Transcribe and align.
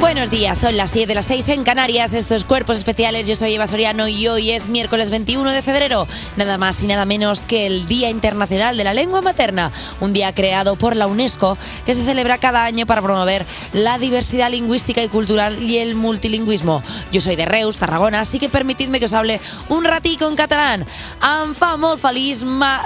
Buenos 0.00 0.30
días, 0.30 0.58
son 0.58 0.76
las 0.76 0.92
7 0.92 1.08
de 1.08 1.14
las 1.16 1.26
6 1.26 1.48
en 1.48 1.64
Canarias, 1.64 2.14
estos 2.14 2.44
cuerpos 2.44 2.78
especiales, 2.78 3.26
yo 3.26 3.34
soy 3.34 3.54
Eva 3.54 3.66
Soriano 3.66 4.06
y 4.06 4.28
hoy 4.28 4.52
es 4.52 4.68
miércoles 4.68 5.10
21 5.10 5.50
de 5.50 5.60
febrero, 5.60 6.06
nada 6.36 6.56
más 6.56 6.80
y 6.84 6.86
nada 6.86 7.04
menos 7.04 7.40
que 7.40 7.66
el 7.66 7.86
Día 7.86 8.08
Internacional 8.08 8.76
de 8.76 8.84
la 8.84 8.94
Lengua 8.94 9.22
Materna, 9.22 9.72
un 10.00 10.12
día 10.12 10.32
creado 10.32 10.76
por 10.76 10.94
la 10.94 11.08
UNESCO 11.08 11.58
que 11.84 11.94
se 11.94 12.04
celebra 12.04 12.38
cada 12.38 12.64
año 12.64 12.86
para 12.86 13.02
promover 13.02 13.44
la 13.72 13.98
diversidad 13.98 14.52
lingüística 14.52 15.02
y 15.02 15.08
cultural 15.08 15.60
y 15.60 15.78
el 15.78 15.96
multilingüismo. 15.96 16.82
Yo 17.10 17.20
soy 17.20 17.34
de 17.34 17.46
Reus, 17.46 17.76
Tarragona, 17.76 18.20
así 18.20 18.38
que 18.38 18.48
permitidme 18.48 19.00
que 19.00 19.06
os 19.06 19.14
hable 19.14 19.40
un 19.68 19.84
ratico 19.84 20.28
en 20.28 20.36
catalán. 20.36 20.86
Em 21.18 21.54
fa 21.58 21.74
molt 21.76 21.98
feliç 21.98 22.44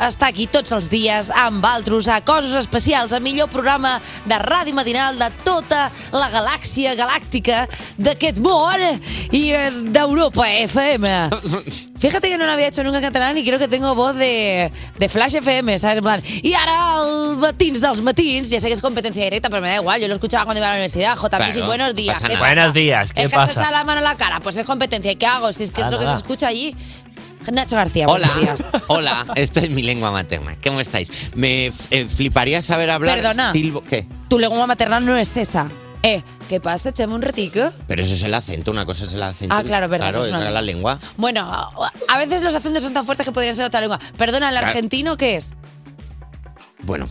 estar 0.09 0.31
aquí 0.31 0.47
tots 0.49 0.73
els 0.73 0.89
dies 0.89 1.29
amb 1.29 1.65
altres 1.65 2.09
a 2.09 2.23
coses 2.25 2.57
especials, 2.57 3.13
el 3.13 3.21
millor 3.21 3.51
programa 3.53 4.01
de 4.25 4.41
ràdio 4.41 4.73
matinal 4.73 5.19
de 5.19 5.29
tota 5.45 5.91
la 6.11 6.33
galàxia 6.33 6.97
galàctica 7.03 7.69
d'aquest 7.99 8.39
món 8.39 8.81
i 9.33 9.51
eh, 9.53 9.71
d'Europa 9.93 10.47
FM. 10.51 11.31
Fíjate 11.99 12.29
que 12.29 12.37
no 12.39 12.47
lo 12.47 12.53
había 12.53 12.67
hecho 12.69 12.83
nunca 12.83 12.99
en 12.99 13.05
catalán 13.05 13.39
y 13.39 13.45
creo 13.45 13.59
que 13.59 13.69
tengo 13.69 13.95
voz 13.95 14.17
de, 14.17 14.73
de 14.99 15.09
Flash 15.09 15.37
FM, 15.37 15.79
¿sabes? 15.79 15.99
En 15.99 16.03
plan, 16.05 16.23
y 16.43 16.53
ahora 16.55 17.03
el 17.05 17.37
matins 17.39 17.81
dels 17.81 18.01
matins, 18.03 18.51
ya 18.51 18.59
sé 18.61 18.67
que 18.69 18.75
es 18.75 18.81
competencia 18.81 19.23
directa, 19.23 19.49
pero 19.51 19.63
me 19.63 19.69
da 19.69 19.77
igual, 19.77 20.01
yo 20.01 20.09
lo 20.09 20.15
escuchaba 20.15 20.45
cuando 20.45 20.59
iba 20.59 20.67
a 20.67 20.71
la 20.71 20.77
universidad. 20.77 21.17
Sí, 21.17 21.29
Claro, 21.29 21.67
buenos 21.67 21.95
días. 21.95 22.15
pasa 22.15 22.29
¿qué 22.29 22.35
pasa? 22.39 22.47
Buenos 22.55 22.75
días, 22.75 23.13
¿qué 23.13 23.23
es 23.23 23.31
que 23.31 23.37
pasa? 23.37 23.61
está 23.63 23.71
la 23.71 23.85
mano 23.85 23.99
en 23.99 24.05
la 24.05 24.17
cara, 24.17 24.41
pues 24.41 24.57
es 24.57 24.67
competencia. 24.67 25.13
¿Y 25.13 25.17
qué 25.17 25.27
hago? 25.27 25.53
Si 25.53 25.63
es 25.65 25.71
que 25.71 25.81
es 25.81 25.87
Ah, 25.87 25.91
lo 25.91 25.99
que 25.99 26.07
se 26.07 26.13
escucha 26.15 26.49
allí. 26.49 26.75
Nacho 27.51 27.75
García, 27.75 28.07
Hola, 28.09 28.29
días. 28.41 28.63
hola, 28.87 29.27
esta 29.35 29.61
es 29.61 29.71
mi 29.71 29.83
lengua 29.83 30.13
materna. 30.13 30.57
¿Cómo 30.65 30.79
estáis? 30.81 31.11
Me 31.35 31.73
eh, 31.91 32.07
fliparía 32.09 32.63
saber 32.63 32.89
hablar 32.91 33.17
Perdona. 33.21 33.53
silbo- 33.53 33.83
¿Qué? 33.83 34.07
Tu 34.29 34.39
lengua 34.39 34.65
maternal 34.67 35.05
no 35.05 35.17
es 35.17 35.37
esa. 35.37 35.69
Eh, 36.05 36.23
¿qué 36.49 36.61
pasa? 36.61 36.89
Echame 36.89 37.15
un 37.15 37.23
retico. 37.23 37.71
Pero 37.87 38.03
eso 38.03 38.15
es 38.15 38.23
el 38.25 38.35
acento, 38.35 38.71
una 38.73 38.85
cosa 38.85 39.05
es 39.05 39.15
el 39.15 39.23
acento. 39.23 39.55
Ah, 39.55 39.63
claro, 39.63 39.89
verdad, 39.89 40.07
Claro, 40.11 40.25
es 40.25 40.31
una 40.31 40.47
es 40.49 40.53
la 40.53 40.63
lengua. 40.63 40.99
Bueno, 41.17 41.43
a 41.49 42.19
veces 42.19 42.43
los 42.43 42.55
acentos 42.55 42.83
son 42.83 42.93
tan 42.93 43.07
fuertes 43.07 43.25
que 43.25 43.33
podrían 43.33 43.55
ser 43.55 43.65
otra 43.67 43.81
lengua. 43.81 44.01
Perdona, 44.17 44.49
¿el 44.49 44.55
Claro. 44.55 44.67
argentino 44.67 45.17
qué 45.17 45.37
es? 45.37 45.53
Bueno, 46.81 47.09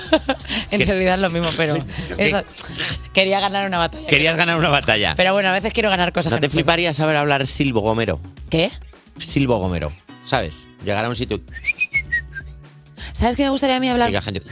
En 0.70 0.80
realidad 0.86 1.16
es 1.16 1.20
lo 1.20 1.28
mismo, 1.28 1.50
pero 1.58 1.76
eso- 2.18 2.42
quería 3.12 3.40
ganar 3.40 3.66
una 3.66 3.76
batalla. 3.78 4.06
querías 4.06 4.36
ganar 4.36 4.58
una 4.58 4.70
batalla. 4.70 5.14
Pero 5.16 5.34
bueno, 5.34 5.50
a 5.50 5.52
veces 5.52 5.74
quiero 5.74 5.90
ganar 5.90 6.12
cosas. 6.14 6.30
¿No 6.30 6.36
que 6.38 6.42
te 6.42 6.48
puedo. 6.48 6.60
fliparía 6.64 6.92
saber 6.94 7.16
hablar 7.16 7.46
silbo 7.46 7.80
gomero? 7.82 8.20
¿Qué? 8.48 8.70
Silbo 9.18 9.58
gomero, 9.58 9.92
¿sabes? 10.24 10.66
Llegar 10.82 11.04
a 11.04 11.08
un 11.10 11.16
sitio 11.16 11.40
¿Sabes 13.12 13.36
qué 13.36 13.42
me 13.44 13.50
gustaría 13.50 13.76
a 13.76 13.80
mí 13.80 13.86
y 13.86 13.90
hablar? 13.90 14.10
la 14.10 14.22
gente... 14.22 14.42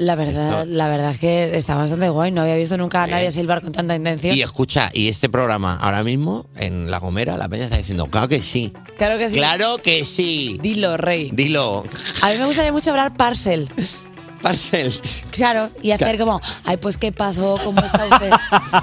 La 0.00 0.14
verdad, 0.14 0.64
la 0.66 0.88
verdad 0.88 1.10
es 1.10 1.18
que 1.18 1.54
está 1.54 1.74
bastante 1.74 2.08
guay. 2.08 2.32
No 2.32 2.40
había 2.40 2.56
visto 2.56 2.78
nunca 2.78 3.02
a 3.02 3.06
nadie 3.06 3.30
silbar 3.30 3.60
con 3.60 3.70
tanta 3.70 3.94
intención. 3.94 4.34
Y 4.34 4.40
escucha, 4.40 4.88
y 4.94 5.08
este 5.08 5.28
programa 5.28 5.76
ahora 5.76 6.02
mismo, 6.02 6.46
en 6.56 6.90
La 6.90 6.96
Gomera, 6.96 7.36
la 7.36 7.50
peña 7.50 7.64
está 7.64 7.76
diciendo, 7.76 8.06
claro 8.06 8.26
que 8.26 8.40
sí. 8.40 8.72
Claro 8.96 9.18
que 9.18 9.28
sí. 9.28 9.36
Claro 9.36 9.76
que 9.82 10.06
sí. 10.06 10.58
Dilo, 10.62 10.96
rey. 10.96 11.28
Dilo. 11.34 11.84
A 12.22 12.30
mí 12.30 12.38
me 12.38 12.46
gustaría 12.46 12.72
mucho 12.72 12.88
hablar 12.92 13.14
parcel. 13.14 13.68
Parcel. 14.42 14.92
Claro, 15.30 15.70
y 15.82 15.90
hacer 15.92 16.18
como, 16.18 16.40
ay, 16.64 16.76
pues, 16.78 16.96
¿qué 16.96 17.12
pasó? 17.12 17.58
¿Cómo 17.62 17.80
está 17.80 18.04
usted? 18.06 18.30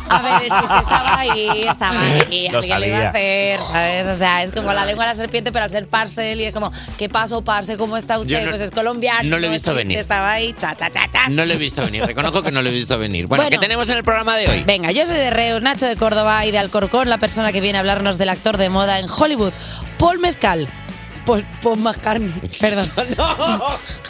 A 0.10 0.22
ver, 0.22 0.34
el 0.44 0.50
chiste 0.50 0.80
estaba 0.80 1.20
ahí, 1.20 1.62
estaba 1.68 2.00
ahí, 2.02 2.48
Lo 2.52 2.60
alguien 2.60 2.80
lo 2.80 2.86
iba 2.88 2.98
a 3.00 3.10
hacer, 3.10 3.60
¿sabes? 3.72 4.08
O 4.08 4.16
sea, 4.16 4.44
es 4.44 4.52
como 4.52 4.72
la 4.74 4.86
lengua 4.86 5.06
de 5.06 5.12
la 5.12 5.16
serpiente, 5.16 5.52
pero 5.52 5.66
al 5.66 5.72
ser 5.72 5.88
parcel, 5.88 6.40
y 6.40 6.46
es 6.46 6.54
como, 6.54 6.72
¿qué 6.98 7.10
pasó, 7.10 7.44
parce? 7.44 7.78
¿Cómo 7.78 7.98
está 7.98 8.20
usted? 8.20 8.44
No- 8.44 8.50
pues 8.50 8.62
es 8.62 8.72
colombiano. 8.72 9.24
no 9.30 9.40
lo 9.40 9.48
he 9.48 9.50
visto 9.50 9.72
chiste 9.72 9.78
venir. 9.84 9.98
Estaba 10.00 10.32
ahí, 10.32 10.54
cha, 10.60 10.76
cha, 10.76 10.92
cha, 10.92 11.10
cha. 11.12 11.30
No 11.30 11.46
lo 11.46 11.54
he 11.54 11.58
visto 11.58 11.84
venir, 11.84 12.06
reconozco 12.06 12.44
que 12.44 12.52
no 12.52 12.62
lo 12.62 12.70
he 12.70 12.74
visto 12.74 12.98
venir. 12.98 13.26
Bueno, 13.28 13.44
Bueno. 13.44 13.56
¿qué 13.60 13.66
tenemos 13.66 13.90
en 13.90 13.98
el 13.98 14.04
programa 14.04 14.36
de 14.38 14.48
hoy? 14.48 14.64
Venga, 14.66 14.92
yo 14.92 15.06
soy 15.06 15.18
de 15.18 15.30
Reus, 15.32 15.62
Nacho 15.62 15.86
de 15.86 15.96
Córdoba 15.96 16.46
y 16.46 16.52
de 16.52 16.60
Alcorcón, 16.60 17.10
la 17.10 17.18
persona 17.18 17.52
que 17.52 17.62
viene 17.62 17.78
a 17.78 17.82
hablarnos 17.82 18.18
del 18.18 18.30
actor 18.30 18.58
de 18.58 18.70
moda 18.70 19.00
en 19.00 19.08
Hollywood, 19.10 19.54
Paul 19.98 20.20
Paul, 21.28 21.46
Paul 21.62 21.80
McCartney, 21.80 22.34
perdón. 22.60 22.90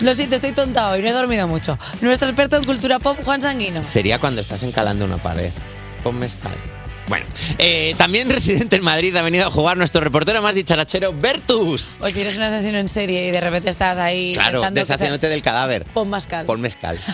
Lo 0.01 0.13
siento, 0.13 0.35
estoy 0.35 0.53
tonta 0.53 0.91
hoy, 0.91 1.01
no 1.01 1.07
he 1.07 1.11
dormido 1.11 1.47
mucho. 1.47 1.77
Nuestro 2.01 2.29
experto 2.29 2.57
en 2.57 2.63
cultura 2.63 2.99
pop, 2.99 3.17
Juan 3.25 3.41
Sanguino. 3.41 3.83
Sería 3.83 4.19
cuando 4.19 4.41
estás 4.41 4.61
encalando 4.61 5.03
una 5.03 5.17
pared. 5.17 5.51
Con 6.03 6.19
mezcal. 6.19 6.55
Bueno, 7.07 7.25
eh, 7.59 7.95
también 7.97 8.29
residente 8.37 8.75
en 8.75 8.83
Madrid 8.83 9.15
ha 9.15 9.21
venido 9.21 9.47
a 9.47 9.51
jugar 9.51 9.77
nuestro 9.77 10.01
reportero 10.01 10.41
más 10.41 10.55
dicharachero, 10.55 11.13
Bertus. 11.13 11.91
O 11.99 12.09
si 12.09 12.21
eres 12.21 12.35
un 12.37 12.43
asesino 12.43 12.77
en 12.77 12.89
serie 12.89 13.27
y 13.27 13.31
de 13.31 13.41
repente 13.41 13.69
estás 13.69 13.97
ahí 13.97 14.33
Claro, 14.33 14.59
intentando 14.59 14.79
que 14.81 14.85
deshaciéndote 14.87 15.29
del 15.29 15.41
cadáver. 15.41 15.85
Pon. 15.85 16.07
Paul 16.45 16.59
Mezcal. 16.59 16.97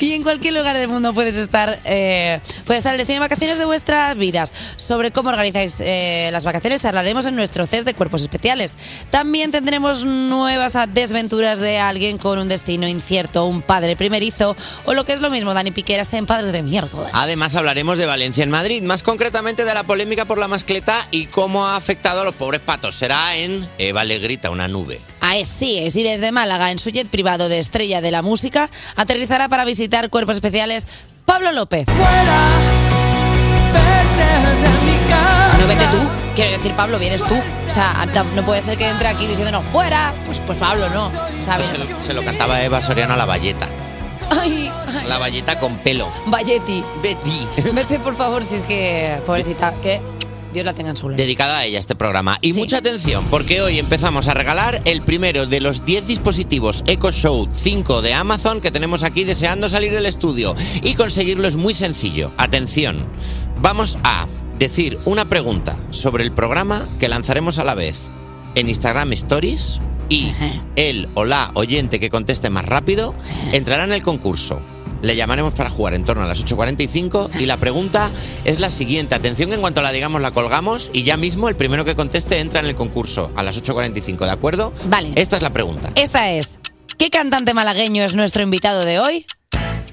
Y 0.00 0.12
en 0.12 0.22
cualquier 0.22 0.54
lugar 0.54 0.76
del 0.76 0.88
mundo 0.88 1.12
puedes 1.12 1.36
estar, 1.36 1.78
eh, 1.84 2.40
puede 2.64 2.78
estar 2.78 2.92
el 2.92 2.98
destino 2.98 3.16
de 3.16 3.20
vacaciones 3.20 3.58
de 3.58 3.64
vuestras 3.64 4.16
vidas. 4.16 4.54
Sobre 4.76 5.10
cómo 5.10 5.30
organizáis 5.30 5.76
eh, 5.80 6.28
las 6.32 6.44
vacaciones 6.44 6.84
hablaremos 6.84 7.26
en 7.26 7.34
nuestro 7.36 7.66
CES 7.66 7.84
de 7.84 7.94
cuerpos 7.94 8.22
especiales. 8.22 8.76
También 9.10 9.50
tendremos 9.50 10.04
nuevas 10.04 10.76
desventuras 10.92 11.58
de 11.58 11.78
alguien 11.78 12.18
con 12.18 12.38
un 12.38 12.48
destino 12.48 12.86
incierto, 12.86 13.46
un 13.46 13.62
padre 13.62 13.96
primerizo 13.96 14.56
o 14.84 14.94
lo 14.94 15.04
que 15.04 15.12
es 15.12 15.20
lo 15.20 15.30
mismo, 15.30 15.52
Dani 15.52 15.70
Piqueras 15.72 16.12
en 16.12 16.26
Padres 16.26 16.52
de 16.52 16.62
Miércoles. 16.62 17.10
Además 17.12 17.54
hablaremos 17.56 17.89
de 17.98 18.06
Valencia 18.06 18.44
en 18.44 18.50
Madrid, 18.50 18.82
más 18.82 19.02
concretamente 19.02 19.64
de 19.64 19.74
la 19.74 19.84
polémica 19.84 20.24
por 20.24 20.38
la 20.38 20.48
mascleta 20.48 21.06
y 21.10 21.26
cómo 21.26 21.66
ha 21.66 21.76
afectado 21.76 22.20
a 22.20 22.24
los 22.24 22.34
pobres 22.34 22.60
patos. 22.60 22.94
Será 22.94 23.36
en 23.36 23.68
Eva 23.78 24.04
Legrita, 24.04 24.50
una 24.50 24.68
nube. 24.68 25.00
Así 25.20 25.78
es, 25.78 25.96
y 25.96 26.02
desde 26.02 26.32
Málaga, 26.32 26.70
en 26.70 26.78
su 26.78 26.90
jet 26.90 27.08
privado 27.08 27.48
de 27.48 27.58
estrella 27.58 28.00
de 28.00 28.10
la 28.10 28.22
música, 28.22 28.70
aterrizará 28.96 29.48
para 29.48 29.64
visitar 29.64 30.10
cuerpos 30.10 30.36
especiales 30.36 30.86
Pablo 31.24 31.52
López. 31.52 31.86
No 35.58 35.66
vete 35.68 35.86
tú, 35.88 35.98
quiero 36.34 36.52
decir 36.52 36.72
Pablo, 36.74 36.98
vienes 36.98 37.22
tú. 37.24 37.34
O 37.34 37.70
sea, 37.72 38.06
no 38.34 38.44
puede 38.44 38.62
ser 38.62 38.78
que 38.78 38.88
entre 38.88 39.08
aquí 39.08 39.26
diciéndonos 39.26 39.64
fuera, 39.66 40.14
pues, 40.26 40.40
pues 40.40 40.58
Pablo 40.58 40.88
no, 40.90 41.12
¿sabes? 41.44 41.68
Se 41.68 41.78
lo, 41.78 41.86
se 42.04 42.14
lo 42.14 42.24
cantaba 42.24 42.62
Eva 42.62 42.82
Soriano 42.82 43.14
a 43.14 43.16
la 43.16 43.26
valleta. 43.26 43.68
Ay, 44.30 44.70
ay, 44.86 45.06
La 45.08 45.18
valleta 45.18 45.58
con 45.58 45.76
pelo. 45.78 46.08
Valletti, 46.26 46.82
Betty. 47.02 47.46
vete 47.74 47.98
por 47.98 48.14
favor, 48.16 48.44
si 48.44 48.56
es 48.56 48.62
que, 48.62 49.20
pobrecita, 49.26 49.74
que 49.82 50.00
Dios 50.52 50.64
la 50.64 50.72
tenga 50.72 50.90
en 50.90 50.96
su 50.96 51.06
gloria. 51.06 51.24
Dedicada 51.24 51.58
a 51.58 51.64
ella 51.64 51.78
este 51.78 51.94
programa. 51.94 52.38
Y 52.40 52.52
mucha 52.52 52.78
atención, 52.78 53.26
porque 53.30 53.60
hoy 53.60 53.78
empezamos 53.78 54.28
a 54.28 54.34
regalar 54.34 54.82
el 54.84 55.02
primero 55.02 55.46
de 55.46 55.60
los 55.60 55.84
10 55.84 56.06
dispositivos 56.06 56.82
Echo 56.86 57.12
Show 57.12 57.48
5 57.52 58.02
de 58.02 58.14
Amazon 58.14 58.60
que 58.60 58.70
tenemos 58.70 59.02
aquí 59.02 59.24
deseando 59.24 59.68
salir 59.68 59.92
del 59.92 60.06
estudio. 60.06 60.54
Y 60.82 60.94
conseguirlo 60.94 61.46
es 61.46 61.56
muy 61.56 61.74
sencillo. 61.74 62.32
Atención, 62.36 63.06
vamos 63.60 63.98
a 64.02 64.26
decir 64.58 64.98
una 65.04 65.24
pregunta 65.24 65.76
sobre 65.90 66.24
el 66.24 66.32
programa 66.32 66.88
que 66.98 67.08
lanzaremos 67.08 67.58
a 67.58 67.64
la 67.64 67.74
vez 67.74 67.96
en 68.54 68.68
Instagram 68.68 69.12
Stories 69.12 69.80
y 70.10 70.34
el 70.76 71.08
o 71.14 71.24
la 71.24 71.52
oyente 71.54 71.98
que 71.98 72.10
conteste 72.10 72.50
más 72.50 72.66
rápido 72.66 73.14
entrará 73.52 73.84
en 73.84 73.92
el 73.92 74.02
concurso. 74.02 74.60
Le 75.02 75.16
llamaremos 75.16 75.54
para 75.54 75.70
jugar 75.70 75.94
en 75.94 76.04
torno 76.04 76.24
a 76.24 76.26
las 76.26 76.44
8.45 76.44 77.40
y 77.40 77.46
la 77.46 77.56
pregunta 77.56 78.10
es 78.44 78.60
la 78.60 78.70
siguiente. 78.70 79.14
Atención 79.14 79.48
que 79.48 79.54
en 79.54 79.62
cuanto 79.62 79.80
la 79.80 79.92
digamos 79.92 80.20
la 80.20 80.32
colgamos 80.32 80.90
y 80.92 81.04
ya 81.04 81.16
mismo 81.16 81.48
el 81.48 81.56
primero 81.56 81.86
que 81.86 81.96
conteste 81.96 82.38
entra 82.38 82.60
en 82.60 82.66
el 82.66 82.74
concurso 82.74 83.32
a 83.34 83.42
las 83.42 83.62
8.45, 83.62 84.26
¿de 84.26 84.30
acuerdo? 84.30 84.74
Vale. 84.84 85.12
Esta 85.14 85.36
es 85.36 85.42
la 85.42 85.54
pregunta. 85.54 85.90
Esta 85.94 86.30
es, 86.30 86.58
¿qué 86.98 87.08
cantante 87.08 87.54
malagueño 87.54 88.04
es 88.04 88.14
nuestro 88.14 88.42
invitado 88.42 88.84
de 88.84 88.98
hoy? 88.98 89.24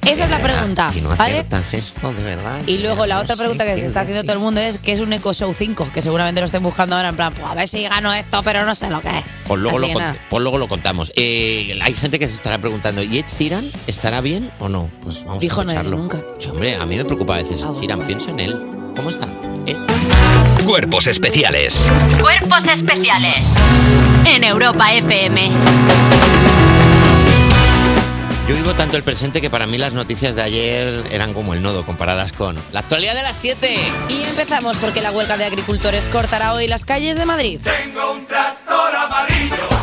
Esa 0.07 0.23
es 0.25 0.29
la 0.29 0.39
pregunta, 0.41 0.89
Si 0.89 1.01
no 1.01 1.09
¿vale? 1.15 1.45
esto, 1.73 2.13
de 2.13 2.23
verdad. 2.23 2.61
Y 2.65 2.77
luego 2.79 3.05
la 3.05 3.15
no 3.15 3.21
otra 3.21 3.35
pregunta 3.35 3.65
que 3.65 3.75
se 3.77 3.85
está 3.87 4.01
haciendo 4.01 4.23
todo 4.23 4.33
el 4.33 4.39
mundo 4.39 4.59
es 4.61 4.79
¿qué 4.79 4.93
es 4.93 4.99
un 4.99 5.11
Eco 5.13 5.33
Show 5.33 5.53
5? 5.57 5.89
Que 5.93 6.01
seguramente 6.01 6.39
lo 6.41 6.45
estén 6.45 6.63
buscando 6.63 6.95
ahora 6.95 7.09
en 7.09 7.15
plan, 7.15 7.33
pues 7.33 7.45
a 7.49 7.55
ver 7.55 7.67
si 7.67 7.83
gano 7.83 8.13
esto, 8.13 8.41
pero 8.43 8.65
no 8.65 8.73
sé 8.73 8.89
lo 8.89 9.01
que 9.01 9.09
es. 9.09 9.23
Pues 9.47 9.59
luego, 9.59 9.77
Así 9.77 9.87
lo, 9.87 9.93
con- 9.93 10.01
nada. 10.01 10.17
pues 10.29 10.41
luego 10.43 10.57
lo 10.57 10.67
contamos. 10.67 11.11
Eh, 11.15 11.77
hay 11.81 11.93
gente 11.93 12.19
que 12.19 12.27
se 12.27 12.35
estará 12.35 12.57
preguntando, 12.59 13.03
¿y 13.03 13.19
Ed 13.19 13.25
Sheeran 13.37 13.69
estará 13.87 14.21
bien 14.21 14.51
o 14.59 14.69
no? 14.69 14.89
Pues 15.01 15.23
vamos 15.25 15.39
Dijo 15.41 15.61
a 15.61 15.63
escucharlo. 15.63 15.97
nunca. 15.97 16.17
Sí, 16.39 16.49
hombre, 16.49 16.75
a 16.75 16.85
mí 16.85 16.95
me 16.95 17.05
preocupa 17.05 17.35
a 17.35 17.37
veces 17.43 17.61
Ed 17.61 17.71
Sheeran, 17.79 18.01
pienso 18.07 18.29
en 18.29 18.39
él. 18.39 18.55
¿Cómo 18.95 19.09
está? 19.09 19.27
¿Eh? 19.67 19.75
Cuerpos 20.65 21.05
especiales 21.07 21.91
Cuerpos 22.19 22.67
especiales 22.67 23.53
en 24.25 24.43
Europa 24.43 24.91
FM. 24.93 25.51
Yo 28.47 28.55
vivo 28.55 28.73
tanto 28.75 28.95
el 28.95 29.03
presente 29.03 29.41
que 29.41 29.49
para 29.49 29.67
mí 29.67 29.77
las 29.77 29.93
noticias 29.93 30.33
de 30.33 30.41
ayer 30.41 31.03
eran 31.11 31.33
como 31.33 31.53
el 31.53 31.61
nodo 31.61 31.85
comparadas 31.85 32.31
con 32.31 32.55
la 32.71 32.79
actualidad 32.79 33.13
de 33.13 33.21
las 33.21 33.35
7. 33.35 33.75
Y 34.07 34.23
empezamos 34.23 34.77
porque 34.77 35.01
la 35.01 35.11
huelga 35.11 35.35
de 35.35 35.43
agricultores 35.43 36.07
cortará 36.07 36.53
hoy 36.53 36.69
las 36.69 36.85
calles 36.85 37.17
de 37.17 37.25
Madrid. 37.25 37.59
Tengo 37.61 38.13
un 38.13 38.25
tractor 38.25 38.95
amarillo 38.95 39.76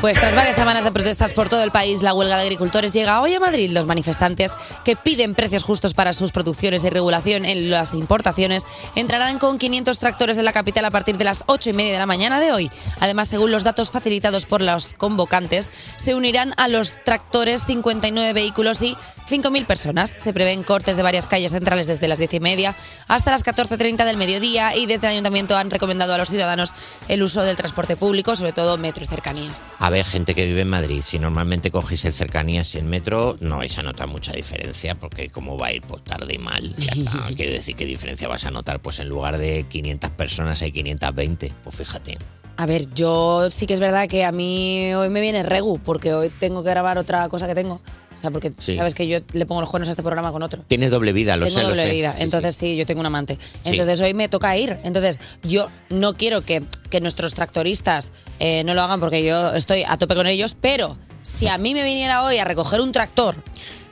Pues 0.00 0.18
tras 0.18 0.34
varias 0.34 0.54
semanas 0.54 0.84
de 0.84 0.92
protestas 0.92 1.32
por 1.32 1.48
todo 1.48 1.62
el 1.62 1.70
país, 1.70 2.02
la 2.02 2.12
huelga 2.12 2.36
de 2.36 2.42
agricultores 2.42 2.92
llega 2.92 3.20
hoy 3.20 3.34
a 3.34 3.40
Madrid. 3.40 3.70
Los 3.70 3.86
manifestantes 3.86 4.52
que 4.84 4.96
piden 4.96 5.34
precios 5.34 5.64
justos 5.64 5.94
para 5.94 6.12
sus 6.12 6.30
producciones 6.30 6.84
y 6.84 6.90
regulación 6.90 7.44
en 7.44 7.70
las 7.70 7.94
importaciones 7.94 8.66
entrarán 8.94 9.38
con 9.38 9.58
500 9.58 9.98
tractores 9.98 10.38
en 10.38 10.44
la 10.44 10.52
capital 10.52 10.84
a 10.84 10.90
partir 10.90 11.16
de 11.16 11.24
las 11.24 11.42
8 11.46 11.70
y 11.70 11.72
media 11.72 11.92
de 11.94 11.98
la 11.98 12.06
mañana 12.06 12.38
de 12.38 12.52
hoy. 12.52 12.70
Además, 13.00 13.28
según 13.28 13.50
los 13.50 13.64
datos 13.64 13.90
facilitados 13.90 14.44
por 14.46 14.60
los 14.62 14.92
convocantes, 14.92 15.70
se 15.96 16.14
unirán 16.14 16.54
a 16.56 16.68
los 16.68 16.92
tractores 17.04 17.64
59 17.64 18.32
vehículos 18.34 18.82
y 18.82 18.96
5.000 19.28 19.66
personas. 19.66 20.14
Se 20.18 20.32
prevén 20.32 20.62
cortes 20.62 20.96
de 20.96 21.02
varias 21.02 21.26
calles 21.26 21.52
centrales 21.52 21.86
desde 21.86 22.08
las 22.08 22.18
10 22.18 22.34
y 22.34 22.40
media 22.40 22.74
hasta 23.08 23.30
las 23.30 23.44
14.30 23.44 24.04
del 24.04 24.16
mediodía 24.16 24.76
y 24.76 24.86
desde 24.86 25.06
el 25.06 25.14
ayuntamiento 25.14 25.56
han 25.56 25.70
recomendado 25.70 26.14
a 26.14 26.18
los 26.18 26.28
ciudadanos 26.28 26.72
el 27.08 27.22
uso 27.22 27.42
del 27.42 27.56
transporte 27.56 27.96
público, 27.96 28.36
sobre 28.36 28.52
todo 28.52 28.76
metro 28.78 28.97
cercanías. 29.06 29.62
A 29.78 29.90
ver, 29.90 30.04
gente 30.04 30.34
que 30.34 30.44
vive 30.46 30.62
en 30.62 30.68
Madrid, 30.68 31.02
si 31.04 31.18
normalmente 31.18 31.70
cogéis 31.70 32.04
el 32.04 32.12
cercanías 32.12 32.74
y 32.74 32.78
el 32.78 32.84
metro, 32.84 33.36
no 33.40 33.58
vais 33.58 33.76
a 33.78 33.82
notar 33.82 34.08
mucha 34.08 34.32
diferencia, 34.32 34.94
porque 34.94 35.28
como 35.28 35.58
va 35.58 35.68
a 35.68 35.72
ir 35.72 35.82
pues, 35.82 36.02
tarde 36.04 36.34
y 36.34 36.38
mal, 36.38 36.74
ya 36.76 36.92
está. 36.92 37.28
Quiero 37.36 37.52
decir, 37.52 37.76
¿qué 37.76 37.84
diferencia 37.84 38.28
vas 38.28 38.44
a 38.46 38.50
notar? 38.50 38.80
Pues 38.80 38.98
en 38.98 39.08
lugar 39.08 39.38
de 39.38 39.66
500 39.68 40.10
personas 40.10 40.62
hay 40.62 40.72
520, 40.72 41.52
pues 41.62 41.76
fíjate. 41.76 42.18
A 42.56 42.66
ver, 42.66 42.92
yo 42.92 43.50
sí 43.50 43.66
que 43.66 43.74
es 43.74 43.80
verdad 43.80 44.08
que 44.08 44.24
a 44.24 44.32
mí 44.32 44.92
hoy 44.94 45.10
me 45.10 45.20
viene 45.20 45.44
regu, 45.44 45.78
porque 45.78 46.12
hoy 46.12 46.28
tengo 46.28 46.64
que 46.64 46.70
grabar 46.70 46.98
otra 46.98 47.28
cosa 47.28 47.46
que 47.46 47.54
tengo. 47.54 47.80
O 48.18 48.20
sea, 48.20 48.30
porque 48.30 48.52
Sí. 48.58 48.74
sabes 48.74 48.94
que 48.94 49.06
yo 49.06 49.18
le 49.32 49.46
pongo 49.46 49.60
los 49.60 49.70
cuernos 49.70 49.88
a 49.88 49.92
este 49.92 50.02
programa 50.02 50.32
con 50.32 50.42
otro. 50.42 50.62
Tienes 50.66 50.90
doble 50.90 51.12
vida, 51.12 51.36
lo 51.36 51.46
tengo 51.46 51.60
sé, 51.60 51.64
doble 51.66 51.88
vida. 51.88 52.14
Entonces 52.18 52.56
sí. 52.56 52.76
yo 52.76 52.84
tengo 52.84 53.00
un 53.00 53.06
amante. 53.06 53.38
Entonces 53.64 54.00
hoy 54.00 54.12
me 54.14 54.28
toca 54.28 54.56
ir. 54.56 54.76
Entonces 54.84 55.20
yo 55.42 55.68
no 55.88 56.14
quiero 56.14 56.42
que, 56.42 56.62
que 56.90 57.00
nuestros 57.00 57.34
tractoristas 57.34 58.10
eh, 58.40 58.64
no 58.64 58.74
lo 58.74 58.82
hagan 58.82 59.00
porque 59.00 59.22
yo 59.24 59.54
estoy 59.54 59.84
a 59.86 59.96
tope 59.98 60.14
con 60.14 60.26
ellos, 60.26 60.56
pero 60.60 60.96
si 61.22 61.46
a 61.48 61.58
mí 61.58 61.74
me 61.74 61.82
viniera 61.84 62.24
hoy 62.24 62.38
a 62.38 62.44
recoger 62.44 62.80
un 62.80 62.90
tractor... 62.92 63.36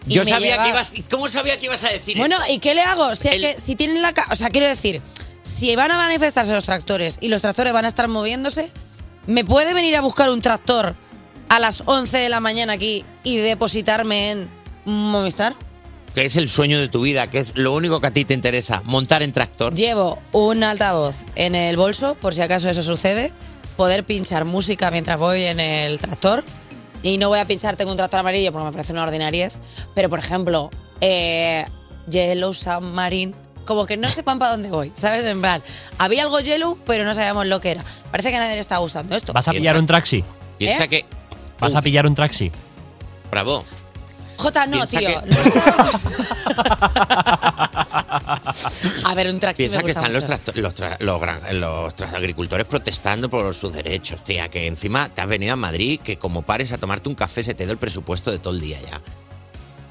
y 0.09 0.15
Yo 0.15 0.25
sabía 0.25 0.53
lleva- 0.55 0.63
que 0.65 0.69
ibas. 0.71 0.93
¿Cómo 1.11 1.29
sabía 1.29 1.59
que 1.59 1.67
ibas 1.67 1.85
a 1.85 1.91
decir 1.91 2.17
Bueno, 2.19 2.37
eso? 2.45 2.53
¿y 2.53 2.59
qué 2.59 2.75
le 2.75 2.83
hago? 2.83 3.15
Si, 3.15 3.29
es 3.29 3.35
El- 3.35 3.41
que, 3.43 3.59
si 3.61 3.77
tienen 3.77 4.03
la... 4.03 4.13
ca- 4.13 4.27
O 4.31 4.37
sea, 4.37 4.51
quiero 4.51 4.67
decir, 4.69 5.03
si 5.43 5.75
van 5.77 5.91
a 5.91 5.97
manifestarse 5.97 6.53
los 6.53 6.65
tractores 6.65 7.19
y 7.21 7.29
los 7.29 7.41
tractores 7.43 7.73
van 7.73 7.85
a 7.85 7.89
estar 7.89 8.09
moviéndose, 8.09 8.71
¿me 9.27 9.45
puede 9.45 9.75
venir 9.75 9.95
a 9.97 10.01
buscar 10.01 10.31
un 10.31 10.41
tractor 10.43 10.95
a 11.49 11.59
las 11.59 11.83
11 11.87 12.17
de 12.17 12.29
la 12.29 12.41
mañana 12.41 12.75
aquí 12.75 13.05
y 13.23 13.37
depositarme 13.39 14.31
en 14.31 14.49
Movistar? 14.85 15.55
Que 16.15 16.25
es 16.25 16.37
el 16.37 16.49
sueño 16.49 16.81
de 16.81 16.89
tu 16.89 17.03
vida, 17.03 17.29
que 17.29 17.39
es 17.39 17.53
lo 17.57 17.75
único 17.75 18.01
que 18.01 18.07
a 18.07 18.11
ti 18.11 18.25
te 18.25 18.35
interesa, 18.35 18.83
montar 18.85 19.23
en 19.23 19.33
tractor. 19.33 19.75
Llevo 19.75 20.19
un 20.33 20.65
altavoz 20.65 21.17
en 21.35 21.55
el 21.55 21.77
bolso, 21.77 22.15
por 22.15 22.35
si 22.35 22.41
acaso 22.41 22.71
eso 22.71 22.83
sucede, 22.83 23.33
poder 23.77 24.05
pinchar 24.05 24.45
música 24.45 24.91
mientras 24.91 25.19
voy 25.19 25.43
en 25.45 25.61
el 25.61 25.99
tractor. 25.99 26.45
Y 27.03 27.19
no 27.19 27.29
voy 27.29 27.39
a 27.39 27.45
pinchar, 27.45 27.77
tengo 27.77 27.91
un 27.91 27.97
tractor 27.97 28.21
amarillo 28.21 28.51
porque 28.51 28.65
me 28.65 28.73
parece 28.73 28.93
una 28.93 29.05
ordinariez. 29.05 29.53
Pero, 29.95 30.09
por 30.09 30.19
ejemplo, 30.19 30.71
eh, 31.01 31.67
Yellow 32.09 32.55
Submarine, 32.55 33.35
como 33.67 33.85
que 33.87 33.97
no 33.97 34.09
sepan 34.09 34.39
para 34.39 34.53
dónde 34.53 34.71
voy, 34.71 34.93
¿sabes? 34.95 35.25
En 35.25 35.41
plan, 35.41 35.63
había 35.99 36.23
algo 36.23 36.41
Yellow, 36.41 36.79
pero 36.87 37.05
no 37.05 37.15
sabíamos 37.15 37.47
lo 37.47 37.61
que 37.61 37.73
era. 37.73 37.85
Parece 38.11 38.31
que 38.31 38.37
a 38.37 38.41
nadie 38.41 38.55
le 38.55 38.61
está 38.61 38.79
gustando 38.79 39.15
esto. 39.15 39.33
¿Vas 39.33 39.49
a 39.49 39.53
pillar 39.53 39.77
un 39.77 39.87
taxi? 39.87 40.25
Piensa 40.59 40.85
¿Eh? 40.85 40.89
que. 40.89 41.05
¿Vas 41.61 41.75
a 41.75 41.83
pillar 41.83 42.07
un 42.07 42.15
taxi? 42.15 42.51
Bravo. 43.31 43.65
J, 44.39 44.67
no, 44.67 44.73
Piensa 44.87 44.99
tío. 44.99 45.09
que- 45.09 45.17
a 49.05 49.15
ver, 49.15 49.31
un 49.31 49.41
taxi 49.41 49.63
Piensa 49.63 49.79
me 49.79 49.85
que 49.85 49.91
gusta 49.93 50.01
están 50.01 50.13
los, 50.13 50.23
mucho. 50.29 50.61
los, 50.61 50.75
tra- 50.77 50.97
los 51.01 51.21
gran- 51.21 51.61
los 51.61 51.97
tra- 51.97 52.15
agricultores 52.15 52.67
protestando 52.67 53.29
por 53.31 53.55
sus 53.55 53.73
derechos, 53.73 54.23
tía. 54.25 54.49
Que 54.49 54.67
encima 54.67 55.09
te 55.09 55.23
has 55.23 55.29
venido 55.29 55.55
a 55.55 55.57
Madrid, 55.57 56.01
que 56.03 56.19
como 56.19 56.43
pares 56.43 56.73
a 56.73 56.79
tomarte 56.79 57.09
un 57.09 57.15
café 57.15 57.43
se 57.43 57.55
te 57.55 57.65
da 57.67 57.73
el 57.73 57.79
presupuesto 57.79 58.31
de 58.31 58.39
todo 58.39 58.53
el 58.55 58.61
día 58.61 58.79
ya. 58.81 59.01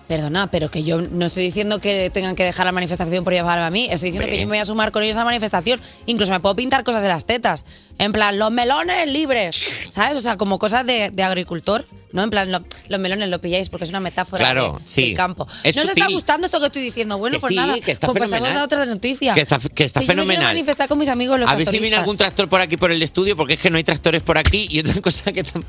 Perdona, 0.07 0.51
pero 0.51 0.69
que 0.69 0.83
yo 0.83 1.01
no 1.01 1.25
estoy 1.25 1.43
diciendo 1.43 1.79
que 1.79 2.11
tengan 2.11 2.35
que 2.35 2.43
dejar 2.43 2.67
la 2.67 2.71
manifestación 2.71 3.23
por 3.23 3.33
llevarme 3.33 3.65
a 3.65 3.71
mí. 3.71 3.87
Estoy 3.89 4.11
diciendo 4.11 4.29
que 4.29 4.35
yo 4.39 4.43
me 4.43 4.49
voy 4.49 4.57
a 4.59 4.65
sumar 4.65 4.91
con 4.91 5.01
ellos 5.01 5.15
a 5.17 5.21
la 5.21 5.25
manifestación. 5.25 5.81
Incluso 6.05 6.31
me 6.31 6.39
puedo 6.39 6.55
pintar 6.55 6.83
cosas 6.83 7.01
en 7.03 7.09
las 7.09 7.25
tetas. 7.25 7.65
En 7.97 8.11
plan, 8.11 8.37
los 8.37 8.51
melones 8.51 9.09
libres. 9.09 9.57
¿Sabes? 9.91 10.17
O 10.17 10.21
sea, 10.21 10.37
como 10.37 10.59
cosas 10.59 10.85
de, 10.85 11.09
de 11.09 11.23
agricultor. 11.23 11.87
No, 12.11 12.23
en 12.23 12.29
plan, 12.29 12.51
lo- 12.51 12.63
los 12.87 12.99
melones 12.99 13.27
lo 13.29 13.41
pilláis 13.41 13.69
porque 13.69 13.83
es 13.85 13.89
una 13.89 13.99
metáfora 13.99 14.37
Claro, 14.45 14.79
de- 14.79 14.87
sí. 14.87 15.01
del 15.07 15.13
campo. 15.15 15.47
Es 15.63 15.75
¿No 15.75 15.81
os 15.81 15.89
está 15.89 16.07
gustando 16.07 16.45
esto 16.45 16.59
que 16.59 16.67
estoy 16.67 16.83
diciendo? 16.83 17.17
Bueno, 17.17 17.37
Que 17.37 17.41
pues 17.41 17.49
sí, 17.51 17.55
nada. 17.55 17.73
que 17.81 17.91
está 17.91 18.07
pues 18.07 18.19
pasamos 18.19 18.47
fenomenal. 18.47 18.61
a 18.61 18.65
otra 18.65 18.85
noticia. 18.85 19.33
Que 19.33 19.41
está, 19.41 19.57
que 19.57 19.83
está 19.85 20.01
Que 20.01 20.05
yo 20.05 20.13
me 20.13 20.21
fenomenal. 20.21 20.43
manifestar 20.45 20.87
con 20.87 20.99
mis 20.99 21.09
amigos 21.09 21.39
los 21.39 21.49
a 21.49 21.55
ver 21.55 21.65
si 21.67 21.79
viene 21.79 21.95
algún 21.95 22.15
tractor 22.15 22.47
por 22.47 22.61
aquí 22.61 22.77
por 22.77 22.91
el 22.91 23.01
estudio, 23.01 23.35
porque 23.35 23.55
es 23.55 23.59
que 23.59 23.69
no 23.71 23.77
hay 23.77 23.83
tractores 23.83 24.21
por 24.21 24.37
aquí 24.37 24.67
y 24.69 24.79
otra 24.81 24.93
cosa 25.01 25.33
que 25.33 25.43
tam- 25.43 25.63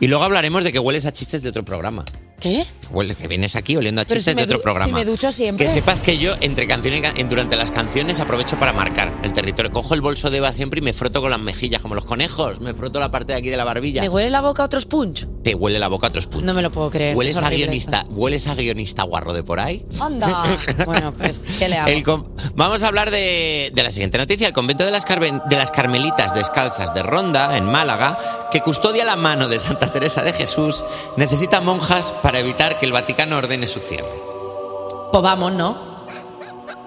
Y 0.00 0.06
luego 0.08 0.24
hablaremos 0.24 0.64
de 0.64 0.72
que 0.72 0.78
hueles 0.78 1.06
a 1.06 1.12
chistes 1.12 1.42
de 1.42 1.48
otro 1.50 1.64
programa. 1.64 2.04
¿Qué? 2.40 2.66
Huele, 2.90 3.14
que 3.14 3.26
vienes 3.26 3.56
aquí 3.56 3.74
oliendo 3.76 4.02
a 4.02 4.04
Pero 4.04 4.18
chistes 4.18 4.34
si 4.34 4.36
de 4.36 4.44
otro 4.44 4.60
programa. 4.60 4.86
si 4.86 4.92
me 4.92 5.04
ducho 5.10 5.32
siempre. 5.32 5.64
Que 5.66 5.72
sepas 5.72 6.00
que 6.00 6.18
yo, 6.18 6.34
entre 6.42 6.66
canción 6.66 6.94
y 6.94 7.22
durante 7.22 7.56
las 7.56 7.70
canciones, 7.70 8.20
aprovecho 8.20 8.58
para 8.58 8.72
marcar 8.72 9.18
el 9.22 9.32
territorio. 9.32 9.72
Cojo 9.72 9.94
el 9.94 10.02
bolso 10.02 10.28
de 10.28 10.38
Eva 10.38 10.52
siempre 10.52 10.80
y 10.80 10.82
me 10.82 10.92
froto 10.92 11.22
con 11.22 11.30
las 11.30 11.40
mejillas, 11.40 11.80
como 11.80 11.94
los 11.94 12.04
conejos. 12.04 12.60
Me 12.60 12.74
froto 12.74 13.00
la 13.00 13.10
parte 13.10 13.32
de 13.32 13.38
aquí 13.38 13.48
de 13.48 13.56
la 13.56 13.64
barbilla. 13.64 14.02
¿Me 14.02 14.10
huele 14.10 14.28
la 14.28 14.42
boca 14.42 14.62
a 14.62 14.66
otros 14.66 14.84
punch? 14.84 15.26
Te 15.42 15.54
huele 15.54 15.78
la 15.78 15.88
boca 15.88 16.06
a 16.06 16.10
otros 16.10 16.26
puntos. 16.26 16.44
No 16.44 16.52
me 16.52 16.60
lo 16.60 16.70
puedo 16.70 16.90
creer. 16.90 17.16
¿Hueles 17.16 17.36
es 17.36 17.42
a, 17.42 17.48
guionista, 17.48 18.04
¿Hueles 18.10 18.46
a 18.46 18.54
guionista 18.54 19.04
guarro 19.04 19.32
de 19.32 19.42
por 19.42 19.60
ahí? 19.60 19.84
esto. 19.90 20.04
Anda. 20.04 20.58
bueno, 20.84 21.14
pues, 21.16 21.40
¿qué 21.58 21.68
le 21.68 21.78
hago? 21.78 22.34
Vamos 22.54 22.82
a 22.82 22.88
hablar 22.88 23.10
de, 23.10 23.70
de 23.72 23.82
la 23.82 23.90
siguiente 23.90 24.18
noticia. 24.18 24.46
El 24.46 24.52
convento 24.52 24.84
de 24.84 24.90
las, 24.90 25.04
de 25.06 25.56
las 25.56 25.70
Carmelitas 25.70 26.34
Descalzas 26.34 26.92
de 26.92 27.02
Ronda, 27.02 27.56
en 27.56 27.64
Málaga, 27.64 28.48
que 28.52 28.60
custodia 28.60 29.04
la 29.06 29.16
mano 29.16 29.48
de 29.48 29.58
Santa 29.64 29.92
Teresa 29.92 30.22
de 30.22 30.32
Jesús, 30.32 30.84
necesita 31.16 31.60
monjas 31.60 32.12
para 32.22 32.38
evitar 32.38 32.78
que 32.78 32.86
el 32.86 32.92
Vaticano 32.92 33.36
ordene 33.38 33.66
su 33.68 33.80
cierre. 33.80 34.08
Pues 35.10 35.22
vamos, 35.22 35.52
¿no? 35.52 35.94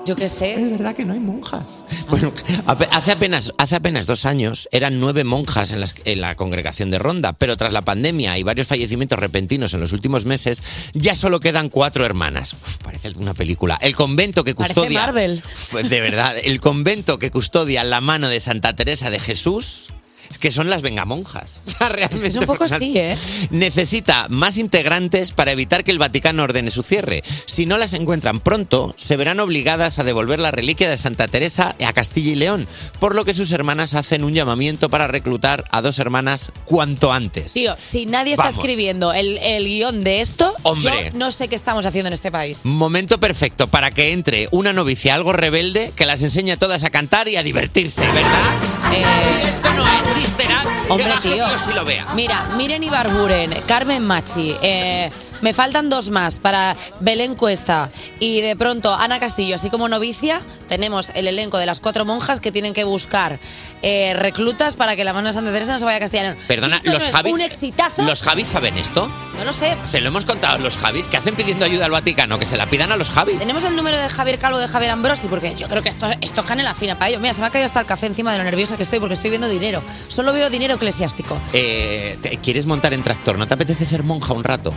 Yo 0.05 0.15
qué 0.15 0.29
sé. 0.29 0.53
Es 0.53 0.71
verdad 0.71 0.95
que 0.95 1.03
no 1.03 1.11
hay 1.11 1.19
monjas. 1.19 1.83
Bueno, 2.09 2.31
hace 2.65 3.11
apenas, 3.11 3.51
hace 3.57 3.75
apenas 3.75 4.05
dos 4.05 4.25
años 4.25 4.69
eran 4.71 5.01
nueve 5.01 5.25
monjas 5.25 5.71
en, 5.73 5.81
las- 5.81 5.95
en 6.05 6.21
la 6.21 6.35
congregación 6.35 6.89
de 6.89 6.97
Ronda, 6.97 7.33
pero 7.33 7.57
tras 7.57 7.73
la 7.73 7.81
pandemia 7.81 8.37
y 8.37 8.43
varios 8.43 8.67
fallecimientos 8.67 9.19
repentinos 9.19 9.73
en 9.73 9.81
los 9.81 9.91
últimos 9.91 10.23
meses, 10.23 10.63
ya 10.93 11.13
solo 11.13 11.41
quedan 11.41 11.69
cuatro 11.69 12.05
hermanas. 12.05 12.53
Uf, 12.53 12.77
parece 12.77 13.11
una 13.17 13.33
película. 13.33 13.77
El 13.81 13.97
convento 13.97 14.45
que 14.45 14.55
Parece 14.55 14.75
custodia. 14.75 15.01
Marvel. 15.01 15.43
Uf, 15.45 15.73
De 15.81 15.99
verdad, 15.99 16.35
el 16.41 16.61
convento 16.61 17.19
que 17.19 17.29
custodia 17.29 17.83
la 17.83 17.99
mano 17.99 18.29
de 18.29 18.39
Santa 18.39 18.77
Teresa 18.77 19.09
de 19.09 19.19
Jesús. 19.19 19.87
Es 20.29 20.37
Que 20.37 20.51
son 20.51 20.69
las 20.69 20.81
vengamonjas. 20.81 21.61
O 21.67 21.69
sea, 21.79 21.89
realmente, 21.89 22.27
Es 22.27 22.35
un 22.35 22.45
poco 22.45 22.63
así, 22.69 22.93
¿eh? 22.97 23.17
necesita 23.51 24.27
más 24.29 24.57
integrantes 24.57 25.31
para 25.31 25.51
evitar 25.51 25.83
que 25.83 25.91
el 25.91 25.99
Vaticano 25.99 26.43
ordene 26.43 26.71
su 26.71 26.81
cierre. 26.83 27.23
Si 27.45 27.65
no 27.65 27.77
las 27.77 27.93
encuentran 27.93 28.39
pronto, 28.39 28.93
se 28.97 29.15
verán 29.17 29.39
obligadas 29.39 29.99
a 29.99 30.03
devolver 30.03 30.39
la 30.39 30.51
reliquia 30.51 30.89
de 30.89 30.97
Santa 30.97 31.27
Teresa 31.27 31.75
a 31.85 31.93
Castilla 31.93 32.31
y 32.31 32.35
León, 32.35 32.67
por 32.99 33.15
lo 33.15 33.25
que 33.25 33.33
sus 33.33 33.51
hermanas 33.51 33.93
hacen 33.93 34.23
un 34.23 34.33
llamamiento 34.33 34.89
para 34.89 35.07
reclutar 35.07 35.65
a 35.71 35.81
dos 35.81 35.99
hermanas 35.99 36.51
cuanto 36.65 37.11
antes. 37.13 37.53
Tío, 37.53 37.75
si 37.79 38.05
nadie 38.05 38.33
está 38.33 38.43
Vamos. 38.45 38.57
escribiendo 38.57 39.13
el, 39.13 39.37
el 39.39 39.65
guion 39.65 40.03
de 40.03 40.21
esto, 40.21 40.53
Hombre. 40.63 41.11
yo 41.11 41.17
no 41.17 41.31
sé 41.31 41.47
qué 41.47 41.55
estamos 41.55 41.85
haciendo 41.85 42.07
en 42.07 42.13
este 42.13 42.31
país. 42.31 42.61
Momento 42.63 43.19
perfecto 43.19 43.67
para 43.67 43.91
que 43.91 44.11
entre 44.13 44.47
una 44.51 44.73
novicia 44.73 45.13
algo 45.13 45.33
rebelde 45.33 45.91
que 45.95 46.05
las 46.05 46.23
enseñe 46.23 46.51
a 46.51 46.57
todas 46.57 46.83
a 46.83 46.89
cantar 46.89 47.27
y 47.27 47.35
a 47.35 47.43
divertirse, 47.43 48.01
¿verdad? 48.01 48.59
Eh, 48.93 49.43
Esto 49.45 49.73
no 49.73 49.85
existirá. 50.19 50.61
Hombre, 50.89 51.05
que 51.05 51.09
baje 51.09 51.29
tío. 51.29 51.47
Dios 51.47 51.61
y 51.69 51.73
lo 51.73 51.85
vea. 51.85 52.05
Mira, 52.15 52.43
Miren 52.57 52.83
Ibarburen, 52.83 53.51
Carmen 53.67 54.03
Machi, 54.05 54.55
eh, 54.61 55.11
me 55.41 55.53
faltan 55.53 55.89
dos 55.89 56.09
más 56.09 56.39
para 56.39 56.75
Belén 56.99 57.35
Cuesta 57.35 57.89
y 58.19 58.41
de 58.41 58.55
pronto 58.55 58.93
Ana 58.93 59.19
Castillo, 59.19 59.55
así 59.55 59.69
como 59.69 59.87
novicia, 59.89 60.41
tenemos 60.67 61.09
el 61.13 61.27
elenco 61.27 61.57
de 61.57 61.65
las 61.65 61.79
cuatro 61.79 62.05
monjas 62.05 62.39
que 62.41 62.51
tienen 62.51 62.73
que 62.73 62.83
buscar 62.83 63.39
eh, 63.81 64.13
reclutas 64.13 64.75
para 64.75 64.95
que 64.95 65.03
la 65.03 65.13
mano 65.13 65.27
de 65.27 65.33
Santa 65.33 65.51
Teresa 65.51 65.73
no 65.73 65.79
se 65.79 65.85
vaya 65.85 66.05
a 66.05 66.09
León. 66.09 66.37
Perdona, 66.47 66.77
¿Esto 66.77 66.91
los 66.91 67.03
no 67.03 67.09
es 67.09 67.15
Javis. 67.15 67.33
un 67.33 67.41
exitazo? 67.41 68.01
¿Los 68.03 68.21
Javis 68.21 68.47
saben 68.47 68.77
esto? 68.77 69.09
No 69.37 69.45
lo 69.45 69.53
sé. 69.53 69.77
Se 69.85 70.01
lo 70.01 70.07
hemos 70.07 70.25
contado 70.25 70.55
a 70.55 70.59
los 70.59 70.77
Javis 70.77 71.07
que 71.07 71.17
hacen 71.17 71.35
pidiendo 71.35 71.65
ayuda 71.65 71.85
al 71.85 71.91
Vaticano, 71.91 72.39
que 72.39 72.45
se 72.45 72.57
la 72.57 72.65
pidan 72.65 72.91
a 72.91 72.97
los 72.97 73.09
Javis. 73.09 73.37
Tenemos 73.39 73.63
el 73.63 73.75
número 73.75 73.97
de 73.97 74.09
Javier 74.09 74.39
Calvo 74.39 74.57
de 74.57 74.67
Javier 74.67 74.91
Ambrosi, 74.91 75.27
porque 75.27 75.55
yo 75.55 75.67
creo 75.67 75.83
que 75.83 75.89
esto, 75.89 76.07
esto 76.21 76.41
es 76.41 76.47
canela 76.47 76.73
fina 76.73 76.95
para 76.95 77.09
ellos. 77.09 77.21
Mira, 77.21 77.33
se 77.33 77.41
me 77.41 77.47
ha 77.47 77.49
caído 77.51 77.65
hasta 77.65 77.79
el 77.81 77.85
café 77.85 78.07
encima 78.07 78.31
de 78.31 78.39
lo 78.39 78.43
nerviosa 78.43 78.77
que 78.77 78.83
estoy 78.83 78.99
porque 78.99 79.13
estoy 79.13 79.29
viendo 79.29 79.47
dinero. 79.47 79.83
Solo 80.07 80.33
veo 80.33 80.49
dinero 80.49 80.75
eclesiástico. 80.75 81.37
Eh, 81.53 82.17
¿Quieres 82.41 82.65
montar 82.65 82.93
en 82.93 83.03
tractor? 83.03 83.37
¿No 83.37 83.47
te 83.47 83.53
apetece 83.53 83.85
ser 83.85 84.03
monja 84.03 84.33
un 84.33 84.43
rato? 84.43 84.73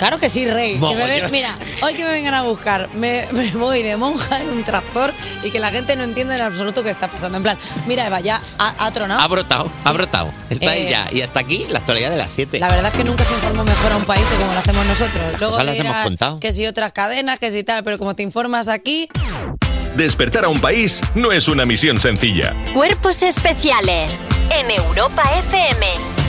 Claro 0.00 0.18
que 0.18 0.30
sí, 0.30 0.50
Rey. 0.50 0.80
Que 0.80 0.94
me 0.96 1.28
mira, 1.30 1.54
hoy 1.82 1.92
que 1.92 2.04
me 2.04 2.10
vengan 2.10 2.32
a 2.32 2.40
buscar, 2.42 2.88
me, 2.94 3.26
me 3.32 3.50
voy 3.50 3.82
de 3.82 3.98
monja 3.98 4.40
en 4.40 4.48
un 4.48 4.64
tractor 4.64 5.12
y 5.44 5.50
que 5.50 5.60
la 5.60 5.70
gente 5.70 5.94
no 5.94 6.04
entienda 6.04 6.34
en 6.36 6.40
absoluto 6.40 6.82
qué 6.82 6.88
está 6.88 7.08
pasando. 7.08 7.36
En 7.36 7.42
plan, 7.42 7.58
mira, 7.86 8.06
Eva, 8.06 8.18
ya 8.20 8.40
ha, 8.58 8.86
ha 8.86 8.90
tronado. 8.92 9.20
Ha 9.20 9.26
brotado, 9.28 9.70
ha 9.84 9.92
brotado. 9.92 10.32
Está 10.48 10.70
ahí 10.70 10.86
Eh, 10.86 10.90
ya. 10.90 11.06
Y 11.12 11.20
hasta 11.20 11.40
aquí 11.40 11.66
la 11.68 11.80
actualidad 11.80 12.10
de 12.10 12.16
las 12.16 12.30
7. 12.30 12.58
La 12.60 12.70
verdad 12.70 12.90
es 12.90 12.96
que 12.96 13.04
nunca 13.04 13.24
se 13.24 13.34
informó 13.34 13.62
mejor 13.62 13.92
a 13.92 13.96
un 13.98 14.04
país 14.06 14.24
que 14.24 14.36
como 14.36 14.54
lo 14.54 14.58
hacemos 14.58 14.86
nosotros. 14.86 15.22
Luego 15.38 15.50
cosas 15.52 15.66
las 15.66 15.76
dirás 15.76 15.92
hemos 15.92 16.04
contado. 16.04 16.40
que 16.40 16.54
si 16.54 16.66
otras 16.66 16.92
cadenas, 16.92 17.38
que 17.38 17.50
si 17.50 17.62
tal, 17.62 17.84
pero 17.84 17.98
como 17.98 18.16
te 18.16 18.22
informas 18.22 18.68
aquí, 18.68 19.06
Despertar 19.96 20.44
a 20.44 20.48
un 20.48 20.60
país 20.60 21.02
no 21.16 21.32
es 21.32 21.48
una 21.48 21.66
misión 21.66 21.98
sencilla. 22.00 22.54
Cuerpos 22.72 23.22
especiales 23.22 24.20
en 24.50 24.70
Europa 24.70 25.24
FM. 25.40 26.19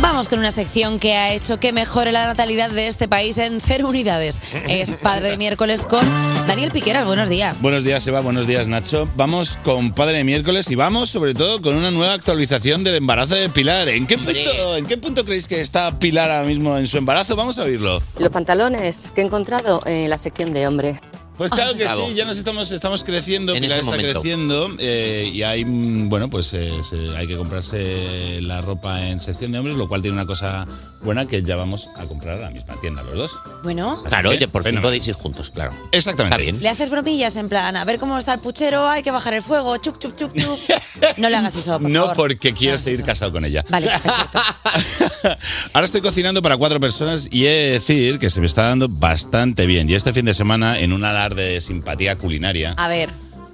Vamos 0.00 0.28
con 0.28 0.38
una 0.38 0.50
sección 0.50 0.98
que 0.98 1.14
ha 1.14 1.32
hecho 1.32 1.60
que 1.60 1.72
mejore 1.72 2.12
la 2.12 2.26
natalidad 2.26 2.70
de 2.70 2.86
este 2.86 3.08
país 3.08 3.38
en 3.38 3.60
cero 3.60 3.88
unidades. 3.88 4.40
Es 4.68 4.90
Padre 4.90 5.30
de 5.30 5.36
Miércoles 5.36 5.82
con 5.82 6.00
Daniel 6.46 6.70
Piqueras. 6.70 7.06
Buenos 7.06 7.28
días. 7.28 7.60
Buenos 7.62 7.84
días, 7.84 8.06
Eva. 8.06 8.20
Buenos 8.20 8.46
días, 8.46 8.66
Nacho. 8.66 9.08
Vamos 9.16 9.58
con 9.62 9.92
Padre 9.92 10.18
de 10.18 10.24
Miércoles 10.24 10.70
y 10.70 10.74
vamos, 10.74 11.10
sobre 11.10 11.34
todo, 11.34 11.62
con 11.62 11.76
una 11.76 11.90
nueva 11.90 12.14
actualización 12.14 12.84
del 12.84 12.96
embarazo 12.96 13.34
de 13.34 13.48
Pilar. 13.48 13.88
¿En 13.88 14.06
qué 14.06 14.18
punto, 14.18 14.76
¿en 14.76 14.86
qué 14.86 14.96
punto 14.98 15.24
creéis 15.24 15.46
que 15.46 15.60
está 15.60 15.98
Pilar 15.98 16.30
ahora 16.30 16.46
mismo 16.46 16.76
en 16.76 16.86
su 16.86 16.98
embarazo? 16.98 17.36
Vamos 17.36 17.58
a 17.58 17.62
oírlo. 17.62 18.02
Los 18.18 18.30
pantalones 18.30 19.12
que 19.14 19.20
he 19.20 19.24
encontrado 19.24 19.82
en 19.86 20.10
la 20.10 20.18
sección 20.18 20.52
de 20.52 20.66
hombre. 20.66 21.00
Pues 21.40 21.50
claro 21.52 21.74
que 21.74 21.88
sí, 21.88 22.14
ya 22.14 22.26
nos 22.26 22.36
estamos, 22.36 22.70
estamos 22.70 23.02
creciendo, 23.02 23.54
En 23.54 23.62
Pilar 23.62 23.78
ese 23.78 23.88
está 23.88 23.96
momento. 23.96 24.20
creciendo 24.20 24.68
eh, 24.78 25.30
y 25.32 25.42
hay, 25.42 25.64
bueno, 25.64 26.28
pues 26.28 26.52
eh, 26.52 26.70
se- 26.82 27.16
hay 27.16 27.26
que 27.26 27.34
comprarse 27.34 28.40
la 28.42 28.60
ropa 28.60 29.06
en 29.06 29.20
sección 29.20 29.50
de 29.50 29.58
hombres, 29.58 29.74
lo 29.78 29.88
cual 29.88 30.02
tiene 30.02 30.16
una 30.18 30.26
cosa 30.26 30.66
buena 31.02 31.24
que 31.26 31.42
ya 31.42 31.56
vamos 31.56 31.88
a 31.96 32.04
comprar 32.04 32.36
a 32.36 32.40
la 32.42 32.50
misma 32.50 32.74
tienda 32.78 33.02
los 33.02 33.14
dos. 33.16 33.32
Bueno, 33.62 34.02
Claro, 34.06 34.28
que, 34.28 34.36
oye, 34.36 34.48
por 34.48 34.64
fin 34.64 34.82
podéis 34.82 35.08
ir 35.08 35.14
juntos, 35.14 35.48
claro. 35.48 35.72
Exactamente. 35.92 36.34
Está 36.36 36.42
bien. 36.42 36.60
le 36.62 36.68
haces 36.68 36.90
bromillas 36.90 37.34
en 37.36 37.48
plan, 37.48 37.74
a 37.74 37.86
ver 37.86 37.98
cómo 37.98 38.18
está 38.18 38.34
el 38.34 38.40
puchero, 38.40 38.86
hay 38.86 39.02
que 39.02 39.10
bajar 39.10 39.32
el 39.32 39.42
fuego, 39.42 39.74
chup, 39.78 39.98
chup, 39.98 40.14
chup, 40.14 40.34
chup. 40.36 40.58
No 41.16 41.30
le 41.30 41.36
hagas 41.36 41.56
eso, 41.56 41.80
por 41.80 41.88
no 41.90 42.00
favor. 42.00 42.16
porque 42.16 42.52
quiero 42.52 42.76
seguir 42.76 43.00
eso. 43.00 43.06
casado 43.06 43.32
con 43.32 43.46
ella. 43.46 43.64
Vale, 43.70 43.86
perfecto. 44.02 44.40
Ahora 45.72 45.84
estoy 45.84 46.00
cocinando 46.00 46.42
para 46.42 46.56
cuatro 46.56 46.80
personas 46.80 47.28
y 47.30 47.46
he 47.46 47.50
de 47.50 47.70
decir 47.72 48.18
que 48.18 48.28
se 48.30 48.40
me 48.40 48.46
está 48.46 48.64
dando 48.64 48.88
bastante 48.88 49.66
bien. 49.66 49.88
Y 49.88 49.94
este 49.94 50.12
fin 50.12 50.24
de 50.26 50.34
semana, 50.34 50.78
en 50.78 50.92
un 50.92 51.04
de 51.34 51.60
simpatía 51.60 52.16
culinaria, 52.16 52.74
A 52.76 52.88
ver, 52.88 53.10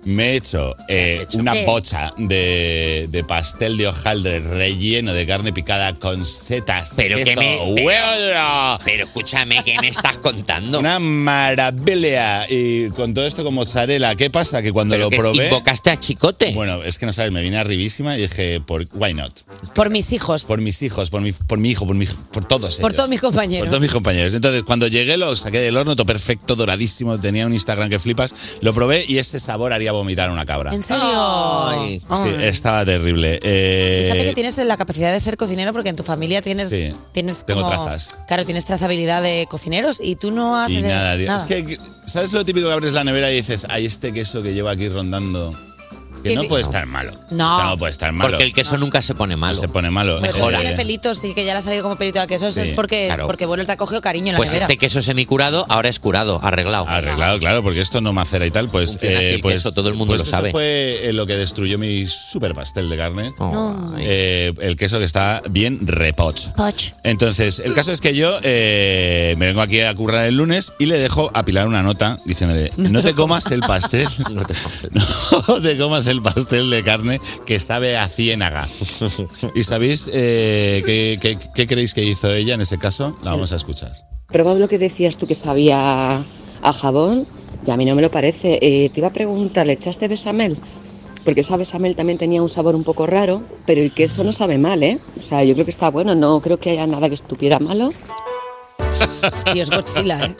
me 0.07 0.31
he 0.33 0.37
hecho, 0.37 0.75
eh, 0.89 1.21
hecho? 1.23 1.39
una 1.39 1.53
¿Qué? 1.53 1.65
bocha 1.65 2.13
de, 2.17 3.07
de 3.11 3.25
pastel 3.25 3.77
de 3.77 3.89
hojaldre 3.89 4.41
relleno 4.41 5.13
de 5.13 5.27
carne 5.27 5.53
picada 5.53 5.95
con 5.95 6.25
setas. 6.25 6.93
Pero 6.97 7.17
queso, 7.19 7.31
que 7.31 7.37
me- 7.37 7.83
huevo. 7.83 8.79
Pero 8.85 9.05
escúchame, 9.05 9.63
¿qué 9.65 9.77
me 9.81 9.89
estás 9.89 10.19
contando? 10.19 10.79
Una 10.79 10.99
maravilla. 10.99 12.47
Y 12.49 12.89
con 12.91 13.15
todo 13.15 13.27
esto 13.27 13.45
con 13.45 13.55
mozzarella, 13.55 14.15
¿qué 14.15 14.31
pasa? 14.31 14.63
Que 14.63 14.73
cuando 14.73 14.95
¿Pero 14.95 15.05
lo 15.05 15.11
que 15.11 15.17
probé... 15.19 15.45
invocaste 15.47 15.91
a 15.91 15.99
Chicote? 16.01 16.53
Bueno, 16.55 16.83
es 16.83 16.99
que 16.99 17.07
no 17.07 17.13
sabes, 17.13 17.33
me 17.33 17.43
vine 17.43 17.57
arribísima 17.59 18.17
y 18.17 18.23
dije, 18.23 18.61
por, 18.61 18.87
why 18.95 19.15
not? 19.15 19.33
por 19.75 19.91
mis 19.91 20.13
hijos, 20.13 20.45
Por 20.45 20.61
mis 20.61 20.81
hijos, 20.83 21.11
por 21.11 21.21
mi, 21.21 21.33
por 21.33 21.59
mi 21.59 21.71
hijo, 21.71 21.87
por, 21.87 21.97
mi, 21.97 22.07
por 22.07 22.45
todos 22.45 22.77
por 22.77 22.91
ellos. 22.93 22.97
todos 22.97 23.11
mis 23.11 23.21
compañeros. 23.21 23.65
Por 23.65 23.71
todos 23.71 23.81
mis 23.83 23.93
compañeros. 23.93 24.35
Entonces, 24.35 24.63
cuando 24.63 24.87
llegué, 24.89 25.17
lo 25.17 25.35
saqué 25.37 25.59
del 25.59 25.77
horno, 25.77 25.97
todo 25.97 26.07
perfecto, 26.07 26.57
doradísimo. 26.57 27.19
Tenía 27.19 27.47
un 27.47 27.53
Instagram 27.53 27.91
que 27.91 27.99
flipas. 27.99 28.35
Lo 28.61 28.73
probé 28.75 29.05
y 29.07 29.19
ese 29.19 29.41
sabor 29.41 29.73
haría 29.73 29.93
vomitar 29.97 30.29
a 30.29 30.33
una 30.33 30.45
cabra. 30.45 30.75
¿En 30.75 30.83
serio? 30.83 31.03
Ay. 31.05 31.99
Sí, 32.01 32.05
Ay. 32.09 32.37
estaba 32.45 32.85
terrible. 32.85 33.39
Eh, 33.43 34.09
Fíjate 34.13 34.29
que 34.29 34.35
tienes 34.35 34.57
la 34.59 34.77
capacidad 34.77 35.13
de 35.13 35.21
ser 35.21 35.37
cocinero 35.37 35.73
porque 35.73 35.89
en 35.91 35.97
tu 35.97 36.03
familia 36.03 36.43
tienes, 36.43 36.71
Sí, 36.71 36.93
tienes 37.13 37.45
tengo 37.45 37.63
como- 37.63 37.73
trazas. 37.85 38.17
Claro, 38.29 38.45
tienes 38.45 38.65
trazabilidad 38.65 39.23
de 39.23 39.47
cocineros 39.51 39.99
y 40.03 40.17
tú 40.17 40.31
no 40.31 40.57
has 40.57 40.71
Y 40.71 40.83
de- 40.83 40.89
nada, 40.89 41.17
tío. 41.17 41.35
Es 41.35 41.45
que, 41.45 41.79
¿sabes 42.05 42.33
lo 42.33 42.45
típico 42.45 42.67
que 42.69 42.73
abres 42.73 42.93
la 42.93 43.05
nevera 43.05 43.31
y 43.31 43.37
dices, 43.37 43.67
hay 43.69 43.87
este 43.87 44.13
queso 44.13 44.43
que 44.43 44.55
llevo 44.55 44.69
aquí 44.69 44.89
rondando? 44.89 45.55
Que 46.29 46.35
¿Qué 46.35 46.43
no 46.43 46.49
puede 46.49 46.63
estar 46.63 46.87
malo. 46.87 47.13
No. 47.31 47.71
No 47.71 47.77
puede 47.79 47.91
estar 47.91 48.13
malo. 48.13 48.31
Porque 48.31 48.45
el 48.45 48.53
queso 48.55 48.77
nunca 48.79 49.03
se 49.03 49.15
pone 49.15 49.35
No 49.35 49.39
malo. 49.39 49.55
se 49.55 49.69
pone 49.69 49.91
malo. 49.91 50.15
Todo 50.15 50.23
mejora. 50.23 50.59
si 50.59 50.63
tiene 50.65 50.77
pelitos 50.77 51.21
y 51.25 51.35
que 51.35 51.45
ya 51.45 51.53
le 51.53 51.59
ha 51.59 51.63
salido 51.63 51.83
como 51.83 51.97
pelito 51.97 52.21
al 52.21 52.27
queso, 52.27 52.47
eso 52.49 52.63
Sí, 52.63 52.71
es 52.71 52.75
porque, 52.75 53.07
claro. 53.07 53.27
porque 53.27 53.47
bueno, 53.47 53.65
te 53.65 53.73
ha 53.73 53.77
cogido 53.77 54.01
cariño 54.01 54.29
en 54.29 54.33
la 54.35 54.39
Pues 54.39 54.51
nevera. 54.51 54.67
este 54.67 54.79
queso 54.79 55.03
semicurado 55.03 55.67
ahora 55.69 55.89
es 55.89 55.99
curado, 56.01 56.41
arreglado. 56.43 56.87
Arreglado, 56.89 57.39
claro, 57.39 57.63
porque 57.63 57.81
esto 57.81 58.01
no 58.01 58.13
macera 58.13 58.47
y 58.47 58.51
tal, 58.51 58.69
pues, 58.71 58.91
Funciona 58.93 59.19
así 59.19 59.27
el 59.29 59.41
pues 59.41 59.55
queso, 59.57 59.73
todo 59.73 59.89
el 59.89 59.95
mundo 59.95 60.13
pues 60.13 60.21
lo 60.21 60.25
eso 60.25 60.31
sabe. 60.31 60.51
fue 60.53 61.01
eh, 61.09 61.13
lo 61.13 61.27
que 61.27 61.35
destruyó 61.37 61.79
mi 61.79 62.07
super 62.07 62.55
pastel 62.55 62.89
de 62.89 62.97
carne. 62.97 63.35
Oh, 63.39 63.93
ay. 63.97 64.05
Eh, 64.07 64.53
el 64.61 64.77
queso 64.77 64.99
que 64.99 65.05
está 65.05 65.43
bien 65.51 65.81
repoch. 65.87 66.47
Poch. 66.57 66.93
Entonces, 67.03 67.59
el 67.61 67.75
caso 67.75 67.93
es 67.93 68.01
que 68.01 68.15
yo 68.15 68.39
eh, 68.43 69.35
me 69.39 69.47
vengo 69.47 69.61
aquí 69.61 69.81
a 69.81 69.95
currar 69.95 70.27
el 70.27 70.37
lunes 70.37 70.73
y 70.79 70.87
le 70.87 70.99
dejo 70.99 71.31
a 71.35 71.45
Pilar 71.45 71.67
una 71.67 71.83
nota 71.83 72.19
diciéndole, 72.25 72.73
no, 72.77 73.03
te 73.03 73.15
comas 73.15 73.47
el 73.51 73.61
pastel, 73.61 74.07
No 74.31 74.45
te 74.45 74.55
pases. 74.65 74.91
No 75.49 75.61
te 75.63 75.77
comas 75.79 76.07
el 76.07 76.23
pastel 76.23 76.71
de 76.71 76.83
carne 76.83 77.21
que 77.45 77.59
sabe 77.61 77.97
a 77.97 78.09
ciénaga. 78.09 78.67
¿Y 79.55 79.63
sabéis 79.63 80.09
eh, 80.13 80.83
qué, 80.85 81.19
qué- 81.21 81.39
qué 81.55 81.67
creéis 81.67 81.95
que 81.95 82.05
hizo 82.05 82.31
ella 82.33 82.55
en 82.55 82.61
ese 82.61 82.79
caso? 82.79 83.15
La 83.25 83.33
vamos 83.33 83.53
a 83.53 83.57
escuchar. 83.57 83.93
Probado 84.29 84.59
lo 84.59 84.69
que 84.69 84.79
decías 84.79 85.17
tú 85.19 85.27
que 85.27 85.35
sabía 85.35 86.25
a 86.63 86.73
jabón, 86.73 87.27
y 87.67 87.71
a 87.71 87.77
mí 87.77 87.85
no 87.85 87.95
me 87.95 88.03
lo 88.03 88.11
parece. 88.11 88.59
Eh, 88.61 88.91
te 88.93 89.01
iba 89.01 89.09
a 89.09 89.13
preguntar, 89.13 89.67
¿le 89.67 89.75
echaste 89.75 90.09
besamel? 90.09 90.57
Porque 91.25 91.41
esa 91.41 91.57
besamel 91.57 91.97
también 91.97 92.19
tenía 92.19 92.41
un 92.43 92.49
sabor 92.49 92.75
un 92.77 92.85
poco 92.85 93.07
raro, 93.07 93.43
pero 93.67 93.81
el 93.83 93.93
queso 93.93 94.23
no 94.25 94.33
sabe 94.33 94.59
mal, 94.59 94.83
¿eh? 94.83 94.99
O 95.19 95.23
sea, 95.23 95.43
yo 95.43 95.55
creo 95.55 95.65
que 95.65 95.71
está 95.73 95.91
bueno, 95.91 96.15
no 96.15 96.41
creo 96.41 96.59
que 96.59 96.71
haya 96.71 96.87
nada 96.87 97.09
que 97.09 97.15
estuviera 97.17 97.59
malo. 97.59 97.93
Dios 99.53 99.71
Godzilla, 99.71 100.27
¿eh? 100.27 100.37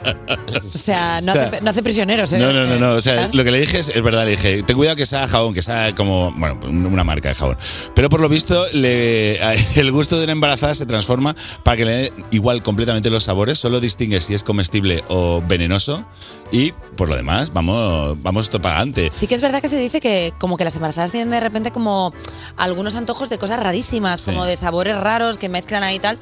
O 0.73 0.77
sea, 0.77 1.21
no, 1.21 1.31
O 1.31 1.35
sea, 1.35 1.47
hace, 1.47 1.61
no 1.61 1.69
hace 1.69 1.83
prisioneros, 1.83 2.31
¿eh? 2.33 2.39
No, 2.39 2.53
no, 2.53 2.65
no, 2.65 2.77
no. 2.77 2.93
O 2.93 3.01
sea, 3.01 3.25
¿Ah? 3.25 3.29
lo 3.31 3.43
que 3.43 3.51
le 3.51 3.59
dije 3.59 3.79
es, 3.79 3.89
es 3.89 4.03
verdad, 4.03 4.25
le 4.25 4.31
dije, 4.31 4.63
ten 4.63 4.75
cuidado 4.75 4.95
que 4.95 5.05
sea 5.05 5.27
jabón, 5.27 5.53
que 5.53 5.61
sea 5.61 5.93
como, 5.95 6.31
bueno, 6.31 6.59
una 6.67 7.03
marca 7.03 7.29
de 7.29 7.35
jabón. 7.35 7.57
Pero 7.95 8.09
por 8.09 8.19
lo 8.19 8.29
visto, 8.29 8.65
le, 8.73 9.37
el 9.75 9.91
gusto 9.91 10.17
de 10.17 10.23
una 10.23 10.33
embarazada 10.33 10.75
se 10.75 10.85
transforma 10.85 11.35
para 11.63 11.77
que 11.77 11.85
le 11.85 11.91
dé 11.91 12.13
igual 12.31 12.63
completamente 12.63 13.09
los 13.09 13.23
sabores, 13.23 13.57
solo 13.57 13.79
distingue 13.79 14.19
si 14.19 14.33
es 14.33 14.43
comestible 14.43 15.03
o 15.07 15.41
venenoso 15.47 16.05
y 16.51 16.71
por 16.95 17.09
lo 17.09 17.15
demás, 17.15 17.51
vamos, 17.53 18.21
vamos 18.21 18.45
esto 18.45 18.61
para 18.61 18.77
adelante. 18.77 19.09
Sí 19.11 19.27
que 19.27 19.35
es 19.35 19.41
verdad 19.41 19.61
que 19.61 19.67
se 19.67 19.77
dice 19.77 20.01
que 20.01 20.33
como 20.37 20.57
que 20.57 20.63
las 20.63 20.75
embarazadas 20.75 21.11
tienen 21.11 21.29
de 21.29 21.39
repente 21.39 21.71
como 21.71 22.13
algunos 22.55 22.95
antojos 22.95 23.29
de 23.29 23.37
cosas 23.37 23.59
rarísimas, 23.59 24.23
como 24.23 24.45
de 24.45 24.57
sabores 24.57 24.97
raros 24.97 25.37
que 25.37 25.49
mezclan 25.49 25.83
ahí 25.83 25.97
y 25.97 25.99
tal. 25.99 26.19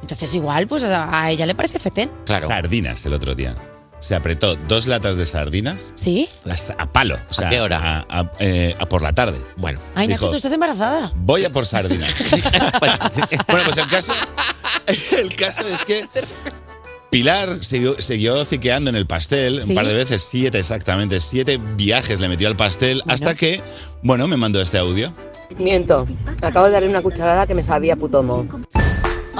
Entonces 0.00 0.32
igual, 0.34 0.66
pues 0.66 0.82
a 0.84 1.20
a 1.22 1.30
ella 1.30 1.46
le 1.46 1.54
parece 1.54 1.78
fetén. 1.78 2.10
Claro. 2.24 2.48
Sardinas 2.48 3.04
el 3.06 3.12
otro 3.14 3.34
día. 3.34 3.54
Se 4.00 4.14
apretó 4.14 4.54
dos 4.68 4.86
latas 4.86 5.16
de 5.16 5.26
sardinas 5.26 5.92
¿Sí? 5.96 6.28
las- 6.44 6.70
a 6.78 6.86
palo. 6.92 7.16
O 7.30 7.34
sea, 7.34 7.48
qué 7.48 7.60
hora? 7.60 8.04
A, 8.08 8.20
a- 8.20 8.30
eh, 8.38 8.76
a 8.78 8.86
por 8.86 9.02
la 9.02 9.12
tarde. 9.12 9.40
Bueno. 9.56 9.80
Ay, 9.96 10.06
Nacho, 10.06 10.20
Dijo, 10.20 10.30
tú 10.30 10.36
estás 10.36 10.52
embarazada. 10.52 11.12
Voy 11.16 11.44
a 11.44 11.50
por 11.50 11.66
sardinas. 11.66 12.14
bueno, 13.48 13.64
pues 13.64 13.76
el 13.76 13.88
caso, 13.88 14.12
el 15.18 15.34
caso 15.34 15.66
es 15.66 15.84
que 15.84 16.06
Pilar 17.10 17.54
siguió, 17.64 18.00
siguió 18.00 18.44
ciqueando 18.44 18.90
en 18.90 18.96
el 18.96 19.06
pastel 19.06 19.62
¿Sí? 19.62 19.70
un 19.70 19.74
par 19.74 19.86
de 19.86 19.94
veces, 19.94 20.28
siete 20.30 20.58
exactamente, 20.58 21.18
siete 21.20 21.56
viajes 21.58 22.20
le 22.20 22.28
metió 22.28 22.48
al 22.48 22.56
pastel 22.56 23.02
hasta 23.08 23.34
que, 23.34 23.62
bueno, 24.02 24.28
me 24.28 24.36
mandó 24.36 24.60
este 24.60 24.76
audio. 24.78 25.12
Miento, 25.56 26.06
acabo 26.42 26.66
de 26.66 26.72
darle 26.72 26.88
una 26.90 27.00
cucharada 27.00 27.46
que 27.46 27.54
me 27.54 27.62
sabía 27.62 27.96
putomo. 27.96 28.46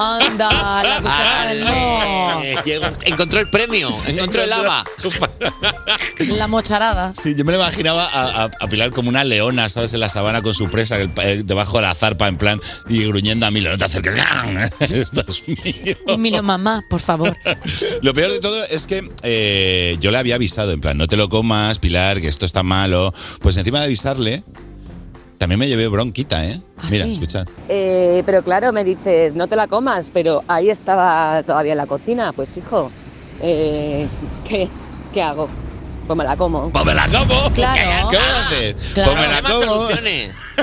Anda, 0.01 0.83
la 0.85 0.99
cuchara 1.01 1.47
del 1.49 1.65
no. 1.65 2.43
Eh, 2.43 2.57
llegó- 2.65 2.87
encontró 3.05 3.41
el 3.41 3.51
premio, 3.51 3.91
encontró 4.07 4.43
el 4.43 4.53
haba. 4.53 4.85
La 6.29 6.47
mocharada. 6.47 7.13
Sí, 7.21 7.35
yo 7.37 7.45
me 7.45 7.53
lo 7.53 7.59
imaginaba 7.59 8.07
a, 8.07 8.45
a- 8.45 8.51
a 8.61 8.67
Pilar 8.69 8.91
como 8.91 9.09
una 9.09 9.25
leona, 9.25 9.69
¿sabes? 9.69 9.93
En 9.95 10.01
la 10.01 10.09
sabana 10.09 10.41
con 10.43 10.55
su 10.55 10.69
presa 10.71 10.97
el- 10.99 11.11
eh, 11.23 11.43
debajo 11.45 11.79
de 11.79 11.83
la 11.83 11.95
zarpa, 11.95 12.29
en 12.29 12.37
plan, 12.37 12.61
y 12.89 13.05
gruñendo 13.07 13.47
a 13.47 13.51
Milo, 13.51 13.71
no 13.71 13.79
te 13.79 13.85
acerques. 13.85 14.15
Esto 14.81 15.25
es 15.27 15.49
mío. 15.49 15.97
Y 16.07 16.17
Milo, 16.17 16.43
mamá, 16.43 16.85
por 16.89 17.01
favor. 17.01 17.37
Lo 18.03 18.15
peor 18.15 18.33
de 18.33 18.41
todo 18.41 18.63
es 18.65 18.87
que 18.87 19.11
eh, 19.23 19.97
yo 20.01 20.11
le 20.11 20.19
había 20.19 20.37
avisado, 20.37 20.73
en 20.73 20.81
plan, 20.81 20.97
no 20.97 21.07
te 21.09 21.17
lo 21.17 21.29
comas, 21.29 21.79
Pilar, 21.79 22.21
que 22.21 22.29
esto 22.29 22.47
está 22.47 22.63
malo. 22.63 23.13
Pues 23.41 23.57
encima 23.57 23.81
de 23.81 23.87
avisarle, 23.87 24.43
también 25.39 25.59
me 25.59 25.69
llevé 25.69 25.89
bronquita, 25.89 26.45
¿eh? 26.45 26.61
¿Ah, 26.77 26.89
Mira, 26.91 27.05
sí? 27.05 27.13
escucha. 27.13 27.45
Eh, 27.69 28.23
pero 28.27 28.43
claro, 28.43 28.73
me 28.73 28.85
dices, 28.85 29.35
no 29.35 29.47
te 29.47 29.57
la 29.57 29.67
comas, 29.69 30.11
pero 30.13 30.43
ahí 30.49 30.69
estaba 30.69 31.43
todavía 31.45 31.73
en 31.73 31.79
la 31.79 31.87
cocina. 31.87 32.33
Pues 32.33 32.57
hijo, 32.57 32.91
eh, 33.41 34.07
¿qué, 34.47 34.69
¿qué 35.15 35.23
hago? 35.23 35.49
Pues 36.07 36.17
me 36.17 36.25
la 36.25 36.37
como. 36.37 36.71
¡Pues 36.71 36.85
me 36.85 36.95
la 36.95 37.07
como! 37.09 37.51
Claro. 37.53 38.11
¿Qué 38.11 38.17
voy 38.17 38.27
a 38.27 38.47
hacer? 38.47 38.77
Claro. 38.95 39.13
Pues 39.13 39.29
me 39.29 39.35
la 39.35 39.43
como. 39.43 39.89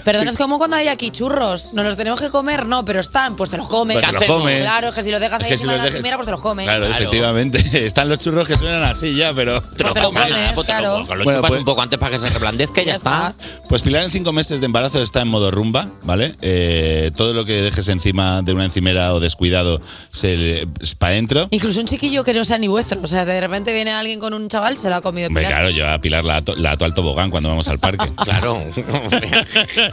Perdón, 0.03 0.27
es 0.27 0.37
como 0.37 0.57
cuando 0.57 0.75
hay 0.77 0.87
aquí 0.87 1.11
churros. 1.11 1.73
¿Nos 1.73 1.85
los 1.85 1.95
tenemos 1.95 2.19
que 2.21 2.29
comer? 2.29 2.65
No, 2.65 2.83
pero 2.85 2.99
están, 2.99 3.35
pues 3.35 3.49
te 3.49 3.57
los 3.57 3.67
comes. 3.67 3.95
Pues 3.97 4.05
te 4.07 4.11
los 4.13 4.25
comes. 4.25 4.61
Claro, 4.61 4.91
que 4.93 5.01
si 5.03 5.11
lo 5.11 5.19
dejas 5.19 5.39
Es 5.41 5.45
ahí 5.45 5.47
que 5.49 5.53
encima 5.55 5.71
los 5.73 5.77
de 5.81 5.83
la 5.83 5.85
dejes- 5.85 5.95
primera, 5.99 6.17
pues 6.17 6.25
te 6.25 6.31
los 6.31 6.41
comes. 6.41 6.65
Claro, 6.65 6.85
Claro. 6.85 7.01
efectivamente. 7.01 7.59
Están 7.85 8.09
los 8.09 8.19
churros 8.19 8.47
que 8.47 8.57
suenan 8.57 8.83
así 8.83 9.15
ya, 9.15 9.33
pero 9.33 9.61
te 9.61 9.83
lo 9.83 9.93
te 9.93 10.01
lo 10.01 10.05
comes. 10.11 10.31
comes. 10.31 10.51
Pues 10.53 10.67
te 10.67 10.73
lo- 10.73 10.79
claro. 10.79 10.97
Lo 11.15 11.23
Bueno, 11.23 11.39
chupas 11.39 11.49
pues- 11.49 11.59
un 11.59 11.65
poco 11.65 11.81
antes 11.81 11.99
para 11.99 12.11
que 12.11 12.19
se 12.19 12.29
reblandezca 12.29 12.81
y 12.81 12.85
ya, 12.85 12.91
Ya 12.91 12.97
está. 12.97 13.33
está. 13.37 13.67
Pues 13.69 13.81
Pilar 13.81 14.03
en 14.03 14.11
cinco 14.11 14.31
meses 14.33 14.59
de 14.59 14.65
embarazo 14.65 15.01
está 15.01 15.21
en 15.21 15.27
modo 15.27 15.51
rumba, 15.51 15.87
¿vale? 16.03 16.35
Eh, 16.41 17.11
todo 17.15 17.33
lo 17.33 17.45
que 17.45 17.61
dejes 17.61 17.87
encima 17.89 18.41
de 18.41 18.53
una 18.53 18.65
encimera 18.65 19.13
o 19.13 19.19
descuidado 19.19 19.81
se 20.11 20.35
le- 20.35 20.67
es 20.79 20.95
para 20.95 21.13
adentro. 21.13 21.47
Incluso 21.51 21.79
un 21.79 21.87
chiquillo 21.87 22.23
que 22.23 22.33
no 22.33 22.43
sea 22.45 22.57
ni 22.57 22.67
vuestro. 22.67 22.99
O 23.03 23.07
sea, 23.07 23.25
de 23.25 23.39
repente 23.39 23.73
viene 23.73 23.91
alguien 23.91 24.19
con 24.19 24.33
un 24.33 24.47
chaval, 24.49 24.77
se 24.77 24.89
lo 24.89 24.95
ha 24.95 25.01
comido 25.01 25.27
Hombre, 25.27 25.43
Pilar. 25.45 25.59
claro, 25.61 25.69
yo 25.75 25.89
a 25.89 25.99
Pilar 25.99 26.23
la 26.25 26.37
ato, 26.37 26.55
la 26.55 26.71
ato 26.71 26.85
al 26.85 26.93
tobogán 26.93 27.29
cuando 27.31 27.49
vamos 27.49 27.67
al 27.67 27.79
parque. 27.79 28.05
Claro. 28.25 28.61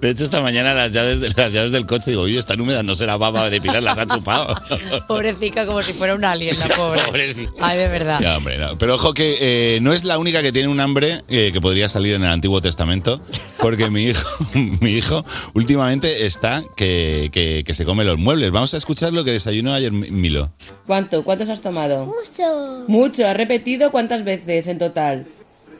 De 0.00 0.10
hecho, 0.10 0.24
esta 0.24 0.40
mañana 0.40 0.74
las 0.74 0.92
llaves, 0.92 1.20
de, 1.20 1.30
las 1.36 1.52
llaves 1.52 1.72
del 1.72 1.86
coche, 1.86 2.10
digo, 2.10 2.22
oye, 2.22 2.38
están 2.38 2.60
húmedas, 2.60 2.84
no 2.84 2.94
será 2.94 3.16
baba 3.16 3.48
de 3.50 3.60
Pilar, 3.60 3.82
las 3.82 3.98
ha 3.98 4.06
chupado. 4.06 4.54
Pobrecita, 5.08 5.66
como 5.66 5.82
si 5.82 5.92
fuera 5.92 6.14
un 6.14 6.24
alien, 6.24 6.58
la 6.58 6.68
pobre. 6.68 7.02
Pobrecita. 7.02 7.50
Ay, 7.60 7.78
de 7.78 7.88
verdad. 7.88 8.20
Ya, 8.20 8.36
hombre, 8.36 8.58
no. 8.58 8.78
Pero 8.78 8.94
ojo 8.94 9.14
que 9.14 9.36
eh, 9.76 9.80
no 9.80 9.92
es 9.92 10.04
la 10.04 10.18
única 10.18 10.42
que 10.42 10.52
tiene 10.52 10.68
un 10.68 10.80
hambre 10.80 11.22
eh, 11.28 11.50
que 11.52 11.60
podría 11.60 11.88
salir 11.88 12.14
en 12.14 12.22
el 12.24 12.30
Antiguo 12.30 12.60
Testamento, 12.60 13.20
porque 13.60 13.90
mi 13.90 14.04
hijo, 14.04 14.28
mi 14.80 14.90
hijo 14.92 15.24
últimamente 15.54 16.26
está 16.26 16.62
que, 16.76 17.30
que- 17.32 17.62
que 17.64 17.74
se 17.74 17.84
come 17.84 18.04
los 18.04 18.18
muebles. 18.18 18.50
Vamos 18.50 18.74
a 18.74 18.76
escuchar 18.76 19.12
lo 19.12 19.24
que 19.24 19.32
desayunó 19.32 19.72
ayer 19.72 19.92
Mi- 19.92 20.10
Milo. 20.10 20.52
¿Cuánto? 20.86 21.22
¿Cuántos 21.24 21.48
has 21.48 21.60
tomado? 21.60 22.06
Mucho. 22.06 22.84
Mucho. 22.88 23.26
¿Has 23.26 23.36
repetido 23.36 23.90
cuántas 23.90 24.24
veces 24.24 24.66
en 24.68 24.78
total? 24.78 25.26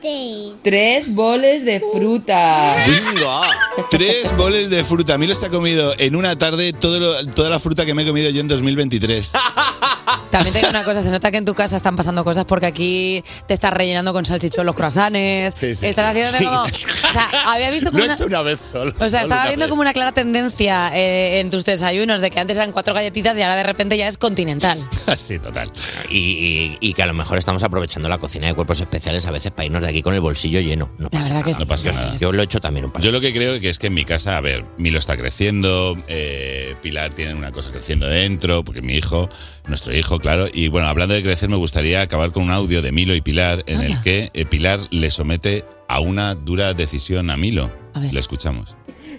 Seis. 0.01 0.53
Tres 0.63 1.13
boles 1.13 1.65
de 1.65 1.81
fruta. 1.93 2.75
Tres 3.89 4.35
boles 4.37 4.69
de 4.69 4.83
fruta. 4.83 5.17
Milo 5.17 5.35
se 5.35 5.45
ha 5.45 5.49
comido 5.49 5.93
en 5.97 6.15
una 6.15 6.37
tarde 6.37 6.73
todo 6.73 6.99
lo- 6.99 7.25
toda 7.33 7.49
la 7.49 7.59
fruta 7.59 7.85
que 7.85 7.93
me 7.93 8.03
he 8.03 8.05
comido 8.07 8.29
yo 8.29 8.39
en 8.41 8.47
2023. 8.47 9.31
También 10.29 10.53
te 10.53 10.59
digo 10.59 10.69
una 10.69 10.83
cosa, 10.83 11.01
se 11.01 11.09
nota 11.11 11.31
que 11.31 11.37
en 11.37 11.45
tu 11.45 11.53
casa 11.55 11.75
están 11.77 11.95
pasando 11.95 12.23
cosas 12.23 12.45
porque 12.45 12.65
aquí 12.67 13.23
te 13.47 13.53
estás 13.53 13.73
rellenando 13.73 14.13
con 14.13 14.25
salchichón 14.25 14.65
los 14.65 14.75
croissants. 14.75 15.55
Sí, 15.59 15.73
sí, 15.75 15.87
estás 15.87 16.13
sí. 16.13 16.21
haciendo 16.21 16.37
Sí. 16.37 16.45
como... 16.45 16.61
O 16.63 17.11
sea, 17.11 17.27
había 17.51 17.71
visto 17.71 17.89
como 17.91 17.97
Lo 17.99 18.03
he 18.03 18.07
una... 18.07 18.15
hecho 18.15 18.25
una 18.25 18.41
vez 18.41 18.59
solo. 18.71 18.93
O 18.99 19.07
sea, 19.07 19.23
estaba 19.23 19.47
viendo 19.47 19.65
vez. 19.65 19.69
como 19.69 19.81
una 19.81 19.93
clara 19.93 20.11
tendencia 20.11 20.91
eh, 20.95 21.39
en 21.39 21.49
tus 21.49 21.65
desayunos 21.65 22.21
de 22.21 22.29
que 22.29 22.39
antes 22.39 22.57
eran 22.57 22.71
cuatro 22.71 22.93
galletitas 22.93 23.37
y 23.37 23.41
ahora 23.41 23.55
de 23.55 23.63
repente 23.63 23.97
ya 23.97 24.07
es 24.07 24.17
continental. 24.17 24.79
Sí, 25.17 25.39
total. 25.39 25.71
Y, 26.09 26.17
y- 26.17 26.77
y 26.79 26.93
que 26.93 27.03
a 27.03 27.05
lo 27.07 27.13
mejor 27.13 27.37
estamos 27.39 27.63
aprovechando 27.63 28.07
la 28.09 28.17
cocina 28.19 28.47
de 28.47 28.53
cuerpos 28.53 28.79
especiales 28.79 29.25
a 29.25 29.31
veces 29.31 29.51
para 29.51 29.65
irnos 29.65 29.81
de 29.81 29.89
aquí 29.89 30.01
con 30.03 30.13
el 30.13 30.21
bolsillo 30.21 30.59
lleno. 30.59 30.91
No 30.97 31.09
La 31.11 31.19
verdad 31.21 31.43
que 31.43 31.51
No 31.51 31.65
pasa 31.67 31.91
nada. 31.91 32.15
Yo 32.15 32.31
lo 32.31 32.41
he 32.41 32.45
hecho 32.45 32.59
también 32.61 32.85
un 32.85 32.91
par. 32.91 33.01
Yo 33.03 33.11
lo 33.11 33.19
que 33.19 33.33
creo 33.33 33.59
que 33.59 33.69
es 33.69 33.79
que 33.79 33.87
en 33.87 33.93
mi 33.95 34.05
casa, 34.05 34.37
a 34.37 34.41
ver, 34.41 34.65
Milo 34.77 34.97
está 34.99 35.17
creciendo, 35.17 35.97
eh, 36.07 36.75
Pilar 36.81 37.13
tiene 37.13 37.33
una 37.33 37.51
cosa 37.51 37.71
creciendo 37.71 38.07
dentro, 38.07 38.63
porque 38.63 38.81
mi 38.81 38.93
hijo, 38.95 39.29
nuestro 39.67 39.95
hijo, 39.95 40.18
claro. 40.19 40.47
Y 40.51 40.67
bueno, 40.67 40.87
hablando 40.87 41.13
de 41.13 41.23
crecer, 41.23 41.49
me 41.49 41.55
gustaría 41.55 42.01
acabar 42.01 42.31
con 42.31 42.43
un 42.43 42.51
audio 42.51 42.81
de 42.81 42.91
Milo 42.91 43.15
y 43.15 43.21
Pilar 43.21 43.63
en 43.67 43.81
el 43.81 44.01
que 44.01 44.29
eh, 44.33 44.45
Pilar 44.45 44.79
le 44.91 45.09
somete 45.09 45.65
a 45.87 45.99
una 45.99 46.35
dura 46.35 46.73
decisión 46.73 47.29
a 47.29 47.37
Milo. 47.37 47.71
Lo 48.11 48.19
escuchamos. 48.19 48.75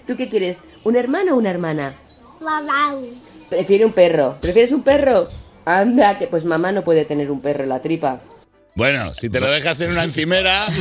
¿Tú 0.07 0.15
qué 0.17 0.29
quieres? 0.29 0.63
¿Un 0.83 0.95
hermano 0.95 1.33
o 1.33 1.37
una 1.37 1.51
hermana? 1.51 1.93
Babau. 2.39 3.05
Prefiere 3.49 3.85
un 3.85 3.91
perro. 3.91 4.37
¿Prefieres 4.41 4.71
un 4.71 4.81
perro? 4.81 5.27
Anda, 5.65 6.17
que 6.17 6.27
pues 6.27 6.45
mamá 6.45 6.71
no 6.71 6.83
puede 6.83 7.05
tener 7.05 7.29
un 7.29 7.41
perro 7.41 7.63
en 7.63 7.69
la 7.69 7.81
tripa. 7.81 8.21
Bueno, 8.73 9.13
si 9.13 9.29
te 9.29 9.41
lo 9.41 9.51
dejas 9.51 9.81
en 9.81 9.91
una 9.91 10.05
encimera, 10.05 10.65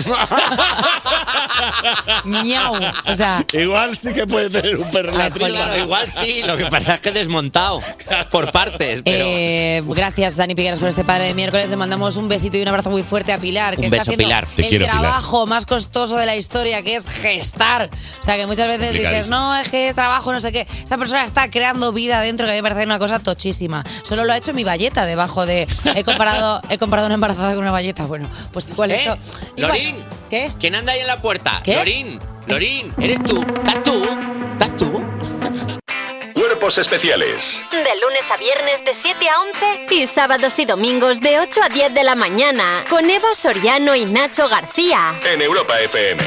Miau. 2.24 2.74
O 3.06 3.14
sea, 3.16 3.44
igual 3.52 3.96
sí 3.96 4.12
que 4.12 4.26
puede 4.26 4.48
tener 4.50 4.76
un 4.76 4.90
perro 4.90 5.10
en 5.12 5.18
la 5.18 5.30
tripa. 5.30 5.78
igual 5.78 6.08
sí, 6.10 6.42
lo 6.44 6.56
que 6.56 6.66
pasa 6.66 6.94
es 6.94 7.00
que 7.00 7.10
desmontado 7.10 7.82
por 8.30 8.52
partes, 8.52 9.02
pero 9.04 9.24
eh, 9.26 9.82
gracias 9.86 10.36
Dani 10.36 10.54
Pigueras 10.54 10.78
por 10.78 10.88
este 10.88 11.04
padre 11.04 11.24
de 11.24 11.34
miércoles. 11.34 11.68
Le 11.68 11.76
mandamos 11.76 12.16
un 12.16 12.28
besito 12.28 12.56
y 12.56 12.62
un 12.62 12.68
abrazo 12.68 12.90
muy 12.90 13.02
fuerte 13.02 13.32
a 13.32 13.38
Pilar, 13.38 13.74
que 13.74 13.80
Un 13.80 13.84
está 13.86 13.96
beso, 13.96 14.10
haciendo 14.12 14.24
Pilar. 14.24 14.46
Te 14.54 14.62
el 14.62 14.68
quiero, 14.68 14.84
Pilar. 14.86 15.00
trabajo 15.00 15.46
más 15.46 15.66
costoso 15.66 16.16
de 16.16 16.26
la 16.26 16.36
historia, 16.36 16.82
que 16.82 16.94
es 16.96 17.06
gestar. 17.08 17.90
O 18.20 18.22
sea, 18.22 18.36
que 18.36 18.46
muchas 18.46 18.68
veces 18.68 18.92
dices, 18.92 19.28
no, 19.28 19.56
es 19.56 19.68
que 19.68 19.88
es 19.88 19.94
trabajo, 19.96 20.32
no 20.32 20.40
sé 20.40 20.52
qué. 20.52 20.66
Esa 20.84 20.96
persona 20.96 21.24
está 21.24 21.50
creando 21.50 21.92
vida 21.92 22.20
dentro, 22.20 22.46
que 22.46 22.52
a 22.52 22.54
mí 22.54 22.62
me 22.62 22.68
parece 22.68 22.86
una 22.86 22.98
cosa 23.00 23.18
tochísima. 23.18 23.82
Solo 24.02 24.24
lo 24.24 24.32
ha 24.32 24.36
hecho 24.36 24.54
mi 24.54 24.62
valleta 24.64 25.06
debajo 25.06 25.44
de... 25.44 25.66
He 25.96 26.04
comparado, 26.04 26.60
he 26.68 26.78
comparado 26.78 27.06
una 27.06 27.14
embarazada 27.14 27.50
con 27.54 27.62
una 27.62 27.72
valleta. 27.72 27.79
Bueno, 28.08 28.28
pues 28.52 28.68
igual 28.68 28.90
¿Eh? 28.90 28.96
esto... 28.96 29.16
igual- 29.56 29.72
Lorín, 29.72 30.04
¿Qué? 30.28 30.50
¿quién 30.60 30.74
anda 30.74 30.92
ahí 30.92 31.00
en 31.00 31.06
la 31.06 31.20
puerta? 31.20 31.60
¿Qué? 31.64 31.76
Lorín, 31.76 32.20
Lorín, 32.46 32.92
¿eres 33.00 33.22
tú? 33.22 33.42
¿Estás 33.64 33.82
tú? 33.84 34.04
¿Estás 34.52 34.76
tú? 34.76 35.02
Cuerpos 36.34 36.78
especiales 36.78 37.62
De 37.70 38.00
lunes 38.00 38.30
a 38.30 38.36
viernes 38.36 38.84
de 38.84 38.94
7 38.94 39.28
a 39.28 39.40
11 39.86 39.94
y 39.94 40.06
sábados 40.06 40.58
y 40.58 40.64
domingos 40.66 41.20
de 41.20 41.38
8 41.38 41.60
a 41.64 41.68
10 41.68 41.94
de 41.94 42.04
la 42.04 42.14
mañana 42.14 42.84
con 42.88 43.08
Eva 43.10 43.28
Soriano 43.36 43.94
y 43.94 44.04
Nacho 44.04 44.48
García. 44.48 45.14
en 45.24 45.40
Europa 45.42 45.78
FM. 45.80 46.22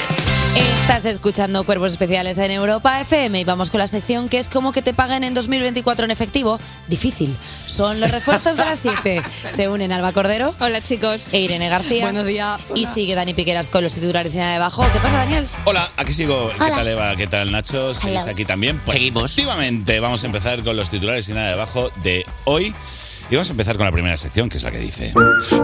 Estás 0.56 1.06
escuchando 1.06 1.64
Cuerpos 1.64 1.94
Especiales 1.94 2.38
en 2.38 2.52
Europa 2.52 3.02
FM 3.02 3.40
y 3.40 3.44
vamos 3.44 3.72
con 3.72 3.80
la 3.80 3.88
sección 3.88 4.30
que 4.30 4.38
es 4.38 4.50
como 4.50 4.72
que 4.72 4.82
te 4.84 4.94
paguen 4.94 5.24
en 5.24 5.34
2024 5.34 6.06
en 6.06 6.12
efectivo. 6.12 6.60
Difícil. 6.88 7.36
Son 7.66 8.00
los 8.00 8.12
refuerzos 8.12 8.58
de 8.58 8.66
las 8.66 8.80
7. 8.80 9.24
Se 9.56 9.68
unen 9.70 9.92
Alba 9.92 10.12
Cordero. 10.12 10.54
Hola 10.60 10.82
chicos. 10.82 11.22
E 11.32 11.40
Irene 11.40 11.70
García. 11.70 12.04
Buenos 12.04 12.26
días. 12.26 12.62
Y 12.76 12.86
sigue 12.86 13.16
Dani 13.16 13.34
Piqueras 13.34 13.70
con 13.70 13.84
los 13.84 13.94
titulares 13.96 14.36
y 14.36 14.40
nada 14.40 14.54
debajo. 14.54 14.86
¿Qué 14.94 15.00
pasa, 15.00 15.18
Daniel? 15.18 15.48
Hola, 15.66 15.90
aquí 15.98 16.14
sigo. 16.14 16.50
¿Qué 16.50 16.64
Hola. 16.64 16.76
tal, 16.76 16.88
Eva? 16.88 17.16
¿Qué 17.16 17.28
tal, 17.28 17.52
Nacho? 17.52 17.94
¿Seguís 17.96 18.26
aquí 18.26 18.46
también? 18.46 18.80
Pues, 18.86 18.98
Seguimos. 18.98 19.32
Efectivamente, 19.32 20.00
vamos 20.00 20.24
a 20.24 20.28
empezar 20.28 20.64
con 20.64 20.76
los 20.76 20.90
titulares 20.90 21.28
y 21.30 21.34
nada 21.34 21.50
debajo 21.50 21.90
de 22.04 22.26
hoy. 22.44 22.76
Y 23.30 23.36
vamos 23.36 23.50
a 23.50 23.52
empezar 23.52 23.78
con 23.78 23.86
la 23.86 23.92
primera 23.92 24.18
sección, 24.18 24.50
que 24.50 24.58
es 24.58 24.64
la 24.64 24.72
que 24.72 24.80
dice... 24.80 25.14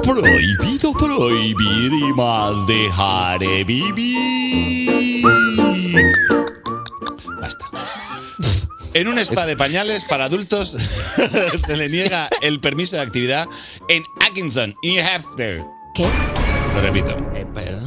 Prohibido 0.03 0.93
prohibir 0.93 1.91
y 1.93 2.13
más 2.13 2.65
dejaré 2.67 3.63
vivir. 3.63 5.23
Basta. 7.39 7.65
En 8.93 9.07
un 9.07 9.19
spa 9.19 9.45
de 9.45 9.55
pañales 9.55 10.03
para 10.03 10.25
adultos 10.25 10.75
se 11.65 11.77
le 11.77 11.89
niega 11.89 12.27
el 12.41 12.59
permiso 12.59 12.95
de 12.95 13.03
actividad 13.03 13.45
en 13.87 14.03
Atkinson, 14.27 14.73
New 14.81 15.03
Hampshire. 15.05 15.63
¿Qué? 15.93 16.07
Lo 16.73 16.81
repito. 16.81 17.15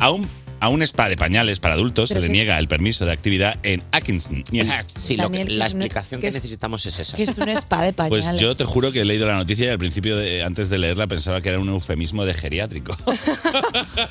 A 0.00 0.10
un, 0.10 0.28
a 0.62 0.68
un 0.68 0.80
spa 0.82 1.08
de 1.08 1.16
pañales 1.16 1.58
para 1.58 1.74
adultos 1.74 2.08
se 2.10 2.14
¿Pero 2.14 2.22
le 2.22 2.28
qué? 2.28 2.32
niega 2.34 2.56
el 2.60 2.68
permiso 2.68 3.04
de 3.04 3.10
actividad 3.10 3.58
en 3.64 3.82
Atkinson. 3.90 4.44
Sí, 4.86 5.16
lo 5.16 5.28
que- 5.28 5.38
la 5.38 5.44
que 5.44 5.52
es 5.54 5.60
explicación 5.72 6.20
que 6.20 6.22
que, 6.22 6.28
es- 6.28 6.34
necesitamos 6.34 6.86
es 6.86 6.98
esa. 7.00 7.16
Que 7.16 7.24
es 7.24 7.36
un 7.36 7.48
spa 7.48 7.82
de 7.82 7.92
Pues 8.08 8.08
pañales. 8.24 8.40
yo 8.40 8.54
te 8.54 8.64
juro 8.64 8.92
que 8.92 9.00
he 9.00 9.04
leído 9.04 9.26
la 9.26 9.34
noticia 9.34 9.66
y 9.66 9.68
al 9.70 9.78
principio, 9.78 10.16
de- 10.16 10.44
antes 10.44 10.70
de 10.70 10.78
leerla, 10.78 11.08
pensaba 11.08 11.40
que 11.40 11.48
era 11.48 11.58
un 11.58 11.68
eufemismo 11.68 12.24
de 12.24 12.34
geriátrico. 12.34 12.96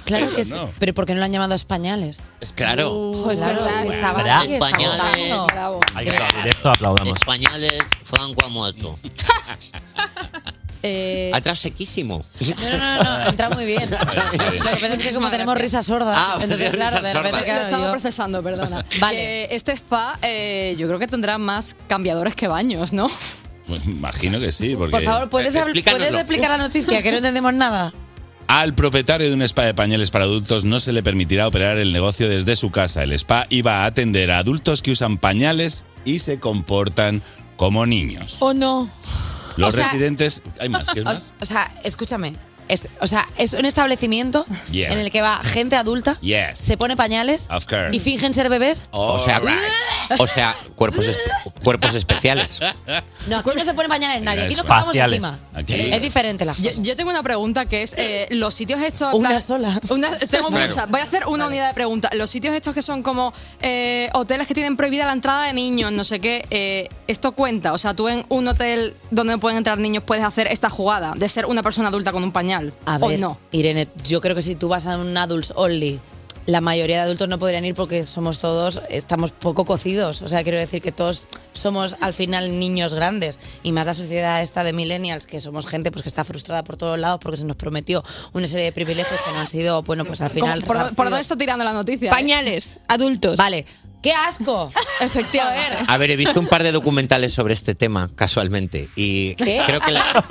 Claro 0.06 0.28
que 0.30 0.36
Pero 0.36 0.44
sí. 0.44 0.50
no. 0.52 0.70
Pero 0.78 0.94
¿por 0.94 1.06
qué 1.06 1.14
no 1.14 1.20
lo 1.20 1.26
han 1.26 1.32
llamado 1.32 1.56
españales? 1.56 2.22
Claro. 2.56 3.12
Pues 3.24 3.40
claro, 3.40 3.66
es 3.66 3.78
que 3.78 3.88
estaba 3.90 4.22
Bravo. 4.22 4.42
ahí, 4.42 4.60
votando. 4.60 5.80
Hay 5.96 6.06
que 6.08 6.16
aplaudir 6.18 6.48
esto, 6.54 6.70
aplaudamos. 6.70 7.18
Españoles, 7.18 7.80
Franco 8.04 8.46
ha 8.46 8.50
muerto. 8.50 9.00
Eh, 10.84 11.32
Atrás 11.34 11.60
sequísimo. 11.60 12.24
No, 12.40 12.78
no, 12.78 12.78
no, 12.78 13.04
no, 13.24 13.30
entra 13.30 13.50
muy 13.50 13.66
bien. 13.68 13.90
Lo 13.92 13.98
que 14.00 14.58
pasa 14.60 14.88
es 14.94 15.04
que 15.04 15.14
como 15.14 15.30
tenemos 15.30 15.58
risa 15.58 15.84
sorda, 15.84 16.14
Ah, 16.16 16.40
entonces 16.42 16.72
claro, 16.72 17.02
de 17.02 17.14
repente 17.14 17.44
claro, 17.46 17.64
estaba 17.66 17.86
yo- 17.86 17.92
procesando, 17.92 18.42
perdona. 18.42 18.84
Vale. 19.00 19.18
Que 19.18 19.48
este 19.52 19.74
spa 19.74 20.18
eh, 20.22 20.76
yo 20.78 20.88
creo 20.88 20.98
que 21.00 21.08
tendrá 21.08 21.38
más 21.38 21.76
cambiadores 21.88 22.36
que 22.36 22.48
baños, 22.48 22.94
¿no? 22.94 23.10
Pues 23.68 23.86
imagino 23.86 24.40
que 24.40 24.52
sí, 24.52 24.76
porque... 24.76 24.92
Por 24.92 25.04
favor, 25.04 25.30
¿puedes. 25.30 25.54
¿puedes 25.54 26.14
explicar 26.16 26.50
la 26.50 26.58
noticia? 26.58 27.02
Que 27.04 27.12
no 27.12 27.18
entendemos 27.18 27.54
nada. 27.54 27.94
Al 28.48 28.74
propietario 28.76 29.28
de 29.30 29.34
un 29.34 29.44
spa 29.44 29.64
de 29.64 29.74
pañales 29.74 30.12
para 30.12 30.26
adultos 30.26 30.66
no 30.66 30.80
se 30.82 30.92
le 30.92 31.02
permitirá 31.04 31.48
operar 31.48 31.78
el 31.78 31.94
negocio 31.94 32.28
desde 32.28 32.58
su 32.58 32.70
casa. 32.70 33.04
El 33.04 33.14
spa 33.14 33.46
iba 33.50 33.84
a 33.84 33.86
atender 33.86 34.30
a 34.32 34.40
adultos 34.40 34.82
que 34.82 34.92
usan 34.92 35.18
pañales 35.20 35.86
y 36.04 36.20
se 36.20 36.40
comportan 36.40 37.22
como 37.56 37.86
niños. 37.86 38.36
¿O 38.40 38.54
no? 38.54 38.90
Los 39.58 39.70
O 39.70 39.72
sea- 39.72 39.84
residentes... 39.86 40.42
¿Hay 40.60 40.70
más? 40.70 40.88
¿Qué 40.90 41.00
es 41.00 41.06
más? 41.06 41.34
O 41.40 41.46
sea, 41.46 41.72
escúchame. 41.84 42.36
Es- 42.72 42.88
o 43.02 43.08
sea, 43.08 43.28
es 43.38 43.54
un 43.54 43.66
establecimiento 43.66 44.46
Yeah. 44.72 44.92
en 44.94 45.00
el 45.00 45.12
que 45.12 45.22
va 45.22 45.44
gente 45.44 45.76
adulta, 45.76 46.18
Yes. 46.22 46.58
se 46.58 46.78
pone 46.78 46.96
pañales 46.96 47.46
Of 47.50 47.66
course. 47.66 47.90
y 47.96 48.00
fingen 48.00 48.34
ser 48.34 48.48
bebés. 48.50 48.86
O 48.92 49.20
sea, 49.20 49.42
o 50.18 50.28
sea, 50.28 50.56
cuerpos, 50.76 51.06
es- 51.08 51.20
cuerpos 51.64 51.94
especiales. 51.96 52.60
No, 53.28 53.38
aquí 53.40 53.50
no 53.56 53.64
se 53.66 53.74
pone 53.74 53.90
pañales 53.90 54.22
nadie. 54.22 54.44
Aquí 54.44 54.56
nos 54.56 54.62
quedamos 54.66 54.84
Espaciales. 54.96 55.18
encima. 55.18 55.40
Aquí. 55.54 55.74
Es 55.74 56.02
diferente 56.02 56.46
la 56.46 56.54
Yo, 56.54 56.70
cosa. 56.72 56.82
yo 56.82 56.96
tengo 56.96 57.10
una 57.12 57.24
pregunta 57.24 57.66
que 57.66 57.82
es 57.84 57.94
eh, 57.98 58.28
los 58.32 58.54
sitios 58.56 58.82
estos. 58.82 59.14
Una 59.14 59.40
sola. 59.40 59.80
una- 59.90 60.18
tengo 60.18 60.48
Claro. 60.48 60.68
muchas. 60.68 60.90
Voy 60.90 61.02
a 61.02 61.04
hacer 61.04 61.28
una 61.28 61.48
unidad 61.48 61.68
de 61.68 61.74
preguntas. 61.74 62.14
Los 62.16 62.30
sitios 62.30 62.56
estos 62.56 62.74
que 62.74 62.82
son 62.82 63.04
como 63.04 63.34
eh, 63.62 64.10
hoteles 64.14 64.48
que 64.48 64.54
tienen 64.54 64.78
prohibida 64.78 65.06
la 65.06 65.14
entrada 65.14 65.46
de 65.48 65.54
niños, 65.54 65.92
no 65.92 66.04
sé 66.04 66.20
qué. 66.20 66.46
eh, 66.50 66.88
esto 67.08 67.34
cuenta. 67.34 67.74
O 67.74 67.78
sea, 67.78 67.94
tú 67.94 68.08
en 68.08 68.26
un 68.30 68.48
hotel 68.48 68.96
donde 69.10 69.34
no 69.34 69.40
pueden 69.40 69.58
entrar 69.58 69.78
niños 69.78 70.04
puedes 70.06 70.24
hacer 70.24 70.48
esta 70.48 70.70
jugada 70.70 71.14
de 71.18 71.28
ser 71.28 71.46
una 71.46 71.62
persona 71.64 71.90
adulta 71.90 72.12
con 72.14 72.24
un 72.24 72.32
pañal. 72.32 72.61
A 72.86 72.98
o 72.98 73.08
ver, 73.08 73.20
no. 73.20 73.38
Irene, 73.52 73.88
yo 74.06 74.22
creo 74.22 74.36
que 74.36 74.42
si 74.42 74.56
tú 74.56 74.68
vas 74.68 74.88
a 74.88 74.98
un 74.98 75.16
adults 75.18 75.54
only, 75.56 76.00
la 76.48 76.60
mayoría 76.60 76.98
de 76.98 77.02
adultos 77.04 77.30
no 77.30 77.38
podrían 77.38 77.64
ir 77.66 77.76
porque 77.76 78.04
somos 78.04 78.40
todos, 78.40 78.82
estamos 78.90 79.32
poco 79.32 79.64
cocidos. 79.66 80.22
O 80.24 80.28
sea, 80.28 80.42
quiero 80.44 80.58
decir 80.58 80.82
que 80.82 80.92
todos 80.92 81.28
somos 81.54 81.96
al 82.02 82.14
final 82.14 82.58
niños 82.60 82.96
grandes. 82.96 83.40
Y 83.62 83.72
más 83.72 83.86
la 83.86 83.94
sociedad 83.94 84.42
esta 84.42 84.64
de 84.64 84.74
millennials, 84.74 85.28
que 85.28 85.40
somos 85.40 85.68
gente 85.68 85.92
pues 85.92 86.02
que 86.02 86.10
está 86.10 86.24
frustrada 86.24 86.64
por 86.64 86.78
todos 86.78 86.98
lados 86.98 87.20
porque 87.22 87.38
se 87.38 87.46
nos 87.46 87.58
prometió 87.58 88.04
una 88.34 88.48
serie 88.48 88.66
de 88.66 88.72
privilegios 88.72 89.20
que 89.22 89.32
no 89.34 89.40
han 89.40 89.48
sido, 89.48 89.84
bueno, 89.84 90.04
pues 90.04 90.20
al 90.22 90.32
final. 90.32 90.62
¿Cómo- 90.62 90.68
¿Por, 90.68 90.78
por 90.78 90.78
resarcidos. 90.88 91.10
dónde 91.12 91.22
está 91.22 91.36
tirando 91.38 91.64
la 91.64 91.74
noticia? 91.74 92.08
eh? 92.08 92.12
Pañales, 92.12 92.78
adultos. 92.88 93.38
Vale. 93.38 93.66
¡Qué 94.02 94.14
asco! 94.14 94.72
Efectivamente. 95.00 95.78
A 95.88 95.98
ver, 95.98 96.12
he 96.12 96.16
visto 96.16 96.40
un 96.40 96.48
par 96.48 96.64
de 96.64 96.72
documentales 96.72 97.34
sobre 97.34 97.54
este 97.54 97.76
tema, 97.76 98.10
casualmente. 98.16 98.90
Y 98.96 99.36
¿Qué? 99.36 99.62
creo 99.66 99.80
que 99.80 99.92
la- 99.92 100.26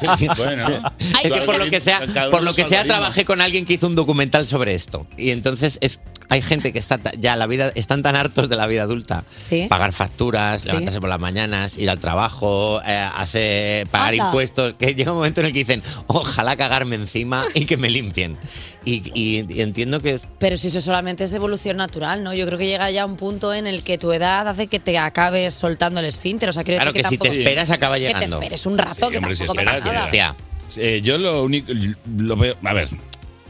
Bueno, 0.36 0.92
Es 1.22 1.32
que 1.32 1.40
por 1.42 1.58
lo 1.58 1.70
que 1.70 1.80
sea, 1.80 2.02
por 2.30 2.42
lo 2.42 2.54
que 2.54 2.64
sea 2.64 2.84
trabajé 2.84 3.24
con 3.24 3.40
alguien 3.40 3.64
que 3.64 3.74
hizo 3.74 3.86
un 3.86 3.94
documental 3.94 4.46
sobre 4.46 4.74
esto. 4.74 5.06
Y 5.16 5.30
entonces 5.30 5.78
es 5.80 6.00
hay 6.34 6.42
gente 6.42 6.72
que 6.72 6.78
está 6.78 7.00
ya 7.18 7.36
la 7.36 7.46
vida, 7.46 7.70
están 7.74 8.02
tan 8.02 8.16
hartos 8.16 8.48
de 8.48 8.56
la 8.56 8.66
vida 8.66 8.82
adulta. 8.82 9.24
Sí. 9.48 9.66
Pagar 9.68 9.92
facturas, 9.92 10.62
Sí. 10.62 10.68
levantarse 10.68 11.00
por 11.00 11.08
las 11.08 11.20
mañanas, 11.20 11.78
ir 11.78 11.88
al 11.88 12.00
trabajo, 12.00 12.80
eh, 12.84 13.08
hacer, 13.16 13.86
pagar 13.86 14.12
Anda. 14.14 14.26
impuestos, 14.26 14.74
que 14.78 14.94
llega 14.94 15.12
un 15.12 15.18
momento 15.18 15.40
en 15.40 15.46
el 15.46 15.52
que 15.52 15.60
dicen, 15.60 15.82
ojalá 16.08 16.56
cagarme 16.56 16.96
encima 16.96 17.44
y 17.54 17.64
que 17.66 17.76
me 17.76 17.88
limpien. 17.90 18.36
Y, 18.84 18.96
y- 19.14 19.46
y 19.48 19.60
entiendo 19.62 20.02
que 20.02 20.10
es 20.14 20.26
Pero 20.38 20.56
si 20.58 20.66
eso 20.68 20.80
solamente 20.80 21.24
es 21.24 21.32
evolución 21.32 21.76
natural, 21.78 22.22
¿no? 22.22 22.34
Yo 22.34 22.44
creo 22.46 22.58
que 22.58 22.66
llega 22.66 22.90
ya 22.90 23.06
un 23.06 23.16
punto 23.16 23.54
en 23.54 23.66
el 23.66 23.82
que 23.82 23.96
tu 23.96 24.12
edad 24.12 24.46
hace 24.46 24.66
que 24.66 24.78
te 24.78 24.98
acabes 24.98 25.54
soltando 25.54 26.00
el 26.00 26.06
esfínter. 26.06 26.48
O 26.50 26.52
sea, 26.52 26.64
quiero 26.64 26.78
Claro 26.78 26.92
que 26.92 26.98
si 27.04 27.16
te 27.16 27.16
tampoco- 27.16 27.32
esperas 27.38 27.70
acaba 27.70 27.94
Que 27.94 28.00
llegando. 28.02 28.38
te 28.40 28.44
esperes 28.44 28.66
un 28.66 28.76
rato, 28.76 29.08
que 29.08 29.16
hombre, 29.18 29.34
si 29.34 29.44
tampoco 29.46 29.64
pasa 29.64 29.78
esperas, 29.78 30.00
nada. 30.04 30.12
ya. 30.12 30.34
Eh, 30.76 31.00
yo 31.02 31.16
lo 31.18 31.44
único. 31.44 31.72
Lo 32.18 32.36
veo. 32.36 32.56
A 32.64 32.72
ver. 32.74 32.88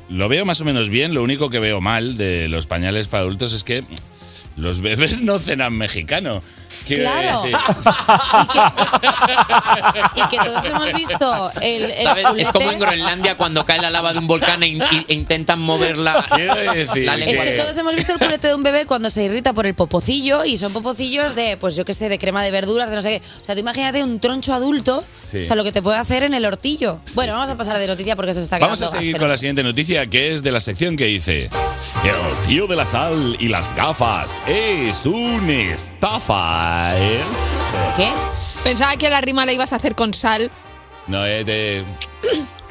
Lo 0.09 0.29
veo 0.29 0.45
más 0.45 0.61
o 0.61 0.65
menos 0.65 0.91
bien. 0.91 1.15
Lo 1.15 1.23
único 1.23 1.51
que 1.51 1.59
veo 1.59 1.81
mal 1.81 2.17
de 2.17 2.49
los 2.49 2.67
pañales 2.67 3.09
para 3.09 3.23
adultos 3.23 3.53
es 3.53 3.65
que 3.65 3.85
los 4.57 4.81
bebés 4.81 5.23
no 5.23 5.39
cenan 5.39 5.77
mexicano. 5.77 6.43
Quiero 6.87 7.03
Claro. 7.03 7.43
decir- 7.43 7.57
Y 10.17 10.29
que 10.29 10.37
todos 10.39 10.65
hemos 10.65 10.93
visto 10.93 11.51
el, 11.61 11.91
el. 11.91 12.41
Es 12.41 12.49
como 12.49 12.71
en 12.71 12.79
Groenlandia 12.79 13.37
cuando 13.37 13.65
cae 13.65 13.81
la 13.81 13.91
lava 13.91 14.13
de 14.13 14.19
un 14.19 14.27
volcán 14.27 14.63
e, 14.63 14.69
in- 14.69 14.83
e 15.09 15.15
intentan 15.15 15.61
mover 15.61 15.97
la, 15.97 16.25
decir 16.75 17.05
la 17.07 17.17
Es 17.17 17.41
que 17.41 17.53
todos 17.53 17.77
hemos 17.77 17.95
visto 17.95 18.13
el 18.13 18.19
culete 18.19 18.49
de 18.49 18.55
un 18.55 18.63
bebé 18.63 18.87
cuando 18.87 19.11
se 19.11 19.23
irrita 19.25 19.53
por 19.53 19.67
el 19.67 19.75
popocillo 19.75 20.45
y 20.45 20.59
son 20.59 20.73
popocillos 20.73 21.35
de, 21.35 21.57
pues 21.57 21.77
yo 21.77 21.85
qué 21.85 21.95
sé, 21.95 22.09
de 22.09 22.19
crema 22.19 22.43
de 22.43 22.51
verduras, 22.51 22.91
de 22.91 22.97
no 22.97 23.03
sé 23.03 23.21
qué. 23.21 23.27
O 23.41 23.45
sea, 23.45 23.55
tú 23.55 23.61
imagínate 23.61 24.03
un 24.03 24.21
troncho 24.21 24.55
adulto, 24.55 25.05
Sí. 25.31 25.43
o 25.43 25.45
sea, 25.45 25.57
lo 25.57 25.65
que 25.65 25.73
te 25.73 25.83
puede 25.83 25.99
hacer 25.99 26.23
en 26.23 26.35
el 26.35 26.45
hortillo. 26.45 26.99
bueno, 27.15 27.33
vamos 27.33 27.51
a 27.51 27.57
pasar 27.57 27.79
de 27.79 27.87
noticia 27.87 28.15
porque 28.15 28.35
se 28.35 28.41
está 28.41 28.59
Vamos 28.59 28.81
a 28.83 28.89
seguir 28.91 29.15
áspero. 29.15 29.19
con 29.19 29.29
la 29.29 29.37
siguiente 29.37 29.63
noticia, 29.63 30.07
que 30.07 30.33
es 30.35 30.43
de 30.43 30.53
la 30.53 30.61
sección 30.61 30.97
que 30.97 31.07
dice: 31.07 31.49
El 32.05 32.47
tío 32.47 32.67
de 32.67 32.77
la 32.77 32.85
sal 32.85 33.37
y 33.41 33.49
las 33.49 33.75
gafas 33.75 34.35
es 34.47 35.05
un 35.07 35.49
estafa. 35.51 36.64
¿Eh? 36.97 37.21
¿Qué? 37.97 38.11
Pensaba 38.63 38.97
que 38.97 39.11
la 39.11 39.21
rima 39.21 39.45
la 39.47 39.53
ibas 39.53 39.73
a 39.73 39.77
hacer 39.77 39.95
con 39.95 40.15
sal 40.15 40.51
No, 41.07 41.25
eh, 41.27 41.45
te, 41.45 41.85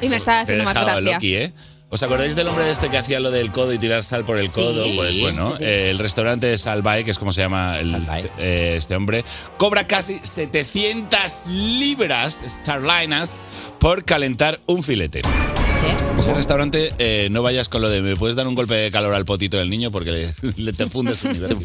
y 0.04 0.08
me 0.08 0.16
estaba 0.16 0.40
haciendo 0.40 0.64
más 0.64 0.74
gracia. 0.74 1.00
Loki, 1.00 1.36
¿eh? 1.36 1.52
¿Os 1.90 2.02
acordáis 2.02 2.34
del 2.34 2.48
hombre 2.48 2.68
este 2.70 2.88
que 2.88 2.98
hacía 2.98 3.20
lo 3.20 3.30
del 3.30 3.52
codo 3.52 3.72
y 3.72 3.78
tirar 3.78 4.02
sal 4.02 4.24
por 4.24 4.38
el 4.38 4.50
codo? 4.50 4.82
Sí. 4.84 4.94
pues 4.96 5.20
bueno, 5.20 5.54
Sí, 5.56 5.62
eh, 5.62 5.90
el 5.90 6.00
restaurante 6.00 6.48
de 6.48 6.58
Salvae, 6.58 7.04
que 7.04 7.12
es 7.12 7.18
como 7.20 7.30
se 7.32 7.42
llama 7.42 7.78
el- 7.78 7.94
eh, 8.38 8.74
este 8.76 8.96
hombre, 8.96 9.24
cobra 9.58 9.86
casi 9.86 10.18
700 10.20 11.46
libras 11.46 12.38
starlinas 12.48 13.30
por 13.78 14.04
calentar 14.04 14.58
un 14.66 14.82
filete. 14.82 15.22
Ese 16.18 16.32
restaurante, 16.34 16.94
eh, 16.98 17.28
no 17.30 17.42
vayas 17.42 17.68
con 17.68 17.82
lo 17.82 17.90
de 17.90 18.00
me 18.00 18.16
puedes 18.16 18.34
dar 18.34 18.48
un 18.48 18.54
golpe 18.56 18.74
de 18.74 18.90
calor 18.90 19.14
al 19.14 19.24
potito 19.24 19.58
del 19.58 19.70
niño 19.70 19.92
porque 19.92 20.10
le, 20.10 20.32
le 20.56 20.72
te 20.72 20.86
fundes 20.86 21.22
universo. 21.24 21.60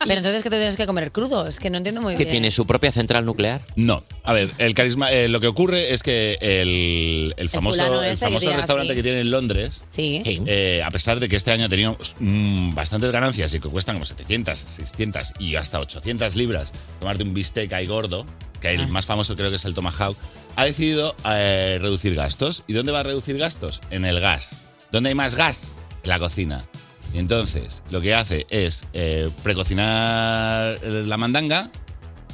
Pero 0.00 0.14
entonces, 0.14 0.42
¿qué 0.42 0.48
te 0.50 0.56
tienes 0.56 0.76
que 0.76 0.86
comer 0.86 1.12
crudo? 1.12 1.46
Es 1.46 1.58
que 1.58 1.68
no 1.68 1.76
entiendo 1.76 2.00
muy 2.00 2.14
¿Que 2.14 2.24
bien. 2.24 2.30
tiene 2.30 2.50
su 2.50 2.66
propia 2.66 2.90
central 2.90 3.24
nuclear? 3.26 3.60
No. 3.76 4.02
A 4.24 4.32
ver, 4.32 4.50
el 4.58 4.72
carisma, 4.74 5.12
eh, 5.12 5.28
lo 5.28 5.40
que 5.40 5.46
ocurre 5.46 5.92
es 5.92 6.02
que 6.02 6.36
el, 6.40 7.34
el 7.36 7.48
famoso, 7.50 7.82
el 8.02 8.04
ese 8.12 8.24
que 8.26 8.32
famoso 8.32 8.50
restaurante 8.56 8.92
así. 8.92 8.96
que 8.96 9.02
tiene 9.02 9.20
en 9.20 9.30
Londres, 9.30 9.84
Sí. 9.90 10.22
eh, 10.24 10.82
a 10.84 10.90
pesar 10.90 11.20
de 11.20 11.28
que 11.28 11.36
este 11.36 11.52
año 11.52 11.66
ha 11.66 11.68
tenido 11.68 11.98
mm, 12.18 12.74
bastantes 12.74 13.10
ganancias 13.10 13.52
y 13.52 13.60
que 13.60 13.68
cuestan 13.68 13.96
como 13.96 14.06
700, 14.06 14.58
600 14.58 15.34
y 15.38 15.56
hasta 15.56 15.78
800 15.80 16.34
libras 16.34 16.72
tomarte 16.98 17.22
un 17.22 17.34
bistec 17.34 17.70
ahí 17.74 17.86
gordo, 17.86 18.24
que 18.60 18.68
Ah. 18.68 18.72
el 18.72 18.88
más 18.88 19.04
famoso 19.06 19.36
creo 19.36 19.50
que 19.50 19.56
es 19.56 19.64
el 19.66 19.74
Tomahawk, 19.74 20.16
ha 20.56 20.64
decidido 20.64 21.14
eh, 21.26 21.78
reducir 21.80 22.14
gastos. 22.14 22.62
¿Y 22.66 22.72
dónde 22.72 22.92
va 22.92 23.00
a 23.00 23.04
reducir 23.04 23.36
gastos? 23.36 23.80
En 23.90 24.04
el 24.06 24.18
gas. 24.20 24.50
¿Dónde 24.92 25.10
hay 25.10 25.14
más 25.14 25.34
gas? 25.34 25.64
En 26.02 26.08
la 26.08 26.18
cocina. 26.18 26.64
Y 27.14 27.18
entonces 27.18 27.82
lo 27.90 28.00
que 28.00 28.14
hace 28.14 28.46
es 28.50 28.84
eh, 28.92 29.28
precocinar 29.42 30.78
la 30.82 31.16
mandanga 31.16 31.70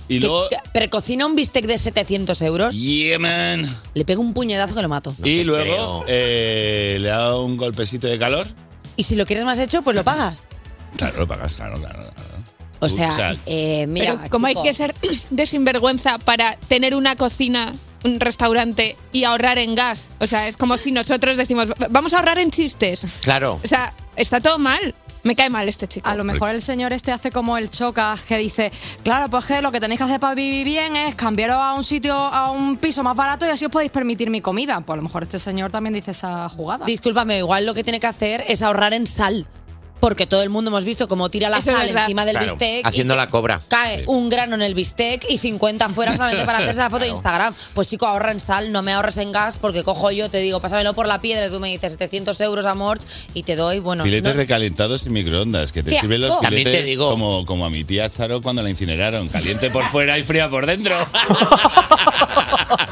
y 0.09 0.21
luego... 0.21 0.49
que- 0.49 0.57
Pero 0.73 0.91
cocina 0.91 1.27
un 1.27 1.35
bistec 1.35 1.67
de 1.67 1.79
700 1.79 2.41
euros. 2.43 2.75
Yeah, 2.75 3.19
man. 3.19 3.67
Le 3.95 4.05
pego 4.05 4.21
un 4.23 4.33
puñetazo 4.35 4.75
que 4.75 4.83
lo 4.83 4.89
mato. 4.89 5.15
y 5.25 5.43
luego 5.45 6.05
eh, 6.07 6.99
le 7.01 7.09
da 7.09 7.39
un 7.39 7.57
golpecito 7.57 8.07
de 8.07 8.19
calor. 8.19 8.47
Y 8.97 9.03
si 9.03 9.15
lo 9.17 9.27
quieres 9.27 9.45
más 9.45 9.59
hecho, 9.59 9.83
pues 9.83 9.97
lo 9.97 10.05
pagas. 10.05 10.45
Claro, 10.97 11.19
lo 11.21 11.27
pagas, 11.27 11.57
claro, 11.57 11.79
claro. 11.81 11.99
claro. 11.99 12.37
O 12.79 12.89
sea, 12.91 13.09
O 13.09 13.13
sea, 13.13 13.35
eh, 13.47 13.87
mira, 13.89 14.17
Pero 14.19 14.31
como 14.31 14.47
hay 14.47 14.55
que 14.63 14.75
ser 14.75 14.95
de 15.31 15.47
sinvergüenza 15.47 16.19
para 16.19 16.57
tener 16.69 16.95
una 16.95 17.17
cocina, 17.17 17.75
un 18.05 18.21
restaurante 18.21 18.97
y 19.13 19.25
ahorrar 19.25 19.59
en 19.59 19.75
gas. 19.75 20.03
O 20.21 20.27
sea, 20.27 20.47
es 20.49 20.57
como 20.59 20.77
si 20.79 20.93
nosotros 20.93 21.37
decimos, 21.39 21.67
"Va- 21.71 21.89
vamos 21.91 22.13
a 22.13 22.19
ahorrar 22.19 22.39
en 22.39 22.51
chistes. 22.51 23.01
Claro. 23.23 23.59
O 23.65 23.67
sea, 23.67 23.93
está 24.17 24.41
todo 24.41 24.59
mal. 24.59 24.95
Me 25.23 25.35
cae 25.35 25.51
mal 25.51 25.69
este 25.69 25.89
chico. 25.89 26.09
A 26.09 26.15
lo 26.15 26.23
mejor 26.23 26.51
el 26.51 26.63
señor 26.63 26.93
este 26.93 27.11
hace 27.11 27.33
como 27.33 27.59
el 27.59 27.69
chocas 27.69 28.23
que 28.23 28.39
dice, 28.39 28.71
claro, 29.03 29.29
pues 29.29 29.47
que 29.47 29.61
lo 29.61 29.73
que 29.73 29.81
tenéis 29.81 29.99
que 29.99 30.05
hacer 30.05 30.21
para 30.21 30.37
vivir 30.37 30.65
bien 30.65 30.95
es 30.95 31.17
cambiaros 31.17 31.57
a 31.57 31.73
un 31.75 31.83
sitio, 31.83 32.15
a 32.15 32.53
un 32.53 32.77
piso 32.77 33.03
más 33.03 33.17
barato 33.17 33.45
y 33.45 33.49
así 33.49 33.65
os 33.65 33.73
podéis 33.73 33.91
permitir 33.91 34.31
mi 34.31 34.41
comida. 34.41 34.81
Pues 34.81 34.95
a 34.95 34.97
lo 34.97 35.03
mejor 35.03 35.25
este 35.25 35.41
señor 35.41 35.73
también 35.73 35.95
dice 35.95 36.13
esa 36.13 36.49
jugada. 36.49 36.87
Discúlpame, 36.87 37.39
igual 37.39 37.67
lo 37.67 37.75
que 37.75 37.83
tiene 37.83 37.99
que 37.99 38.07
hacer 38.07 38.45
es 38.47 38.63
ahorrar 38.63 38.95
en 38.95 39.09
sal. 39.09 39.47
Porque 40.01 40.27
todo 40.27 40.43
el 40.43 40.51
mundo 40.51 40.71
hemos 40.71 40.85
visto 40.85 41.09
cómo 41.09 41.31
tira 41.31 41.49
la 41.49 41.59
Eso 41.59 41.71
es 41.71 41.77
sal 41.77 41.87
verdad. 41.87 42.03
encima 42.05 42.25
del 42.27 42.37
Claro, 42.37 42.47
bistec. 42.55 42.85
y 42.85 42.89
haciendo 42.89 43.15
que 43.15 43.19
la 43.19 43.27
cobra. 43.29 43.63
Cae 43.69 44.05
un 44.07 44.29
grano 44.29 44.55
en 44.55 44.63
el 44.63 44.75
bistec 44.75 45.25
y 45.29 45.39
50 45.39 45.89
fuera 45.89 46.13
solamente 46.15 46.45
para 46.45 46.59
hacerse 46.59 46.81
la 46.81 46.91
foto 46.91 47.05
de. 47.05 47.11
Instagram. 47.11 47.55
Pues 47.75 47.89
chico, 47.89 48.07
ahorra 48.07 48.31
en 48.31 48.41
sal, 48.41 48.71
no 48.73 48.83
me 48.83 48.93
ahorres 48.93 49.17
en 49.17 49.33
gas 49.33 49.59
porque 49.59 49.83
cojo 49.85 50.11
yo, 50.11 50.29
te 50.29 50.39
digo, 50.39 50.61
pásamelo 50.61 50.93
por 50.93 51.09
la 51.09 51.21
piedra, 51.23 51.47
y 51.47 51.51
tú 51.51 51.61
me 51.61 51.69
dices 51.69 51.93
700 51.93 52.39
euros 52.43 52.67
amor 52.67 52.99
y 53.33 53.43
te 53.43 53.57
doy, 53.57 53.79
bueno. 53.81 54.05
filetes 54.05 54.35
no- 54.35 54.39
recalentados 54.39 55.07
en 55.07 55.13
microondas, 55.15 55.73
que 55.73 55.83
te 55.83 55.91
¡Qué 55.91 56.01
sirven 56.01 56.21
los 56.21 56.31
asco! 56.33 56.43
filetes 56.45 56.65
También 56.65 56.85
te 56.85 56.89
digo- 56.91 57.09
Como, 57.11 57.47
como 57.47 57.65
a 57.65 57.71
mi 57.71 57.83
tía 57.85 58.09
Charo 58.11 58.43
cuando 58.43 58.63
la 58.63 58.69
incineraron, 58.71 59.29
caliente 59.29 59.71
por 59.71 59.85
fuera 59.91 60.19
y 60.19 60.25
fría 60.25 60.49
por 60.51 60.67
dentro. 60.67 60.95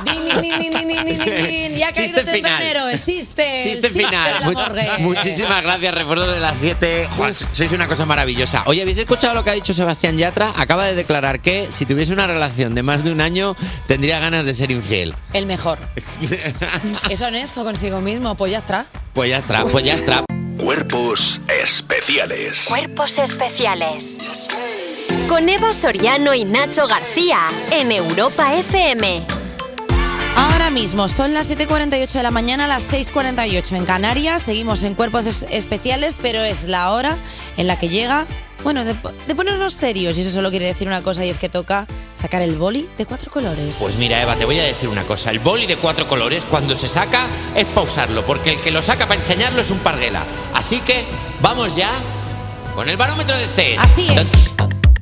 Din, 0.05 0.25
din, 0.25 0.41
din, 0.41 0.61
din, 0.61 0.89
din, 0.89 0.89
din, 0.89 1.25
din, 1.25 1.47
din. 1.47 1.77
Ya 1.77 1.89
ha 1.89 1.93
caído 1.93 2.19
Chiste 2.19 2.33
final. 2.33 2.33
tempranero, 2.33 2.89
el 2.89 3.05
chiste. 3.05 3.59
el 3.59 3.65
Chiste 3.65 3.89
de 3.91 4.05
final. 4.05 4.41
la 4.41 4.47
Much- 4.51 4.55
morgue. 4.55 4.89
muchísimas 5.01 5.63
gracias, 5.63 5.95
recuerdo 5.95 6.31
de 6.31 6.41
las 6.41 6.57
7. 6.59 6.94
Sois 7.53 7.73
una 7.73 7.89
cosa 7.89 8.07
maravillosa. 8.07 8.63
Oye, 8.67 8.83
¿habéis 8.83 8.99
escuchado 8.99 9.35
lo 9.35 9.45
que 9.45 9.51
ha 9.51 9.55
dicho 9.55 9.75
Sebastián 9.75 10.17
Yatra? 10.17 10.53
Acaba 10.57 10.87
de 10.87 10.95
declarar 10.95 11.41
que 11.41 11.69
si 11.71 11.87
tuviese 11.87 12.13
una 12.13 12.27
relación 12.27 12.75
de 12.75 12.83
más 12.83 13.05
de 13.05 13.13
un 13.13 13.21
año, 13.21 13.57
tendría 13.87 14.19
ganas 14.21 14.45
de 14.45 14.55
ser 14.55 14.71
infiel. 14.71 15.15
El 15.33 15.47
mejor. 15.47 15.79
es 17.11 17.23
honesto 17.23 17.65
consigo 17.65 18.01
mismo, 18.01 18.37
pues 18.37 18.53
ya 18.53 18.59
está. 18.59 18.87
Pues 19.13 19.31
ya 19.31 19.39
está, 19.39 19.65
pues 19.67 19.85
ya 19.85 19.95
está. 19.95 20.25
Cuerpos 20.59 21.41
especiales. 21.63 22.67
Cuerpos 22.69 23.19
especiales. 23.19 24.17
Con 25.29 25.49
Eva 25.49 25.75
Soriano 25.75 26.35
y 26.35 26.45
Nacho 26.45 26.87
García 26.87 27.49
en 27.71 27.93
Europa 27.93 28.55
FM. 28.55 29.44
Ahora 30.37 30.71
mismo 30.71 31.09
son 31.09 31.33
las 31.33 31.49
7.48 31.49 32.11
de 32.13 32.23
la 32.23 32.31
mañana, 32.33 32.67
las 32.67 32.91
6.48 32.91 33.77
en 33.77 33.85
Canarias. 33.85 34.43
Seguimos 34.43 34.83
en 34.83 34.95
cuerpos 34.95 35.27
es- 35.27 35.47
especiales, 35.51 36.19
pero 36.21 36.43
es 36.43 36.65
la 36.65 36.91
hora 36.91 37.17
en 37.57 37.69
la 37.69 37.79
que 37.79 37.89
llega, 37.89 38.27
bueno, 38.65 38.85
de, 38.85 38.95
po- 38.95 39.13
de 39.29 39.35
ponernos 39.37 39.75
serios. 39.75 40.19
Y 40.19 40.23
eso 40.23 40.33
solo 40.33 40.51
quiere 40.51 40.67
decir 40.67 40.89
una 40.89 41.03
cosa 41.03 41.25
y 41.25 41.31
es 41.31 41.39
que 41.39 41.49
toca 41.49 41.87
sacar 42.15 42.43
el 42.43 42.57
boli 42.57 42.89
de 42.99 43.07
cuatro 43.07 43.31
colores. 43.31 43.77
Pues 43.79 43.95
mira, 43.97 44.21
Eva, 44.21 44.35
te 44.35 44.45
voy 44.45 44.59
a 44.59 44.65
decir 44.65 44.89
una 44.89 45.05
cosa. 45.05 45.31
El 45.31 45.39
boli 45.39 45.67
de 45.67 45.77
cuatro 45.77 46.09
colores, 46.09 46.45
cuando 46.47 46.75
se 46.75 46.89
saca, 46.89 47.29
es 47.55 47.67
pausarlo, 47.67 48.27
porque 48.27 48.51
el 48.55 48.61
que 48.61 48.73
lo 48.73 48.83
saca 48.83 49.07
para 49.07 49.21
enseñarlo 49.21 49.61
es 49.61 49.71
un 49.71 49.79
parguela. 49.79 50.25
Así 50.53 50.81
que 50.81 51.05
vamos 51.41 51.77
ya 51.77 51.91
con 52.75 52.89
el 52.89 52.97
barómetro 52.97 53.37
de 53.39 53.47
C. 53.55 53.77
Así 53.79 54.09
es. 54.11 54.29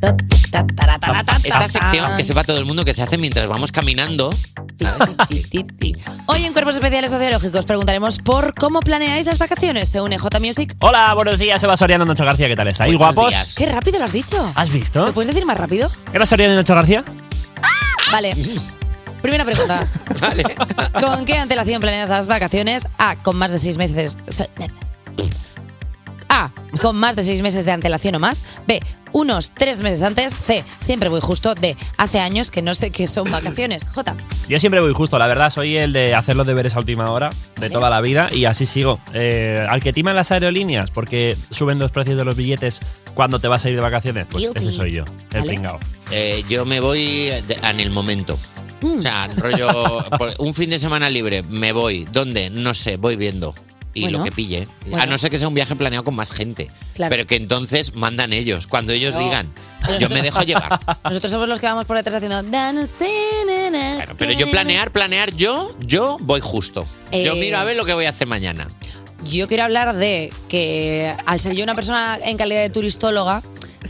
Esta 0.02 1.68
sección 1.68 2.16
que 2.16 2.24
sepa 2.24 2.44
todo 2.44 2.58
el 2.58 2.64
mundo 2.64 2.84
que 2.84 2.92
se 2.92 3.02
hace 3.02 3.18
mientras 3.18 3.48
vamos 3.48 3.72
caminando. 3.72 4.34
Hoy 6.26 6.44
en 6.44 6.52
Cuerpos 6.52 6.74
Especiales 6.76 7.10
Sociológicos 7.10 7.64
preguntaremos 7.64 8.18
por 8.18 8.54
cómo 8.54 8.80
planeáis 8.80 9.26
las 9.26 9.38
vacaciones. 9.38 9.88
Se 9.88 10.00
une 10.00 10.18
J 10.18 10.40
Music. 10.40 10.76
Hola, 10.80 11.14
buenos 11.14 11.38
días, 11.38 11.62
Eva 11.62 11.76
Soriano, 11.76 12.04
Nacho 12.04 12.24
García, 12.24 12.48
¿qué 12.48 12.56
tal 12.56 12.68
estáis? 12.68 12.92
Buenos 12.96 13.14
¿Guapos? 13.14 13.32
días. 13.32 13.54
Qué 13.54 13.66
rápido 13.66 13.98
lo 13.98 14.04
has 14.04 14.12
dicho. 14.12 14.52
¿Has 14.54 14.70
visto? 14.70 15.06
¿Lo 15.06 15.12
puedes 15.12 15.28
decir 15.28 15.46
más 15.46 15.56
rápido? 15.56 15.90
¿Eva 16.12 16.26
Soriano 16.26 16.54
y 16.54 16.56
Nacho 16.56 16.74
García? 16.74 17.04
Vale. 18.10 18.34
Primera 19.22 19.44
pregunta. 19.44 19.86
¿Con 21.00 21.24
qué 21.24 21.38
antelación 21.38 21.80
planeas 21.80 22.08
las 22.08 22.26
vacaciones? 22.26 22.88
A. 22.98 23.16
Con 23.16 23.36
más 23.36 23.52
de 23.52 23.58
seis 23.58 23.78
meses. 23.78 24.18
A. 26.32 26.50
Con 26.80 26.96
más 26.96 27.14
de 27.14 27.22
seis 27.22 27.42
meses 27.42 27.64
de 27.64 27.72
antelación 27.72 28.14
o 28.14 28.18
más. 28.18 28.40
B. 28.66 28.80
Unos 29.12 29.50
tres 29.54 29.82
meses 29.82 30.02
antes. 30.02 30.32
C. 30.34 30.64
Siempre 30.78 31.10
voy 31.10 31.20
justo. 31.20 31.54
D. 31.54 31.76
Hace 31.98 32.18
años 32.20 32.50
que 32.50 32.62
no 32.62 32.74
sé 32.74 32.90
qué 32.90 33.06
son 33.06 33.30
vacaciones. 33.30 33.86
J. 33.86 34.14
Yo 34.48 34.58
siempre 34.58 34.80
voy 34.80 34.94
justo, 34.94 35.18
la 35.18 35.26
verdad, 35.26 35.50
soy 35.50 35.76
el 35.76 35.92
de 35.92 36.14
hacer 36.14 36.34
los 36.34 36.46
deberes 36.46 36.74
a 36.74 36.78
última 36.78 37.10
hora 37.10 37.30
de 37.60 37.68
toda 37.68 37.90
la 37.90 38.00
vida 38.00 38.28
y 38.32 38.46
así 38.46 38.64
sigo. 38.64 38.98
Eh, 39.12 39.62
al 39.68 39.82
que 39.82 39.92
timan 39.92 40.16
las 40.16 40.32
aerolíneas 40.32 40.90
porque 40.90 41.36
suben 41.50 41.78
los 41.78 41.90
precios 41.92 42.16
de 42.16 42.24
los 42.24 42.34
billetes 42.36 42.80
cuando 43.14 43.38
te 43.38 43.48
vas 43.48 43.64
a 43.66 43.68
ir 43.68 43.74
de 43.76 43.82
vacaciones, 43.82 44.26
pues 44.30 44.42
Guilty. 44.44 44.58
ese 44.60 44.70
soy 44.70 44.92
yo, 44.94 45.04
el 45.32 45.40
Vale. 45.40 45.46
pringao. 45.52 45.78
Eh, 46.10 46.42
yo 46.48 46.64
me 46.64 46.80
voy 46.80 47.04
de- 47.46 47.58
en 47.62 47.80
el 47.80 47.90
momento. 47.90 48.38
O 48.82 49.00
sea, 49.00 49.28
rollo, 49.36 50.04
por 50.18 50.32
un 50.38 50.54
fin 50.54 50.70
de 50.70 50.78
semana 50.78 51.08
libre, 51.10 51.42
me 51.42 51.72
voy. 51.72 52.06
¿Dónde? 52.10 52.48
No 52.50 52.72
sé, 52.74 52.96
voy 52.96 53.16
viendo. 53.16 53.54
Y 53.94 54.02
Bueno. 54.02 54.18
lo 54.18 54.24
que 54.24 54.32
pille. 54.32 54.68
Bueno. 54.86 55.02
A 55.02 55.06
no 55.06 55.18
ser 55.18 55.30
que 55.30 55.38
sea 55.38 55.48
un 55.48 55.54
viaje 55.54 55.76
planeado 55.76 56.04
con 56.04 56.14
más 56.14 56.30
gente. 56.30 56.68
Claro. 56.94 57.10
Pero 57.10 57.26
que 57.26 57.36
entonces 57.36 57.94
mandan 57.94 58.32
ellos. 58.32 58.66
Cuando 58.66 58.92
ellos 58.92 59.14
No. 59.14 59.20
digan, 59.20 59.52
yo 60.00 60.08
me 60.08 60.22
dejo 60.22 60.40
llevar. 60.42 60.80
Nosotros 61.04 61.30
somos 61.30 61.48
los 61.48 61.58
que 61.60 61.66
vamos 61.66 61.84
por 61.86 61.96
detrás 61.96 62.16
haciendo. 62.16 62.42
Pero 64.18 64.32
yo 64.32 64.50
planear, 64.50 64.90
planear, 64.92 65.34
yo, 65.34 65.74
yo 65.80 66.16
voy 66.20 66.40
justo. 66.40 66.86
Yo 67.12 67.34
Eh, 67.34 67.40
miro 67.40 67.58
a 67.58 67.64
ver 67.64 67.76
lo 67.76 67.84
que 67.84 67.94
voy 67.94 68.06
a 68.06 68.10
hacer 68.10 68.26
mañana. 68.28 68.66
Yo 69.24 69.46
quiero 69.46 69.64
hablar 69.64 69.94
de 69.96 70.32
que 70.48 71.14
al 71.26 71.38
ser 71.38 71.54
yo 71.54 71.62
una 71.62 71.74
persona 71.74 72.18
en 72.24 72.36
calidad 72.36 72.60
de 72.62 72.70
turistóloga, 72.70 73.42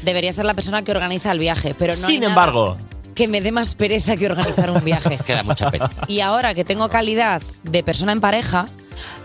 debería 0.03 0.33
ser 0.33 0.45
la 0.45 0.55
persona 0.55 0.83
que 0.83 0.91
organiza 0.91 1.33
el 1.33 1.39
viaje. 1.39 1.75
Pero 1.75 1.95
no 1.97 2.07
hay 2.07 2.13
Sin 2.15 2.21
nada 2.21 2.33
embargo, 2.33 2.77
que 3.15 3.29
me 3.29 3.41
dé 3.41 3.51
más 3.53 3.75
pereza 3.75 4.17
que 4.17 4.27
organizar 4.27 4.71
un 4.71 4.85
viaje. 4.85 5.17
Queda 5.27 5.43
mucha 5.43 5.71
pena. 5.71 5.91
Y 6.07 6.21
ahora 6.21 6.55
que 6.55 6.65
tengo 6.65 6.89
calidad 6.91 7.41
de 7.63 7.83
persona 7.83 8.13
en 8.13 8.21
pareja, 8.21 8.67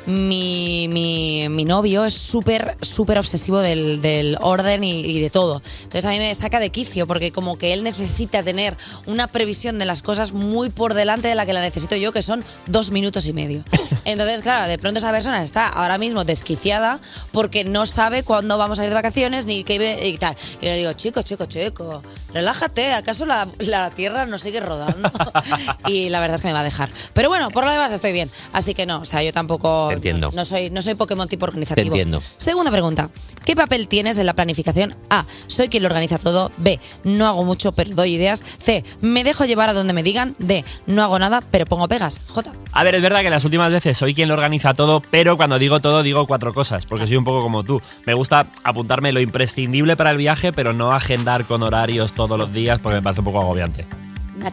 mi, 0.06 0.88
mi, 0.90 1.50
mi 1.50 1.66
novio 1.66 2.06
es 2.06 2.14
súper, 2.14 2.78
súper 2.82 3.18
obsesivo 3.18 3.60
del, 3.60 4.02
del 4.02 4.38
orden 4.42 4.84
y, 4.84 5.02
y 5.02 5.22
de 5.22 5.30
todo. 5.30 5.62
Entonces 5.84 6.06
a 6.06 6.10
mí 6.10 6.18
me 6.18 6.34
saca 6.36 6.60
de 6.60 6.70
quicio 6.70 7.08
porque 7.08 7.32
como 7.32 7.58
que 7.58 7.74
él 7.74 7.84
necesita 7.84 8.44
tener 8.44 8.78
una 9.06 9.28
previsión 9.28 9.80
de 9.80 9.86
las 9.86 10.02
cosas 10.02 10.32
muy 10.32 10.70
por 10.70 10.94
delante 10.94 11.28
de 11.28 11.36
la 11.36 11.46
que 11.46 11.54
la 11.54 11.62
necesito 11.62 11.96
yo, 11.96 12.12
que 12.12 12.22
son 12.22 12.44
dos 12.68 12.92
minutos 12.92 13.28
y 13.28 13.34
medio. 13.34 13.64
Entonces, 14.06 14.42
claro, 14.42 14.68
de 14.68 14.78
pronto 14.78 15.00
esa 15.00 15.12
persona 15.12 15.44
está 15.44 15.68
ahora 15.68 15.98
mismo 15.98 16.24
desquiciada 16.24 17.00
porque 17.32 17.64
no 17.64 17.86
sabe 17.86 18.24
cuándo 18.24 18.58
vamos 18.58 18.80
a 18.80 18.84
ir 18.84 18.90
de 18.90 18.96
vacaciones 18.96 19.46
ni 19.46 19.64
qué 19.64 19.78
y 20.08 20.18
tal. 20.18 20.36
Y 20.62 20.66
le 20.66 20.78
digo, 20.78 20.94
chico, 20.94 21.22
chico, 21.22 21.46
chico, 21.46 22.02
relájate, 22.34 22.94
¿acaso 22.94 23.26
la, 23.26 23.48
la 23.60 23.90
Tierra 23.92 24.26
no 24.26 24.38
sigue 24.38 24.60
rodando? 24.60 25.12
y 25.88 26.10
la 26.10 26.20
verdad 26.20 26.36
es 26.36 26.42
que 26.42 26.48
me 26.48 26.54
va 26.54 26.62
a 26.62 26.64
dejar. 26.64 26.90
Pero 27.14 27.30
bueno, 27.30 27.52
por 27.52 27.66
lo 27.66 27.72
demás 27.72 27.92
estoy 27.92 28.12
bien. 28.12 28.32
Así 28.54 28.74
que 28.74 28.86
no, 28.86 29.02
o 29.02 29.06
sea, 29.06 29.22
yo 29.24 29.34
tampoco... 29.34 29.57
Te 29.90 29.96
entiendo. 29.96 30.32
No 30.34 30.46
soy, 30.46 30.70
no 30.70 30.82
soy 30.82 30.96
Pokémon 30.96 31.28
tipo 31.28 31.46
Te 31.46 31.50
organizativo. 31.50 31.88
entiendo. 31.88 32.22
Segunda 32.38 32.72
pregunta. 32.72 33.10
¿Qué 33.46 33.56
papel 33.56 33.88
tienes 33.88 34.18
en 34.18 34.26
la 34.26 34.34
planificación? 34.34 34.96
A. 35.10 35.26
Soy 35.48 35.70
quien 35.70 35.84
lo 35.84 35.88
organiza 35.88 36.18
todo. 36.18 36.52
B. 36.58 36.80
No 37.04 37.28
hago 37.28 37.44
mucho, 37.44 37.72
pero 37.72 37.94
doy 37.96 38.16
ideas. 38.16 38.44
C. 38.60 38.84
Me 39.02 39.24
dejo 39.24 39.46
llevar 39.46 39.70
a 39.70 39.74
donde 39.74 39.94
me 39.94 40.04
digan. 40.04 40.36
D. 40.40 40.64
No 40.86 41.04
hago 41.04 41.20
nada, 41.20 41.42
pero 41.52 41.66
pongo 41.66 41.88
pegas. 41.88 42.22
J. 42.28 42.52
a 42.72 42.84
ver, 42.84 42.96
es 42.96 43.02
verdad 43.02 43.22
que 43.22 43.30
las 43.30 43.46
últimas 43.46 43.72
veces 43.72 43.98
soy 43.98 44.14
quien 44.14 44.28
lo 44.28 44.34
organiza 44.36 44.74
todo, 44.74 45.02
pero 45.02 45.38
cuando 45.38 45.58
digo 45.60 45.80
todo 45.80 46.04
digo 46.04 46.28
cuatro 46.28 46.54
cosas, 46.54 46.86
porque 46.86 47.08
soy 47.08 47.18
un 47.18 47.24
poco 47.24 47.42
como 47.42 47.64
tú. 47.64 47.82
Me 48.06 48.14
gusta 48.14 48.48
apuntarme 48.64 49.12
lo 49.12 49.20
imprescindible 49.20 49.96
para 49.96 50.12
el 50.12 50.18
viaje, 50.18 50.52
pero 50.54 50.74
no 50.74 50.92
agendar 50.92 51.46
con 51.46 51.64
horarios 51.64 52.14
todos 52.14 52.38
los 52.38 52.52
días 52.54 52.80
porque 52.80 52.98
me 52.98 53.02
parece 53.02 53.22
un 53.22 53.26
poco 53.26 53.42
agobiante. 53.42 53.86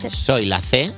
Soy 0.09 0.47
la 0.47 0.61
C. 0.61 0.93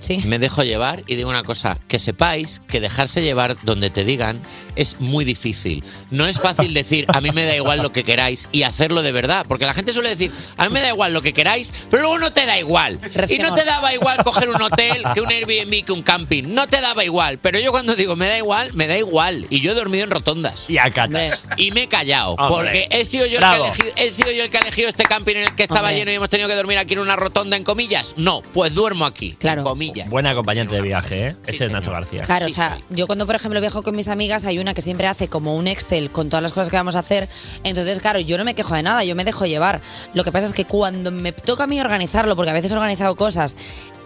Sí. 0.00 0.18
Me 0.24 0.38
dejo 0.38 0.62
llevar 0.62 1.04
y 1.06 1.16
digo 1.16 1.30
una 1.30 1.42
cosa, 1.42 1.78
que 1.88 1.98
sepáis 1.98 2.60
que 2.68 2.80
dejarse 2.80 3.22
llevar 3.22 3.56
donde 3.62 3.90
te 3.90 4.04
digan 4.04 4.40
es 4.76 5.00
muy 5.00 5.24
difícil. 5.24 5.84
No 6.10 6.26
es 6.26 6.38
fácil 6.40 6.74
decir, 6.74 7.04
a 7.08 7.20
mí 7.20 7.30
me 7.32 7.44
da 7.44 7.54
igual 7.54 7.80
lo 7.82 7.92
que 7.92 8.04
queráis 8.04 8.48
y 8.52 8.62
hacerlo 8.62 9.02
de 9.02 9.12
verdad, 9.12 9.44
porque 9.48 9.66
la 9.66 9.74
gente 9.74 9.92
suele 9.92 10.08
decir, 10.08 10.32
a 10.56 10.68
mí 10.68 10.72
me 10.72 10.80
da 10.80 10.88
igual 10.88 11.12
lo 11.12 11.22
que 11.22 11.32
queráis, 11.32 11.72
pero 11.90 12.02
luego 12.02 12.18
no 12.18 12.32
te 12.32 12.46
da 12.46 12.58
igual. 12.58 12.98
Y 13.28 13.38
no 13.38 13.54
te 13.54 13.64
daba 13.64 13.92
igual 13.94 14.22
coger 14.24 14.48
un 14.48 14.60
hotel 14.60 15.02
que 15.14 15.20
un 15.20 15.28
Airbnb 15.30 15.84
que 15.84 15.92
un 15.92 16.02
camping, 16.02 16.44
no 16.54 16.66
te 16.66 16.80
daba 16.80 17.04
igual, 17.04 17.38
pero 17.38 17.58
yo 17.58 17.70
cuando 17.72 17.96
digo 17.96 18.16
me 18.16 18.28
da 18.28 18.38
igual, 18.38 18.72
me 18.74 18.86
da 18.86 18.96
igual 18.98 19.46
y 19.50 19.60
yo 19.60 19.72
he 19.72 19.74
dormido 19.74 20.04
en 20.04 20.10
rotondas. 20.10 20.68
Y 20.68 20.78
a 20.78 20.90
catas. 20.90 21.42
Y 21.56 21.70
me 21.72 21.82
he 21.82 21.88
callado, 21.88 22.34
Hombre. 22.34 22.48
porque 22.48 22.88
he 22.90 23.04
sido, 23.04 23.26
yo 23.26 23.38
el 23.38 23.44
que 23.44 23.56
elegido, 23.56 23.92
he 23.96 24.12
sido 24.12 24.30
yo 24.32 24.44
el 24.44 24.50
que 24.50 24.58
ha 24.58 24.60
elegido 24.62 24.88
este 24.88 25.04
camping 25.04 25.36
en 25.36 25.42
el 25.44 25.54
que 25.54 25.62
estaba 25.64 25.80
Hombre. 25.88 25.96
lleno 25.96 26.10
y 26.12 26.14
hemos 26.14 26.30
tenido 26.30 26.48
que 26.48 26.54
dormir 26.54 26.78
aquí 26.78 26.94
en 26.94 27.00
una 27.00 27.16
rotonda 27.16 27.56
en 27.56 27.64
comillas. 27.64 28.14
No, 28.16 28.42
pues 28.42 28.74
duermo 28.74 29.04
aquí. 29.06 29.36
Claro. 29.38 29.60
En 29.60 29.66
comillas. 29.66 29.89
Buena 30.08 30.30
acompañante 30.30 30.74
de 30.74 30.82
viaje, 30.82 31.26
¿eh? 31.28 31.36
Ese 31.46 31.66
es 31.66 31.72
Nacho 31.72 31.90
García. 31.90 32.24
Claro, 32.24 32.46
o 32.46 32.50
sea, 32.50 32.78
yo 32.90 33.06
cuando 33.06 33.26
por 33.26 33.34
ejemplo 33.36 33.60
viajo 33.60 33.82
con 33.82 33.96
mis 33.96 34.08
amigas 34.08 34.44
hay 34.44 34.58
una 34.58 34.74
que 34.74 34.82
siempre 34.82 35.06
hace 35.06 35.28
como 35.28 35.56
un 35.56 35.66
Excel 35.66 36.10
con 36.10 36.28
todas 36.28 36.42
las 36.42 36.52
cosas 36.52 36.70
que 36.70 36.76
vamos 36.76 36.96
a 36.96 37.00
hacer. 37.00 37.28
Entonces, 37.64 38.00
claro, 38.00 38.20
yo 38.20 38.38
no 38.38 38.44
me 38.44 38.54
quejo 38.54 38.74
de 38.74 38.82
nada, 38.82 39.04
yo 39.04 39.14
me 39.16 39.24
dejo 39.24 39.46
llevar. 39.46 39.80
Lo 40.14 40.24
que 40.24 40.32
pasa 40.32 40.46
es 40.46 40.54
que 40.54 40.64
cuando 40.64 41.10
me 41.10 41.32
toca 41.32 41.64
a 41.64 41.66
mí 41.66 41.80
organizarlo, 41.80 42.36
porque 42.36 42.50
a 42.50 42.54
veces 42.54 42.72
he 42.72 42.74
organizado 42.74 43.16
cosas 43.16 43.56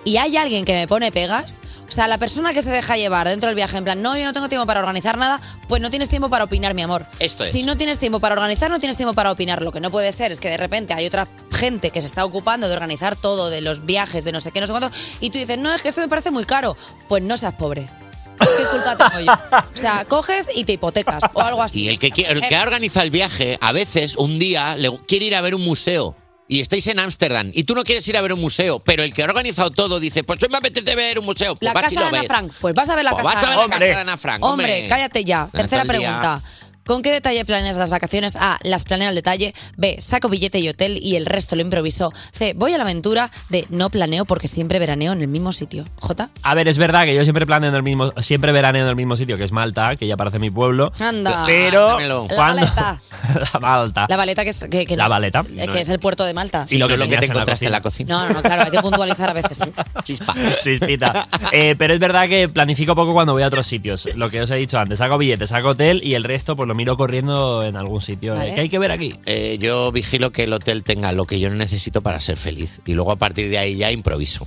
y 0.05 0.17
hay 0.19 0.37
alguien 0.37 0.65
que 0.65 0.75
me 0.75 0.87
pone 0.87 1.11
pegas, 1.11 1.59
o 1.89 1.93
sea, 1.93 2.09
la 2.09 2.19
persona 2.19 2.55
que 2.55 2.63
se 2.63 2.71
deja 2.71 2.97
llevar 2.97 3.29
dentro 3.29 3.49
del 3.49 3.57
viaje 3.57 3.77
en 3.77 3.85
plan, 3.85 4.03
no, 4.03 4.17
yo 4.17 4.25
no 4.25 4.33
tengo 4.33 4.49
tiempo 4.49 4.67
para 4.67 4.81
organizar 4.81 5.19
nada, 5.19 5.41
pues 5.69 5.81
no 5.83 5.91
tienes 5.91 6.09
tiempo 6.09 6.29
para 6.29 6.45
opinar, 6.45 6.75
mi 6.75 6.83
amor. 6.83 7.07
Esto 7.19 7.45
es. 7.45 7.53
Si 7.53 7.63
no 7.63 7.77
tienes 7.77 7.99
tiempo 7.99 8.21
para 8.21 8.35
organizar, 8.35 8.71
no 8.71 8.79
tienes 8.79 8.97
tiempo 8.97 9.15
para 9.15 9.31
opinar. 9.31 9.63
Lo 9.63 9.71
que 9.71 9.81
no 9.81 9.91
puede 9.91 10.11
ser 10.13 10.33
es 10.33 10.41
que 10.41 10.49
de 10.49 10.57
repente 10.57 10.95
hay 10.95 11.07
otra 11.07 11.29
gente 11.53 11.91
que 11.91 12.01
se 12.01 12.07
está 12.07 12.25
ocupando 12.25 12.69
de 12.69 12.75
organizar 12.75 13.17
todo, 13.17 13.51
de 13.51 13.61
los 13.61 13.85
viajes, 13.85 14.25
de 14.25 14.33
no 14.33 14.41
sé 14.41 14.51
qué, 14.51 14.61
no 14.61 14.67
sé 14.67 14.73
cuánto, 14.73 14.91
y 15.21 15.31
tú 15.31 15.39
dices, 15.39 15.59
no, 15.59 15.73
es 15.73 15.83
que 15.83 15.89
esto 15.89 16.01
me 16.01 16.09
parece 16.09 16.31
muy 16.31 16.45
caro. 16.45 16.77
Pues 17.09 17.23
no 17.23 17.37
seas 17.37 17.55
pobre. 17.55 17.89
¿Qué 18.39 18.65
culpa 18.65 18.97
tengo 18.97 19.25
yo? 19.25 19.59
O 19.75 19.77
sea, 19.77 20.05
coges 20.07 20.51
y 20.53 20.65
te 20.65 20.73
hipotecas 20.73 21.23
o 21.33 21.41
algo 21.41 21.63
así. 21.63 21.83
Y 21.83 21.89
el 21.89 21.99
que, 21.99 22.09
el 22.23 22.41
que 22.49 22.57
ha 22.57 22.63
organizado 22.63 23.05
el 23.05 23.11
viaje, 23.11 23.59
a 23.61 23.73
veces, 23.73 24.17
un 24.17 24.39
día, 24.39 24.77
le 24.77 24.91
quiere 25.07 25.27
ir 25.27 25.37
a 25.37 25.41
ver 25.41 25.55
un 25.55 25.63
museo. 25.63 26.17
Y 26.55 26.61
estáis 26.61 26.87
en 26.87 27.01
Ámsterdam 27.01 27.51
y 27.53 27.65
tú 27.65 27.75
no 27.75 27.83
quieres 27.83 28.07
ir 28.07 28.17
a 28.17 28.23
ver 28.23 28.33
un 28.33 28.41
museo, 28.41 28.79
pero 28.79 29.03
el 29.03 29.13
que 29.13 29.23
ha 29.23 29.25
organizado 29.25 29.73
todo 29.73 29.99
dice, 29.99 30.23
pues 30.23 30.41
hoy 30.41 30.49
me 30.49 30.59
apetece 30.59 30.95
ver 30.95 31.19
un 31.19 31.25
museo. 31.25 31.57
Pues 31.57 31.67
La 31.67 31.73
vas 31.73 31.91
y 31.91 31.97
casa 31.97 32.01
de 32.03 32.07
Ana 32.11 32.21
ves. 32.21 32.29
Frank. 32.29 32.53
Pues 32.61 32.75
vas 32.77 32.89
a 32.89 32.95
ver 32.95 33.05
la 33.05 33.11
Pues 33.11 33.25
casa 33.25 33.35
vas 33.35 33.45
a 33.45 33.49
ver 33.49 33.59
la 33.59 33.69
casa 33.69 33.85
de 33.85 33.95
Ana 33.95 34.17
Frank. 34.17 34.45
Hombre, 34.45 34.87
cállate 34.89 35.25
ya. 35.25 35.49
Tercera 35.51 35.83
día. 35.83 36.41
¿Con 36.87 37.03
qué 37.03 37.11
detalle 37.11 37.45
planeas 37.45 37.77
las 37.77 37.91
vacaciones? 37.91 38.37
A. 38.37 38.59
Las 38.63 38.85
planeo 38.85 39.09
al 39.09 39.15
detalle. 39.15 39.55
B. 39.77 39.97
Saco 40.01 40.29
billete 40.29 40.59
y 40.59 40.69
hotel 40.69 40.99
y 41.03 41.17
el 41.17 41.27
resto 41.27 41.57
lo 41.57 41.63
improviso. 41.63 42.13
C. 42.33 42.53
Voy 42.55 42.73
a 42.73 42.79
la 42.79 42.85
aventura. 42.85 43.31
D. 43.49 43.67
No 43.71 43.91
planeo 43.91 44.25
porque 44.25 44.49
siempre 44.49 44.79
veraneo 44.79 45.13
en 45.13 45.21
el 45.23 45.29
mismo 45.29 45.53
sitio. 45.53 45.85
J. 46.01 46.29
A 46.43 46.55
ver, 46.55 46.69
es 46.69 46.77
verdad 46.79 47.05
que 47.05 47.15
yo 47.15 47.23
siempre 47.25 47.47
planeo 47.47 47.71
en 47.71 47.75
el 47.77 47.83
mismo, 47.83 48.13
siempre 48.21 48.53
veraneo 48.53 48.83
en 48.83 48.89
el 48.89 48.97
mismo 48.97 49.17
sitio, 49.17 49.37
que 49.39 49.45
es 49.45 49.53
Malta, 49.53 49.97
que 49.97 50.07
ya 50.07 50.17
parece 50.17 50.39
mi 50.39 50.51
pueblo. 50.51 50.93
Anda. 50.99 51.45
Pero 51.47 51.89
Dámelo. 51.89 52.27
La 52.29 52.37
Valeta. 52.37 53.01
la 53.55 53.61
Malta. 53.61 54.07
La 54.09 54.17
Valeta, 54.17 54.45
que 54.45 54.51
es, 54.51 54.67
que, 54.71 54.85
que 54.87 54.97
La 54.97 55.05
no 55.05 55.07
es- 55.07 55.11
Valeta. 55.11 55.45
eh, 55.57 55.69
que 55.73 55.81
es 55.81 55.89
el 55.89 55.99
puerto 56.01 56.25
de 56.25 56.35
Malta. 56.35 56.67
Y 56.69 56.77
lo 56.79 56.87
que, 56.89 56.97
lo 56.99 57.05
que 57.09 57.17
te 57.17 57.25
en 57.27 57.31
encontraste 57.33 57.65
en 57.67 57.73
la 57.73 57.81
cocina. 57.81 58.15
No, 58.15 58.29
no, 58.29 58.35
no, 58.35 58.43
claro, 58.43 58.63
hay 58.65 58.71
que 58.71 58.81
puntualizar 58.81 59.31
a 59.31 59.33
veces. 59.33 59.61
¿eh? 59.61 59.73
Chispa. 60.03 60.35
Chispita. 60.63 61.29
Eh, 61.53 61.75
pero 61.79 61.95
es 61.95 62.01
verdad 62.01 62.29
que 62.29 62.49
planifico 62.49 62.95
poco 62.95 63.13
cuando 63.13 63.33
voy 63.33 63.43
a 63.43 63.47
otros 63.47 63.67
sitios. 63.67 64.07
Lo 64.17 64.29
que 64.31 64.43
os 64.43 64.51
he 64.51 64.57
dicho 64.57 64.79
antes, 64.79 64.99
saco 64.99 65.17
billetes, 65.19 65.49
saco 65.51 65.69
hotel 65.71 66.01
y 66.05 66.15
el 66.15 66.25
resto 66.25 66.55
pues 66.57 66.69
lo 66.69 66.74
miro 66.75 66.97
corriendo 66.97 67.65
en 67.65 67.77
algún 67.77 68.01
sitio. 68.01 68.35
Vale. 68.35 68.51
Eh, 68.51 68.55
¿Qué 68.55 68.61
hay 68.63 68.69
que 68.69 68.79
ver 68.79 68.93
aquí? 68.93 69.15
Eh, 69.27 69.59
yo 69.61 69.91
vigilo 69.93 70.33
que 70.33 70.45
el 70.45 70.53
hotel 70.53 70.83
tenga 70.83 71.13
lo 71.13 71.25
que 71.25 71.41
yo 71.41 71.51
necesito 71.51 72.03
para 72.03 72.21
ser 72.21 72.37
feliz. 72.37 72.81
Y 72.85 72.93
luego 72.93 73.13
a 73.13 73.17
partir 73.17 73.49
de 73.49 73.59
ahí 73.59 73.77
ya 73.77 73.91
improviso. 73.91 74.47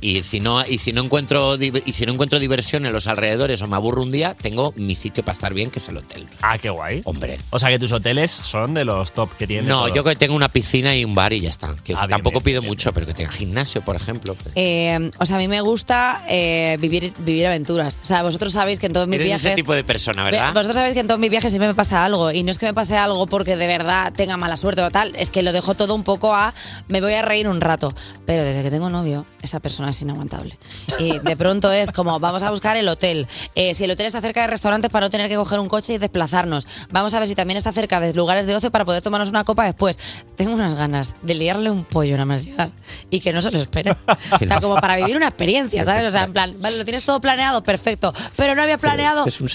Y 0.00 0.22
si 0.22 0.40
no, 0.40 0.64
y 0.66 0.78
si 0.78 0.92
no 0.92 1.02
encuentro 1.02 1.56
y 1.56 1.92
si 1.92 2.06
no 2.06 2.12
encuentro 2.12 2.38
diversión 2.38 2.86
en 2.86 2.92
los 2.92 3.06
alrededores 3.06 3.62
o 3.62 3.66
me 3.66 3.76
aburro 3.76 4.02
un 4.02 4.12
día, 4.12 4.34
tengo 4.34 4.72
mi 4.76 4.94
sitio 4.94 5.24
para 5.24 5.32
estar 5.32 5.54
bien, 5.54 5.70
que 5.70 5.78
es 5.78 5.88
el 5.88 5.96
hotel. 5.96 6.26
Ah, 6.42 6.58
qué 6.58 6.70
guay. 6.70 7.00
Hombre. 7.04 7.38
O 7.50 7.58
sea 7.58 7.68
que 7.70 7.78
tus 7.78 7.92
hoteles 7.92 8.30
son 8.30 8.74
de 8.74 8.84
los 8.84 9.12
top 9.12 9.34
que 9.36 9.46
tienen. 9.46 9.68
No, 9.68 9.88
yo 9.94 10.04
que 10.04 10.16
tengo 10.16 10.34
una 10.34 10.48
piscina 10.48 10.94
y 10.96 11.04
un 11.04 11.14
bar 11.14 11.32
y 11.32 11.40
ya 11.40 11.50
está. 11.50 11.74
Que 11.84 11.94
Ah, 11.94 12.06
bien, 12.06 12.10
tampoco 12.10 12.40
pido 12.40 12.62
mucho, 12.62 12.92
pero 12.92 13.06
que 13.06 13.14
tenga 13.14 13.30
gimnasio, 13.30 13.82
por 13.82 13.96
ejemplo. 13.96 14.36
Eh, 14.54 15.10
o 15.18 15.26
sea, 15.26 15.36
a 15.36 15.38
mí 15.38 15.48
me 15.48 15.60
gusta 15.60 16.22
eh, 16.28 16.76
vivir, 16.80 17.12
vivir 17.18 17.46
aventuras. 17.46 18.00
O 18.02 18.06
sea, 18.06 18.22
vosotros 18.22 18.52
sabéis 18.52 18.78
que 18.78 18.86
en 18.86 18.92
todos 18.92 19.06
mis 19.08 19.16
Eres 19.16 19.28
viajes. 19.28 19.44
ese 19.46 19.54
tipo 19.54 19.74
de 19.74 19.84
persona, 19.84 20.24
¿verdad? 20.24 20.52
Vosotros 20.54 20.74
sabéis 20.76 20.94
que 20.94 21.00
en 21.00 21.06
todos 21.06 21.20
mis 21.20 21.30
viajes 21.30 21.50
siempre 21.50 21.68
me 21.68 21.74
pasa 21.74 22.04
algo. 22.04 22.30
Y 22.32 22.42
no 22.42 22.50
es 22.50 22.58
que 22.58 22.66
me 22.66 22.74
pase 22.74 22.96
algo 22.96 23.26
porque 23.26 23.56
de 23.56 23.66
verdad 23.66 24.12
tenga 24.14 24.36
mala 24.36 24.56
suerte 24.56 24.82
o 24.82 24.90
tal. 24.90 25.14
Es 25.16 25.30
que 25.30 25.42
lo 25.42 25.52
dejo 25.52 25.74
todo 25.74 25.94
un 25.94 26.04
poco 26.04 26.34
a. 26.34 26.54
Me 26.88 27.00
voy 27.00 27.14
a 27.14 27.22
reír 27.22 27.48
un 27.48 27.60
rato. 27.60 27.94
Pero 28.26 28.44
desde 28.44 28.62
que 28.62 28.70
tengo 28.70 28.90
novio, 28.90 29.26
esa 29.42 29.60
persona 29.60 29.87
es 29.90 30.02
inaguantable. 30.02 30.58
Y 30.98 31.18
de 31.18 31.36
pronto 31.36 31.72
es 31.72 31.92
como, 31.92 32.18
vamos 32.20 32.42
a 32.42 32.50
buscar 32.50 32.76
el 32.76 32.88
hotel. 32.88 33.26
Eh, 33.54 33.74
si 33.74 33.84
el 33.84 33.90
hotel 33.90 34.06
está 34.06 34.20
cerca 34.20 34.42
de 34.42 34.46
restaurantes 34.48 34.90
para 34.90 35.06
no 35.06 35.10
tener 35.10 35.28
que 35.28 35.36
coger 35.36 35.58
un 35.58 35.68
coche 35.68 35.94
y 35.94 35.98
desplazarnos. 35.98 36.66
Vamos 36.90 37.14
a 37.14 37.18
ver 37.18 37.28
si 37.28 37.34
también 37.34 37.56
está 37.56 37.72
cerca 37.72 38.00
de 38.00 38.12
lugares 38.14 38.46
de 38.46 38.56
ocio 38.56 38.70
para 38.70 38.84
poder 38.84 39.02
tomarnos 39.02 39.30
una 39.30 39.44
copa 39.44 39.64
después. 39.64 39.98
Tengo 40.36 40.52
unas 40.52 40.74
ganas 40.74 41.14
de 41.22 41.34
liarle 41.34 41.70
un 41.70 41.84
pollo 41.84 42.12
nada 42.12 42.24
más 42.24 42.44
llegar 42.44 42.70
y 43.10 43.20
que 43.20 43.32
no 43.32 43.42
se 43.42 43.50
lo 43.50 43.60
espere. 43.60 43.96
O 44.40 44.46
sea, 44.46 44.60
como 44.60 44.76
para 44.76 44.96
vivir 44.96 45.16
una 45.16 45.28
experiencia, 45.28 45.84
¿sabes? 45.84 46.04
O 46.04 46.10
sea, 46.10 46.24
en 46.24 46.32
plan, 46.32 46.54
vale, 46.60 46.76
lo 46.76 46.84
tienes 46.84 47.04
todo 47.04 47.20
planeado, 47.20 47.62
perfecto. 47.62 48.12
Pero 48.36 48.54
no 48.54 48.62
había 48.62 48.78
planeado. 48.78 49.26
Es 49.26 49.40
un 49.40 49.48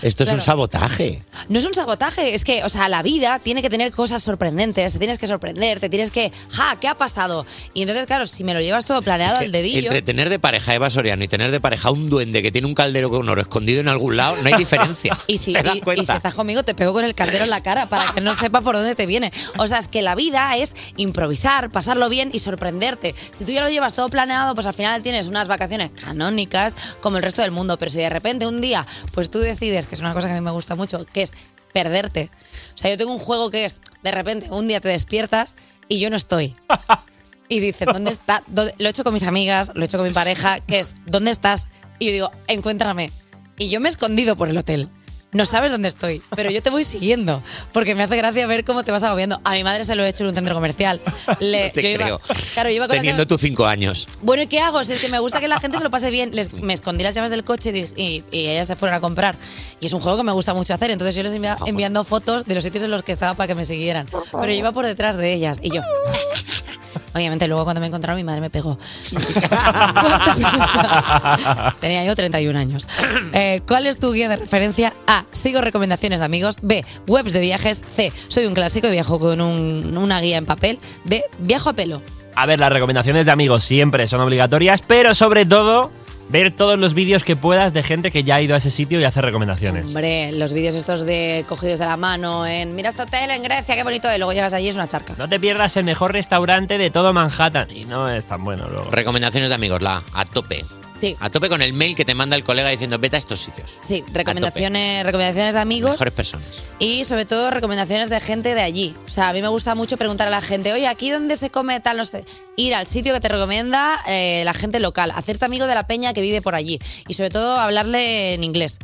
esto. 0.00 0.16
Esto 0.16 0.24
es 0.24 0.32
un 0.32 0.40
sabotaje. 0.40 1.22
No 1.48 1.58
es 1.58 1.66
un 1.66 1.74
sabotaje, 1.74 2.34
es 2.34 2.44
que, 2.44 2.64
o 2.64 2.68
sea, 2.68 2.88
la 2.88 3.02
vida 3.02 3.38
tiene 3.38 3.62
que 3.62 3.70
tener 3.70 3.92
cosas 3.92 4.22
sorprendentes, 4.22 4.92
te 4.92 4.98
tienes 4.98 5.18
que 5.18 5.26
sorprender, 5.26 5.80
te 5.80 5.88
tienes 5.88 6.10
que, 6.10 6.32
ja, 6.50 6.76
¿qué 6.80 6.88
ha 6.88 6.96
pasado? 6.96 7.46
Y 7.74 7.82
entonces, 7.82 8.06
claro, 8.06 8.26
si 8.26 8.44
me 8.44 8.54
lo 8.54 8.60
llevas 8.60 8.86
todo 8.86 9.02
planeado 9.02 9.42
al 9.46 9.52
dedillo, 9.52 9.78
Entre 9.88 10.02
tener 10.02 10.28
de 10.28 10.38
pareja 10.38 10.74
Eva 10.74 10.90
Soriano 10.90 11.24
y 11.24 11.28
tener 11.28 11.50
de 11.50 11.60
pareja 11.60 11.90
un 11.90 12.10
duende 12.10 12.42
que 12.42 12.52
tiene 12.52 12.66
un 12.68 12.74
caldero 12.74 13.08
con 13.10 13.28
oro 13.28 13.40
escondido 13.40 13.80
en 13.80 13.88
algún 13.88 14.16
lado, 14.16 14.36
no 14.42 14.46
hay 14.48 14.54
diferencia. 14.58 15.18
y 15.26 15.38
si, 15.38 15.52
¿Te 15.54 15.62
das 15.62 15.74
y- 15.74 15.78
y 15.78 15.80
cuenta? 15.80 16.12
si 16.12 16.16
estás 16.16 16.34
conmigo, 16.34 16.62
te 16.62 16.74
pego 16.74 16.92
con 16.92 17.04
el 17.04 17.14
caldero 17.14 17.44
en 17.44 17.50
la 17.50 17.62
cara 17.62 17.88
para 17.88 18.12
que 18.12 18.20
no 18.20 18.34
sepa 18.34 18.60
por 18.60 18.74
dónde 18.76 18.94
te 18.94 19.06
viene. 19.06 19.32
O 19.58 19.66
sea, 19.66 19.78
es 19.78 19.88
que 19.88 20.02
la 20.02 20.14
vida 20.14 20.56
es 20.56 20.74
improvisar, 20.96 21.70
pasarlo 21.70 22.08
bien 22.08 22.30
y 22.32 22.38
sorprenderte. 22.40 23.14
Si 23.30 23.44
tú 23.44 23.52
ya 23.52 23.62
lo 23.62 23.70
llevas 23.70 23.94
todo 23.94 24.08
planeado, 24.08 24.54
pues 24.54 24.66
al 24.66 24.74
final 24.74 25.02
tienes 25.02 25.26
unas 25.28 25.48
vacaciones 25.48 25.90
canónicas 25.98 26.76
como 27.00 27.16
el 27.16 27.22
resto 27.22 27.42
del 27.42 27.50
mundo. 27.52 27.78
Pero 27.78 27.90
si 27.90 27.98
de 27.98 28.10
repente 28.10 28.46
un 28.46 28.60
día, 28.60 28.86
pues 29.12 29.30
tú 29.30 29.38
decides, 29.38 29.86
que 29.86 29.94
es 29.94 30.00
una 30.00 30.12
cosa 30.14 30.26
que 30.28 30.34
a 30.34 30.36
mí 30.36 30.42
me 30.44 30.50
gusta 30.50 30.74
mucho, 30.74 31.04
que 31.06 31.22
es 31.22 31.32
perderte. 31.72 32.30
O 32.74 32.78
sea, 32.78 32.90
yo 32.90 32.96
tengo 32.96 33.12
un 33.12 33.18
juego 33.18 33.50
que 33.50 33.64
es, 33.66 33.80
de 34.02 34.10
repente, 34.10 34.46
un 34.50 34.66
día 34.68 34.80
te 34.80 34.88
despiertas 34.88 35.54
y 35.88 35.98
yo 36.00 36.10
no 36.10 36.16
estoy. 36.16 36.54
Y 37.48 37.60
dices, 37.60 37.88
¿dónde 37.92 38.10
está? 38.10 38.42
¿Dónde-?". 38.46 38.74
Lo 38.78 38.86
he 38.86 38.90
hecho 38.90 39.04
con 39.04 39.14
mis 39.14 39.22
amigas, 39.24 39.72
lo 39.74 39.82
he 39.82 39.84
hecho 39.84 39.98
con 39.98 40.06
mi 40.06 40.12
pareja, 40.12 40.60
que 40.60 40.80
es, 40.80 40.94
¿dónde 41.06 41.30
estás? 41.30 41.68
Y 41.98 42.06
yo 42.06 42.12
digo, 42.12 42.30
encuéntrame. 42.48 43.10
Y 43.58 43.68
yo 43.68 43.80
me 43.80 43.88
he 43.88 43.90
escondido 43.90 44.36
por 44.36 44.48
el 44.48 44.58
hotel. 44.58 44.88
No 45.32 45.44
sabes 45.44 45.70
dónde 45.72 45.88
estoy, 45.88 46.22
pero 46.34 46.50
yo 46.50 46.62
te 46.62 46.70
voy 46.70 46.84
siguiendo, 46.84 47.42
porque 47.72 47.94
me 47.94 48.04
hace 48.04 48.16
gracia 48.16 48.46
ver 48.46 48.64
cómo 48.64 48.84
te 48.84 48.92
vas 48.92 49.02
agobiando. 49.02 49.38
A 49.44 49.52
mi 49.52 49.64
madre 49.64 49.84
se 49.84 49.94
lo 49.94 50.02
he 50.04 50.08
hecho 50.08 50.22
en 50.24 50.30
un 50.30 50.34
centro 50.34 50.54
comercial. 50.54 51.00
Le- 51.40 51.70
Te 51.70 51.82
yo 51.82 51.88
iba- 51.90 52.04
creo. 52.04 52.20
claro, 52.54 52.70
yo 52.70 52.76
iba 52.76 52.86
con 52.86 52.96
las 52.96 53.02
Teniendo 53.02 53.26
tus 53.26 53.40
cinco 53.40 53.66
años. 53.66 54.08
bueno, 54.22 54.44
¿y 54.44 54.46
qué 54.46 54.60
hago? 54.60 54.82
Si 54.84 54.94
es 54.94 55.00
que 55.00 55.08
me 55.10 55.18
gusta 55.18 55.40
que 55.40 55.48
la 55.48 55.60
gente 55.60 55.76
se 55.78 55.84
lo 55.84 55.90
pase 55.90 56.10
bien. 56.10 56.30
Les- 56.34 56.52
me 56.54 56.72
escondí 56.72 57.04
las 57.04 57.14
llaves 57.14 57.30
del 57.30 57.44
coche 57.44 57.68
y, 57.68 57.72
di- 57.72 57.92
y- 57.96 58.24
y 58.30 58.46
ellas 58.48 58.66
se 58.68 58.76
fueron 58.76 58.96
a 58.96 59.00
comprar. 59.00 59.36
Y 59.80 59.86
es 59.86 59.92
un 59.92 60.00
juego 60.00 60.16
que 60.16 60.24
me 60.24 60.32
gusta 60.32 60.54
mucho 60.54 60.72
hacer. 60.72 60.90
Entonces 60.90 61.14
yo 61.14 61.22
les 61.22 61.34
enviaba 61.34 61.58
enviando 61.66 62.02
fotos 62.04 62.46
de 62.46 62.54
los 62.54 62.64
sitios 62.64 62.84
en 62.84 62.90
los 62.90 63.02
que 63.02 63.12
estaba 63.12 63.34
para 63.34 63.48
que 63.48 63.54
me 63.54 63.64
siguieran. 63.66 64.06
Pero 64.32 64.46
yo 64.46 64.52
iba 64.58 64.72
por 64.72 64.86
detrás 64.86 65.16
de 65.16 65.34
ellas. 65.34 65.58
Y 65.62 65.74
yo. 65.74 65.82
Obviamente, 67.14 67.48
luego 67.48 67.64
cuando 67.64 67.80
me 67.80 67.86
encontraron, 67.86 68.16
mi 68.16 68.24
madre 68.24 68.40
me 68.42 68.50
pegó. 68.50 68.78
Tenía 71.80 72.04
yo 72.04 72.14
31 72.14 72.58
años. 72.58 72.86
Eh, 73.32 73.62
¿Cuál 73.66 73.86
es 73.86 73.98
tu 73.98 74.12
guía 74.12 74.28
de 74.28 74.36
referencia? 74.36 74.92
A. 75.06 75.15
Sigo 75.30 75.60
recomendaciones 75.60 76.18
de 76.20 76.24
amigos. 76.26 76.58
B. 76.62 76.84
Webs 77.06 77.32
de 77.32 77.40
viajes. 77.40 77.80
C. 77.94 78.12
Soy 78.28 78.46
un 78.46 78.54
clásico 78.54 78.88
y 78.88 78.90
viajo 78.90 79.18
con 79.18 79.40
un- 79.40 79.96
una 79.96 80.20
guía 80.20 80.36
en 80.38 80.46
papel. 80.46 80.78
D. 81.04 81.24
Viajo 81.38 81.70
a 81.70 81.72
pelo. 81.72 82.02
A 82.34 82.44
ver, 82.46 82.60
las 82.60 82.70
recomendaciones 82.72 83.24
de 83.26 83.32
amigos 83.32 83.64
siempre 83.64 84.06
son 84.06 84.20
obligatorias, 84.20 84.82
pero 84.82 85.14
sobre 85.14 85.46
todo 85.46 85.90
ver 86.28 86.50
todos 86.50 86.76
los 86.78 86.92
vídeos 86.92 87.22
que 87.24 87.36
puedas 87.36 87.72
de 87.72 87.82
gente 87.84 88.10
que 88.10 88.24
ya 88.24 88.34
ha 88.34 88.42
ido 88.42 88.54
a 88.54 88.58
ese 88.58 88.70
sitio 88.70 89.00
y 89.00 89.04
hace 89.04 89.22
recomendaciones. 89.22 89.86
Hombre, 89.86 90.32
los 90.32 90.52
vídeos 90.52 90.74
estos 90.74 91.06
de 91.06 91.44
cogidos 91.48 91.78
de 91.78 91.86
la 91.86 91.96
mano 91.96 92.44
en 92.46 92.74
mira 92.74 92.90
este 92.90 93.02
hotel 93.02 93.30
en 93.30 93.42
Grecia, 93.44 93.74
qué 93.76 93.84
bonito, 93.84 94.12
y 94.12 94.18
luego 94.18 94.32
llegas 94.32 94.52
allí 94.52 94.66
y 94.66 94.68
es 94.70 94.74
una 94.76 94.88
charca. 94.88 95.14
No 95.16 95.28
te 95.28 95.38
pierdas 95.40 95.76
el 95.76 95.84
mejor 95.84 96.12
restaurante 96.12 96.78
de 96.78 96.90
todo 96.90 97.12
Manhattan. 97.12 97.70
Y 97.70 97.84
no 97.84 98.08
es 98.08 98.24
tan 98.26 98.42
bueno 98.44 98.68
luego. 98.68 98.90
Recomendaciones 98.90 99.48
de 99.48 99.54
amigos, 99.54 99.80
la 99.80 100.02
a 100.12 100.24
tope. 100.24 100.64
Sí. 101.00 101.16
A 101.20 101.28
tope 101.30 101.48
con 101.48 101.60
el 101.62 101.72
mail 101.72 101.94
que 101.94 102.04
te 102.04 102.14
manda 102.14 102.36
el 102.36 102.44
colega 102.44 102.70
diciendo 102.70 102.98
vete 102.98 103.16
a 103.16 103.18
estos 103.18 103.40
sitios. 103.40 103.70
Sí, 103.82 104.02
recomendaciones, 104.12 105.04
recomendaciones 105.04 105.54
de 105.54 105.60
amigos 105.60 105.90
Mejores 105.92 106.14
personas. 106.14 106.46
y 106.78 107.04
sobre 107.04 107.24
todo 107.26 107.50
recomendaciones 107.50 108.08
de 108.08 108.18
gente 108.20 108.54
de 108.54 108.62
allí. 108.62 108.94
O 109.04 109.08
sea, 109.08 109.28
a 109.28 109.32
mí 109.32 109.42
me 109.42 109.48
gusta 109.48 109.74
mucho 109.74 109.96
preguntar 109.96 110.28
a 110.28 110.30
la 110.30 110.40
gente, 110.40 110.72
oye, 110.72 110.86
aquí 110.86 111.10
donde 111.10 111.36
se 111.36 111.50
come 111.50 111.80
tal, 111.80 111.98
no 111.98 112.04
sé, 112.04 112.24
ir 112.56 112.74
al 112.74 112.86
sitio 112.86 113.12
que 113.12 113.20
te 113.20 113.28
recomienda 113.28 114.00
eh, 114.08 114.42
la 114.44 114.54
gente 114.54 114.80
local, 114.80 115.12
hacerte 115.14 115.44
amigo 115.44 115.66
de 115.66 115.74
la 115.74 115.86
peña 115.86 116.12
que 116.14 116.20
vive 116.22 116.40
por 116.40 116.54
allí 116.54 116.78
y 117.06 117.14
sobre 117.14 117.30
todo 117.30 117.58
hablarle 117.58 118.34
en 118.34 118.42
inglés, 118.44 118.78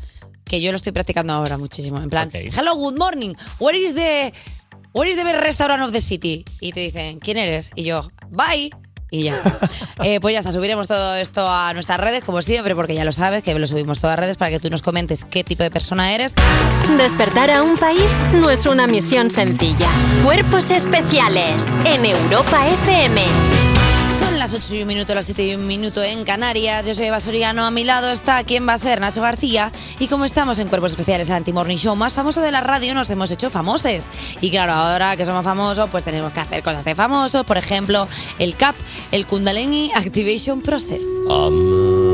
que 0.45 0.61
yo 0.61 0.71
lo 0.71 0.77
estoy 0.77 0.93
practicando 0.93 1.33
ahora 1.33 1.57
muchísimo. 1.57 1.99
En 2.03 2.11
plan, 2.11 2.31
hello, 2.33 2.75
good 2.75 2.99
morning, 2.99 3.33
where 3.59 3.79
is 3.79 3.95
the, 3.95 4.33
where 4.93 5.11
is 5.11 5.17
the 5.17 5.25
best 5.25 5.41
restaurant 5.43 5.83
of 5.83 5.93
the 5.93 6.01
city? 6.01 6.45
Y 6.61 6.73
te 6.73 6.81
dicen, 6.81 7.19
¿quién 7.21 7.39
eres? 7.39 7.71
Y 7.75 7.85
yo, 7.85 8.11
bye. 8.29 8.71
Y 9.13 9.25
ya 9.25 9.35
está. 9.35 9.53
Eh, 10.05 10.19
pues 10.21 10.33
ya 10.33 10.41
está, 10.41 10.51
subiremos 10.51 10.89
todo 10.89 11.15
esto 11.15 11.47
a 11.49 11.73
nuestras 11.75 12.01
redes, 12.01 12.25
como 12.25 12.43
siempre, 12.43 12.75
porque 12.75 12.95
ya 12.95 13.05
lo 13.05 13.13
sabes, 13.13 13.45
que 13.45 13.57
lo 13.57 13.67
subimos 13.69 14.01
todas 14.01 14.19
redes 14.19 14.37
para 14.37 14.51
que 14.51 14.59
tú 14.59 14.69
nos 14.69 14.83
comentes 14.83 15.25
qué 15.25 15.45
tipo 15.45 15.63
de 15.63 15.71
persona 15.71 16.13
eres. 16.13 16.35
Despertar 16.99 17.51
a 17.51 17.63
un 17.63 17.77
país 17.77 18.13
no 18.35 18.51
es 18.51 18.67
una 18.67 18.89
misión 18.89 19.31
sencilla. 19.31 19.89
Cuerpos 20.25 20.73
especiales 20.73 21.65
en 21.85 22.07
Europa 22.07 22.67
FM. 22.67 23.72
Las 24.43 24.55
8 24.55 24.75
y 24.75 24.83
un 24.83 24.89
minuto, 24.89 25.15
las 25.15 25.27
7 25.27 25.47
y 25.47 25.55
un 25.55 25.69
minuto 25.69 26.03
en 26.03 26.25
Canarias. 26.25 26.85
Yo 26.85 26.95
soy 26.95 27.07
Eva 27.07 27.21
Soriano, 27.21 27.65
a 27.65 27.71
mi 27.71 27.85
lado 27.85 28.11
está 28.11 28.43
quién 28.43 28.67
va 28.67 28.73
a 28.73 28.79
ser 28.79 29.01
Nacho 29.01 29.23
García. 29.23 29.71
Y 30.01 30.09
como 30.09 30.25
estamos 30.25 30.59
en 30.59 30.67
Cuerpos 30.67 30.91
Especiales, 30.91 31.31
Anti-Morning 31.31 31.77
Show 31.77 31.95
más 31.95 32.13
famoso 32.13 32.41
de 32.41 32.51
la 32.51 32.61
radio, 32.61 32.93
nos 32.93 33.09
hemos 33.11 33.31
hecho 33.31 33.51
famosos. 33.51 34.09
Y 34.41 34.51
claro, 34.51 34.73
ahora 34.73 35.17
que 35.17 35.25
somos 35.25 35.45
famosos, 35.45 35.89
pues 35.91 36.03
tenemos 36.03 36.33
que 36.33 36.41
hacer 36.41 36.65
cosas 36.65 36.85
de 36.85 36.97
famosos. 36.97 37.47
Por 37.47 37.57
ejemplo, 37.57 38.09
el 38.41 38.57
CAP, 38.57 38.75
el 39.13 39.27
Kundalini 39.27 39.93
Activation 39.95 40.61
Process. 40.61 41.07
Mm, 41.07 42.12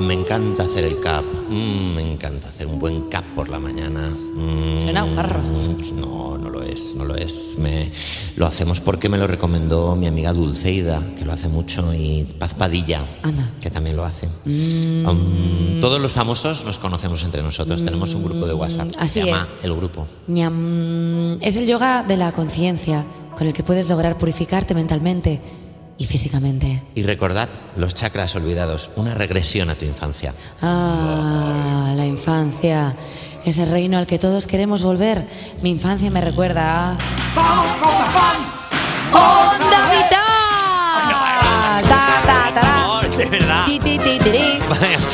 ah, 0.00 0.06
me 0.06 0.14
encanta 0.14 0.64
hacer 0.64 0.84
el 0.84 1.00
cap. 1.00 1.24
Mm, 1.24 1.94
me 1.94 2.12
encanta 2.12 2.48
hacer 2.48 2.66
un 2.66 2.78
buen 2.78 3.08
cap 3.08 3.24
por 3.34 3.48
la 3.48 3.58
mañana. 3.58 4.08
Mm, 4.08 4.80
Suena 4.80 5.02
guarro. 5.02 5.40
No, 5.94 6.38
no 6.38 6.50
lo 6.50 6.62
es, 6.62 6.94
no 6.94 7.04
lo 7.04 7.14
es. 7.14 7.56
Me, 7.58 7.90
lo 8.36 8.46
hacemos 8.46 8.80
porque 8.80 9.08
me 9.08 9.18
lo 9.18 9.26
recomendó 9.26 9.94
mi 9.96 10.06
amiga 10.06 10.32
Dulceida, 10.32 11.02
que 11.18 11.24
lo 11.24 11.32
hace 11.32 11.48
mucho, 11.48 11.92
y 11.92 12.24
Paz 12.38 12.54
Padilla, 12.54 13.04
que 13.60 13.70
también 13.70 13.96
lo 13.96 14.04
hace. 14.04 14.28
Mm. 14.44 15.06
Um, 15.06 15.80
todos 15.80 16.00
los 16.00 16.12
famosos 16.12 16.64
nos 16.64 16.78
conocemos 16.78 17.22
entre 17.24 17.42
nosotros. 17.42 17.84
Tenemos 17.84 18.14
un 18.14 18.24
grupo 18.24 18.46
de 18.46 18.54
WhatsApp. 18.54 18.88
así 18.98 19.20
se 19.20 19.26
llama 19.26 19.38
es. 19.38 19.48
El 19.62 19.74
Grupo. 19.74 20.06
Ñam. 20.28 21.38
Es 21.40 21.56
el 21.56 21.66
yoga 21.66 22.02
de 22.02 22.16
la 22.16 22.32
conciencia, 22.32 23.04
con 23.36 23.46
el 23.46 23.52
que 23.52 23.62
puedes 23.62 23.88
lograr 23.88 24.18
purificarte 24.18 24.74
mentalmente 24.74 25.40
y 26.00 26.06
físicamente. 26.06 26.82
Y 26.94 27.02
recordad 27.02 27.50
los 27.76 27.94
chakras 27.94 28.34
olvidados, 28.34 28.88
una 28.96 29.14
regresión 29.14 29.68
a 29.68 29.74
tu 29.74 29.84
infancia. 29.84 30.32
Ah, 30.62 31.92
la 31.94 32.06
infancia. 32.06 32.96
Ese 33.44 33.66
reino 33.66 33.98
al 33.98 34.06
que 34.06 34.18
todos 34.18 34.46
queremos 34.46 34.82
volver. 34.82 35.26
Mi 35.62 35.68
infancia 35.68 36.10
me 36.10 36.22
recuerda 36.22 36.92
a... 36.92 36.98
¡Vamos 37.36 37.76
con 37.76 37.92
la 37.92 38.06
fan! 38.06 38.36
¡Onda 39.12 39.90
Vital! 39.90 40.10
Ta, 41.86 42.22
ta, 42.26 42.50
ta, 42.54 43.00
ta. 43.02 43.16
de 43.18 43.26
verdad. 43.26 43.66
Ti, 43.66 43.78
ti, 43.78 43.98
ti, 43.98 44.18
ti, 44.18 44.30
ti. 44.30 44.58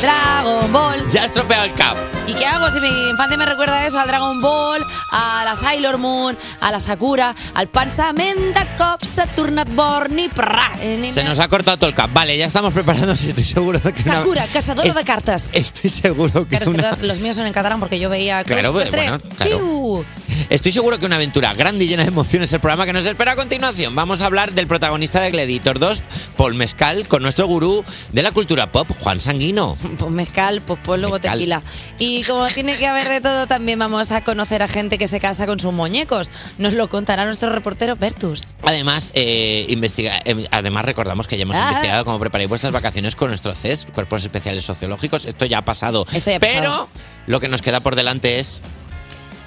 Dragon 0.01 0.71
Ball. 0.71 1.09
Ya 1.11 1.25
estropeado 1.25 1.65
el 1.65 1.73
cap. 1.73 2.16
¿Y 2.27 2.33
qué 2.33 2.45
hago 2.45 2.69
si 2.71 2.81
mi 2.81 3.09
infancia 3.09 3.37
me 3.37 3.45
recuerda 3.45 3.85
eso? 3.87 3.99
Al 3.99 4.07
Dragon 4.07 4.41
Ball, 4.41 4.83
a 5.11 5.43
la 5.45 5.55
Sailor 5.55 5.97
Moon, 5.97 6.37
a 6.59 6.71
la 6.71 6.79
Sakura, 6.81 7.33
al 7.53 7.69
Pansamenta 7.69 8.75
Cop, 8.75 9.01
Saturnat 9.03 9.69
Born 9.73 10.19
y 10.19 10.27
prra. 10.27 10.71
Se 11.11 11.23
nos 11.23 11.39
ha 11.39 11.47
cortado 11.47 11.77
todo 11.77 11.89
el 11.89 11.95
cap. 11.95 12.09
Vale, 12.13 12.37
ya 12.37 12.45
estamos 12.45 12.73
preparándonos 12.73 13.23
y 13.23 13.29
estoy 13.29 13.45
seguro 13.45 13.79
de 13.79 13.93
que 13.93 14.03
una- 14.03 14.15
Sakura, 14.15 14.47
cazadora 14.47 14.89
Es- 14.89 14.95
de 14.95 15.03
cartas. 15.05 15.47
Estoy 15.53 15.89
seguro 15.89 16.43
que 16.43 16.49
Claro, 16.57 16.65
es 16.65 16.69
que 16.69 16.75
una- 16.77 16.89
todos 16.91 17.03
los 17.03 17.19
míos 17.19 17.37
son 17.37 17.47
en 17.47 17.53
catalán 17.53 17.79
porque 17.79 17.97
yo 17.97 18.09
veía 18.09 18.43
Claro, 18.43 18.73
bueno, 18.73 18.91
3. 18.91 19.21
claro. 19.37 19.57
Fiu. 19.59 20.05
Estoy 20.49 20.71
seguro 20.73 20.99
que 20.99 21.05
una 21.05 21.15
aventura 21.15 21.53
grande 21.53 21.85
y 21.85 21.87
llena 21.87 22.03
de 22.03 22.09
emociones 22.09 22.49
es 22.49 22.53
el 22.53 22.59
programa 22.59 22.85
que 22.85 22.93
nos 22.93 23.05
espera 23.05 23.33
a 23.33 23.35
continuación. 23.35 23.95
Vamos 23.95 24.21
a 24.21 24.25
hablar 24.25 24.51
del 24.51 24.67
protagonista 24.67 25.21
de 25.21 25.31
Gladiator 25.31 25.79
2, 25.79 26.03
Paul 26.35 26.55
Mescal, 26.55 27.07
con 27.07 27.21
nuestro 27.23 27.47
gurú 27.47 27.83
de 28.11 28.23
la 28.23 28.31
cultura 28.31 28.71
pop, 28.71 28.87
Juan 28.99 29.19
Sanguino. 29.21 29.77
Pues 29.97 30.11
mezcal, 30.11 30.61
pues, 30.61 30.79
luego 30.99 31.13
Mezcal. 31.15 31.33
tequila. 31.33 31.61
Y 31.99 32.16
como 32.23 32.47
tiene 32.47 32.75
que 32.75 32.87
haber 32.87 33.07
de 33.09 33.21
todo, 33.21 33.47
también 33.47 33.79
vamos 33.79 34.11
a 34.11 34.23
conocer 34.23 34.61
a 34.63 34.67
gente 34.67 34.97
que 34.97 35.07
se 35.07 35.19
casa 35.19 35.45
con 35.45 35.59
sus 35.59 35.73
muñecos. 35.73 36.31
Nos 36.57 36.73
lo 36.73 36.89
contará 36.89 37.25
nuestro 37.25 37.49
reportero 37.49 37.95
Bertus. 37.95 38.47
Además, 38.63 39.11
eh, 39.13 39.65
investiga- 39.69 40.19
eh, 40.25 40.47
además 40.51 40.85
recordamos 40.85 41.27
que 41.27 41.37
ya 41.37 41.43
hemos 41.43 41.55
Ah. 41.55 41.67
investigado 41.69 42.05
cómo 42.05 42.19
preparáis 42.19 42.49
vuestras 42.49 42.73
vacaciones 42.73 43.15
con 43.15 43.29
nuestro 43.29 43.53
CES, 43.55 43.85
Cuerpos 43.93 44.23
Especiales 44.23 44.63
Sociológicos. 44.63 45.25
Esto 45.25 45.45
ya 45.45 45.59
ha 45.59 45.65
pasado. 45.65 46.05
Esto 46.13 46.29
ya 46.31 46.37
ha 46.37 46.39
Pero 46.39 46.55
pasado. 46.63 46.89
lo 47.27 47.39
que 47.39 47.47
nos 47.47 47.61
queda 47.61 47.79
por 47.79 47.95
delante 47.95 48.39
es 48.39 48.61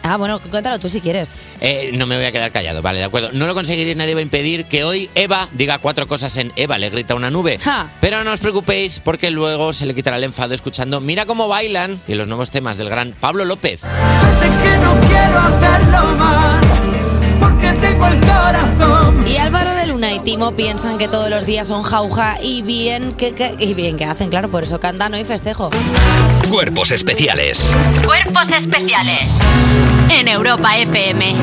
Ah, 0.03 0.17
bueno, 0.17 0.41
cuéntalo 0.41 0.79
tú 0.79 0.89
si 0.89 1.01
quieres. 1.01 1.31
Eh, 1.61 1.91
no 1.95 2.07
me 2.07 2.17
voy 2.17 2.25
a 2.25 2.33
quedar 2.33 2.51
callado, 2.53 2.81
vale, 2.83 2.99
de 3.01 3.05
acuerdo. 3.05 3.31
No 3.33 3.47
lo 3.47 3.55
conseguiréis, 3.55 3.97
nadie 3.97 4.15
va 4.15 4.21
a 4.21 4.23
impedir 4.23 4.65
que 4.65 4.83
hoy 4.85 5.11
Eva 5.15 5.49
diga 5.53 5.79
cuatro 5.79 6.09
cosas 6.09 6.37
en 6.37 6.53
Eva, 6.57 6.79
le 6.79 6.89
grita 6.91 7.15
una 7.15 7.31
nube. 7.31 7.59
Ja. 7.59 7.91
Pero 8.01 8.25
no 8.25 8.33
os 8.33 8.41
preocupéis 8.41 9.01
porque 9.01 9.31
luego 9.31 9.73
se 9.73 9.87
le 9.87 9.95
quitará 9.95 10.17
el 10.17 10.25
enfado 10.25 10.55
escuchando 10.55 11.01
Mira 11.01 11.27
cómo 11.27 11.49
bailan 11.49 12.01
y 12.09 12.15
los 12.15 12.27
nuevos 12.29 12.51
temas 12.51 12.77
del 12.77 12.89
gran 12.89 13.13
Pablo 13.19 13.45
López. 13.45 13.81
que 13.83 14.77
no 14.79 15.09
quiero 15.09 15.39
hacerlo 15.39 16.17
mal, 16.17 16.61
tengo 17.79 18.07
el 18.07 18.21
corazón. 18.21 19.27
Y 19.27 19.37
Álvaro 19.37 19.75
de 19.75 19.87
Luna 19.87 20.13
y 20.13 20.21
Timo 20.21 20.53
piensan 20.53 20.99
que 20.99 21.09
todos 21.09 21.31
los 21.31 21.47
días 21.47 21.67
son 21.67 21.83
jauja 21.83 22.39
y 22.43 22.63
bien 22.63 23.13
que, 23.13 23.35
que- 23.35 23.55
y 23.59 23.75
bien 23.75 23.97
que 23.97 24.05
hacen, 24.05 24.31
claro, 24.31 24.49
por 24.51 24.65
eso 24.65 24.81
cantan 24.81 25.15
hoy 25.15 25.25
festejo. 25.25 25.71
Cuerpos 26.49 26.91
especiales. 26.91 27.75
Cuerpos 28.05 28.51
especiales 28.53 29.39
en 30.19 30.29
Europa 30.29 30.77
FM. 30.79 31.35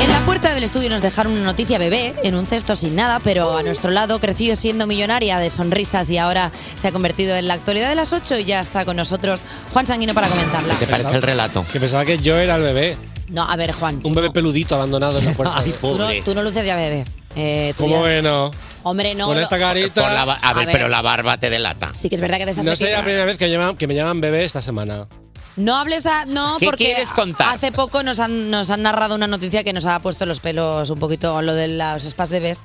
En 0.00 0.10
la 0.12 0.20
puerta 0.20 0.54
del 0.54 0.62
estudio 0.62 0.88
nos 0.90 1.02
dejaron 1.02 1.32
una 1.32 1.42
noticia 1.42 1.76
bebé 1.78 2.14
en 2.22 2.36
un 2.36 2.46
cesto 2.46 2.76
sin 2.76 2.94
nada, 2.94 3.20
pero 3.22 3.56
a 3.56 3.62
nuestro 3.64 3.90
lado 3.90 4.20
creció 4.20 4.54
siendo 4.54 4.86
millonaria 4.86 5.38
de 5.38 5.50
sonrisas 5.50 6.08
y 6.10 6.18
ahora 6.18 6.52
se 6.76 6.86
ha 6.88 6.92
convertido 6.92 7.34
en 7.34 7.48
la 7.48 7.54
actualidad 7.54 7.88
de 7.88 7.96
las 7.96 8.12
8 8.12 8.38
y 8.38 8.44
ya 8.44 8.60
está 8.60 8.84
con 8.84 8.96
nosotros 8.96 9.40
Juan 9.72 9.86
Sanguino 9.86 10.14
para 10.14 10.28
comentarla. 10.28 10.74
¿Te 10.74 10.86
parece 10.86 11.16
el 11.16 11.22
relato? 11.22 11.64
Que 11.72 11.80
pensaba 11.80 12.04
que 12.04 12.18
yo 12.18 12.36
era 12.38 12.56
el 12.56 12.62
bebé. 12.62 12.96
No, 13.28 13.42
a 13.42 13.56
ver, 13.56 13.72
Juan. 13.72 14.00
Un 14.04 14.14
bebé 14.14 14.30
peludito 14.30 14.74
abandonado 14.74 15.18
en 15.18 15.24
la 15.26 15.32
puerta. 15.36 15.62
Tú 15.80 15.96
no, 15.98 16.08
tú 16.24 16.34
no 16.34 16.42
luces 16.42 16.64
ya 16.64 16.76
bebé. 16.76 17.04
Eh, 17.36 17.74
tú 17.76 17.84
¿Cómo 17.84 18.02
ya- 18.04 18.08
que 18.16 18.22
no? 18.22 18.50
Hombre, 18.84 19.14
no. 19.14 19.26
Con 19.26 19.36
lo- 19.36 19.42
esta 19.42 19.58
carita. 19.58 20.02
Por 20.02 20.12
la 20.12 20.24
ba- 20.24 20.38
a, 20.42 20.52
ver, 20.54 20.68
pero 20.72 20.88
la 20.88 21.02
barba 21.02 21.38
te 21.38 21.50
delata. 21.50 21.88
Sí 21.94 22.08
que 22.08 22.14
es 22.14 22.20
verdad 22.20 22.38
que 22.38 22.44
te 22.44 22.50
estás 22.50 22.64
No 22.64 22.74
sería 22.76 22.98
la 22.98 23.04
primera 23.04 23.24
vez 23.26 23.36
que, 23.36 23.50
llaman- 23.50 23.76
que 23.76 23.86
me 23.86 23.94
llaman 23.94 24.20
bebé 24.20 24.44
esta 24.44 24.62
semana. 24.62 25.06
No 25.56 25.76
hables 25.76 26.06
a. 26.06 26.24
No, 26.24 26.56
¿Qué 26.60 26.66
porque 26.66 26.84
quieres 26.86 27.10
contar? 27.10 27.54
hace 27.54 27.72
poco 27.72 28.02
nos 28.04 28.20
han, 28.20 28.48
nos 28.50 28.70
han 28.70 28.82
narrado 28.82 29.16
una 29.16 29.26
noticia 29.26 29.64
que 29.64 29.72
nos 29.72 29.86
ha 29.86 30.00
puesto 30.00 30.24
los 30.24 30.38
pelos 30.40 30.88
un 30.90 30.98
poquito 31.00 31.42
lo 31.42 31.52
de 31.54 31.68
los 31.68 32.04
spas 32.04 32.28
bebés. 32.28 32.60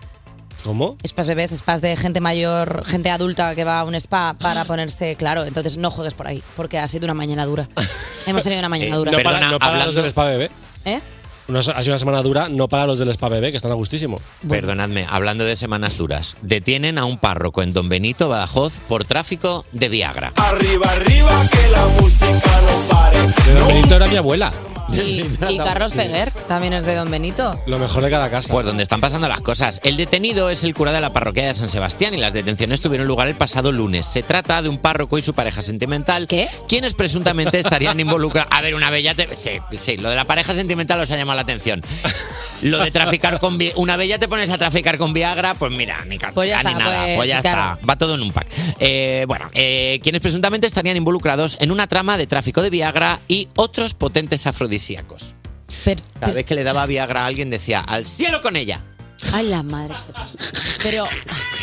¿Cómo? 0.63 0.97
Spas 1.05 1.27
bebés, 1.27 1.51
spas 1.51 1.81
de 1.81 1.95
gente 1.97 2.21
mayor, 2.21 2.83
gente 2.85 3.09
adulta 3.09 3.53
que 3.55 3.63
va 3.63 3.79
a 3.81 3.83
un 3.85 3.95
spa 3.95 4.33
para 4.39 4.65
ponerse 4.65 5.15
claro. 5.15 5.43
Entonces 5.45 5.77
no 5.77 5.91
juegues 5.91 6.13
por 6.13 6.27
ahí, 6.27 6.41
porque 6.55 6.79
ha 6.79 6.87
sido 6.87 7.05
una 7.05 7.13
mañana 7.13 7.45
dura. 7.45 7.67
Hemos 8.27 8.43
tenido 8.43 8.59
una 8.59 8.69
mañana 8.69 8.95
Eh, 8.95 8.97
dura. 8.97 9.11
No 9.11 9.17
para, 9.17 9.29
Perdona, 9.31 9.51
no 9.51 9.59
para 9.59 9.71
hablando- 9.73 9.85
los 9.87 9.95
del 9.95 10.05
spa 10.07 10.25
bebé. 10.25 10.49
¿Eh? 10.85 10.99
una- 11.49 11.59
ha 11.59 11.63
sido 11.63 11.87
una 11.93 11.99
semana 11.99 12.21
dura, 12.21 12.47
no 12.47 12.69
para 12.69 12.85
los 12.85 12.99
del 12.99 13.09
Spa 13.09 13.27
Bebé, 13.27 13.51
que 13.51 13.57
están 13.57 13.71
a 13.71 13.75
gustísimo. 13.75 14.21
Perdonadme, 14.47 15.05
hablando 15.09 15.43
de 15.43 15.57
semanas 15.57 15.97
duras, 15.97 16.37
detienen 16.41 16.97
a 16.97 17.03
un 17.03 17.17
párroco 17.17 17.61
en 17.61 17.73
Don 17.73 17.89
Benito, 17.89 18.29
Badajoz, 18.29 18.73
por 18.87 19.03
tráfico 19.03 19.65
de 19.73 19.89
Viagra. 19.89 20.31
Arriba, 20.37 20.89
arriba, 20.89 21.31
que 21.51 21.69
la 21.69 21.85
música 22.01 22.29
no 22.61 22.93
pare. 22.95 23.17
Don 23.59 23.67
Benito 23.67 23.95
era 23.95 24.07
mi 24.07 24.15
abuela. 24.15 24.53
Y, 24.93 25.25
y 25.49 25.57
Carlos 25.57 25.91
Peguer 25.93 26.31
también 26.47 26.73
es 26.73 26.85
de 26.85 26.95
Don 26.95 27.09
Benito. 27.09 27.59
Lo 27.65 27.79
mejor 27.79 28.03
de 28.03 28.09
cada 28.09 28.29
casa. 28.29 28.51
Pues 28.51 28.65
donde 28.65 28.83
están 28.83 29.01
pasando 29.01 29.27
las 29.27 29.41
cosas. 29.41 29.79
El 29.83 29.97
detenido 29.97 30.49
es 30.49 30.63
el 30.63 30.73
cura 30.73 30.91
de 30.91 31.01
la 31.01 31.11
parroquia 31.11 31.47
de 31.47 31.53
San 31.53 31.69
Sebastián 31.69 32.13
y 32.13 32.17
las 32.17 32.33
detenciones 32.33 32.81
tuvieron 32.81 33.07
lugar 33.07 33.27
el 33.27 33.35
pasado 33.35 33.71
lunes. 33.71 34.05
Se 34.05 34.23
trata 34.23 34.61
de 34.61 34.69
un 34.69 34.77
párroco 34.77 35.17
y 35.17 35.21
su 35.21 35.33
pareja 35.33 35.61
sentimental. 35.61 36.27
¿Qué? 36.27 36.47
Quienes 36.67 36.93
presuntamente 36.93 37.59
estarían 37.59 37.99
involucrados. 37.99 38.51
A 38.51 38.61
ver, 38.61 38.75
una 38.75 38.89
bella. 38.89 39.13
te- 39.15 39.35
Sí, 39.35 39.51
sí, 39.79 39.97
lo 39.97 40.09
de 40.09 40.15
la 40.15 40.25
pareja 40.25 40.53
sentimental 40.53 40.99
os 40.99 41.11
ha 41.11 41.17
llamado 41.17 41.35
la 41.37 41.41
atención. 41.41 41.81
Lo 42.63 42.79
de 42.83 42.91
traficar 42.91 43.39
con. 43.39 43.57
vi- 43.57 43.71
Una 43.75 43.97
bella 43.97 44.17
te 44.19 44.27
pones 44.27 44.49
a 44.49 44.57
traficar 44.57 44.97
con 44.97 45.13
Viagra, 45.13 45.53
pues 45.55 45.71
mira, 45.71 46.03
ni, 46.07 46.17
ca- 46.17 46.31
Pues 46.33 46.49
ya 46.49 46.63
ni 46.63 46.71
está, 46.71 46.83
nada. 46.83 47.03
pues, 47.05 47.17
Pues, 47.17 47.29
ya 47.29 47.41
claro. 47.41 47.73
está. 47.75 47.85
Va 47.85 47.95
todo 47.97 48.15
en 48.15 48.21
un 48.21 48.31
pack. 48.31 48.47
Eh, 48.79 49.25
bueno, 49.27 49.49
eh, 49.53 49.99
quienes 50.03 50.21
presuntamente 50.21 50.67
estarían 50.67 50.97
involucrados 50.97 51.57
en 51.59 51.71
una 51.71 51.87
trama 51.87 52.17
de 52.17 52.27
tráfico 52.27 52.61
de 52.61 52.69
Viagra 52.69 53.19
y 53.27 53.49
otros 53.55 53.93
potentes 53.93 54.47
afrodisíacos. 54.47 55.33
Pero, 55.85 56.01
Cada 56.19 56.33
vez 56.33 56.45
que 56.45 56.55
le 56.55 56.63
daba 56.63 56.85
Viagra 56.85 57.23
a 57.23 57.25
alguien 57.25 57.49
decía, 57.49 57.79
al 57.81 58.05
cielo 58.07 58.41
con 58.41 58.55
ella. 58.55 58.81
Ay, 59.31 59.47
la 59.47 59.63
madre. 59.63 59.93
Pero, 60.81 61.05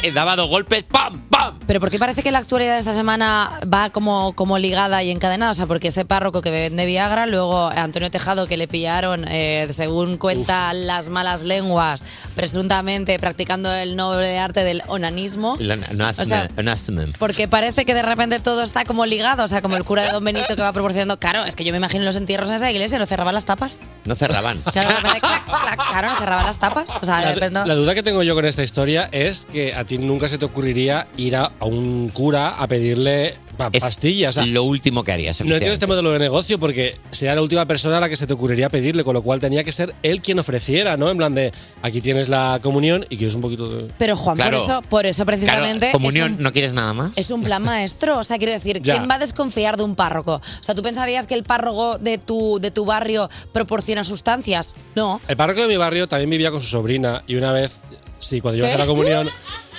Eh, 0.02 0.12
daba 0.12 0.34
dos 0.34 0.48
golpes, 0.48 0.82
¡pam, 0.84 1.20
pam! 1.28 1.58
pero 1.66 1.78
¿por 1.78 1.90
qué 1.90 1.98
parece 1.98 2.22
que 2.22 2.30
la 2.30 2.38
actualidad 2.38 2.72
de 2.72 2.78
esta 2.78 2.94
semana 2.94 3.60
va 3.70 3.90
como, 3.90 4.34
como 4.34 4.56
ligada 4.58 5.02
y 5.02 5.10
encadenada? 5.10 5.50
O 5.52 5.54
sea, 5.54 5.66
porque 5.66 5.88
ese 5.88 6.06
párroco 6.06 6.40
que 6.40 6.50
vende 6.50 6.86
Viagra, 6.86 7.26
luego 7.26 7.68
Antonio 7.68 8.10
Tejado 8.10 8.46
que 8.46 8.56
le 8.56 8.66
pillaron, 8.66 9.26
eh, 9.28 9.68
según 9.72 10.16
cuentan 10.16 10.86
las 10.86 11.10
malas 11.10 11.42
lenguas, 11.42 12.02
presuntamente 12.34 13.18
practicando 13.18 13.70
el 13.74 13.94
noble 13.94 14.38
arte 14.38 14.64
del 14.64 14.82
onanismo. 14.86 15.56
La- 15.58 15.76
no 15.76 16.08
O 16.08 16.12
sea, 16.14 16.44
asmen, 16.44 16.64
no 16.64 16.72
asmen. 16.72 17.12
Porque 17.18 17.46
parece 17.46 17.84
que 17.84 17.92
de 17.92 18.02
repente 18.02 18.40
todo 18.40 18.62
está 18.62 18.86
como 18.86 19.04
ligado, 19.04 19.44
o 19.44 19.48
sea, 19.48 19.60
como 19.60 19.76
el 19.76 19.84
cura 19.84 20.02
de 20.04 20.12
Don 20.12 20.24
Benito 20.24 20.56
que 20.56 20.62
va 20.62 20.72
proporcionando. 20.72 21.18
Claro, 21.18 21.44
es 21.44 21.56
que 21.56 21.64
yo 21.64 21.72
me 21.72 21.76
imagino 21.78 22.04
los 22.04 22.16
entierros 22.16 22.48
en 22.48 22.56
esa 22.56 22.70
iglesia, 22.70 22.98
¿no 22.98 23.04
cerraban 23.06 23.34
las 23.34 23.44
tapas? 23.44 23.80
No 24.06 24.14
cerraban. 24.16 24.62
Claro, 24.72 24.88
de 24.88 24.94
repente, 24.96 25.20
clac, 25.20 25.44
clac, 25.44 25.88
claro, 25.90 26.08
no 26.12 26.18
cerraban 26.18 26.46
las 26.46 26.58
tapas. 26.58 26.88
O 27.02 27.04
sea, 27.04 27.18
de 27.18 27.34
repente- 27.34 27.49
la 27.50 27.74
duda 27.74 27.94
que 27.94 28.02
tengo 28.02 28.22
yo 28.22 28.34
con 28.34 28.44
esta 28.44 28.62
historia 28.62 29.08
es 29.12 29.46
que 29.52 29.74
a 29.74 29.84
ti 29.84 29.98
nunca 29.98 30.28
se 30.28 30.38
te 30.38 30.44
ocurriría 30.44 31.08
ir 31.16 31.36
a, 31.36 31.52
a 31.58 31.64
un 31.64 32.08
cura 32.08 32.48
a 32.50 32.66
pedirle 32.68 33.34
pa- 33.56 33.70
pastillas. 33.70 34.36
O 34.36 34.42
sea, 34.42 34.46
Lo 34.46 34.64
último 34.64 35.04
que 35.04 35.12
harías. 35.12 35.40
no 35.40 35.52
entiendo 35.54 35.72
este 35.74 35.86
modelo 35.86 36.10
de 36.12 36.18
negocio 36.18 36.58
porque 36.58 36.96
sería 37.10 37.34
la 37.34 37.42
última 37.42 37.66
persona 37.66 37.98
a 37.98 38.00
la 38.00 38.08
que 38.08 38.16
se 38.16 38.26
te 38.26 38.32
ocurriría 38.32 38.68
pedirle, 38.68 39.04
con 39.04 39.14
lo 39.14 39.22
cual 39.22 39.40
tenía 39.40 39.64
que 39.64 39.72
ser 39.72 39.94
él 40.02 40.20
quien 40.20 40.38
ofreciera, 40.38 40.96
¿no? 40.96 41.10
En 41.10 41.16
plan 41.16 41.34
de, 41.34 41.52
aquí 41.82 42.00
tienes 42.00 42.28
la 42.28 42.58
comunión 42.62 43.04
y 43.10 43.16
quieres 43.16 43.34
un 43.34 43.40
poquito 43.40 43.68
de... 43.68 43.92
Pero 43.98 44.16
Juan, 44.16 44.36
Claro. 44.36 44.58
por 44.58 44.70
eso, 44.70 44.82
por 44.88 45.06
eso 45.06 45.26
precisamente 45.26 45.86
Claro, 45.86 45.98
comunión, 45.98 46.32
es, 46.32 46.36
un, 46.38 46.42
¿no 46.42 46.52
quieres 46.52 46.72
nada 46.72 46.92
más? 46.94 47.16
es 47.16 47.30
un 47.30 47.42
plan 47.42 47.62
maestro. 47.62 48.18
O 48.18 48.24
sea, 48.24 48.38
quiero 48.38 48.52
decir, 48.52 48.80
Ya. 48.82 48.94
¿quién 48.94 49.08
va 49.08 49.14
a 49.14 49.18
desconfiar 49.18 49.76
de 49.76 49.84
un 49.84 49.94
párroco? 49.94 50.34
O 50.36 50.62
sea, 50.64 50.74
¿tú 50.74 50.82
pensarías 50.82 51.26
que 51.26 51.34
el 51.34 51.44
párroco 51.44 51.98
de 51.98 52.18
tu, 52.18 52.58
de 52.60 52.70
tu 52.70 52.84
barrio 52.84 53.28
proporciona 53.52 54.04
sustancias? 54.04 54.74
No. 54.94 55.20
El 55.28 55.36
párroco 55.36 55.60
de 55.62 55.68
mi 55.68 55.76
barrio 55.76 56.08
también 56.08 56.30
vivía 56.30 56.50
con 56.50 56.60
su 56.62 56.68
sobrina 56.68 57.22
y 57.26 57.36
una 57.36 57.52
vez, 57.52 57.78
sí, 58.18 58.40
cuando 58.40 58.58
yo 58.58 58.66
hice 58.68 58.78
la 58.78 58.86
comunión, 58.86 59.28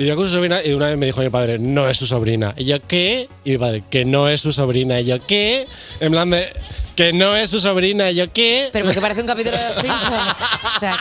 vivía 0.00 0.16
con 0.16 0.24
su 0.26 0.32
sobrina 0.32 0.60
y 0.64 0.72
una 0.72 0.88
vez 0.88 0.96
me 0.96 1.04
dijo 1.04 1.20
mi 1.20 1.28
padre, 1.28 1.58
no 1.58 1.86
es 1.86 1.98
su 1.98 2.06
sobrina. 2.06 2.54
Y 2.56 2.64
yo, 2.64 2.78
¿qué? 2.86 3.28
Y 3.44 3.50
mi 3.52 3.58
padre, 3.58 3.84
que 3.90 4.06
no 4.06 4.28
es 4.30 4.40
su 4.40 4.50
sobrina. 4.50 4.98
Y 4.98 5.04
yo, 5.04 5.24
¿qué? 5.26 5.66
En 6.00 6.10
plan 6.10 6.30
de, 6.30 6.50
que 6.96 7.12
no 7.12 7.36
es 7.36 7.50
su 7.50 7.60
sobrina. 7.60 8.10
Y 8.10 8.14
yo, 8.14 8.32
¿qué? 8.32 8.70
Pero 8.72 8.86
porque 8.86 9.00
parece 9.02 9.20
un 9.20 9.26
capítulo 9.26 9.58
de 9.58 9.62
los 9.62 9.74
Simpsons. 9.74 10.34
O 10.76 10.80
sea, 10.80 10.98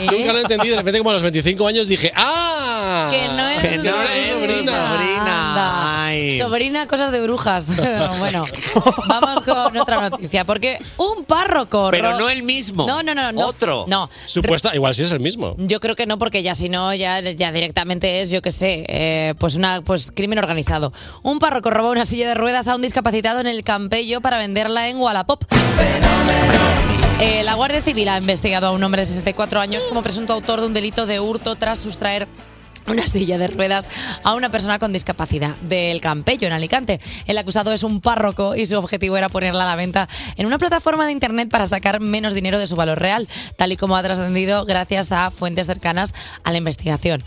¿qué? 0.00 0.06
Nunca 0.18 0.32
lo 0.32 0.38
he 0.38 0.42
entendido. 0.42 0.72
De 0.74 0.80
repente, 0.80 0.98
como 0.98 1.10
a 1.10 1.14
los 1.14 1.22
25 1.22 1.66
años, 1.68 1.86
dije, 1.86 2.12
¡ah! 2.16 3.08
Que 3.12 3.28
no 3.28 3.48
es 3.48 3.60
Que 3.62 3.76
su 3.78 3.84
no 3.84 4.02
es 4.02 4.28
su 4.28 4.34
sobrina. 4.40 4.88
sobrina. 4.88 6.04
Ay. 6.06 6.40
Sobrina, 6.40 6.86
cosas 6.88 7.12
de 7.12 7.20
brujas. 7.22 7.68
bueno, 8.18 8.44
vamos 9.06 9.44
con 9.44 9.76
otra 9.76 10.10
noticia. 10.10 10.44
Porque 10.44 10.78
un 10.96 11.24
párroco. 11.24 11.90
Pero 11.92 12.10
ro- 12.12 12.18
no 12.18 12.28
el 12.28 12.42
mismo. 12.42 12.86
No, 12.88 13.04
no, 13.04 13.14
no. 13.14 13.30
no. 13.30 13.46
Otro. 13.46 13.84
No. 13.86 14.10
Supuesta, 14.26 14.74
igual 14.74 14.94
sí 14.96 15.04
es 15.04 15.12
el 15.12 15.20
mismo. 15.20 15.54
Yo 15.58 15.78
creo 15.78 15.94
que 15.94 16.06
no, 16.06 16.18
porque 16.18 16.42
ya 16.42 16.54
si 16.56 16.68
no, 16.68 16.92
ya, 16.92 17.20
ya 17.20 17.52
directamente 17.52 18.20
es, 18.22 18.31
yo 18.32 18.42
qué 18.42 18.50
sé, 18.50 18.84
eh, 18.88 19.34
pues 19.38 19.56
una 19.56 19.82
pues 19.82 20.10
crimen 20.10 20.38
organizado. 20.38 20.92
Un 21.22 21.38
párroco 21.38 21.70
robó 21.70 21.90
una 21.90 22.04
silla 22.04 22.26
de 22.26 22.34
ruedas 22.34 22.66
a 22.68 22.74
un 22.74 22.82
discapacitado 22.82 23.40
en 23.40 23.46
el 23.46 23.62
Campello 23.62 24.20
para 24.20 24.38
venderla 24.38 24.88
en 24.88 24.98
Wallapop. 24.98 25.44
Eh, 27.20 27.44
la 27.44 27.54
Guardia 27.54 27.82
Civil 27.82 28.08
ha 28.08 28.18
investigado 28.18 28.66
a 28.66 28.72
un 28.72 28.82
hombre 28.82 29.02
de 29.02 29.06
64 29.06 29.60
años 29.60 29.84
como 29.84 30.02
presunto 30.02 30.32
autor 30.32 30.60
de 30.60 30.66
un 30.66 30.74
delito 30.74 31.06
de 31.06 31.20
hurto 31.20 31.54
tras 31.54 31.78
sustraer 31.78 32.26
una 32.86 33.06
silla 33.06 33.38
de 33.38 33.46
ruedas 33.46 33.88
a 34.24 34.34
una 34.34 34.50
persona 34.50 34.78
con 34.78 34.92
discapacidad 34.92 35.54
del 35.56 36.00
Campello, 36.00 36.46
en 36.46 36.52
Alicante. 36.52 37.00
El 37.26 37.38
acusado 37.38 37.72
es 37.72 37.82
un 37.82 38.00
párroco 38.00 38.56
y 38.56 38.66
su 38.66 38.76
objetivo 38.76 39.16
era 39.16 39.28
ponerla 39.28 39.64
a 39.64 39.66
la 39.66 39.76
venta 39.76 40.08
en 40.36 40.46
una 40.46 40.58
plataforma 40.58 41.06
de 41.06 41.12
internet 41.12 41.48
para 41.48 41.66
sacar 41.66 42.00
menos 42.00 42.34
dinero 42.34 42.58
de 42.58 42.66
su 42.66 42.76
valor 42.76 42.98
real, 42.98 43.28
tal 43.56 43.72
y 43.72 43.76
como 43.76 43.96
ha 43.96 44.02
trascendido 44.02 44.64
gracias 44.64 45.12
a 45.12 45.30
fuentes 45.30 45.66
cercanas 45.66 46.14
a 46.44 46.50
la 46.50 46.58
investigación. 46.58 47.24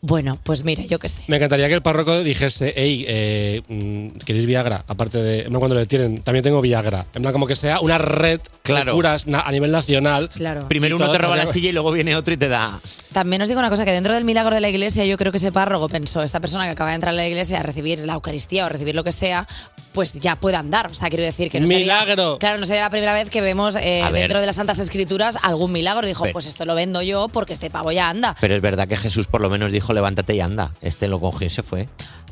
Bueno, 0.00 0.38
pues 0.44 0.64
mira, 0.64 0.84
yo 0.84 0.98
qué 1.00 1.08
sé. 1.08 1.24
Me 1.26 1.36
encantaría 1.36 1.66
que 1.68 1.74
el 1.74 1.82
párroco 1.82 2.22
dijese, 2.22 2.72
hey, 2.76 3.04
eh, 3.08 3.62
mm, 3.68 4.18
¿queréis 4.24 4.46
Viagra? 4.46 4.84
Aparte 4.86 5.18
de, 5.20 5.40
en 5.40 5.48
plan, 5.48 5.58
cuando 5.58 5.74
le 5.74 5.86
tienen, 5.86 6.22
también 6.22 6.44
tengo 6.44 6.60
Viagra. 6.60 7.06
En 7.14 7.22
plan, 7.22 7.32
como 7.32 7.46
que 7.48 7.56
sea 7.56 7.80
una 7.80 7.98
red 7.98 8.40
Claro. 8.62 8.92
de 8.92 8.96
curas 8.96 9.26
a 9.32 9.50
nivel 9.50 9.72
nacional. 9.72 10.28
Claro. 10.34 10.68
Primero 10.68 10.96
uno 10.96 11.10
te 11.10 11.18
roba 11.18 11.34
la 11.36 11.50
silla 11.52 11.70
y 11.70 11.72
luego 11.72 11.90
viene 11.90 12.14
otro 12.14 12.32
y 12.32 12.36
te 12.36 12.48
da. 12.48 12.80
También 13.12 13.42
os 13.42 13.48
digo 13.48 13.58
una 13.58 13.70
cosa, 13.70 13.84
que 13.84 13.92
dentro 13.92 14.14
del 14.14 14.24
milagro 14.24 14.54
de 14.54 14.60
la 14.60 14.68
iglesia 14.68 15.04
yo 15.04 15.16
creo 15.16 15.32
que 15.32 15.38
ese 15.38 15.50
párroco 15.50 15.88
pensó, 15.88 16.22
esta 16.22 16.38
persona 16.40 16.64
que 16.66 16.70
acaba 16.70 16.90
de 16.90 16.96
entrar 16.96 17.12
a 17.14 17.16
la 17.16 17.26
iglesia 17.26 17.58
a 17.60 17.62
recibir 17.62 17.98
la 18.00 18.12
Eucaristía 18.14 18.66
o 18.66 18.68
recibir 18.68 18.94
lo 18.94 19.02
que 19.04 19.12
sea, 19.12 19.48
pues 19.92 20.12
ya 20.12 20.36
puede 20.36 20.56
andar. 20.56 20.88
O 20.88 20.94
sea, 20.94 21.08
quiero 21.08 21.24
decir 21.24 21.50
que 21.50 21.58
no 21.60 21.66
sería- 21.66 22.02
¡Milagro! 22.04 22.38
claro, 22.38 22.58
no 22.58 22.66
sería 22.66 22.82
la 22.82 22.90
primera 22.90 23.14
vez 23.14 23.30
que 23.30 23.40
vemos 23.40 23.74
eh, 23.76 24.04
dentro 24.12 24.40
de 24.40 24.46
las 24.46 24.56
Santas 24.56 24.78
Escrituras 24.78 25.38
algún 25.42 25.72
milagro. 25.72 26.06
Dijo, 26.06 26.22
Pero- 26.24 26.34
pues 26.34 26.46
esto 26.46 26.64
lo 26.66 26.74
vendo 26.74 27.02
yo 27.02 27.28
porque 27.28 27.54
este 27.54 27.70
pavo 27.70 27.90
ya 27.90 28.10
anda. 28.10 28.36
Pero 28.40 28.54
es 28.54 28.60
verdad 28.62 28.86
que 28.86 28.96
Jesús 28.98 29.26
por 29.26 29.40
lo 29.40 29.48
menos 29.50 29.72
dijo 29.72 29.87
levántate 29.92 30.34
y 30.34 30.40
anda. 30.40 30.72
Este 30.80 31.08
lo 31.08 31.20
cogió 31.20 31.46
y 31.46 31.50
se 31.50 31.62
fue. 31.62 31.88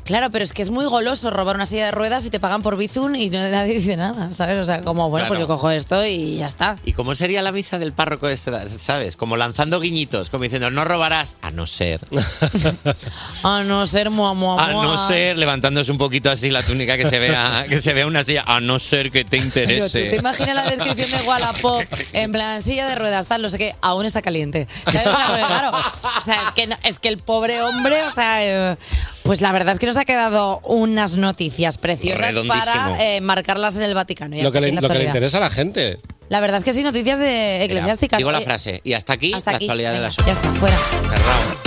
Claro, 0.07 0.31
pero 0.31 0.43
es 0.45 0.53
que 0.53 0.61
es 0.61 0.69
muy 0.69 0.85
goloso 0.85 1.29
robar 1.31 1.55
una 1.57 1.65
silla 1.65 1.85
de 1.85 1.91
ruedas 1.91 2.25
y 2.25 2.29
te 2.29 2.39
pagan 2.39 2.61
por 2.61 2.77
Bizum 2.77 3.13
y 3.15 3.29
no- 3.29 3.47
nadie 3.49 3.73
dice 3.75 3.97
nada, 3.97 4.33
¿sabes? 4.33 4.57
O 4.57 4.63
sea, 4.63 4.81
como, 4.81 5.09
bueno, 5.09 5.27
pues 5.27 5.37
yo 5.39 5.45
Claro. 5.47 5.57
cojo 5.59 5.69
esto 5.69 6.05
y 6.05 6.37
ya 6.37 6.45
está. 6.45 6.77
¿Y 6.85 6.93
cómo 6.93 7.13
sería 7.13 7.41
la 7.41 7.51
misa 7.51 7.77
del 7.77 7.91
párroco 7.91 8.29
este, 8.29 8.51
sabes? 8.79 9.17
Como 9.17 9.35
lanzando 9.35 9.79
guiñitos, 9.81 10.29
como 10.29 10.43
diciendo, 10.45 10.71
no 10.71 10.85
robarás, 10.85 11.35
a 11.41 11.51
no 11.51 11.67
ser. 11.67 11.99
A 13.43 13.63
no 13.63 13.85
ser 13.85 14.09
mua, 14.09 14.33
mua, 14.33 14.63
A 14.63 14.71
mua. 14.71 14.83
no 14.85 15.07
ser, 15.07 15.37
levantándose 15.37 15.91
un 15.91 15.97
poquito 15.97 16.29
así 16.31 16.49
la 16.49 16.63
túnica 16.63 16.97
que 16.97 17.07
se 17.09 17.19
vea, 17.19 17.65
que 17.69 17.81
se 17.81 17.93
vea 17.93 18.07
una 18.07 18.23
silla, 18.23 18.43
a 18.47 18.59
no 18.59 18.79
ser 18.79 19.11
que 19.11 19.23
te 19.25 19.37
Pero 19.37 19.41
tú 19.41 19.47
interese. 19.47 20.03
te 20.09 20.15
imaginas 20.15 20.55
la 20.55 20.63
descripción 20.69 21.11
de 21.11 21.27
Wallapop 21.27 21.83
en 22.13 22.31
plan 22.31 22.61
silla 22.61 22.87
de 22.87 22.95
ruedas, 22.95 23.27
tal, 23.27 23.41
no 23.41 23.49
sé 23.49 23.57
qué, 23.57 23.75
aún 23.81 24.05
está 24.05 24.21
caliente. 24.21 24.67
¿Sabes? 24.85 25.07
O 25.07 25.15
sea, 25.15 25.27
porque, 25.27 25.43
claro, 25.45 25.71
o 26.19 26.21
sea, 26.23 26.35
es 26.47 26.51
que, 26.53 26.67
no- 26.67 26.77
es 26.83 26.99
que 26.99 27.09
el 27.09 27.17
pobre 27.17 27.61
hombre, 27.61 28.03
o 28.03 28.11
sea, 28.11 28.43
eh, 28.43 28.77
pues 29.23 29.41
la 29.41 29.51
verdad 29.51 29.73
es 29.73 29.79
que 29.79 29.85
nos 29.97 30.03
ha 30.03 30.05
quedado 30.05 30.59
unas 30.63 31.15
noticias 31.17 31.79
preciosas 31.79 32.35
para 32.47 33.03
eh, 33.03 33.19
marcarlas 33.19 33.75
en 33.77 33.81
el 33.81 33.95
Vaticano. 33.95 34.35
y 34.35 34.43
Lo 34.43 34.51
que, 34.51 34.61
le, 34.61 34.67
la 34.71 34.75
lo 34.75 34.81
que 34.81 34.81
le 34.81 34.85
actualidad. 34.93 35.09
interesa 35.15 35.37
a 35.39 35.41
la 35.41 35.49
gente. 35.49 35.97
La 36.29 36.39
verdad 36.39 36.59
es 36.59 36.63
que 36.63 36.71
sí, 36.71 36.83
noticias 36.83 37.17
de 37.17 37.63
eclesiásticas. 37.63 38.17
Digo 38.19 38.31
la 38.31 38.39
Eh, 38.39 38.43
frase. 38.43 38.79
Y 38.83 38.93
hasta 38.93 39.13
aquí, 39.13 39.33
hasta 39.33 39.49
la 39.51 39.57
aquí. 39.57 39.65
actualidad 39.65 39.93
de 39.93 39.99
las 40.01 40.15
Ya 40.17 40.33
está, 40.33 40.51
fuera. 40.53 40.77
Cerrado. 40.77 41.57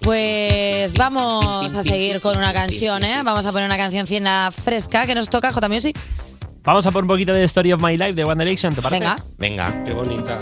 Pues 0.00 0.94
vamos 0.94 1.74
a 1.74 1.82
seguir 1.82 2.22
con 2.22 2.38
una 2.38 2.54
canción, 2.54 3.04
¿eh? 3.04 3.16
Vamos 3.22 3.44
a 3.44 3.52
poner 3.52 3.66
una 3.66 3.76
canción 3.76 4.06
ciena 4.06 4.50
fresca 4.50 5.06
que 5.06 5.14
nos 5.14 5.28
toca 5.28 5.52
J 5.52 5.68
Music. 5.68 5.98
Vamos 6.62 6.86
a 6.86 6.90
por 6.92 7.02
un 7.04 7.08
poquito 7.08 7.34
de 7.34 7.44
Story 7.44 7.72
of 7.74 7.82
My 7.82 7.98
Life 7.98 8.14
de 8.14 8.24
One 8.24 8.42
Direction, 8.42 8.74
¿te 8.74 8.80
parece? 8.80 9.00
Venga. 9.04 9.24
Venga. 9.36 9.84
Qué 9.84 9.92
bonita. 9.92 10.38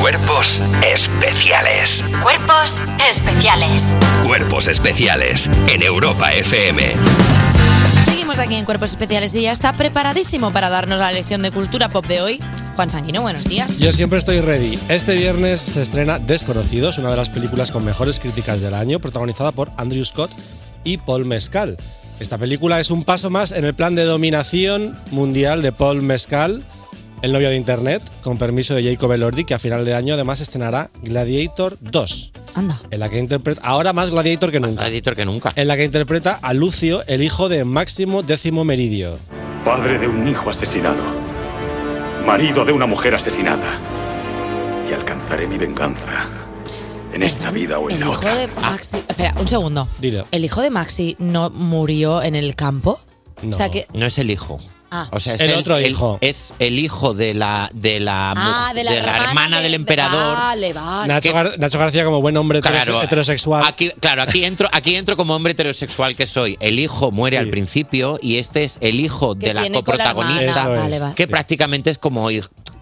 Cuerpos 0.00 0.62
especiales. 0.86 2.04
Cuerpos 2.22 2.80
especiales. 3.10 3.84
Cuerpos 4.24 4.68
especiales 4.68 5.50
en 5.66 5.82
Europa 5.82 6.32
FM. 6.34 6.94
Seguimos 8.04 8.38
aquí 8.38 8.54
en 8.54 8.64
Cuerpos 8.64 8.90
Especiales 8.90 9.34
y 9.34 9.42
ya 9.42 9.50
está 9.50 9.72
preparadísimo 9.72 10.52
para 10.52 10.70
darnos 10.70 11.00
la 11.00 11.10
lección 11.10 11.42
de 11.42 11.50
cultura 11.50 11.88
pop 11.88 12.06
de 12.06 12.20
hoy. 12.20 12.40
Juan 12.76 12.90
Sanguino, 12.90 13.22
buenos 13.22 13.42
días. 13.42 13.76
Yo 13.78 13.92
siempre 13.92 14.20
estoy 14.20 14.40
ready. 14.40 14.78
Este 14.88 15.16
viernes 15.16 15.62
se 15.62 15.82
estrena 15.82 16.20
Desconocidos, 16.20 16.98
una 16.98 17.10
de 17.10 17.16
las 17.16 17.28
películas 17.28 17.72
con 17.72 17.84
mejores 17.84 18.20
críticas 18.20 18.60
del 18.60 18.74
año, 18.74 19.00
protagonizada 19.00 19.50
por 19.50 19.72
Andrew 19.76 20.04
Scott 20.04 20.30
y 20.84 20.98
Paul 20.98 21.24
Mescal. 21.24 21.76
Esta 22.20 22.38
película 22.38 22.78
es 22.78 22.90
un 22.90 23.02
paso 23.02 23.30
más 23.30 23.50
en 23.50 23.64
el 23.64 23.74
plan 23.74 23.96
de 23.96 24.04
dominación 24.04 24.96
mundial 25.10 25.60
de 25.60 25.72
Paul 25.72 26.02
Mescal, 26.02 26.62
el 27.22 27.32
novio 27.32 27.50
de 27.50 27.56
Internet, 27.56 28.02
con 28.22 28.38
permiso 28.38 28.74
de 28.74 28.82
Jacob 28.84 29.12
Elordi, 29.12 29.44
que 29.44 29.54
a 29.54 29.58
final 29.58 29.84
de 29.84 29.94
año 29.94 30.14
además 30.14 30.40
estrenará 30.40 30.90
Gladiator 31.02 31.76
2. 31.80 32.32
Anda. 32.54 32.80
En 32.90 33.00
la 33.00 33.08
que 33.08 33.18
interpreta, 33.18 33.60
ahora 33.64 33.92
más 33.92 34.10
Gladiator 34.10 34.50
que 34.52 34.60
nunca. 34.60 34.82
Gladiator 34.82 35.16
que 35.16 35.24
nunca. 35.24 35.52
En 35.56 35.68
la 35.68 35.76
que 35.76 35.84
interpreta 35.84 36.32
a 36.40 36.52
Lucio, 36.54 37.02
el 37.06 37.22
hijo 37.22 37.48
de 37.48 37.64
Máximo 37.64 38.22
Décimo 38.22 38.64
Meridio. 38.64 39.18
Padre 39.64 39.98
de 39.98 40.06
un 40.08 40.26
hijo 40.26 40.50
asesinado. 40.50 41.02
marido 42.26 42.64
de 42.64 42.72
una 42.72 42.86
mujer 42.86 43.14
asesinada. 43.14 43.78
Y 44.90 44.92
alcanzaré 44.92 45.46
mi 45.46 45.58
venganza. 45.58 46.26
En 47.12 47.22
esta 47.22 47.50
vida 47.50 47.78
o 47.78 47.88
en 47.90 47.96
El 47.96 48.00
la 48.00 48.06
hijo 48.06 48.16
otra. 48.18 48.36
de 48.36 48.46
Maxi. 48.48 48.96
Espera, 49.08 49.34
un 49.40 49.48
segundo. 49.48 49.88
Dilo. 49.98 50.26
¿El 50.30 50.44
hijo 50.44 50.60
de 50.62 50.70
Maxi 50.70 51.16
no 51.18 51.50
murió 51.50 52.22
en 52.22 52.34
el 52.34 52.54
campo? 52.54 53.00
O 53.48 53.52
sea 53.52 53.70
que. 53.70 53.86
No 53.94 54.06
es 54.06 54.18
el 54.18 54.30
hijo. 54.30 54.58
Ah. 54.90 55.08
O 55.12 55.20
sea, 55.20 55.34
es 55.34 55.40
El 55.42 55.52
otro 55.52 55.78
hijo. 55.80 56.18
Es 56.22 56.52
el 56.58 56.78
hijo 56.78 57.12
de 57.12 57.34
la 57.34 57.70
de 57.74 58.00
la, 58.00 58.30
Ah, 58.30 58.68
mu- 58.70 58.74
de 58.74 58.84
la, 58.84 58.94
hermana, 58.94 59.56
de- 59.58 59.62
del 59.64 59.72
de- 59.72 59.76
emperador. 59.76 60.36
Vale, 60.36 60.72
vale. 60.72 61.08
Nacho, 61.08 61.32
Gar- 61.32 61.58
Nacho 61.58 61.78
García, 61.78 62.04
como 62.04 62.22
buen 62.22 62.36
hombre 62.38 62.60
Claro, 62.62 63.02
heterosexual. 63.02 63.64
Aquí, 63.66 63.90
claro, 64.00 64.22
aquí 64.22 64.44
entro, 64.44 64.68
aquí 64.72 64.96
entro 64.96 65.16
como 65.16 65.34
hombre 65.34 65.52
heterosexual 65.52 66.16
que 66.16 66.26
soy. 66.26 66.56
El 66.60 66.78
hijo 66.78 67.10
muere 67.10 67.36
al 67.36 67.48
principio 67.48 68.18
y 68.22 68.36
este 68.38 68.64
es 68.64 68.78
el 68.80 69.00
hijo 69.00 69.34
Que 69.38 69.48
de 69.48 69.54
la 69.54 69.70
coprotagonista, 69.70 70.86
es. 70.88 71.14
Que 71.14 71.28
prácticamente 71.28 71.90
es 71.90 71.98
como 71.98 72.30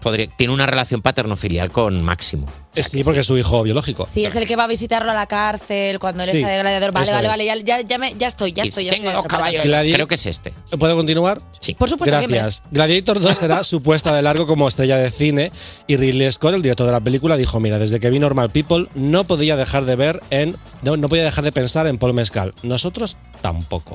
podría- 0.07 0.27
tiene 0.37 0.53
una 0.53 0.65
relación 0.65 1.01
paterno-filial 1.01 1.71
con 1.71 2.01
Máximo. 2.03 2.47
Sí, 2.73 3.03
porque 3.03 3.21
es 3.21 3.25
su 3.25 3.35
hijo 3.37 3.63
biológico. 3.63 4.05
Sí, 4.05 4.23
es 4.25 4.35
el 4.35 4.45
que 4.47 4.55
va 4.55 4.65
a 4.65 4.67
visitarlo 4.67 5.11
a 5.11 5.15
la 5.15 5.25
cárcel 5.25 5.97
cuando 5.97 6.23
él 6.23 6.29
Sí, 6.31 6.37
está 6.37 6.49
de 6.49 6.59
gladiador. 6.59 6.91
Vale, 6.91 7.11
vale, 7.11 7.27
es. 7.27 7.31
vale. 7.31 7.45
Ya, 7.45 7.55
ya, 7.79 7.81
ya, 7.81 7.97
me- 7.97 8.13
ya 8.17 8.27
estoy, 8.27 8.51
ya 8.53 8.63
estoy. 8.63 8.85
Ya 8.85 8.91
tengo 8.91 9.05
estoy 9.05 9.15
dos 9.23 9.25
caballos. 9.27 9.65
Gladi- 9.65 9.93
Creo 9.93 10.07
que 10.07 10.15
es 10.15 10.25
este. 10.27 10.53
¿Puedo 10.77 10.95
continuar? 10.95 11.41
Sí. 11.59 11.73
Por 11.73 11.89
supuesto, 11.89 12.15
Gracias. 12.17 12.61
Gladiator 12.69 13.19
2 13.19 13.37
será 13.37 13.63
su 13.63 13.81
puesta 13.81 14.15
de 14.15 14.21
largo 14.21 14.45
como 14.45 14.67
estrella 14.67 14.97
de 14.97 15.09
cine 15.09 15.51
y 15.87 15.97
Ridley 15.97 16.31
Scott, 16.31 16.53
el 16.53 16.61
director 16.61 16.85
de 16.85 16.91
la 16.91 17.01
película, 17.01 17.35
dijo, 17.35 17.59
mira, 17.59 17.79
desde 17.79 17.99
que 17.99 18.09
vi 18.11 18.19
Normal 18.19 18.51
People 18.51 18.87
no 18.93 19.23
podía 19.25 19.55
dejar 19.55 19.85
de 19.85 19.95
ver 19.95 20.21
en 20.29 20.55
no, 20.83 20.97
no 20.97 21.09
podía 21.09 21.23
dejar 21.23 21.43
de 21.43 21.51
pensar 21.51 21.87
en 21.87 21.97
Paul 21.97 22.13
Mescal. 22.13 22.53
Nosotros 22.61 23.17
tampoco. 23.41 23.93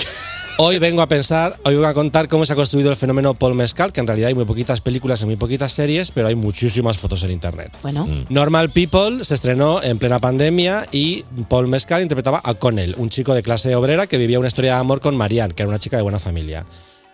Hoy 0.59 0.79
vengo 0.79 1.01
a 1.01 1.09
pensar, 1.09 1.57
hoy 1.65 1.75
vengo 1.75 1.87
a 1.87 1.95
contar 1.95 2.29
cómo 2.29 2.45
se 2.45 2.53
ha 2.53 2.57
construido 2.57 2.91
el 2.91 2.97
fenómeno 2.97 3.35
Paul 3.35 3.55
Mescal, 3.55 3.93
que 3.93 4.01
en 4.01 4.07
realidad 4.07 4.29
hay 4.29 4.35
muy 4.35 4.45
poquitas 4.45 4.81
películas 4.81 5.23
y 5.23 5.27
muy 5.27 5.37
poquitas 5.37 5.73
series, 5.73 6.11
pero 6.11 6.29
hay 6.29 6.35
muchísimas 6.35 6.99
fotos 6.99 7.25
en 7.25 7.31
internet. 7.31 7.77
Bueno. 7.83 8.07
Normal 8.29 8.71
People 8.71 9.25
se 9.25 9.35
estrenó 9.35 9.83
en 9.83 9.99
plena 9.99 10.21
pandemia 10.21 10.87
y 10.93 11.25
Paul 11.49 11.69
Mescal 11.69 12.03
interpretaba 12.03 12.41
a 12.45 12.55
Connell, 12.55 12.95
un 12.99 13.09
chico 13.09 13.35
de 13.35 13.43
clase 13.43 13.75
obrera 13.75 14.07
que 14.07 14.19
vivía 14.19 14.39
una 14.39 14.49
historia 14.49 14.75
de 14.75 14.81
amor 14.81 15.01
con 15.01 15.17
Marianne, 15.17 15.55
que 15.55 15.63
era 15.63 15.71
una 15.71 15.79
chica 15.79 15.97
de 15.97 16.03
buena 16.03 16.21
familia. 16.21 16.67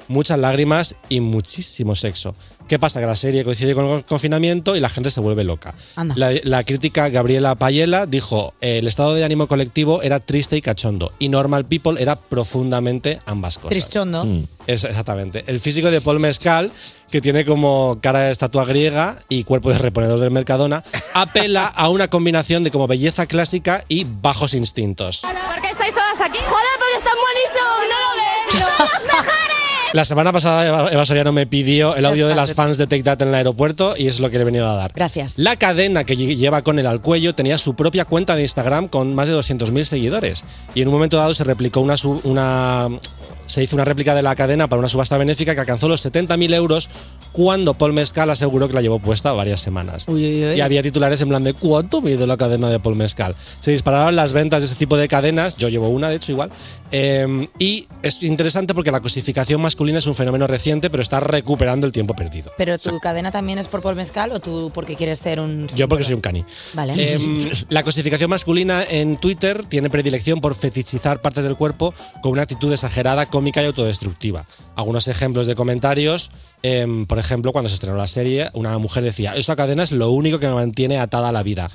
Muchas 0.08 0.38
lágrimas 0.38 0.94
y 1.08 1.20
muchísimo 1.20 1.94
sexo. 1.94 2.34
¿Qué 2.68 2.78
pasa? 2.78 3.00
Que 3.00 3.06
la 3.06 3.16
serie 3.16 3.44
coincide 3.44 3.74
con 3.74 3.86
el 3.86 4.04
confinamiento 4.04 4.76
y 4.76 4.80
la 4.80 4.90
gente 4.90 5.10
se 5.10 5.20
vuelve 5.20 5.42
loca. 5.42 5.74
La, 6.14 6.32
la 6.42 6.64
crítica 6.64 7.08
Gabriela 7.08 7.54
Payela 7.54 8.04
dijo, 8.04 8.52
el 8.60 8.86
estado 8.86 9.14
de 9.14 9.24
ánimo 9.24 9.48
colectivo 9.48 10.02
era 10.02 10.20
triste 10.20 10.56
y 10.56 10.60
cachondo 10.60 11.12
y 11.18 11.30
Normal 11.30 11.64
People 11.64 12.00
era 12.00 12.16
profundamente 12.16 13.20
ambas 13.24 13.56
cosas. 13.56 13.70
Tristondo. 13.70 14.26
Es, 14.66 14.84
exactamente. 14.84 15.44
El 15.46 15.60
físico 15.60 15.90
de 15.90 16.02
Paul 16.02 16.20
Mescal, 16.20 16.70
que 17.10 17.22
tiene 17.22 17.46
como 17.46 17.98
cara 18.02 18.20
de 18.24 18.32
estatua 18.32 18.66
griega 18.66 19.18
y 19.30 19.44
cuerpo 19.44 19.70
de 19.70 19.78
reponedor 19.78 20.20
del 20.20 20.30
Mercadona, 20.30 20.84
apela 21.14 21.66
a 21.66 21.88
una 21.88 22.08
combinación 22.08 22.64
de 22.64 22.70
como 22.70 22.86
belleza 22.86 23.24
clásica 23.26 23.84
y 23.88 24.04
bajos 24.04 24.52
instintos. 24.52 25.22
¿Por 25.22 25.62
qué 25.62 25.70
estáis 25.70 25.94
todas 25.94 26.20
aquí? 26.20 26.38
Joder, 26.38 26.66
porque 26.78 26.96
están 26.98 27.14
buenísimos, 27.16 27.78
¿no 27.88 27.96
lo 27.98 29.24
ves? 29.24 29.34
La 29.94 30.04
semana 30.04 30.32
pasada 30.32 30.90
Eva, 30.92 31.06
Soriano 31.06 31.32
me 31.32 31.46
pidió 31.46 31.96
el 31.96 32.04
audio 32.04 32.28
de 32.28 32.34
las 32.34 32.52
fans 32.52 32.76
de 32.76 32.86
Take 32.86 33.02
That 33.04 33.22
en 33.22 33.28
el 33.28 33.34
aeropuerto 33.34 33.94
y 33.96 34.06
es 34.06 34.20
lo 34.20 34.28
que 34.28 34.36
le 34.36 34.42
he 34.42 34.44
venido 34.44 34.68
a 34.68 34.74
dar. 34.74 34.92
Gracias. 34.94 35.38
La 35.38 35.56
cadena 35.56 36.04
que 36.04 36.14
lle- 36.14 36.36
lleva 36.36 36.60
con 36.62 36.78
él 36.78 36.86
al 36.86 37.00
cuello 37.00 37.34
tenía 37.34 37.56
su 37.56 37.74
propia 37.74 38.04
cuenta 38.04 38.36
de 38.36 38.42
Instagram 38.42 38.88
con 38.88 39.14
más 39.14 39.28
de 39.28 39.34
200.000 39.34 39.84
seguidores. 39.84 40.44
Y 40.74 40.82
en 40.82 40.88
un 40.88 40.94
momento 40.94 41.16
dado 41.16 41.32
se 41.32 41.42
replicó 41.42 41.80
una, 41.80 41.94
una 42.24 42.88
se 43.46 43.62
hizo 43.62 43.76
una 43.76 43.86
réplica 43.86 44.14
de 44.14 44.20
la 44.22 44.36
cadena 44.36 44.68
para 44.68 44.78
una 44.78 44.88
subasta 44.90 45.16
benéfica 45.16 45.54
que 45.54 45.60
alcanzó 45.60 45.88
los 45.88 46.04
70.000 46.04 46.54
euros 46.54 46.90
cuando 47.32 47.74
Paul 47.74 47.92
Mescal 47.92 48.30
aseguró 48.30 48.68
que 48.68 48.74
la 48.74 48.82
llevó 48.82 48.98
puesta 48.98 49.32
varias 49.32 49.60
semanas. 49.60 50.04
Uy, 50.08 50.24
uy, 50.24 50.44
uy. 50.44 50.56
Y 50.56 50.60
había 50.60 50.82
titulares 50.82 51.20
en 51.20 51.28
plan 51.28 51.44
de 51.44 51.54
¿cuánto 51.54 52.00
mide 52.00 52.26
la 52.26 52.36
cadena 52.36 52.68
de 52.68 52.80
Paul 52.80 52.96
Mescal? 52.96 53.34
Se 53.60 53.70
dispararon 53.70 54.16
las 54.16 54.32
ventas 54.32 54.60
de 54.60 54.66
ese 54.66 54.76
tipo 54.76 54.96
de 54.96 55.08
cadenas, 55.08 55.56
yo 55.56 55.68
llevo 55.68 55.88
una 55.88 56.08
de 56.08 56.16
hecho 56.16 56.32
igual, 56.32 56.50
eh, 56.90 57.48
y 57.58 57.86
es 58.02 58.22
interesante 58.22 58.74
porque 58.74 58.90
la 58.90 59.00
cosificación 59.00 59.60
masculina 59.60 59.98
es 59.98 60.06
un 60.06 60.14
fenómeno 60.14 60.46
reciente 60.46 60.88
pero 60.90 61.02
está 61.02 61.20
recuperando 61.20 61.86
el 61.86 61.92
tiempo 61.92 62.14
perdido. 62.14 62.52
¿Pero 62.56 62.78
tu 62.78 62.98
cadena 63.00 63.30
también 63.30 63.58
es 63.58 63.68
por 63.68 63.82
Paul 63.82 63.96
Mezcal 63.96 64.32
o 64.32 64.40
tú 64.40 64.70
porque 64.74 64.96
quieres 64.96 65.18
ser 65.18 65.40
un. 65.40 65.68
Yo 65.68 65.88
porque 65.88 66.04
soy 66.04 66.14
un 66.14 66.20
cani. 66.20 66.44
Vale. 66.74 67.14
Em, 67.14 67.50
la 67.68 67.82
cosificación 67.82 68.30
masculina 68.30 68.84
en 68.84 69.16
Twitter 69.16 69.64
tiene 69.66 69.90
predilección 69.90 70.40
por 70.40 70.54
fetichizar 70.54 71.20
partes 71.20 71.44
del 71.44 71.56
cuerpo 71.56 71.94
con 72.22 72.32
una 72.32 72.42
actitud 72.42 72.72
exagerada, 72.72 73.26
cómica 73.26 73.62
y 73.62 73.66
autodestructiva. 73.66 74.46
Algunos 74.76 75.08
ejemplos 75.08 75.46
de 75.46 75.54
comentarios, 75.54 76.30
em, 76.62 77.06
por 77.06 77.18
ejemplo, 77.18 77.52
cuando 77.52 77.68
se 77.68 77.74
estrenó 77.74 77.96
la 77.96 78.08
serie, 78.08 78.50
una 78.54 78.76
mujer 78.78 79.04
decía, 79.04 79.34
esta 79.36 79.56
cadena 79.56 79.82
es 79.82 79.92
lo 79.92 80.10
único 80.10 80.38
que 80.38 80.48
me 80.48 80.54
mantiene 80.54 80.98
atada 80.98 81.28
a 81.28 81.32
la 81.32 81.42
vida. 81.42 81.68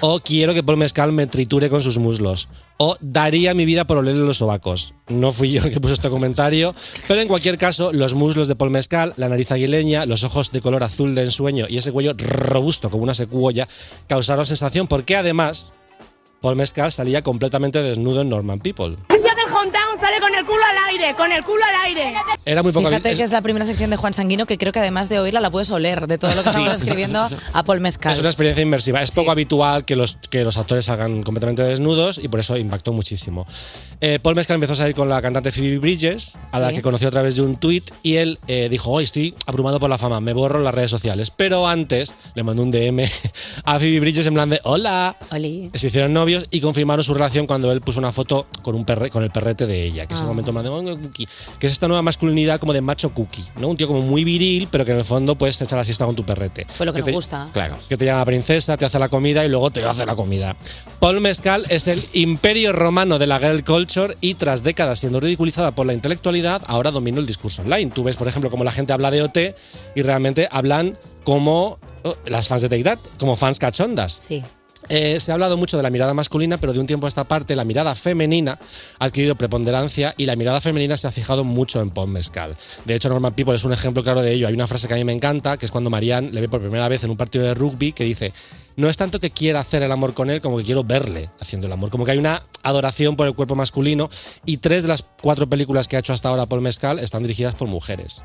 O 0.00 0.20
quiero 0.20 0.54
que 0.54 0.62
Paul 0.62 0.78
Mescal 0.78 1.12
me 1.12 1.26
triture 1.26 1.68
con 1.68 1.82
sus 1.82 1.98
muslos. 1.98 2.48
O 2.78 2.96
daría 3.00 3.52
mi 3.54 3.64
vida 3.64 3.86
por 3.86 3.98
olerle 3.98 4.24
los 4.24 4.38
sobacos. 4.38 4.94
No 5.08 5.32
fui 5.32 5.50
yo 5.50 5.62
el 5.62 5.70
que 5.70 5.80
puso 5.80 5.94
este 5.94 6.08
comentario, 6.08 6.74
pero 7.06 7.20
en 7.20 7.28
cualquier 7.28 7.58
caso, 7.58 7.92
los 7.92 8.14
muslos 8.14 8.48
de 8.48 8.56
Paul 8.56 8.70
Mescal, 8.70 9.12
la 9.16 9.28
nariz 9.28 9.52
aguileña, 9.52 10.06
los 10.06 10.24
ojos 10.24 10.52
de 10.52 10.60
color 10.60 10.84
azul 10.84 11.14
de 11.14 11.24
ensueño 11.24 11.66
y 11.68 11.76
ese 11.76 11.92
cuello 11.92 12.14
robusto 12.16 12.90
como 12.90 13.02
una 13.02 13.14
secuoya 13.14 13.68
causaron 14.06 14.46
sensación 14.46 14.86
porque 14.86 15.16
además 15.16 15.72
Paul 16.40 16.56
Mescal 16.56 16.90
salía 16.90 17.22
completamente 17.22 17.82
desnudo 17.82 18.22
en 18.22 18.30
Norman 18.30 18.60
People. 18.60 18.96
Sale 20.00 20.18
con 20.20 20.34
el 20.34 20.44
culo 20.46 20.60
al 20.64 20.88
aire, 20.90 21.14
con 21.14 21.30
el 21.30 21.44
culo 21.44 21.62
al 21.64 21.86
aire. 21.86 22.14
Era 22.46 22.62
muy 22.62 22.72
poco 22.72 22.88
Fíjate 22.88 23.10
es- 23.12 23.18
que 23.18 23.24
es 23.24 23.30
la 23.30 23.42
primera 23.42 23.64
sección 23.66 23.90
de 23.90 23.96
Juan 23.96 24.14
Sanguino 24.14 24.46
que 24.46 24.56
creo 24.56 24.72
que 24.72 24.78
además 24.78 25.08
de 25.08 25.18
oírla 25.18 25.40
la 25.40 25.50
puedes 25.50 25.70
oler 25.70 26.06
de 26.06 26.16
todo 26.18 26.30
lo 26.34 26.42
que 26.42 26.48
estamos 26.48 26.72
escribiendo 26.74 27.28
a 27.52 27.62
Paul 27.64 27.80
Mezcal. 27.80 28.14
Es 28.14 28.20
una 28.20 28.28
experiencia 28.30 28.62
inmersiva. 28.62 29.02
Es 29.02 29.10
poco 29.10 29.30
habitual 29.30 29.84
que 29.84 29.96
los, 29.96 30.16
que 30.30 30.42
los 30.44 30.56
actores 30.56 30.86
salgan 30.86 31.22
completamente 31.22 31.62
desnudos 31.62 32.18
y 32.18 32.28
por 32.28 32.40
eso 32.40 32.56
impactó 32.56 32.92
muchísimo. 32.92 33.46
Eh, 34.00 34.18
Paul 34.22 34.34
Mescal 34.36 34.54
empezó 34.54 34.72
a 34.72 34.76
salir 34.76 34.94
con 34.94 35.08
la 35.10 35.20
cantante 35.20 35.52
Phoebe 35.52 35.78
Bridges, 35.78 36.38
a 36.52 36.58
la 36.58 36.70
Sí. 36.70 36.76
que 36.76 36.82
conoció 36.82 37.08
a 37.08 37.10
través 37.10 37.36
de 37.36 37.42
un 37.42 37.56
tweet 37.56 37.82
y 38.02 38.16
él 38.16 38.38
eh, 38.48 38.68
dijo, 38.70 38.90
hoy 38.90 39.04
estoy 39.04 39.34
abrumado 39.46 39.78
por 39.78 39.90
la 39.90 39.98
fama, 39.98 40.20
me 40.20 40.32
borro 40.32 40.60
las 40.60 40.74
redes 40.74 40.90
sociales. 40.90 41.30
Pero 41.30 41.68
antes 41.68 42.14
le 42.34 42.42
mandó 42.42 42.62
un 42.62 42.70
DM 42.70 43.00
a 43.64 43.78
Phoebe 43.78 44.00
Bridges 44.00 44.26
en 44.26 44.34
plan 44.34 44.48
de, 44.48 44.60
hola. 44.64 45.16
Oli. 45.30 45.70
Se 45.74 45.88
hicieron 45.88 46.14
novios 46.14 46.46
y 46.50 46.60
confirmaron 46.62 47.04
su 47.04 47.12
relación 47.12 47.46
cuando 47.46 47.70
él 47.72 47.82
puso 47.82 47.98
una 47.98 48.12
foto 48.12 48.46
con, 48.62 48.74
un 48.74 48.84
perre, 48.86 49.10
con 49.10 49.22
el 49.22 49.30
perrete 49.30 49.66
de 49.66 49.82
ella, 49.84 49.89
que 49.92 50.14
es 50.14 50.20
el 50.20 50.26
Ah. 50.26 50.28
momento 50.28 50.52
más 50.52 50.62
de 50.62 50.70
"Oh, 50.70 50.82
cookie", 50.98 51.28
que 51.58 51.66
es 51.66 51.72
esta 51.72 51.88
nueva 51.88 52.02
masculinidad 52.02 52.58
como 52.60 52.72
de 52.72 52.80
macho 52.80 53.12
cookie, 53.12 53.44
¿no? 53.58 53.68
Un 53.68 53.76
tío 53.76 53.86
como 53.86 54.00
muy 54.02 54.24
viril, 54.24 54.68
pero 54.70 54.84
que 54.84 54.92
en 54.92 54.98
el 54.98 55.04
fondo 55.04 55.36
puedes 55.36 55.60
echar 55.60 55.78
la 55.78 55.84
siesta 55.84 56.06
con 56.06 56.14
tu 56.16 56.24
perrete. 56.24 56.66
Pues 56.76 56.86
lo 56.86 56.92
que, 56.92 57.00
nos 57.00 57.06
te- 57.06 57.12
gusta. 57.12 57.48
Claro. 57.52 57.76
que 57.88 57.96
te 57.96 58.04
llama 58.04 58.24
princesa, 58.24 58.76
te 58.76 58.84
hace 58.84 58.98
la 58.98 59.08
comida 59.08 59.44
y 59.44 59.48
luego 59.48 59.70
te 59.70 59.84
hace 59.84 60.06
la 60.06 60.14
comida. 60.16 60.56
Paul 61.00 61.20
Mescal 61.20 61.64
es 61.68 61.86
el 61.88 62.02
imperio 62.12 62.72
romano 62.72 63.18
de 63.18 63.26
la 63.26 63.38
girl 63.38 63.64
culture 63.64 64.16
y 64.20 64.34
tras 64.34 64.62
décadas 64.62 64.98
siendo 64.98 65.18
ridiculizada 65.20 65.72
por 65.74 65.86
la 65.86 65.94
intelectualidad, 65.94 66.62
ahora 66.66 66.90
domina 66.90 67.18
el 67.18 67.26
discurso 67.26 67.62
online. 67.62 67.90
Tú 67.94 68.04
ves, 68.04 68.16
por 68.16 68.28
ejemplo, 68.28 68.50
cómo 68.50 68.64
la 68.64 68.72
gente 68.72 68.92
habla 68.92 69.10
de 69.10 69.22
OT 69.22 69.54
y 69.94 70.02
realmente 70.02 70.48
hablan 70.50 70.98
como 71.24 71.78
oh, 72.04 72.16
las 72.26 72.48
fans 72.48 72.62
de 72.62 72.68
Take 72.68 72.84
That, 72.84 72.98
como 73.18 73.36
fans 73.36 73.58
cachondas. 73.58 74.18
Sí. 74.26 74.42
Eh, 74.92 75.20
se 75.20 75.30
ha 75.30 75.34
hablado 75.34 75.56
mucho 75.56 75.76
de 75.76 75.84
la 75.84 75.90
mirada 75.90 76.14
masculina, 76.14 76.58
pero 76.58 76.72
de 76.72 76.80
un 76.80 76.86
tiempo 76.88 77.06
a 77.06 77.08
esta 77.08 77.22
parte 77.22 77.54
la 77.54 77.62
mirada 77.62 77.94
femenina 77.94 78.58
ha 78.98 79.04
adquirido 79.04 79.36
preponderancia 79.36 80.14
y 80.16 80.26
la 80.26 80.34
mirada 80.34 80.60
femenina 80.60 80.96
se 80.96 81.06
ha 81.06 81.12
fijado 81.12 81.44
mucho 81.44 81.80
en 81.80 81.90
Paul 81.90 82.10
Mescal. 82.10 82.56
De 82.86 82.96
hecho, 82.96 83.08
Norman 83.08 83.32
People 83.34 83.54
es 83.54 83.62
un 83.62 83.72
ejemplo 83.72 84.02
claro 84.02 84.20
de 84.20 84.32
ello. 84.32 84.48
Hay 84.48 84.54
una 84.54 84.66
frase 84.66 84.88
que 84.88 84.94
a 84.94 84.96
mí 84.96 85.04
me 85.04 85.12
encanta, 85.12 85.56
que 85.58 85.66
es 85.66 85.70
cuando 85.70 85.90
Marianne 85.90 86.32
le 86.32 86.40
ve 86.40 86.48
por 86.48 86.60
primera 86.60 86.88
vez 86.88 87.04
en 87.04 87.10
un 87.10 87.16
partido 87.16 87.44
de 87.44 87.54
rugby, 87.54 87.92
que 87.92 88.02
dice, 88.02 88.32
no 88.74 88.88
es 88.88 88.96
tanto 88.96 89.20
que 89.20 89.30
quiera 89.30 89.60
hacer 89.60 89.84
el 89.84 89.92
amor 89.92 90.12
con 90.12 90.28
él 90.28 90.40
como 90.40 90.58
que 90.58 90.64
quiero 90.64 90.82
verle 90.82 91.30
haciendo 91.38 91.68
el 91.68 91.72
amor. 91.72 91.90
Como 91.90 92.04
que 92.04 92.10
hay 92.10 92.18
una 92.18 92.42
adoración 92.64 93.14
por 93.14 93.28
el 93.28 93.34
cuerpo 93.34 93.54
masculino 93.54 94.10
y 94.44 94.56
tres 94.56 94.82
de 94.82 94.88
las 94.88 95.04
cuatro 95.22 95.48
películas 95.48 95.86
que 95.86 95.94
ha 95.94 96.00
hecho 96.00 96.12
hasta 96.12 96.30
ahora 96.30 96.46
Paul 96.46 96.62
Mescal 96.62 96.98
están 96.98 97.22
dirigidas 97.22 97.54
por 97.54 97.68
mujeres. 97.68 98.22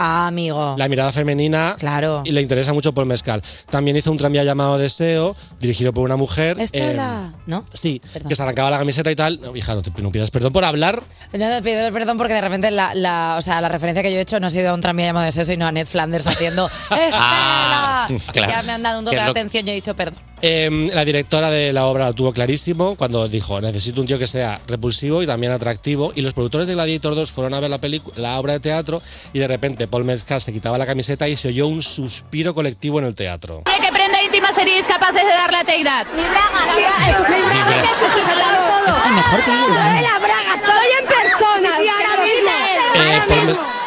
Ah, 0.00 0.28
amigo. 0.28 0.76
La 0.78 0.88
mirada 0.88 1.10
femenina 1.10 1.74
Claro. 1.78 2.22
y 2.24 2.30
le 2.30 2.40
interesa 2.40 2.72
mucho 2.72 2.92
Paul 2.94 3.06
Mescal. 3.06 3.42
También 3.68 3.96
hizo 3.96 4.12
un 4.12 4.16
tranvía 4.16 4.44
llamado 4.44 4.78
Deseo, 4.78 5.34
dirigido 5.58 5.92
por 5.92 6.04
una 6.04 6.16
mujer. 6.16 6.58
Estela. 6.60 7.32
eh, 7.34 7.40
¿No? 7.46 7.64
sí, 7.72 8.00
Perdón. 8.12 8.28
que 8.28 8.34
se 8.36 8.42
arrancaba 8.42 8.70
la 8.70 8.78
camiseta 8.78 9.10
y 9.10 9.16
tal. 9.16 9.40
No, 9.40 9.56
hija, 9.56 9.74
no 9.74 9.82
te 9.82 9.90
no 10.00 10.12
pidas 10.12 10.30
perdón 10.30 10.52
por 10.52 10.64
hablar. 10.64 11.02
No, 11.32 11.50
no, 11.50 11.62
pido 11.62 11.92
perdón 11.92 12.16
porque 12.16 12.34
de 12.34 12.40
repente 12.40 12.70
la, 12.70 12.94
la- 12.94 13.34
o 13.38 13.42
sea, 13.42 13.60
la 13.60 13.68
referencia 13.68 14.02
que 14.02 14.12
yo 14.12 14.18
he 14.18 14.22
hecho 14.22 14.38
no 14.38 14.46
ha 14.46 14.50
sido 14.50 14.70
a 14.70 14.74
un 14.74 14.80
tranvía 14.80 15.06
llamado 15.06 15.26
de 15.30 15.44
sino 15.44 15.66
a 15.66 15.72
Ned 15.72 15.86
Flanders 15.86 16.26
haciendo 16.28 16.66
¡Estela! 16.90 17.10
Ah, 17.14 18.08
claro. 18.32 18.52
Ya 18.52 18.62
me 18.62 18.72
han 18.72 18.82
dado 18.84 19.00
un 19.00 19.04
toque 19.04 19.16
Que 19.16 19.22
de 19.24 19.28
atención 19.30 19.66
y 19.66 19.70
he 19.70 19.74
dicho 19.74 19.96
perdón. 19.96 20.20
Eh, 20.40 20.88
la 20.92 21.04
directora 21.04 21.50
de 21.50 21.72
la 21.72 21.86
obra 21.86 22.06
lo 22.06 22.12
tuvo 22.14 22.32
clarísimo 22.32 22.94
cuando 22.96 23.26
dijo, 23.28 23.60
necesito 23.60 24.00
un 24.00 24.06
tío 24.06 24.18
que 24.18 24.26
sea 24.26 24.60
repulsivo 24.66 25.22
y 25.22 25.26
también 25.26 25.52
atractivo. 25.52 26.12
Y 26.14 26.22
los 26.22 26.34
productores 26.34 26.68
de 26.68 26.74
Gladiator 26.74 27.14
2 27.14 27.32
fueron 27.32 27.54
a 27.54 27.60
ver 27.60 27.70
la, 27.70 27.80
la 28.16 28.38
obra 28.38 28.52
de 28.54 28.60
teatro 28.60 29.02
y 29.32 29.38
de 29.38 29.48
repente 29.48 29.88
Paul 29.88 30.04
Mescal 30.04 30.40
se 30.40 30.52
quitaba 30.52 30.78
la 30.78 30.86
camiseta 30.86 31.28
y 31.28 31.36
se 31.36 31.48
oyó 31.48 31.66
un 31.66 31.82
suspiro 31.82 32.54
colectivo 32.54 32.98
en 32.98 33.06
el 33.06 33.14
teatro. 33.14 33.62
¿De 33.66 33.84
qué 33.84 33.92
prenda 33.92 34.22
íntima 34.22 34.52
seríais 34.52 34.86
capaces 34.86 35.22
de 35.22 35.28
darle 35.28 35.56
a 35.58 35.64
Teidad? 35.64 36.06
Mi 36.14 36.22
braga. 36.22 36.58
Es 38.88 38.96
el 39.06 39.12
mejor 39.12 39.44
vídeo 39.44 39.58
del 39.58 39.66
mundo. 39.66 40.02
la 40.02 40.18
braga, 40.18 40.54
estoy 40.54 40.88
en 40.98 41.06
persona. 41.06 41.76
Sí, 41.78 41.88
ahora 41.88 42.24
mismo. 42.24 42.50
Eh, 42.94 43.22
Paul 43.28 43.77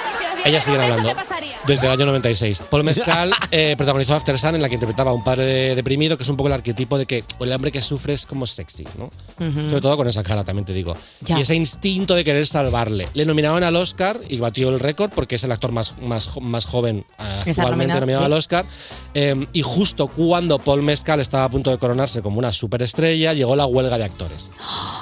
Ellas 0.45 0.63
siguen 0.63 0.81
¿Eso 0.81 0.91
hablando. 0.91 1.09
qué 1.09 1.15
pasaría? 1.15 1.55
Desde 1.67 1.85
el 1.87 1.93
año 1.93 2.05
96. 2.05 2.63
Paul 2.69 2.83
Mescal 2.83 3.31
eh, 3.51 3.75
protagonizó 3.77 4.15
After 4.15 4.37
Sun, 4.37 4.55
en 4.55 4.61
la 4.61 4.69
que 4.69 4.75
interpretaba 4.75 5.11
a 5.11 5.13
un 5.13 5.23
padre 5.23 5.75
deprimido, 5.75 6.17
que 6.17 6.23
es 6.23 6.29
un 6.29 6.37
poco 6.37 6.47
el 6.47 6.53
arquetipo 6.53 6.97
de 6.97 7.05
que 7.05 7.23
el 7.39 7.51
hombre 7.51 7.71
que 7.71 7.81
sufre 7.81 8.13
es 8.13 8.25
como 8.25 8.45
sexy, 8.45 8.85
¿no? 8.97 9.09
Sobre 9.37 9.81
todo 9.81 9.97
con 9.97 10.07
esa 10.07 10.23
cara, 10.23 10.43
también 10.43 10.65
te 10.65 10.73
digo. 10.73 10.95
Ya. 11.21 11.37
Y 11.37 11.41
ese 11.41 11.55
instinto 11.55 12.15
de 12.15 12.23
querer 12.23 12.45
salvarle. 12.45 13.07
Le 13.13 13.25
nominaban 13.25 13.63
al 13.63 13.75
Oscar 13.75 14.19
y 14.29 14.37
batió 14.37 14.69
el 14.69 14.79
récord 14.79 15.11
porque 15.13 15.35
es 15.35 15.43
el 15.43 15.51
actor 15.51 15.71
más, 15.71 15.95
más, 16.01 16.29
más 16.41 16.65
joven 16.65 17.05
actualmente 17.17 17.93
nominado, 17.93 17.99
nominado 18.01 18.21
sí. 18.21 18.25
al 18.25 18.33
Oscar. 18.33 18.65
Eh, 19.13 19.47
y 19.53 19.61
justo 19.61 20.07
cuando 20.07 20.59
Paul 20.59 20.81
Mescal 20.83 21.19
estaba 21.19 21.45
a 21.45 21.49
punto 21.49 21.71
de 21.71 21.77
coronarse 21.77 22.21
como 22.21 22.39
una 22.39 22.51
superestrella, 22.51 23.33
llegó 23.33 23.55
la 23.55 23.65
huelga 23.65 23.97
de 23.97 24.05
actores. 24.05 24.49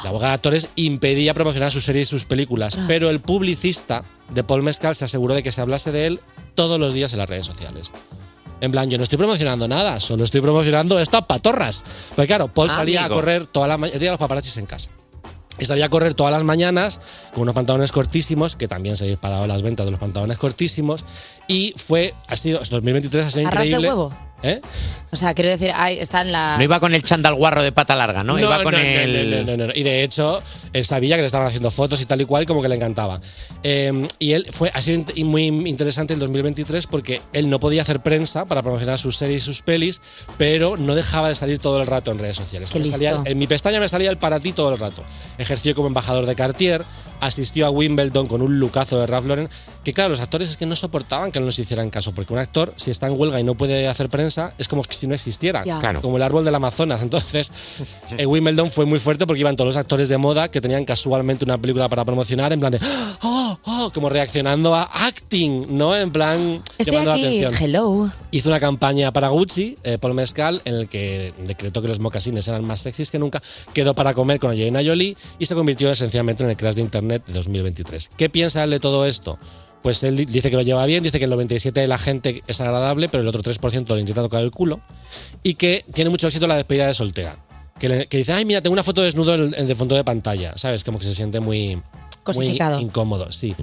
La 0.03 0.11
huelga 0.11 0.27
de 0.29 0.33
actores 0.33 0.67
impedía 0.75 1.33
promocionar 1.33 1.71
sus 1.71 1.83
series 1.83 2.07
y 2.07 2.11
sus 2.11 2.25
películas, 2.25 2.69
Ostras. 2.69 2.85
pero 2.87 3.09
el 3.09 3.19
publicista 3.19 4.03
de 4.33 4.43
Paul 4.43 4.63
Mescal 4.63 4.95
se 4.95 5.05
aseguró 5.05 5.33
de 5.35 5.43
que 5.43 5.51
se 5.51 5.61
hablase 5.61 5.91
de 5.91 6.07
él 6.07 6.19
todos 6.55 6.79
los 6.79 6.93
días 6.93 7.13
en 7.13 7.19
las 7.19 7.29
redes 7.29 7.45
sociales. 7.45 7.91
En 8.61 8.71
plan, 8.71 8.89
yo 8.89 8.97
no 8.97 9.03
estoy 9.03 9.17
promocionando 9.17 9.67
nada, 9.67 9.99
solo 9.99 10.23
estoy 10.23 10.41
promocionando 10.41 10.99
estas 10.99 11.23
patorras. 11.25 11.83
Porque 12.09 12.27
claro, 12.27 12.49
Paul 12.49 12.69
salía 12.69 13.01
Amigo. 13.01 13.15
a 13.15 13.17
correr 13.17 13.45
toda 13.47 13.67
la 13.67 13.77
mañana, 13.77 13.97
tenía 13.97 14.11
los 14.11 14.19
paparazzis 14.19 14.57
en 14.57 14.65
casa. 14.65 14.89
Y 15.57 15.65
salía 15.65 15.85
a 15.85 15.89
correr 15.89 16.13
todas 16.13 16.31
las 16.31 16.43
mañanas 16.43 16.99
con 17.33 17.43
unos 17.43 17.55
pantalones 17.55 17.91
cortísimos, 17.91 18.55
que 18.55 18.67
también 18.67 18.95
se 18.95 19.05
disparaban 19.05 19.47
las 19.47 19.61
ventas 19.61 19.85
de 19.85 19.91
los 19.91 19.99
pantalones 19.99 20.37
cortísimos. 20.37 21.03
Y 21.47 21.73
fue, 21.77 22.13
ha 22.27 22.35
sido, 22.37 22.59
2023 22.59 23.25
ha 23.25 23.31
sido 23.31 23.47
¿Arras 23.47 23.63
de 23.63 23.67
increíble. 23.67 23.87
huevo? 23.89 24.13
¿Eh? 24.41 24.61
O 25.11 25.15
sea, 25.15 25.33
quiero 25.33 25.49
decir, 25.49 25.71
ahí 25.75 25.97
está 25.99 26.21
en 26.21 26.31
la. 26.31 26.55
No 26.57 26.63
iba 26.63 26.79
con 26.79 26.93
el 26.93 27.01
chándal 27.03 27.33
guarro 27.33 27.63
de 27.63 27.71
pata 27.71 27.95
larga, 27.95 28.23
¿no? 28.23 28.37
iba 28.39 28.61
con 28.63 28.73
no, 28.73 28.77
el. 28.79 29.31
no, 29.31 29.37
no, 29.37 29.43
no, 29.51 29.57
no, 29.57 29.67
no. 29.67 29.73
Y 29.75 29.81
de 29.83 30.03
hecho, 30.03 30.41
él 30.71 30.85
sabía 30.85 31.15
que 31.15 31.21
le 31.23 31.25
estaban 31.25 31.47
haciendo 31.47 31.71
fotos 31.71 31.99
y 32.01 32.05
tal 32.05 32.21
y 32.21 32.25
cual, 32.25 32.45
como 32.45 32.61
que 32.61 32.69
le 32.69 32.75
encantaba. 32.75 33.19
Eh, 33.63 34.07
y 34.19 34.33
él 34.33 34.47
fue, 34.51 34.71
ha 34.73 34.81
sido 34.81 35.03
muy 35.25 35.47
interesante 35.47 36.13
el 36.13 36.19
2023 36.19 36.85
porque 36.87 37.21
él 37.33 37.49
no 37.49 37.59
podía 37.59 37.81
hacer 37.81 38.01
prensa 38.01 38.45
para 38.45 38.61
promocionar 38.61 38.97
sus 38.99 39.17
series 39.17 39.41
y 39.43 39.45
sus 39.45 39.61
pelis, 39.63 39.99
pero 40.37 40.77
no 40.77 40.93
dejaba 40.95 41.27
de 41.29 41.35
salir 41.35 41.57
todo 41.59 41.81
el 41.81 41.87
rato 41.87 42.11
en 42.11 42.19
redes 42.19 42.37
sociales. 42.37 42.71
Qué 42.71 42.79
Me 42.79 42.85
salía- 42.85 43.11
listo. 43.13 43.23
en 43.29 43.37
mi 43.39 43.47
pestaña 43.47 43.79
me 43.79 43.89
salía 43.89 44.11
el 44.11 44.17
para 44.17 44.39
ti 44.39 44.53
todo 44.53 44.71
el 44.71 44.77
rato. 44.79 45.03
Ejerció 45.39 45.73
como 45.75 45.87
embajador 45.87 46.25
de 46.27 46.35
Cartier, 46.35 46.83
asistió 47.19 47.65
a 47.65 47.69
Wimbledon 47.69 48.27
con 48.27 48.41
un 48.41 48.59
lucazo 48.59 48.99
de 48.99 49.07
Ralph 49.07 49.25
Lauren, 49.25 49.49
que 49.83 49.93
claro, 49.93 50.09
los 50.09 50.19
actores 50.19 50.49
es 50.49 50.57
que 50.57 50.65
no 50.65 50.75
soportaban 50.75 51.31
que 51.31 51.39
no 51.39 51.45
les 51.45 51.57
hicieran 51.59 51.89
caso, 51.89 52.11
porque 52.11 52.33
un 52.33 52.39
actor, 52.39 52.73
si 52.75 52.91
está 52.91 53.07
en 53.07 53.19
huelga 53.19 53.39
y 53.39 53.43
no 53.43 53.55
puede 53.55 53.87
hacer 53.87 54.09
prensa, 54.09 54.53
es 54.57 54.67
como 54.67 54.83
si 54.89 55.07
no 55.07 55.15
existiera. 55.15 55.63
Claro. 55.63 56.01
como 56.01 56.17
el 56.17 56.23
árbol 56.23 56.43
del 56.45 56.55
Amazonas. 56.55 57.01
Entonces, 57.01 57.51
eh, 58.17 58.25
Wimbledon 58.25 58.71
fue 58.71 58.85
muy 58.85 58.99
fuerte 58.99 59.25
porque 59.25 59.39
iban 59.39 59.55
todos 59.55 59.67
los 59.69 59.77
actores 59.77 60.09
de 60.09 60.17
moda 60.17 60.49
que 60.49 60.61
tenían 60.61 60.85
casualmente 60.85 61.45
una 61.45 61.57
película 61.57 61.87
para 61.89 62.05
promocionar, 62.05 62.51
en 62.53 62.59
plan 62.59 62.71
de, 62.71 62.79
oh, 63.21 63.57
oh, 63.63 63.91
como 63.93 64.09
reaccionando 64.09 64.75
a 64.75 64.83
acting, 64.83 65.77
¿no? 65.77 65.95
En 65.95 66.11
plan, 66.11 66.61
Estoy 66.77 66.93
llamando 66.93 67.11
aquí, 67.13 67.21
la 67.21 67.27
atención. 67.47 67.53
hello. 67.63 68.11
Hizo 68.31 68.49
una 68.49 68.59
campaña 68.59 69.11
para 69.11 69.29
Gucci, 69.29 69.77
eh, 69.83 69.97
Paul 69.97 70.13
Mescal, 70.13 70.61
en 70.65 70.75
el 70.75 70.87
que 70.87 71.33
decretó 71.45 71.81
que 71.81 71.87
los 71.87 71.99
mocasines 71.99 72.47
eran 72.47 72.65
más 72.65 72.81
sexys 72.81 73.11
que 73.11 73.19
nunca, 73.19 73.41
quedó 73.73 73.93
para 73.93 74.13
comer 74.13 74.39
con 74.39 74.51
Angelina 74.51 74.81
Jolie 74.83 75.15
y 75.37 75.45
se 75.45 75.55
convirtió 75.55 75.91
esencialmente 75.91 76.43
en 76.43 76.49
el 76.49 76.57
crash 76.57 76.75
de 76.75 76.81
Internet 76.81 77.08
de 77.09 77.21
2023. 77.33 78.11
¿Qué 78.15 78.29
piensa 78.29 78.63
él 78.63 78.69
de 78.69 78.79
todo 78.79 79.05
esto? 79.05 79.37
Pues 79.81 80.03
él 80.03 80.17
di- 80.17 80.25
dice 80.25 80.49
que 80.49 80.55
lo 80.57 80.61
lleva 80.61 80.85
bien, 80.85 81.03
dice 81.03 81.19
que 81.19 81.25
el 81.25 81.31
97% 81.31 81.71
de 81.73 81.87
la 81.87 81.97
gente 81.97 82.43
es 82.47 82.61
agradable, 82.61 83.09
pero 83.09 83.21
el 83.21 83.27
otro 83.27 83.41
3% 83.41 83.93
le 83.95 84.01
intenta 84.01 84.21
tocar 84.21 84.41
el 84.41 84.51
culo 84.51 84.81
y 85.41 85.53
que 85.55 85.85
tiene 85.93 86.09
mucho 86.09 86.27
éxito 86.27 86.47
la 86.47 86.55
despedida 86.55 86.85
de 86.87 86.93
soltera. 86.93 87.37
Que 87.79 88.07
dice, 88.11 88.33
ay, 88.33 88.43
mira, 88.43 88.61
tengo 88.61 88.73
una 88.73 88.83
foto 88.83 89.01
desnudo 89.01 89.35
en, 89.35 89.53
en 89.57 89.65
de 89.65 89.75
fondo 89.75 89.95
de 89.95 90.03
pantalla, 90.03 90.51
¿sabes? 90.57 90.83
Como 90.83 90.99
que 90.99 91.05
se 91.05 91.15
siente 91.15 91.39
muy, 91.39 91.81
Cosificado. 92.37 92.75
muy 92.75 92.85
incómodo, 92.85 93.31
sí. 93.31 93.55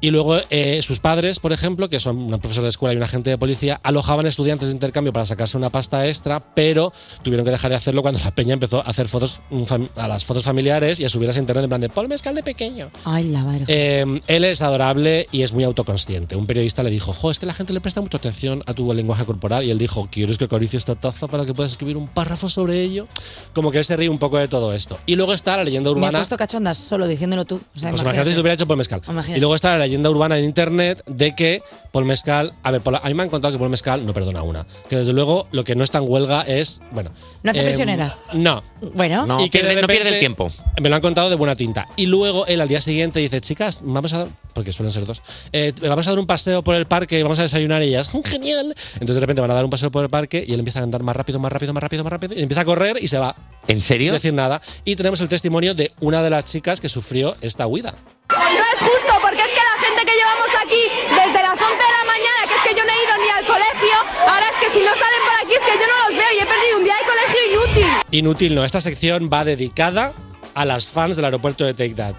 Y 0.00 0.10
luego 0.10 0.36
eh, 0.50 0.80
sus 0.82 1.00
padres, 1.00 1.38
por 1.40 1.52
ejemplo, 1.52 1.88
que 1.88 1.98
son 2.00 2.16
un 2.18 2.38
profesor 2.40 2.62
de 2.62 2.68
escuela 2.68 2.92
y 2.92 2.96
un 2.96 3.02
agente 3.02 3.30
de 3.30 3.38
policía, 3.38 3.80
alojaban 3.82 4.26
estudiantes 4.26 4.68
de 4.68 4.74
intercambio 4.74 5.12
para 5.12 5.24
sacarse 5.26 5.56
una 5.56 5.70
pasta 5.70 6.06
extra, 6.06 6.40
pero 6.54 6.92
tuvieron 7.22 7.44
que 7.44 7.50
dejar 7.50 7.70
de 7.70 7.76
hacerlo 7.76 8.02
cuando 8.02 8.20
la 8.20 8.30
peña 8.34 8.54
empezó 8.54 8.78
a 8.80 8.82
hacer 8.90 9.08
fotos 9.08 9.40
mm, 9.50 9.64
a 9.96 10.08
las 10.08 10.24
fotos 10.24 10.42
familiares 10.42 11.00
y 11.00 11.04
a 11.04 11.08
subirlas 11.08 11.36
a 11.36 11.40
internet 11.40 11.64
en 11.64 11.70
plan 11.70 11.80
de 11.80 11.88
Paul 11.88 12.08
Mezcal 12.08 12.34
de 12.34 12.42
pequeño. 12.42 12.90
Ay, 13.04 13.24
la. 13.28 13.46
Eh, 13.68 14.20
él 14.26 14.44
es 14.44 14.60
adorable 14.62 15.26
y 15.32 15.42
es 15.42 15.52
muy 15.52 15.64
autoconsciente. 15.64 16.36
Un 16.36 16.46
periodista 16.46 16.82
le 16.82 16.90
dijo, 16.90 17.12
jo, 17.12 17.30
es 17.30 17.38
que 17.38 17.46
la 17.46 17.54
gente 17.54 17.72
le 17.72 17.80
presta 17.80 18.00
mucha 18.00 18.18
atención 18.18 18.62
a 18.66 18.74
tu 18.74 18.92
lenguaje 18.92 19.24
corporal. 19.24 19.64
Y 19.64 19.70
él 19.70 19.78
dijo, 19.78 20.08
¿quieres 20.10 20.36
que 20.38 20.44
acaricie 20.44 20.78
esta 20.78 20.94
taza 20.94 21.26
para 21.28 21.46
que 21.46 21.54
puedas 21.54 21.72
escribir 21.72 21.96
un 21.96 22.08
párrafo 22.08 22.48
sobre 22.48 22.82
ello? 22.82 23.06
Como 23.54 23.70
que 23.70 23.78
él 23.78 23.84
se 23.84 23.96
ríe 23.96 24.08
un 24.08 24.18
poco 24.18 24.36
de 24.38 24.48
todo 24.48 24.72
esto. 24.74 24.98
Y 25.06 25.16
luego 25.16 25.32
está 25.32 25.56
la 25.56 25.64
leyenda 25.64 25.88
Me 25.90 25.94
he 25.94 25.98
urbana. 25.98 26.18
puesto 26.18 26.36
cachondas 26.36 26.76
solo 26.78 27.06
diciéndolo 27.06 27.44
tú. 27.44 27.60
O 27.76 27.80
sea, 27.80 27.90
Pues 27.90 28.02
imagínate. 28.06 28.30
si 28.30 28.36
lo 28.36 28.40
hubiera 28.42 28.54
hecho 28.54 28.66
Paul 28.66 28.78
Mezcal. 28.78 29.02
Imagínate. 29.08 29.38
Y 29.38 29.40
luego 29.40 29.54
está 29.54 29.70
la 29.72 29.78
leyenda 29.78 30.10
urbana 30.10 30.38
en 30.38 30.44
internet 30.44 31.02
de 31.06 31.34
que 31.34 31.62
Paul 31.92 32.04
Mezcal. 32.04 32.54
A 32.62 32.70
ver, 32.70 32.80
Paul- 32.80 33.00
a 33.02 33.06
mí 33.08 33.14
me 33.14 33.22
han 33.22 33.28
contado 33.28 33.52
que 33.52 33.58
Paul 33.58 33.70
Mezcal 33.70 34.04
no 34.06 34.12
perdona 34.14 34.42
una. 34.42 34.66
Que 34.88 34.96
desde 34.96 35.12
luego 35.12 35.48
lo 35.52 35.64
que 35.64 35.74
no 35.74 35.84
está 35.84 35.98
en 35.98 36.04
huelga 36.08 36.42
es. 36.42 36.80
Bueno. 36.92 37.10
¿No 37.42 37.50
hace 37.50 37.60
em, 37.60 37.66
prisioneras? 37.66 38.22
No. 38.32 38.62
Bueno. 38.94 39.26
No, 39.26 39.44
Y 39.44 39.50
que 39.50 39.58
de 39.58 39.64
pierde, 39.64 39.82
no 39.82 39.88
pierde 39.88 40.08
el 40.10 40.18
tiempo. 40.20 40.50
Me 40.80 40.88
lo 40.88 40.96
han 40.96 41.02
contado 41.02 41.30
de 41.30 41.36
buena 41.36 41.56
tinta. 41.56 41.88
Y 41.96 42.06
luego 42.06 42.46
él 42.46 42.60
al 42.60 42.68
día 42.68 42.80
siguiente 42.80 43.20
dice, 43.20 43.40
chicas, 43.40 43.80
vamos 43.82 44.12
a 44.12 44.18
dar, 44.18 44.28
porque 44.56 44.72
suelen 44.72 44.90
ser 44.90 45.04
dos, 45.06 45.20
eh, 45.52 45.72
vamos 45.82 46.06
a 46.06 46.10
dar 46.10 46.18
un 46.18 46.26
paseo 46.26 46.62
por 46.64 46.74
el 46.74 46.86
parque, 46.86 47.22
vamos 47.22 47.38
a 47.38 47.42
desayunar 47.42 47.82
y 47.82 47.88
ellas, 47.88 48.12
"Mm, 48.12 48.22
genial. 48.24 48.74
Entonces 48.94 49.16
de 49.16 49.20
repente 49.20 49.42
van 49.42 49.50
a 49.50 49.54
dar 49.54 49.64
un 49.64 49.70
paseo 49.70 49.90
por 49.92 50.02
el 50.02 50.08
parque 50.10 50.42
y 50.48 50.52
él 50.54 50.58
empieza 50.58 50.80
a 50.80 50.82
andar 50.82 51.02
más 51.02 51.14
rápido, 51.14 51.38
más 51.38 51.52
rápido, 51.52 51.74
más 51.74 51.82
rápido, 51.82 52.02
más 52.02 52.10
rápido, 52.10 52.34
y 52.34 52.40
empieza 52.42 52.62
a 52.62 52.64
correr 52.64 52.96
y 53.00 53.06
se 53.08 53.18
va. 53.18 53.36
¿En 53.68 53.80
serio? 53.82 54.08
Sin 54.12 54.14
decir 54.14 54.32
nada. 54.32 54.62
Y 54.84 54.96
tenemos 54.96 55.20
el 55.20 55.28
testimonio 55.28 55.74
de 55.74 55.92
una 56.00 56.22
de 56.22 56.30
las 56.30 56.44
chicas 56.46 56.80
que 56.80 56.88
sufrió 56.88 57.36
esta 57.42 57.66
huida. 57.66 57.94
No 58.30 58.36
es 58.72 58.80
justo 58.80 59.12
porque 59.20 59.42
es 59.42 59.50
que 59.50 59.60
la 59.60 59.86
gente 59.86 60.10
que 60.10 60.16
llevamos 60.16 60.48
aquí 60.64 60.82
desde 61.10 61.42
las 61.42 61.60
11 61.60 61.76
de 61.76 61.92
la 61.98 62.04
mañana, 62.06 62.40
que 62.48 62.54
es 62.56 62.62
que 62.66 62.78
yo 62.80 62.84
no 62.84 62.90
he 62.92 63.04
ido 63.04 63.14
ni 63.22 63.28
al 63.30 63.44
colegio, 63.44 63.96
ahora 64.26 64.46
es 64.48 64.56
que 64.66 64.72
si 64.72 64.84
no 64.84 64.90
salen 64.94 65.22
por 65.28 65.36
aquí 65.44 65.52
es 65.54 65.62
que 65.62 65.78
yo 65.78 65.86
no 65.86 66.08
los 66.08 66.16
veo 66.16 66.30
y 66.34 66.42
he 66.42 66.46
perdido 66.46 66.78
un 66.78 66.84
día 66.84 66.94
de 66.96 67.04
colegio 67.04 67.40
inútil. 67.52 67.86
Inútil 68.10 68.54
no, 68.54 68.64
esta 68.64 68.80
sección 68.80 69.28
va 69.32 69.44
dedicada 69.44 70.12
a 70.54 70.64
las 70.64 70.86
fans 70.86 71.16
del 71.16 71.24
aeropuerto 71.26 71.64
de 71.66 71.74
Take 71.74 71.94
That, 71.94 72.14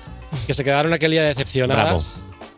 que 0.45 0.53
se 0.53 0.63
quedaron 0.63 0.93
aquel 0.93 1.11
día 1.11 1.23
decepcionadas. 1.23 2.15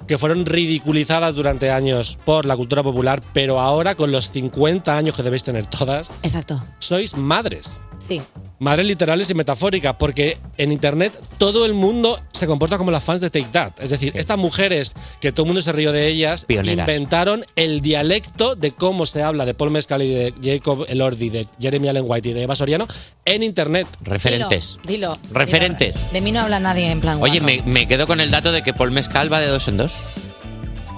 Que 0.09 0.17
fueron 0.17 0.47
ridiculizadas 0.47 1.35
durante 1.35 1.69
años 1.69 2.17
por 2.25 2.47
la 2.47 2.57
cultura 2.57 2.81
popular, 2.81 3.21
pero 3.31 3.59
ahora 3.59 3.93
con 3.93 4.11
los 4.11 4.31
50 4.31 4.97
años 4.97 5.15
que 5.15 5.21
debéis 5.21 5.43
tener 5.43 5.67
todas, 5.67 6.11
Exacto. 6.23 6.65
sois 6.79 7.15
madres. 7.15 7.79
Sí. 8.09 8.21
Madres 8.59 8.85
literales 8.87 9.29
y 9.29 9.33
metafóricas, 9.35 9.95
porque 9.97 10.37
en 10.57 10.73
internet 10.73 11.17
todo 11.37 11.65
el 11.65 11.73
mundo 11.73 12.19
se 12.33 12.45
comporta 12.45 12.77
como 12.77 12.91
las 12.91 13.03
fans 13.03 13.21
de 13.21 13.29
Take 13.29 13.47
That. 13.53 13.73
Es 13.79 13.89
decir, 13.91 14.11
estas 14.15 14.37
mujeres, 14.37 14.93
que 15.21 15.31
todo 15.31 15.43
el 15.43 15.47
mundo 15.47 15.61
se 15.61 15.71
rió 15.71 15.93
de 15.93 16.07
ellas, 16.07 16.43
Pioneras. 16.43 16.85
inventaron 16.87 17.45
el 17.55 17.79
dialecto 17.79 18.55
de 18.55 18.71
cómo 18.71 19.05
se 19.05 19.23
habla 19.23 19.45
de 19.45 19.53
Paul 19.53 19.71
Mescal 19.71 20.01
y 20.01 20.09
de 20.09 20.33
Jacob 20.43 20.85
Elordi, 20.89 21.29
de 21.29 21.47
Jeremy 21.61 21.87
Allen 21.87 22.03
White 22.05 22.29
y 22.29 22.33
de 22.33 22.43
Eva 22.43 22.55
Soriano 22.57 22.85
en 23.23 23.43
internet. 23.43 23.87
Referentes. 24.01 24.77
Dilo. 24.85 25.13
dilo. 25.13 25.19
Referentes. 25.31 25.95
Dilo. 25.99 26.11
De 26.11 26.21
mí 26.21 26.31
no 26.33 26.41
habla 26.41 26.59
nadie 26.59 26.91
en 26.91 26.99
plan. 26.99 27.19
Oye, 27.21 27.39
me, 27.39 27.61
me 27.65 27.87
quedo 27.87 28.07
con 28.07 28.19
el 28.19 28.31
dato 28.31 28.51
de 28.51 28.61
que 28.63 28.73
Paul 28.73 28.91
Mezcal 28.91 29.31
va 29.31 29.39
de 29.39 29.47
dos 29.47 29.67
en 29.69 29.77
dos. 29.77 29.95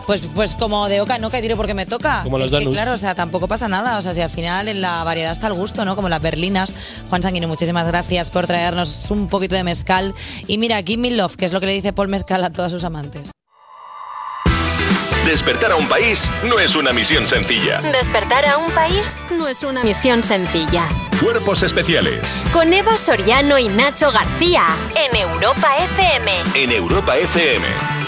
Pues, 0.05 0.21
pues 0.33 0.55
como 0.55 0.87
de 0.89 1.01
oca 1.01 1.17
oca 1.21 1.39
y 1.39 1.41
tiro 1.41 1.57
porque 1.57 1.73
me 1.73 1.85
toca. 1.85 2.23
Como 2.23 2.37
los 2.37 2.47
es 2.47 2.51
que, 2.51 2.57
donuts. 2.57 2.75
claro, 2.75 2.93
o 2.93 2.97
sea, 2.97 3.15
tampoco 3.15 3.47
pasa 3.47 3.67
nada. 3.67 3.97
O 3.97 4.01
sea, 4.01 4.13
si 4.13 4.21
al 4.21 4.29
final 4.29 4.67
en 4.67 4.81
la 4.81 5.03
variedad 5.03 5.31
está 5.31 5.47
el 5.47 5.53
gusto, 5.53 5.85
¿no? 5.85 5.95
Como 5.95 6.09
las 6.09 6.21
berlinas. 6.21 6.73
Juan 7.09 7.21
Sanguino, 7.21 7.47
muchísimas 7.47 7.87
gracias 7.87 8.31
por 8.31 8.47
traernos 8.47 9.09
un 9.11 9.27
poquito 9.27 9.55
de 9.55 9.63
mezcal. 9.63 10.13
Y 10.47 10.57
mira, 10.57 10.81
Give 10.83 10.97
Me 11.01 11.11
Love, 11.11 11.35
que 11.35 11.45
es 11.45 11.53
lo 11.53 11.59
que 11.59 11.67
le 11.67 11.73
dice 11.73 11.93
Paul 11.93 12.07
Mezcal 12.07 12.43
a 12.43 12.51
todas 12.51 12.71
sus 12.71 12.83
amantes. 12.83 13.31
Despertar 15.25 15.71
a 15.71 15.75
un 15.75 15.87
país 15.87 16.31
no 16.43 16.59
es 16.59 16.75
una 16.75 16.91
misión 16.93 17.27
sencilla. 17.27 17.79
Despertar 17.79 18.43
a 18.45 18.57
un 18.57 18.71
país 18.71 19.13
no 19.31 19.47
es 19.47 19.63
una 19.63 19.83
misión 19.83 20.23
sencilla. 20.23 20.87
Cuerpos 21.21 21.61
especiales 21.61 22.43
Con 22.51 22.73
Eva 22.73 22.97
Soriano 22.97 23.59
y 23.59 23.69
Nacho 23.69 24.11
García 24.11 24.63
en 24.95 25.15
Europa 25.15 25.77
FM. 25.77 26.31
en 26.55 26.71
Europa 26.71 27.15
FM. 27.17 28.00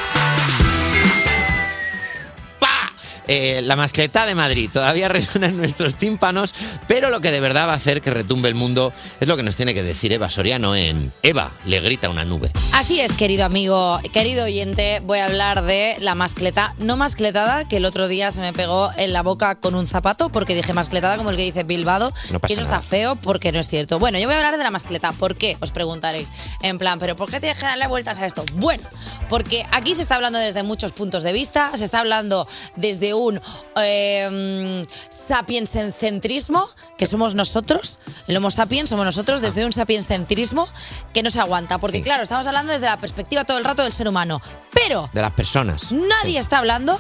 Eh, 3.28 3.62
la 3.64 3.76
mascleta 3.76 4.26
de 4.26 4.36
Madrid 4.36 4.70
todavía 4.72 5.08
resuena 5.10 5.48
en 5.48 5.58
nuestros 5.58 5.96
tímpanos, 5.96 6.54
pero 6.88 7.10
lo 7.10 7.22
que 7.22 7.32
de 7.32 7.40
verdad 7.40 7.68
va 7.68 7.74
a 7.74 7.78
hacer 7.78 8.02
que 8.02 8.12
retumbe 8.12 8.50
el 8.50 8.56
mundo 8.56 8.94
es 9.20 9.28
lo 9.28 9.38
que 9.38 9.44
nos 9.44 9.56
tiene 9.56 9.74
que 9.74 9.84
decir 9.84 10.12
Eva 10.14 10.30
Soriano 10.30 10.76
en 10.76 11.12
Eva, 11.24 11.52
le 11.66 11.80
grita 11.80 12.10
una 12.10 12.26
nube. 12.26 12.52
Así 12.74 13.00
es, 13.00 13.12
querido 13.14 13.46
amigo, 13.46 14.00
querido 14.12 14.46
oyente, 14.46 15.00
voy 15.04 15.20
a 15.20 15.26
hablar 15.26 15.64
de 15.64 15.96
la 16.00 16.16
mascleta 16.16 16.76
no 16.80 16.98
mascletada 16.98 17.68
que 17.68 17.78
el 17.78 17.86
otro 17.86 18.08
día 18.08 18.32
se 18.32 18.42
me 18.42 18.54
pegó 18.54 18.92
en 18.98 19.14
la 19.14 19.22
boca 19.22 19.56
con 19.56 19.76
un 19.76 19.88
zapato 19.88 20.30
porque 20.30 20.56
dije 20.56 20.74
mascletada 20.74 21.18
como 21.18 21.30
el 21.30 21.38
que 21.38 21.44
dice 21.44 21.64
Bilbado. 21.64 22.14
No 22.32 22.40
y 22.48 22.54
eso 22.54 22.64
nada. 22.64 22.78
está 22.78 22.82
feo 22.88 23.16
porque 23.16 23.52
no 23.52 23.60
es 23.60 23.68
cierto. 23.68 24.00
Bueno, 24.00 24.20
yo 24.20 24.26
voy 24.26 24.36
a 24.36 24.38
hablar 24.38 24.58
de 24.58 24.64
la 24.64 24.72
mascleta. 24.72 25.12
¿Por 25.14 25.36
qué? 25.36 25.58
Os 25.62 25.72
preguntaréis. 25.72 26.30
En 26.62 26.78
plan, 26.78 27.00
¿pero 27.00 27.16
por 27.16 27.30
qué 27.30 27.40
tienes 27.40 27.60
que 27.60 27.66
darle 27.66 27.88
vueltas 27.88 28.20
a 28.20 28.26
esto? 28.26 28.44
Bueno, 28.56 28.84
porque 29.30 29.66
aquí 29.72 29.96
se 29.96 30.02
está 30.02 30.16
hablando 30.16 30.40
desde 30.40 30.64
muchos 30.64 30.92
puntos 30.92 31.24
de 31.24 31.34
vista. 31.34 31.72
Se 31.76 31.86
está 31.86 32.00
hablando 32.00 32.48
desde 32.76 33.13
un 33.14 33.42
eh, 33.76 34.86
sapienscentrismo, 35.10 36.70
que 36.98 37.06
somos 37.06 37.36
nosotros. 37.36 38.00
El 38.28 38.38
Homo 38.38 38.52
sapiens 38.52 38.90
somos 38.90 39.06
nosotros, 39.06 39.42
desde 39.42 39.66
un 39.66 39.74
sapienscentrismo 39.74 40.68
que 41.14 41.24
no 41.24 41.30
se 41.30 41.40
aguanta. 41.40 41.78
Porque, 41.80 42.02
claro, 42.02 42.24
estamos 42.24 42.48
hablando 42.48 42.72
desde 42.74 42.86
la 42.86 42.98
perspectiva 42.98 43.44
todo 43.46 43.58
el 43.58 43.64
rato 43.66 43.84
del 43.84 43.94
ser 43.94 44.08
humano. 44.08 44.42
Pero 44.72 45.10
De 45.14 45.22
las 45.22 45.34
personas. 45.34 45.92
Nadie 45.92 46.40
está 46.40 46.58
hablando 46.60 47.00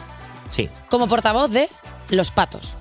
Sí. 0.49 0.69
como 0.89 1.07
portavoz 1.07 1.49
de 1.51 1.69
los 2.09 2.31
patos. 2.31 2.73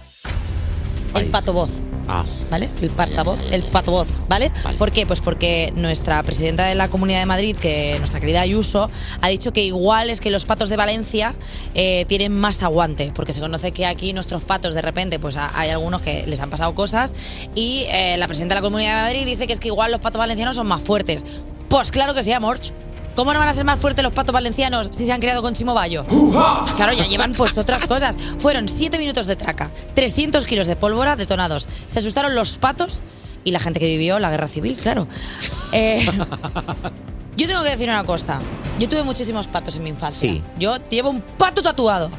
El 1.15 1.27
pato 1.31 1.53
voz. 1.53 1.71
Ah. 2.09 2.25
¿Vale? 2.51 2.69
El 2.81 2.91
portavoz, 2.91 3.39
el 3.51 3.63
pato 3.63 3.93
voz, 3.93 4.09
¿vale? 4.29 4.51
¿Por 4.79 4.91
qué? 4.93 5.07
Pues 5.07 5.21
porque 5.21 5.73
nuestra 5.77 6.23
presidenta 6.23 6.67
de 6.67 6.75
la 6.75 6.89
Comunidad 6.91 7.21
de 7.21 7.27
Madrid, 7.27 7.57
que 7.57 7.95
nuestra 7.99 8.19
querida 8.21 8.41
Ayuso, 8.41 8.91
ha 9.21 9.29
dicho 9.29 9.53
que 9.53 9.63
igual 9.65 10.11
es 10.11 10.21
que 10.21 10.31
los 10.31 10.45
patos 10.45 10.69
de 10.69 10.77
Valencia 10.77 11.35
eh, 11.75 12.05
tienen 12.09 12.33
más 12.39 12.63
aguante, 12.63 13.13
porque 13.15 13.33
se 13.33 13.41
conoce 13.41 13.73
que 13.73 13.87
aquí 13.87 14.13
nuestros 14.13 14.43
patos 14.43 14.75
de 14.75 14.83
repente, 14.83 15.19
pues 15.19 15.37
ha- 15.37 15.53
hay 15.59 15.71
algunos 15.71 16.03
que 16.03 16.27
les 16.27 16.41
han 16.41 16.51
pasado 16.51 16.75
cosas 16.75 17.15
y 17.55 17.85
eh, 17.89 18.17
la 18.19 18.27
presidenta 18.27 18.55
de 18.57 18.61
la 18.61 18.65
Comunidad 18.65 18.97
de 18.97 19.03
Madrid 19.03 19.25
dice 19.27 19.47
que 19.47 19.53
es 19.53 19.61
que 19.61 19.69
igual 19.69 19.93
los 19.93 20.01
patos 20.01 20.19
valencianos 20.19 20.57
son 20.57 20.67
más 20.67 20.83
fuertes. 20.83 21.25
Pues 21.69 21.91
claro 21.93 22.15
que 22.15 22.23
sí, 22.23 22.33
Amorch. 22.33 22.73
¿Cómo 23.15 23.33
no 23.33 23.39
van 23.39 23.49
a 23.49 23.53
ser 23.53 23.65
más 23.65 23.79
fuertes 23.79 24.03
los 24.03 24.13
patos 24.13 24.33
valencianos 24.33 24.89
si 24.91 25.05
se 25.05 25.13
han 25.13 25.21
criado 25.21 25.43
con 25.43 25.55
Chimo 25.55 25.75
Bayo? 25.75 26.07
Claro, 26.77 26.93
ya 26.93 27.07
llevan 27.07 27.33
pues 27.33 27.57
otras 27.59 27.87
cosas. 27.87 28.17
Fueron 28.39 28.69
7 28.69 28.99
minutos 28.99 29.27
de 29.27 29.37
traca, 29.37 29.71
300 29.95 30.45
kilos 30.47 30.67
de 30.67 30.77
pólvora 30.77 31.17
detonados. 31.17 31.69
Se 31.87 31.99
asustaron 31.99 32.35
los 32.35 32.59
patos 32.59 33.01
y 33.45 33.51
la 33.51 33.61
gente 33.61 33.81
que 33.81 33.87
vivió 33.87 34.19
la 34.19 34.31
guerra 34.31 34.49
civil, 34.49 34.77
claro. 34.77 35.07
Eh, 35.73 36.07
yo 37.37 37.47
tengo 37.47 37.63
que 37.63 37.71
decir 37.71 37.89
una 37.89 38.05
cosa. 38.05 38.41
Yo 38.79 38.89
tuve 38.89 39.03
muchísimos 39.03 39.47
patos 39.47 39.77
en 39.77 39.83
mi 39.83 39.91
infancia. 39.91 40.31
Sí. 40.31 40.43
Yo 40.59 40.77
llevo 40.89 41.11
un 41.11 41.21
pato 41.21 41.63
tatuado. 41.63 42.11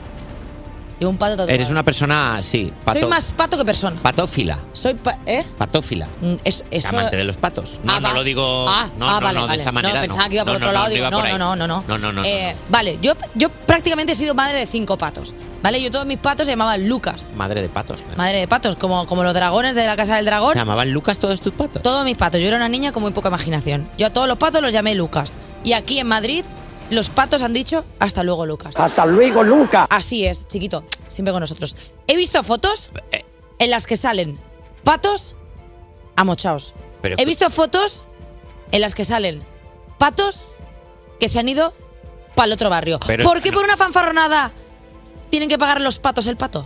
Llevo 1.03 1.11
un 1.11 1.17
pato 1.17 1.33
tatuado. 1.33 1.51
Eres 1.51 1.69
una 1.69 1.83
persona, 1.83 2.41
sí, 2.41 2.71
pato, 2.85 3.01
Soy 3.01 3.09
más 3.09 3.31
pato 3.33 3.57
que 3.57 3.65
persona. 3.65 3.97
patófila. 4.01 4.57
Soy 4.71 4.93
pa- 4.93 5.17
¿Eh? 5.25 5.43
Patófila. 5.57 6.07
Mm, 6.21 6.35
es- 6.45 6.63
eso- 6.71 6.87
Amante 6.87 7.17
de 7.17 7.25
los 7.25 7.35
patos. 7.35 7.77
No, 7.83 7.93
Ah, 7.93 7.99
no 7.99 8.07
va. 8.07 8.13
lo 8.13 8.23
digo. 8.23 8.65
Ah, 8.69 8.87
no, 8.97 9.09
ah, 9.09 9.19
no, 9.19 9.21
vale, 9.21 9.39
no, 9.39 9.47
de 9.47 9.55
esa 9.57 9.71
manera. 9.73 9.95
No, 9.95 10.01
pensaba 10.01 10.29
que 10.29 10.35
iba 10.35 10.45
por 10.45 10.53
No, 10.53 10.57
otro 10.57 10.67
no, 10.67 10.73
lado. 10.73 10.85
no 10.85 10.89
digo, 10.91 10.99
iba 11.01 11.09
no, 11.09 11.17
por 11.17 11.25
ahí. 11.25 11.33
no, 11.33 11.37
no, 11.39 11.55
no, 11.55 11.67
no. 11.67 11.83
No, 11.87 11.97
no, 11.97 12.13
no, 12.13 12.23
Eh, 12.23 12.55
Vale, 12.69 12.99
yo, 13.01 13.13
yo 13.35 13.49
prácticamente 13.49 14.13
he 14.13 14.15
sido 14.15 14.33
madre 14.33 14.59
de 14.59 14.65
cinco 14.65 14.97
patos. 14.97 15.33
¿Vale? 15.61 15.81
Yo 15.81 15.91
todos 15.91 16.05
mis 16.05 16.17
patos 16.19 16.45
se 16.45 16.53
llamaban 16.53 16.87
Lucas. 16.87 17.27
no. 17.31 17.37
Madre 17.37 17.61
de 17.61 17.67
patos. 17.69 18.01
Madre 18.17 18.39
de 18.39 18.47
patos, 18.47 18.75
como, 18.77 19.05
como 19.05 19.23
los 19.23 19.33
dragones 19.33 19.75
de 19.75 19.85
la 19.85 19.95
casa 19.97 20.15
del 20.15 20.25
dragón. 20.25 20.53
¿Se 20.53 20.59
llamaban 20.59 20.91
Lucas 20.91 21.19
todos 21.19 21.39
tus 21.41 21.53
patos? 21.53 21.81
Todos 21.81 22.03
mis 22.05 22.15
patos. 22.17 22.39
Yo 22.41 22.47
era 22.47 22.55
una 22.57 22.67
niña 22.69 22.91
con 22.93 23.01
muy 23.03 23.11
poca 23.11 23.27
imaginación. 23.29 23.89
Yo 23.97 24.07
a 24.07 24.09
todos 24.09 24.27
los 24.29 24.37
patos 24.37 24.61
los 24.61 24.71
llamé 24.71 24.95
Lucas. 24.95 25.33
Y 25.65 25.73
aquí 25.73 25.99
en 25.99 26.07
Madrid, 26.07 26.43
los 26.89 27.09
patos 27.09 27.41
han 27.41 27.53
dicho 27.53 27.83
hasta 27.99 28.23
luego, 28.23 28.45
Lucas. 28.45 28.75
Hasta 28.77 29.05
luego, 29.05 29.43
Lucas. 29.43 29.87
Así 29.89 30.25
es, 30.25 30.47
chiquito. 30.47 30.83
Siempre 31.07 31.31
con 31.31 31.39
nosotros. 31.41 31.75
He 32.07 32.15
visto 32.15 32.41
fotos 32.43 32.89
en 33.59 33.69
las 33.69 33.85
que 33.87 33.97
salen 33.97 34.39
patos 34.83 35.35
amochaos. 36.15 36.73
Pero- 37.01 37.15
He 37.19 37.25
visto 37.25 37.49
fotos 37.49 38.03
en 38.71 38.81
las 38.81 38.95
que 38.95 39.05
salen 39.05 39.41
patos 39.97 40.41
que 41.19 41.29
se 41.29 41.39
han 41.39 41.47
ido 41.49 41.73
para 42.35 42.47
el 42.47 42.53
otro 42.53 42.69
barrio. 42.69 42.99
Pero- 43.05 43.23
¿Por 43.23 43.41
qué 43.41 43.51
por 43.51 43.63
una 43.63 43.77
fanfarronada 43.77 44.51
tienen 45.29 45.49
que 45.49 45.57
pagar 45.57 45.81
los 45.81 45.99
patos 45.99 46.27
el 46.27 46.37
pato? 46.37 46.65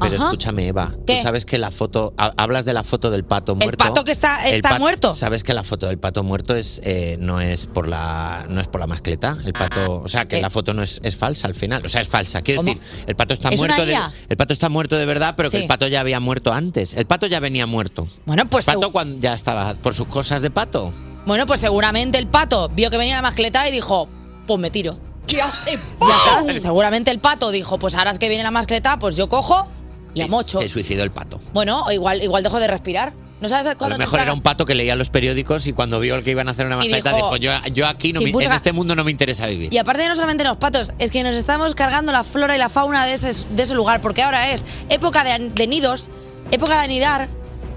Pero 0.00 0.16
Ajá. 0.16 0.24
escúchame, 0.24 0.66
Eva. 0.68 0.94
¿Qué? 1.06 1.16
Tú 1.18 1.22
sabes 1.22 1.44
que 1.44 1.58
la 1.58 1.70
foto. 1.70 2.14
ha- 2.16 2.32
Hablas 2.36 2.64
de 2.64 2.72
la 2.72 2.82
foto 2.84 3.10
del 3.10 3.24
pato 3.24 3.52
El 3.52 3.58
muerto. 3.58 3.84
pato 3.84 4.04
que 4.04 4.12
está- 4.12 4.48
El 4.48 4.56
está 4.56 4.78
muerto. 4.78 5.14
Sabes 5.14 5.44
que 5.44 5.52
la 5.54 5.62
foto 5.62 5.86
del 5.86 5.98
pato 5.98 6.22
muerto 6.22 6.54
es 6.56 6.80
eh, 6.84 7.16
no 7.20 7.40
es 7.40 7.66
por 7.66 7.86
la 7.88 8.46
no 8.48 8.60
es 8.60 8.66
por 8.68 8.80
la 8.80 8.86
mascleta. 8.86 9.36
El 9.44 9.52
pato, 9.52 10.00
o 10.02 10.08
sea, 10.08 10.24
que 10.24 10.36
¿Qué? 10.36 10.42
la 10.42 10.50
foto 10.50 10.72
no 10.74 10.82
es, 10.82 11.00
es 11.02 11.16
falsa 11.16 11.46
al 11.46 11.54
final. 11.54 11.84
O 11.84 11.88
sea, 11.88 12.00
es 12.00 12.08
falsa. 12.08 12.42
Quiero 12.42 12.62
¿Cómo? 12.62 12.74
decir, 12.74 12.82
el 13.06 13.14
pato 13.16 13.34
está 13.34 13.50
¿Es 13.50 13.58
muerto. 13.58 13.84
de, 13.86 13.92
IA? 13.92 14.12
el 14.28 14.36
pato 14.36 14.52
está 14.52 14.68
muerto 14.68 14.96
de 14.96 15.06
verdad, 15.06 15.34
pero 15.36 15.50
que 15.50 15.58
Sí. 15.58 15.62
el 15.64 15.68
pato 15.68 15.86
ya 15.86 16.00
había 16.00 16.18
muerto 16.20 16.52
antes. 16.52 16.94
El 16.94 17.06
pato 17.06 17.26
ya 17.26 17.40
venía 17.40 17.66
muerto. 17.66 18.08
Bueno, 18.26 18.48
pues 18.48 18.66
El 18.68 18.74
pato 18.74 18.90
cuando 18.92 19.20
ya 19.20 19.34
estaba 19.34 19.74
por 19.74 19.94
sus 19.94 20.08
cosas 20.08 20.42
de 20.42 20.50
pato. 20.50 20.92
Bueno, 21.26 21.46
pues 21.46 21.60
seguramente 21.60 22.18
el 22.18 22.26
pato 22.28 22.68
vio 22.70 22.90
que 22.90 22.96
venía 22.96 23.16
la 23.16 23.22
mascleta 23.22 23.68
y 23.68 23.72
dijo, 23.72 24.08
pues 24.46 24.58
me 24.58 24.70
tiro. 24.70 24.98
¿Qué 25.26 25.42
hace? 25.42 25.78
Ya 26.00 26.40
está. 26.50 26.60
Seguramente 26.62 27.10
el 27.10 27.20
pato 27.20 27.50
dijo, 27.50 27.78
pues 27.78 27.94
ahora 27.94 28.10
es 28.10 28.18
que 28.18 28.28
viene 28.28 28.42
la 28.42 28.50
mascleta, 28.50 28.98
pues 28.98 29.16
yo 29.16 29.28
cojo 29.28 29.68
y 30.14 30.22
amocho. 30.22 30.60
Se 30.60 30.68
suicidó 30.68 31.02
el 31.02 31.10
pato. 31.10 31.40
Bueno, 31.52 31.82
o 31.84 31.92
igual, 31.92 32.22
igual 32.22 32.42
dejo 32.42 32.58
de 32.60 32.66
respirar. 32.66 33.12
¿No 33.40 33.48
sabes 33.48 33.66
A 33.68 33.74
cuándo 33.74 33.94
lo 33.94 33.98
te 33.98 34.04
mejor 34.04 34.20
era 34.20 34.34
un 34.34 34.42
pato 34.42 34.66
que 34.66 34.74
leía 34.74 34.94
los 34.96 35.08
periódicos 35.08 35.66
y 35.66 35.72
cuando 35.72 35.98
vio 35.98 36.22
que 36.22 36.30
iban 36.30 36.46
a 36.48 36.50
hacer 36.50 36.66
una 36.66 36.74
Y 36.74 36.78
mascleta 36.90 37.14
dijo- 37.14 37.34
dijo, 37.34 37.36
yo, 37.38 37.52
yo 37.72 37.86
aquí 37.86 38.12
no 38.12 38.20
me- 38.20 38.28
en 38.44 38.52
este 38.52 38.72
mundo 38.72 38.94
no 38.94 39.02
me 39.02 39.10
interesa 39.10 39.46
vivir. 39.46 39.72
Y 39.72 39.78
aparte 39.78 40.06
no 40.06 40.14
solamente 40.14 40.44
los 40.44 40.58
patos, 40.58 40.92
es 40.98 41.10
que 41.10 41.22
nos 41.22 41.34
estamos 41.34 41.74
cargando 41.74 42.12
la 42.12 42.22
flora 42.22 42.54
y 42.54 42.58
la 42.58 42.68
fauna 42.68 43.06
de 43.06 43.14
ese, 43.14 43.32
de 43.50 43.62
ese 43.62 43.74
lugar, 43.74 44.02
porque 44.02 44.20
ahora 44.22 44.50
es 44.50 44.62
época 44.90 45.24
de, 45.24 45.32
an- 45.32 45.54
de 45.54 45.66
nidos, 45.66 46.08
época 46.50 46.74
de 46.74 46.80
anidar, 46.84 47.28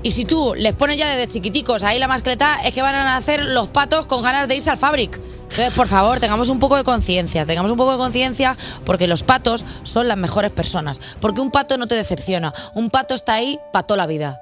y 0.04 0.12
si 0.12 0.26
tú 0.26 0.54
les 0.56 0.76
pones 0.76 0.98
ya 0.98 1.10
desde 1.10 1.32
chiquiticos 1.32 1.84
ahí 1.84 1.98
la 1.98 2.10
mascleta, 2.10 2.60
es 2.64 2.74
que 2.74 2.82
van 2.82 2.94
a 2.94 3.06
nacer 3.06 3.46
los 3.46 3.70
patos 3.70 4.06
con 4.06 4.22
ganas 4.22 4.50
de 4.50 4.58
irse 4.58 4.70
al 4.70 4.78
fabric. 4.78 5.20
Entonces, 5.44 5.74
por 5.74 5.88
favor, 5.88 6.20
tengamos 6.20 6.50
un 6.50 6.60
poco 6.60 6.76
de 6.76 6.84
conciencia, 6.84 7.46
tengamos 7.46 7.72
un 7.72 7.78
poco 7.78 7.94
de 7.94 7.98
conciencia, 7.98 8.58
porque 8.86 9.08
los 9.08 9.24
patos 9.24 9.64
son 9.84 10.08
las 10.10 10.18
mejores 10.18 10.52
personas. 10.52 11.00
Porque 11.22 11.42
un 11.42 11.52
pato 11.52 11.78
no 11.78 11.88
te 11.88 11.96
decepciona, 11.96 12.54
un 12.74 12.90
pato 12.90 13.14
está 13.14 13.36
ahí 13.36 13.60
para 13.72 13.88
toda 13.88 13.98
la 13.98 14.08
vida. 14.08 14.42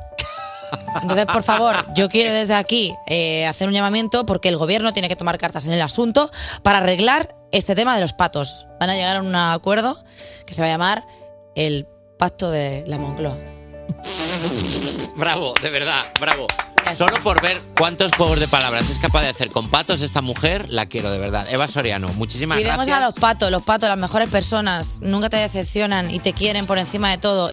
Entonces, 1.02 1.26
por 1.26 1.44
favor, 1.44 1.76
yo 1.96 2.10
quiero 2.10 2.34
desde 2.34 2.56
aquí 2.56 2.96
eh, 3.08 3.46
hacer 3.46 3.68
un 3.68 3.74
llamamiento 3.74 4.26
porque 4.26 4.50
el 4.50 4.58
gobierno 4.58 4.94
tiene 4.94 5.10
que 5.10 5.16
tomar 5.16 5.38
cartas 5.38 5.66
en 5.68 5.74
el 5.74 5.82
asunto 5.82 6.32
para 6.64 6.80
arreglar 6.80 7.36
este 7.52 7.76
tema 7.76 7.94
de 7.94 8.02
los 8.02 8.14
patos. 8.14 8.66
Van 8.80 8.90
a 8.90 8.96
llegar 8.96 9.18
a 9.18 9.22
un 9.22 9.36
acuerdo 9.36 9.98
que 10.46 10.54
se 10.54 10.62
va 10.62 10.70
a 10.70 10.72
llamar 10.72 11.06
el 11.56 11.88
Pacto 12.18 12.50
de 12.50 12.84
la 12.88 12.98
Moncloa. 12.98 13.51
Bravo, 15.16 15.54
de 15.62 15.70
verdad, 15.70 16.06
bravo. 16.20 16.48
Solo 16.96 17.18
por 17.24 17.42
ver 17.42 17.62
cuántos 17.78 18.12
juegos 18.18 18.40
de 18.40 18.48
palabras 18.48 18.90
es 18.90 19.00
capaz 19.00 19.22
de 19.22 19.30
hacer 19.30 19.50
con 19.50 19.70
patos 19.70 20.02
esta 20.02 20.22
mujer, 20.22 20.66
la 20.70 20.88
quiero 20.88 21.10
de 21.12 21.20
verdad. 21.20 21.48
Eva 21.50 21.68
Soriano, 21.68 22.10
muchísimas 22.16 22.58
Cuidemos 22.58 22.88
gracias. 22.88 22.98
a 22.98 23.02
los 23.06 23.14
patos, 23.16 23.52
los 23.52 23.62
patos, 23.64 23.88
las 23.88 23.98
mejores 23.98 24.30
personas, 24.30 25.00
nunca 25.02 25.30
te 25.30 25.38
decepcionan 25.38 26.12
y 26.12 26.20
te 26.20 26.34
quieren 26.34 26.66
por 26.66 26.78
encima 26.80 27.10
de 27.12 27.18
todo. 27.18 27.52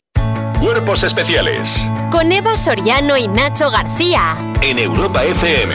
Cuerpos 0.61 1.05
especiales 1.05 1.89
Con 2.11 2.33
Eva 2.33 2.57
Soriano 2.57 3.17
y 3.17 3.29
Nacho 3.29 3.71
García. 3.71 4.37
en 4.61 4.79
Europa 4.81 5.23
FM. 5.23 5.75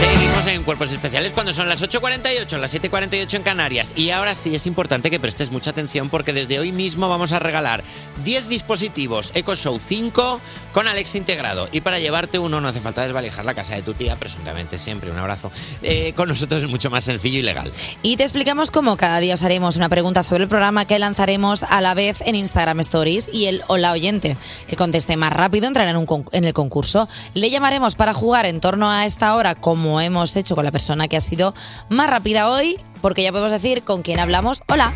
Seguimos 0.00 0.46
en 0.46 0.62
Cuerpos 0.62 0.92
Especiales 0.92 1.32
cuando 1.32 1.52
son 1.52 1.68
las 1.68 1.82
8.48, 1.82 2.58
las 2.58 2.72
7.48 2.72 3.34
en 3.34 3.42
Canarias. 3.42 3.92
Y 3.96 4.10
ahora 4.10 4.36
sí 4.36 4.54
es 4.54 4.66
importante 4.66 5.10
que 5.10 5.18
prestes 5.18 5.50
mucha 5.50 5.70
atención 5.70 6.08
porque 6.08 6.32
desde 6.32 6.60
hoy 6.60 6.70
mismo 6.70 7.08
vamos 7.08 7.32
a 7.32 7.40
regalar 7.40 7.82
10 8.24 8.48
dispositivos 8.48 9.32
EcoShow 9.34 9.80
5 9.80 10.40
con 10.78 10.86
Alexa 10.86 11.18
integrado. 11.18 11.68
Y 11.72 11.80
para 11.80 11.98
llevarte 11.98 12.38
uno 12.38 12.60
no 12.60 12.68
hace 12.68 12.78
falta 12.78 13.02
desvalijar 13.02 13.44
la 13.44 13.52
casa 13.52 13.74
de 13.74 13.82
tu 13.82 13.94
tía, 13.94 14.14
presuntamente 14.14 14.78
siempre, 14.78 15.10
un 15.10 15.18
abrazo. 15.18 15.50
Eh, 15.82 16.12
con 16.12 16.28
nosotros 16.28 16.62
es 16.62 16.68
mucho 16.68 16.88
más 16.88 17.02
sencillo 17.02 17.40
y 17.40 17.42
legal. 17.42 17.72
Y 18.04 18.16
te 18.16 18.22
explicamos 18.22 18.70
cómo 18.70 18.96
cada 18.96 19.18
día 19.18 19.34
os 19.34 19.42
haremos 19.42 19.74
una 19.74 19.88
pregunta 19.88 20.22
sobre 20.22 20.44
el 20.44 20.48
programa 20.48 20.84
que 20.84 21.00
lanzaremos 21.00 21.64
a 21.64 21.80
la 21.80 21.94
vez 21.94 22.18
en 22.20 22.36
Instagram 22.36 22.78
Stories 22.78 23.28
y 23.32 23.46
el 23.46 23.64
o 23.66 23.76
la 23.76 23.90
oyente 23.90 24.36
que 24.68 24.76
conteste 24.76 25.16
más 25.16 25.32
rápido 25.32 25.66
entrará 25.66 25.90
en, 25.90 25.96
un 25.96 26.28
en 26.30 26.44
el 26.44 26.52
concurso. 26.52 27.08
Le 27.34 27.50
llamaremos 27.50 27.96
para 27.96 28.12
jugar 28.12 28.46
en 28.46 28.60
torno 28.60 28.88
a 28.88 29.04
esta 29.04 29.34
hora 29.34 29.56
como 29.56 30.00
hemos 30.00 30.36
hecho 30.36 30.54
con 30.54 30.64
la 30.64 30.70
persona 30.70 31.08
que 31.08 31.16
ha 31.16 31.20
sido 31.20 31.54
más 31.88 32.08
rápida 32.08 32.50
hoy 32.50 32.78
porque 33.02 33.24
ya 33.24 33.32
podemos 33.32 33.50
decir 33.50 33.82
con 33.82 34.02
quién 34.02 34.20
hablamos. 34.20 34.62
Hola. 34.68 34.94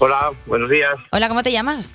Hola, 0.00 0.32
buenos 0.46 0.68
días. 0.68 0.96
Hola, 1.12 1.28
¿cómo 1.28 1.44
te 1.44 1.52
llamas? 1.52 1.94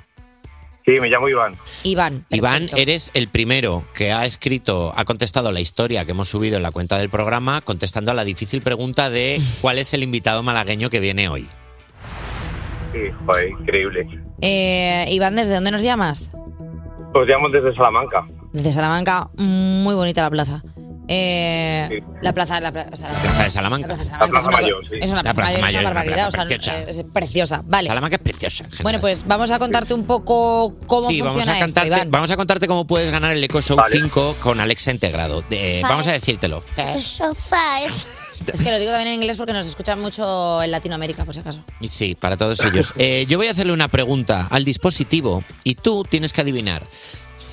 Sí, 0.92 1.00
me 1.00 1.10
llamo 1.10 1.30
Iván. 1.30 1.56
Iván. 1.84 2.26
Iván, 2.30 2.70
eres 2.76 3.12
el 3.14 3.30
primero 3.30 3.86
que 3.94 4.12
ha 4.12 4.26
escrito, 4.26 4.94
ha 4.98 5.06
contestado 5.06 5.54
la 5.54 5.62
historia 5.62 6.04
que 6.04 6.12
hemos 6.12 6.28
subido 6.28 6.58
en 6.58 6.64
la 6.64 6.72
cuenta 6.72 6.98
del 6.98 7.10
programa, 7.10 7.62
contestando 7.62 8.12
a 8.12 8.14
la 8.14 8.26
difícil 8.26 8.62
pregunta 8.62 9.10
de 9.10 9.42
cuál 9.62 9.78
es 9.78 9.94
el 9.94 10.04
invitado 10.04 10.44
malagueño 10.44 10.90
que 10.90 11.00
viene 11.00 11.30
hoy. 11.30 11.48
Sí, 12.92 13.00
joder, 13.26 13.50
increíble. 13.52 14.06
Eh, 14.42 15.06
Iván, 15.12 15.38
¿desde 15.38 15.54
dónde 15.54 15.72
nos 15.72 15.82
llamas? 15.82 16.30
Os 17.14 17.26
llamo 17.26 17.48
desde 17.50 17.74
Salamanca. 17.74 18.28
Desde 18.52 18.74
Salamanca, 18.74 19.30
muy 19.38 19.96
bonita 19.96 20.24
la 20.24 20.30
plaza. 20.30 20.62
Eh, 21.08 22.02
La 22.22 22.32
plaza, 22.34 22.60
la, 22.62 22.72
pla- 22.72 22.88
o 22.92 22.96
sea, 22.96 23.12
la- 23.12 23.20
Plaza 23.20 23.44
de 23.44 23.50
Salamanca. 23.50 23.88
La 23.88 23.96
Plaza 23.96 24.04
de 24.04 24.10
Salamanca 24.10 24.38
es 24.40 24.46
una, 24.46 24.98
es 25.06 25.12
una 25.12 25.24
La 25.24 25.34
plaza 25.34 25.52
mayor, 25.52 25.68
es 25.68 25.72
una 25.74 25.80
es 25.80 25.84
barbaridad, 25.84 26.28
o 26.28 26.32
sea, 26.32 26.46
preciosa. 26.46 26.80
es, 26.84 26.98
es 26.98 27.06
preciosa. 27.12 27.62
Vale. 27.66 27.88
Salamanca 27.88 28.16
es 28.18 28.22
preciosa. 28.22 28.64
en. 28.72 28.84
Bueno, 28.84 29.02
pues 29.02 29.26
vamos 29.28 29.52
a 29.52 29.60
contarte 29.60 29.94
un 29.94 30.06
poco 30.06 30.76
cómo 30.88 31.10
Sí, 31.10 31.20
vamos 31.22 31.48
a, 31.48 31.52
esto, 31.54 31.66
contarte, 31.66 31.88
Iván. 31.88 32.12
vamos 32.12 32.32
a 32.32 32.38
contarte 32.38 32.68
cómo 32.68 32.86
puedes 32.88 33.12
ganar 33.12 33.32
el 33.32 33.44
Eco 33.44 33.62
Show 33.62 33.78
5 33.92 34.38
con 34.42 34.60
Alexa 34.60 34.92
integrado. 34.92 35.44
Eh, 35.50 35.80
Vale. 35.82 35.92
vamos 35.92 36.08
a 36.08 36.12
decírtelo. 36.14 36.64
Es 38.52 38.60
que 38.60 38.72
lo 38.72 38.80
digo 38.80 38.92
también 38.92 39.10
en 39.10 39.14
inglés 39.16 39.38
porque 39.38 39.54
nos 39.54 39.68
escuchan 39.68 40.00
mucho 40.02 40.64
en 40.64 40.72
Latinoamérica, 40.72 41.26
por 41.26 41.34
si 41.34 41.42
acaso. 41.42 41.64
Sí, 41.90 42.16
para 42.16 42.38
todos 42.38 42.60
ellos. 42.62 42.92
Eh, 42.98 43.26
yo 43.28 43.38
voy 43.38 43.48
a 43.48 43.52
hacerle 43.52 43.74
una 43.74 43.88
pregunta 43.88 44.48
al 44.50 44.66
dispositivo 44.66 45.44
y 45.64 45.76
tú 45.76 46.04
tienes 46.10 46.34
que 46.34 46.42
adivinar 46.42 46.84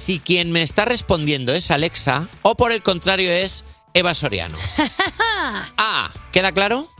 si 0.08 0.20
quien 0.20 0.52
me 0.52 0.62
está 0.62 0.86
respondiendo 0.86 1.52
es 1.52 1.70
Alexa 1.70 2.28
o 2.40 2.56
por 2.56 2.72
el 2.72 2.82
contrario 2.82 3.30
es 3.30 3.62
Eva 3.92 4.14
Soriano. 4.14 4.56
Ah, 5.76 6.10
¿queda 6.32 6.52
claro? 6.52 6.90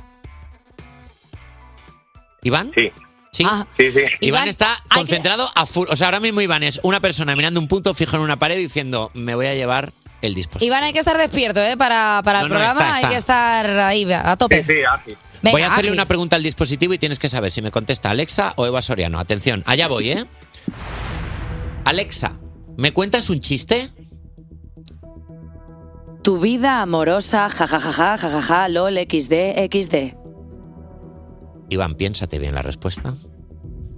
¿Iván? 2.43 2.71
Sí. 2.75 2.93
¿Sí? 3.33 3.45
Sí, 3.79 3.91
sí. 3.93 4.01
Iván, 4.21 4.47
está 4.47 4.85
concentrado 4.93 5.51
a 5.55 5.65
full. 5.65 5.87
O 5.89 5.97
sea, 5.97 6.09
ahora 6.09 6.21
mismo 6.21 6.43
Iván 6.43 6.63
es 6.65 6.81
una 6.83 7.01
persona 7.01 7.35
mirando 7.35 7.59
un 7.61 7.67
punto 7.67 7.95
fijo 7.95 8.17
en 8.17 8.23
una 8.23 8.39
pared 8.39 8.59
diciendo, 8.59 9.11
me 9.15 9.35
voy 9.35 9.47
a 9.47 9.55
llevar 9.55 9.91
el 10.21 10.35
dispositivo. 10.35 10.67
Iván, 10.69 10.85
hay 10.85 10.93
que 10.93 10.99
estar 10.99 11.17
despierto, 11.17 11.63
¿eh? 11.63 11.79
Para, 11.79 12.21
para 12.23 12.41
el 12.43 12.49
No, 12.51 12.55
no, 12.57 12.61
programa 12.61 12.81
está, 12.83 12.97
está. 12.99 13.07
hay 13.09 13.13
que 13.15 13.19
estar 13.19 13.81
ahí, 13.81 14.13
a 14.13 14.37
tope. 14.37 14.65
Sí, 14.65 14.75
sí, 14.75 14.85
ágil. 14.85 15.17
Venga, 15.41 15.53
voy 15.53 15.63
a 15.63 15.67
hacerle 15.69 15.89
ágil. 15.89 15.93
una 15.95 16.07
pregunta 16.07 16.37
al 16.37 16.43
dispositivo 16.43 16.93
y 16.93 16.99
tienes 16.99 17.19
que 17.19 17.31
saber 17.31 17.51
si 17.51 17.63
me 17.63 17.71
contesta 17.71 18.11
Alexa 18.11 18.53
o 18.57 18.67
Eva 18.67 18.83
Soriano. 18.83 19.19
Atención, 19.19 19.63
allá 19.67 19.89
voy, 19.89 20.11
¿eh? 20.11 20.27
Alexa, 21.87 22.39
¿me 22.79 22.93
cuentas 22.93 23.29
un 23.29 23.41
chiste? 23.41 23.91
Tu 26.22 26.39
vida 26.39 26.81
amorosa, 26.81 27.49
jajajaja, 27.49 28.16
jajaja, 28.16 28.68
lol, 28.68 28.97
xd, 28.97 29.35
xd. 29.70 30.16
Iván, 31.68 31.95
piénsate 31.97 32.39
bien 32.39 32.55
la 32.55 32.62
respuesta. 32.62 33.14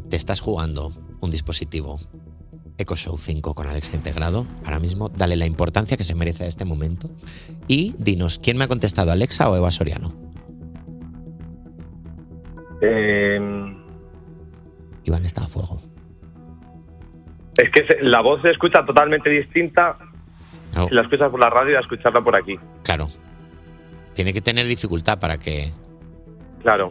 Te 0.08 0.16
estás 0.16 0.40
jugando 0.40 0.92
un 1.20 1.30
dispositivo 1.30 2.00
Echo 2.78 2.96
Show 2.96 3.18
5 3.18 3.54
con 3.54 3.66
Alexa 3.66 3.94
integrado. 3.96 4.46
Ahora 4.64 4.80
mismo, 4.80 5.10
dale 5.10 5.36
la 5.36 5.46
importancia 5.46 5.96
que 5.96 6.04
se 6.04 6.14
merece 6.14 6.44
a 6.44 6.46
este 6.46 6.64
momento. 6.64 7.10
Y 7.68 7.94
dinos, 7.98 8.40
¿quién 8.42 8.56
me 8.56 8.64
ha 8.64 8.68
contestado, 8.68 9.12
Alexa 9.12 9.50
o 9.50 9.56
Eva 9.56 9.70
Soriano? 9.70 10.14
Eh, 12.80 13.38
Iván 15.04 15.26
está 15.26 15.44
a 15.44 15.48
fuego. 15.48 15.89
Es 17.62 17.70
que 17.72 17.86
se- 17.86 18.02
la 18.02 18.20
voz 18.20 18.40
se 18.42 18.50
escucha 18.50 18.84
totalmente 18.84 19.28
distinta 19.30 19.96
No. 20.74 20.88
si 20.88 20.94
la 20.94 21.02
escuchas 21.02 21.30
por 21.30 21.40
la 21.42 21.50
radio 21.50 21.72
y 21.72 21.76
a 21.76 21.80
escucharla 21.80 22.20
por 22.22 22.36
aquí. 22.36 22.58
Claro. 22.82 23.08
Tiene 24.14 24.32
que 24.32 24.40
tener 24.40 24.66
dificultad 24.66 25.18
para 25.18 25.38
que... 25.38 25.72
Claro. 26.62 26.90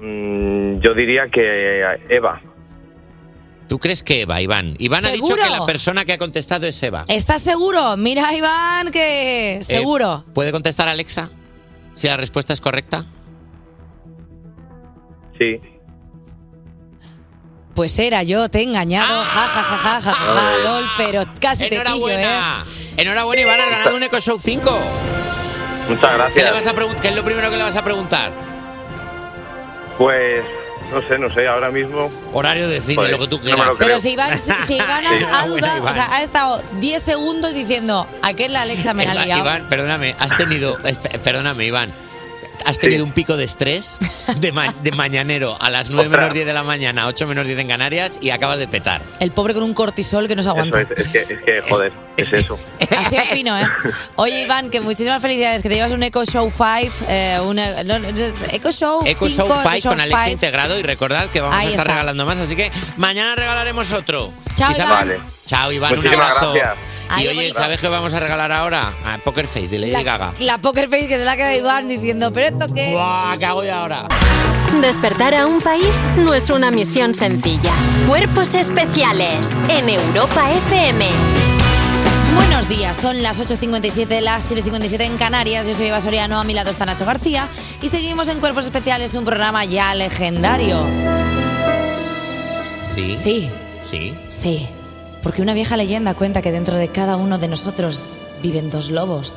Mm, 0.00 0.78
yo 0.80 0.94
diría 0.94 1.28
que 1.32 1.80
Eva. 2.08 2.40
¿Tú 3.68 3.78
crees 3.78 4.02
que 4.02 4.22
Eva, 4.22 4.40
Iván? 4.40 4.74
Iván 4.78 5.04
ha 5.04 5.10
dicho 5.10 5.26
¿Seguro? 5.26 5.42
que 5.44 5.50
la 5.50 5.66
persona 5.66 6.04
que 6.06 6.14
ha 6.14 6.18
contestado 6.18 6.66
es 6.66 6.82
Eva. 6.82 7.04
¿Estás 7.08 7.42
seguro? 7.42 7.96
Mira, 7.98 8.32
Iván, 8.34 8.90
que 8.90 9.58
seguro. 9.62 10.24
Eh, 10.26 10.30
¿Puede 10.32 10.52
contestar 10.52 10.88
Alexa? 10.88 11.30
Si 11.92 12.06
la 12.06 12.16
respuesta 12.16 12.52
es 12.54 12.60
correcta. 12.60 13.04
Sí. 15.38 15.60
Pues 17.78 17.96
era 18.00 18.24
yo, 18.24 18.48
te 18.48 18.58
he 18.58 18.62
engañado. 18.64 19.22
Ja, 19.22 19.46
ja, 19.46 19.62
ja, 19.62 19.76
ja, 19.76 20.00
ja, 20.00 20.12
ja, 20.12 20.12
ja, 20.12 20.58
lol, 20.64 20.84
pero 20.96 21.22
casi 21.40 21.68
te 21.70 21.78
pillo, 21.78 22.08
¿eh? 22.08 22.14
Enhorabuena. 22.14 22.64
Enhorabuena, 22.96 23.42
Iván, 23.42 23.60
has 23.60 23.70
ganado 23.70 23.94
un 23.96 24.02
Echo 24.02 24.20
Show 24.20 24.40
5. 24.44 24.78
Muchas 25.88 26.10
¿Qué, 26.10 26.40
le 26.42 26.50
gracias. 26.50 26.52
vas 26.52 26.66
a 26.66 26.74
pregun- 26.76 26.96
¿Qué 27.00 27.06
es 27.10 27.14
lo 27.14 27.22
primero 27.24 27.48
que 27.52 27.56
le 27.56 27.62
vas 27.62 27.76
a 27.76 27.84
preguntar? 27.84 28.32
Pues 29.96 30.42
no 30.92 31.02
sé, 31.02 31.18
no 31.20 31.32
sé, 31.32 31.46
ahora 31.46 31.70
mismo. 31.70 32.10
Horario 32.32 32.68
de 32.68 32.80
cine, 32.82 32.96
Joder, 32.96 33.10
lo 33.12 33.18
que 33.20 33.28
tú 33.28 33.36
no 33.38 33.42
me 33.44 33.50
quieras. 33.50 33.66
lo 33.68 33.76
creo. 33.76 33.86
Pero 33.88 34.00
si 34.00 34.10
Iván, 34.10 34.30
si, 34.36 34.50
si 34.66 34.74
Iván 34.74 35.06
ha- 35.06 35.10
Sí. 35.10 35.14
ha, 35.14 35.44
Enhorabuena, 35.44 35.74
dudado, 35.76 35.84
o 35.84 35.92
sea, 35.92 36.12
ha 36.16 36.22
estado 36.22 36.62
10 36.80 37.00
segundos 37.00 37.54
diciendo, 37.54 38.08
¿a 38.22 38.32
qué 38.34 38.48
la 38.48 38.62
Alexa 38.62 38.92
me 38.92 39.04
la 39.04 39.12
ha 39.12 39.14
Iván, 39.14 39.26
liado? 39.28 39.42
Iván, 39.42 39.68
perdóname, 39.68 40.16
has 40.18 40.36
tenido, 40.36 40.76
esp- 40.78 41.16
perdóname, 41.20 41.64
Iván, 41.66 41.92
has 42.64 42.78
tenido 42.78 43.04
un 43.04 43.12
pico 43.12 43.36
de 43.36 43.44
estrés 43.44 43.98
de, 44.36 44.52
ma- 44.52 44.74
de 44.82 44.92
mañanero 44.92 45.56
a 45.60 45.70
las 45.70 45.90
9 45.90 46.06
Ostras. 46.08 46.20
menos 46.20 46.34
10 46.34 46.46
de 46.46 46.52
la 46.52 46.62
mañana, 46.62 47.06
8 47.06 47.26
menos 47.26 47.46
10 47.46 47.58
en 47.58 47.68
Canarias 47.68 48.18
y 48.20 48.30
acabas 48.30 48.58
de 48.58 48.68
petar. 48.68 49.02
El 49.20 49.30
pobre 49.30 49.54
con 49.54 49.62
un 49.62 49.74
cortisol 49.74 50.28
que 50.28 50.36
no 50.36 50.42
se 50.42 50.48
Eso 50.50 50.58
aguanta. 50.58 50.80
es, 50.82 50.90
es 50.90 51.08
que, 51.08 51.18
es 51.34 51.40
que, 51.40 51.62
joder, 51.68 51.92
es 52.16 52.32
eso. 52.32 52.58
Ha 52.98 53.08
sido 53.08 53.22
fino, 53.26 53.56
¿eh? 53.58 53.64
Oye, 54.16 54.42
Iván, 54.42 54.70
que 54.70 54.80
muchísimas 54.80 55.22
felicidades, 55.22 55.62
que 55.62 55.68
te 55.68 55.76
llevas 55.76 55.92
un 55.92 56.02
Echo 56.02 56.24
Show 56.24 56.50
5, 56.50 56.94
eh, 57.08 57.38
un 57.42 57.56
no, 57.56 57.62
es 57.62 58.34
Echo 58.52 58.72
Show 58.72 59.00
Echo 59.06 59.28
5, 59.28 59.28
Show 59.28 59.46
5 59.62 59.70
Echo 59.74 59.88
con 59.90 60.00
Alexa 60.00 60.24
5. 60.24 60.32
integrado 60.32 60.78
y 60.78 60.82
recordad 60.82 61.28
que 61.30 61.40
vamos 61.40 61.56
Ahí 61.56 61.68
a 61.68 61.70
estar 61.70 61.86
está. 61.86 61.94
regalando 61.94 62.26
más, 62.26 62.38
así 62.38 62.56
que 62.56 62.70
mañana 62.96 63.34
regalaremos 63.36 63.92
otro. 63.92 64.32
Chao, 64.56 64.72
Iván. 64.74 64.88
Vale. 64.90 65.20
Chao, 65.46 65.70
Iván, 65.72 65.94
Muchísimas 65.96 66.16
un 66.18 66.22
abrazo. 66.24 66.52
gracias. 66.54 66.78
Y 67.18 67.28
oye. 67.28 67.52
¿sabes 67.52 67.80
qué 67.80 67.88
vamos 67.88 68.12
a 68.14 68.20
regalar 68.20 68.52
ahora? 68.52 68.92
A 69.04 69.18
Poker 69.18 69.46
Face 69.48 69.68
de 69.68 69.78
Lady 69.78 69.92
La, 69.92 70.02
Gaga. 70.02 70.32
la 70.40 70.58
Poker 70.58 70.88
Face 70.88 71.08
que 71.08 71.18
se 71.18 71.24
la 71.24 71.36
queda 71.36 71.54
Iván 71.56 71.88
diciendo, 71.88 72.32
¿pero 72.32 72.48
esto 72.48 72.72
qué? 72.72 72.92
¡Buah, 72.92 73.36
qué 73.38 73.46
hago 73.46 73.64
yo 73.64 73.74
ahora! 73.74 74.06
Despertar 74.80 75.34
a 75.34 75.46
un 75.46 75.60
país 75.60 75.98
no 76.18 76.34
es 76.34 76.50
una 76.50 76.70
misión 76.70 77.14
sencilla. 77.14 77.72
Cuerpos 78.06 78.54
especiales 78.54 79.48
en 79.68 79.88
Europa 79.88 80.50
FM. 80.52 81.06
Buenos 82.34 82.68
días, 82.68 82.96
son 82.98 83.22
las 83.22 83.40
8.57, 83.40 84.20
las 84.20 84.48
7.57 84.50 85.00
en 85.00 85.16
Canarias. 85.16 85.66
Yo 85.66 85.74
soy 85.74 85.86
Eva 85.86 86.00
Soriano, 86.00 86.38
a 86.38 86.44
mi 86.44 86.52
lado 86.54 86.70
está 86.70 86.84
Nacho 86.86 87.04
García. 87.06 87.48
Y 87.82 87.88
seguimos 87.88 88.28
en 88.28 88.38
Cuerpos 88.40 88.66
Especiales, 88.66 89.14
un 89.14 89.24
programa 89.24 89.64
ya 89.64 89.94
legendario. 89.94 90.84
Sí. 92.94 93.18
Sí. 93.22 93.50
Sí. 93.88 94.14
Sí, 94.28 94.68
porque 95.22 95.42
una 95.42 95.54
vieja 95.54 95.76
leyenda 95.76 96.14
cuenta 96.14 96.42
que 96.42 96.52
dentro 96.52 96.76
de 96.76 96.88
cada 96.88 97.16
uno 97.16 97.38
de 97.38 97.48
nosotros 97.48 98.16
viven 98.42 98.70
dos 98.70 98.90
lobos. 98.90 99.34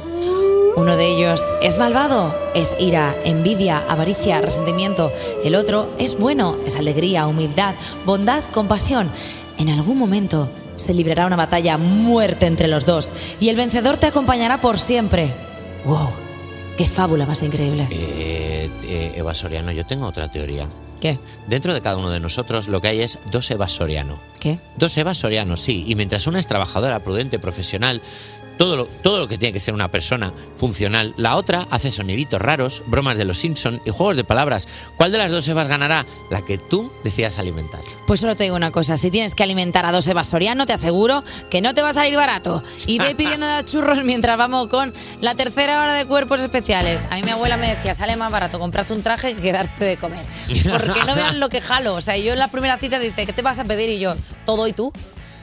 Uno 0.75 0.95
de 0.95 1.05
ellos 1.05 1.43
es 1.61 1.77
malvado, 1.77 2.33
es 2.55 2.75
ira, 2.79 3.13
envidia, 3.25 3.83
avaricia, 3.89 4.39
resentimiento. 4.39 5.11
El 5.43 5.55
otro 5.55 5.93
es 5.97 6.17
bueno, 6.17 6.57
es 6.65 6.77
alegría, 6.77 7.27
humildad, 7.27 7.75
bondad, 8.05 8.43
compasión. 8.51 9.09
En 9.57 9.69
algún 9.69 9.97
momento 9.97 10.49
se 10.75 10.93
librará 10.93 11.25
una 11.25 11.35
batalla 11.35 11.77
muerte 11.77 12.45
entre 12.45 12.67
los 12.67 12.85
dos 12.85 13.09
y 13.39 13.49
el 13.49 13.57
vencedor 13.57 13.97
te 13.97 14.07
acompañará 14.07 14.61
por 14.61 14.79
siempre. 14.79 15.33
¡Wow! 15.85 16.09
¡Qué 16.77 16.87
fábula 16.87 17.25
más 17.25 17.43
increíble! 17.43 17.87
Eh, 17.91 18.69
eh, 18.87 19.13
Eva 19.15 19.35
Soriano, 19.35 19.71
yo 19.71 19.85
tengo 19.85 20.07
otra 20.07 20.31
teoría. 20.31 20.67
¿Qué? 21.01 21.19
Dentro 21.47 21.73
de 21.73 21.81
cada 21.81 21.97
uno 21.97 22.11
de 22.11 22.19
nosotros 22.19 22.67
lo 22.67 22.79
que 22.79 22.89
hay 22.89 23.01
es 23.01 23.17
dos 23.31 23.49
Evas 23.49 23.71
Soriano. 23.71 24.19
¿Qué? 24.39 24.59
Dos 24.77 24.95
Evas 24.97 25.17
Soriano, 25.17 25.57
sí. 25.57 25.83
Y 25.87 25.95
mientras 25.95 26.27
una 26.27 26.39
es 26.39 26.45
trabajadora, 26.45 26.99
prudente, 26.99 27.39
profesional, 27.39 28.01
todo 28.57 28.75
lo, 28.75 28.85
todo 28.85 29.19
lo 29.19 29.27
que 29.27 29.37
tiene 29.37 29.53
que 29.53 29.59
ser 29.59 29.73
una 29.73 29.89
persona 29.89 30.33
funcional, 30.57 31.13
la 31.17 31.35
otra 31.35 31.67
hace 31.71 31.91
soniditos 31.91 32.41
raros, 32.41 32.83
bromas 32.85 33.17
de 33.17 33.25
los 33.25 33.37
Simpson 33.39 33.81
y 33.85 33.89
juegos 33.89 34.17
de 34.17 34.23
palabras. 34.23 34.67
¿Cuál 34.97 35.11
de 35.11 35.17
las 35.17 35.31
dos 35.31 35.47
Evas 35.47 35.67
ganará? 35.67 36.05
La 36.29 36.43
que 36.43 36.57
tú 36.57 36.91
decías 37.03 37.39
alimentar. 37.39 37.81
Pues 38.07 38.19
solo 38.19 38.35
te 38.35 38.43
digo 38.43 38.55
una 38.55 38.71
cosa, 38.71 38.97
si 38.97 39.11
tienes 39.11 39.35
que 39.35 39.43
alimentar 39.43 39.85
a 39.85 39.91
dos 39.91 40.07
Evas 40.07 40.27
Soriano, 40.27 40.65
te 40.65 40.73
aseguro 40.73 41.23
que 41.49 41.61
no 41.61 41.73
te 41.73 41.81
va 41.81 41.89
a 41.89 41.93
salir 41.93 42.15
barato. 42.15 42.63
Iré 42.87 43.15
pidiendo 43.15 43.45
churros 43.63 44.03
mientras 44.03 44.37
vamos 44.37 44.67
con 44.67 44.93
la 45.19 45.35
tercera 45.35 45.81
hora 45.81 45.93
de 45.93 46.05
cuerpos 46.05 46.41
especiales. 46.41 47.01
A 47.09 47.15
mí 47.15 47.23
mi 47.23 47.31
abuela 47.31 47.57
me 47.57 47.75
decía, 47.75 47.93
sale 47.93 48.15
más 48.15 48.31
barato 48.31 48.59
comprarte 48.59 48.93
un 48.93 49.03
traje 49.03 49.35
que 49.35 49.51
darte 49.51 49.85
de 49.85 49.97
comer. 49.97 50.25
Porque 50.47 51.03
no 51.05 51.15
vean 51.15 51.39
lo 51.39 51.49
que 51.49 51.61
jalo. 51.61 51.95
O 51.95 52.01
sea, 52.01 52.17
yo 52.17 52.33
en 52.33 52.39
la 52.39 52.49
primera 52.49 52.77
cita 52.77 52.99
dice, 52.99 53.25
¿qué 53.25 53.33
te 53.33 53.41
vas 53.41 53.59
a 53.59 53.63
pedir? 53.63 53.89
Y 53.89 53.99
yo, 53.99 54.15
todo 54.45 54.67
y 54.67 54.73
tú. 54.73 54.93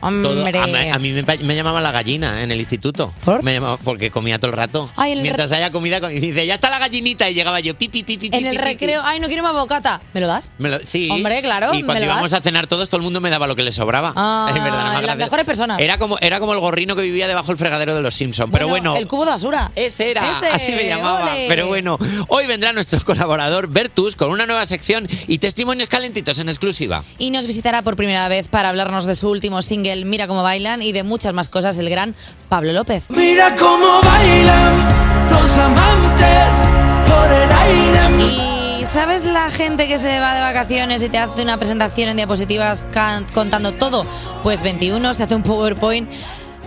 Todo- 0.01 0.47
a, 0.47 0.67
mí- 0.67 0.91
a 0.93 0.99
mí 0.99 1.13
me, 1.13 1.23
me 1.39 1.57
llamaba 1.57 1.81
la 1.81 1.91
gallina 1.93 2.43
en 2.43 2.51
el 2.53 2.59
instituto. 2.61 3.13
Me 3.43 3.55
llamaba 3.55 3.77
porque 3.79 4.11
comía 4.11 4.39
todo 4.39 4.51
el 4.51 4.57
rato. 4.57 4.91
Ay, 4.97 5.13
en 5.13 5.19
el 5.19 5.23
Mientras 5.23 5.53
haya 5.53 5.71
comida, 5.71 6.01
com- 6.01 6.11
y 6.11 6.21
dice, 6.21 6.47
ya 6.47 6.55
está 6.55 6.71
la 6.71 6.79
gallinita. 6.79 7.29
Y 7.31 7.35
llegaba 7.35 7.61
yo, 7.61 7.77
pi, 7.77 7.89
pi, 7.89 8.03
pi, 8.03 8.15
en 8.15 8.21
pi, 8.21 8.27
el 8.35 8.51
pi, 8.51 8.57
recreo, 8.59 9.03
ay, 9.05 9.21
no 9.21 9.27
quiero 9.29 9.43
más 9.43 9.53
bocata. 9.53 10.01
¿Me 10.15 10.21
lo 10.21 10.27
das? 10.27 10.53
Me 10.59 10.69
lo- 10.69 10.79
sí. 10.87 11.09
Hombre, 11.11 11.43
claro, 11.43 11.75
Y 11.75 11.79
¿me 11.83 11.87
cuando 11.87 12.05
íbamos 12.05 12.33
a 12.33 12.41
cenar 12.41 12.67
todos, 12.67 12.89
todo 12.89 12.99
el 12.99 13.03
mundo 13.05 13.21
me 13.21 13.31
daba 13.31 13.47
lo 13.47 13.57
que 13.57 13.63
le 13.63 13.73
sobraba. 13.73 14.13
Ah, 14.17 14.47
es 14.49 14.55
verdad, 14.55 14.71
nada 14.79 14.93
más 14.93 15.05
las 15.05 15.17
mejores 15.17 15.45
personas. 15.45 15.81
Era 15.81 15.99
como, 15.99 16.19
era 16.21 16.41
como 16.41 16.53
el 16.53 16.61
gorrino 16.61 16.95
que 16.97 17.03
vivía 17.03 17.27
debajo 17.29 17.49
del 17.49 17.57
fregadero 17.59 17.95
de 17.95 18.03
los 18.03 18.15
Simpsons. 18.15 18.51
Pero 18.53 18.69
bueno, 18.69 18.97
El 18.97 19.07
cubo 19.07 19.25
de 19.25 19.33
basura. 19.33 19.73
Ese 19.75 20.11
era, 20.11 20.31
Ese, 20.31 20.47
así 20.49 20.73
me 20.73 20.87
llamaba. 20.87 21.33
ole. 21.33 21.47
Pero 21.49 21.67
bueno, 21.67 21.99
hoy 22.29 22.47
vendrá 22.47 22.73
nuestro 22.73 22.99
colaborador 23.05 23.69
Bertus 23.69 24.17
con 24.17 24.31
una 24.31 24.47
nueva 24.47 24.65
sección 24.67 25.09
y 25.27 25.39
testimonios 25.39 25.89
calentitos 25.89 26.39
en 26.39 26.49
exclusiva. 26.49 27.03
Y 27.19 27.31
nos 27.31 27.47
visitará 27.47 27.83
por 27.83 27.97
primera 27.97 28.29
vez 28.29 28.49
para 28.49 28.69
hablarnos 28.69 29.05
de 29.07 29.15
su 29.15 29.29
último 29.29 29.63
single 29.63 29.88
Mira 30.05 30.27
cómo 30.27 30.43
bailan 30.43 30.83
y 30.83 30.93
de 30.93 31.03
muchas 31.03 31.33
más 31.35 31.49
cosas 31.49 31.77
el 31.79 31.89
gran 31.91 32.15
Pablo 32.49 32.73
López. 32.73 33.05
Mira 33.11 33.55
cómo 33.57 34.01
bailan 34.03 35.29
los 35.31 35.51
amantes 35.59 36.55
por 37.07 37.31
el 37.33 37.51
aire. 37.53 37.99
Y 38.81 38.85
¿sabes 38.93 39.25
la 39.25 39.51
gente 39.51 39.87
que 39.89 39.99
se 39.99 40.19
va 40.21 40.35
de 40.35 40.41
vacaciones 40.41 41.03
y 41.03 41.09
te 41.09 41.19
hace 41.19 41.43
una 41.43 41.57
presentación 41.57 42.09
en 42.11 42.17
diapositivas 42.17 42.87
contando 43.35 43.73
todo? 43.73 44.07
Pues 44.43 44.63
21 44.63 45.15
se 45.15 45.23
hace 45.23 45.35
un 45.35 45.43
PowerPoint 45.43 46.11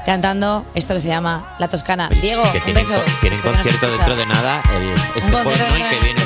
cantando 0.05 0.65
esto 0.73 0.93
que 0.95 1.01
se 1.01 1.07
llama 1.09 1.55
La 1.59 1.67
Toscana. 1.67 2.09
Diego, 2.21 2.43
que 2.51 2.57
un 2.59 2.63
tienen, 2.63 2.83
beso. 2.87 2.95
co- 2.95 3.11
tienen 3.21 3.39
concierto 3.41 3.89
dentro 3.91 4.15
de 4.15 4.25
nada. 4.25 4.61
El, 4.75 4.91
este 5.15 5.25
Un 5.25 5.31
concierto 5.43 5.73
dentro 5.73 5.89
que 5.89 5.99
viene 6.05 6.21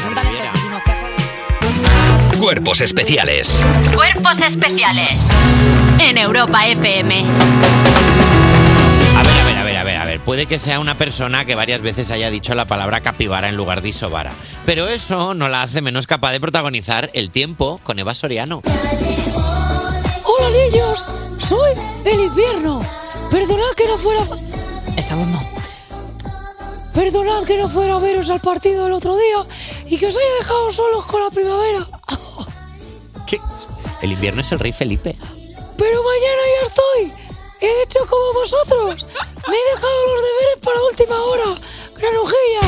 Cuerpos 2.39 2.81
especiales. 2.81 3.65
Cuerpos 3.95 4.39
especiales 4.41 5.27
en 5.99 6.17
Europa 6.17 6.67
FM. 6.67 7.25
A 9.15 9.23
ver, 9.23 9.31
a 9.31 9.45
ver, 9.45 9.57
a 9.57 9.63
ver, 9.63 9.77
a 9.77 9.83
ver, 9.83 9.95
a 9.97 10.05
ver. 10.05 10.19
Puede 10.19 10.45
que 10.45 10.59
sea 10.59 10.79
una 10.79 10.97
persona 10.97 11.45
que 11.45 11.55
varias 11.55 11.81
veces 11.81 12.11
haya 12.11 12.29
dicho 12.29 12.55
la 12.55 12.65
palabra 12.65 13.01
capibara 13.01 13.49
en 13.49 13.55
lugar 13.55 13.81
de 13.81 13.89
isobara. 13.89 14.31
Pero 14.65 14.87
eso 14.87 15.33
no 15.33 15.47
la 15.47 15.63
hace 15.63 15.81
menos 15.81 16.07
capaz 16.07 16.31
de 16.31 16.39
protagonizar 16.39 17.09
el 17.13 17.31
tiempo 17.31 17.79
con 17.83 17.99
Eva 17.99 18.13
Soriano. 18.15 18.61
Hola 20.23 20.49
niños, 20.49 21.05
soy 21.39 21.71
el 22.05 22.21
invierno. 22.21 22.81
Perdonad 23.31 23.73
que 23.75 23.87
no 23.87 23.97
fuera... 23.97 24.25
Estamos 24.97 25.27
no. 25.27 25.41
Perdonad 26.93 27.43
que 27.43 27.57
no 27.57 27.69
fuera 27.69 27.95
a 27.95 27.99
veros 27.99 28.29
al 28.29 28.39
partido 28.39 28.87
el 28.87 28.93
otro 28.93 29.15
día 29.17 29.45
y 29.85 29.97
que 29.97 30.07
os 30.07 30.15
haya 30.15 30.35
dejado 30.39 30.71
solos 30.71 31.05
con 31.05 31.21
la 31.21 31.29
primavera. 31.29 31.87
¿Qué? 33.27 33.39
El 34.01 34.11
invierno 34.11 34.41
es 34.41 34.51
el 34.51 34.59
rey 34.59 34.71
Felipe. 34.71 35.15
Pero 35.77 36.03
mañana 36.03 36.41
ya 36.59 36.67
estoy. 36.67 37.13
He 37.61 37.83
hecho 37.83 38.05
como 38.07 38.33
vosotros. 38.33 39.07
Me 39.47 39.55
he 39.55 39.75
dejado 39.75 40.05
los 40.05 40.21
deberes 40.23 40.57
para 40.61 40.81
última 40.81 41.21
hora. 41.21 41.59
¡Granujilla! 41.97 42.65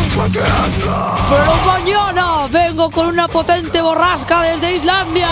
Pero 1.29 1.55
mañana 1.65 2.47
vengo 2.49 2.89
con 2.91 3.07
una 3.07 3.27
potente 3.27 3.81
borrasca 3.81 4.41
desde 4.41 4.75
Islandia 4.75 5.29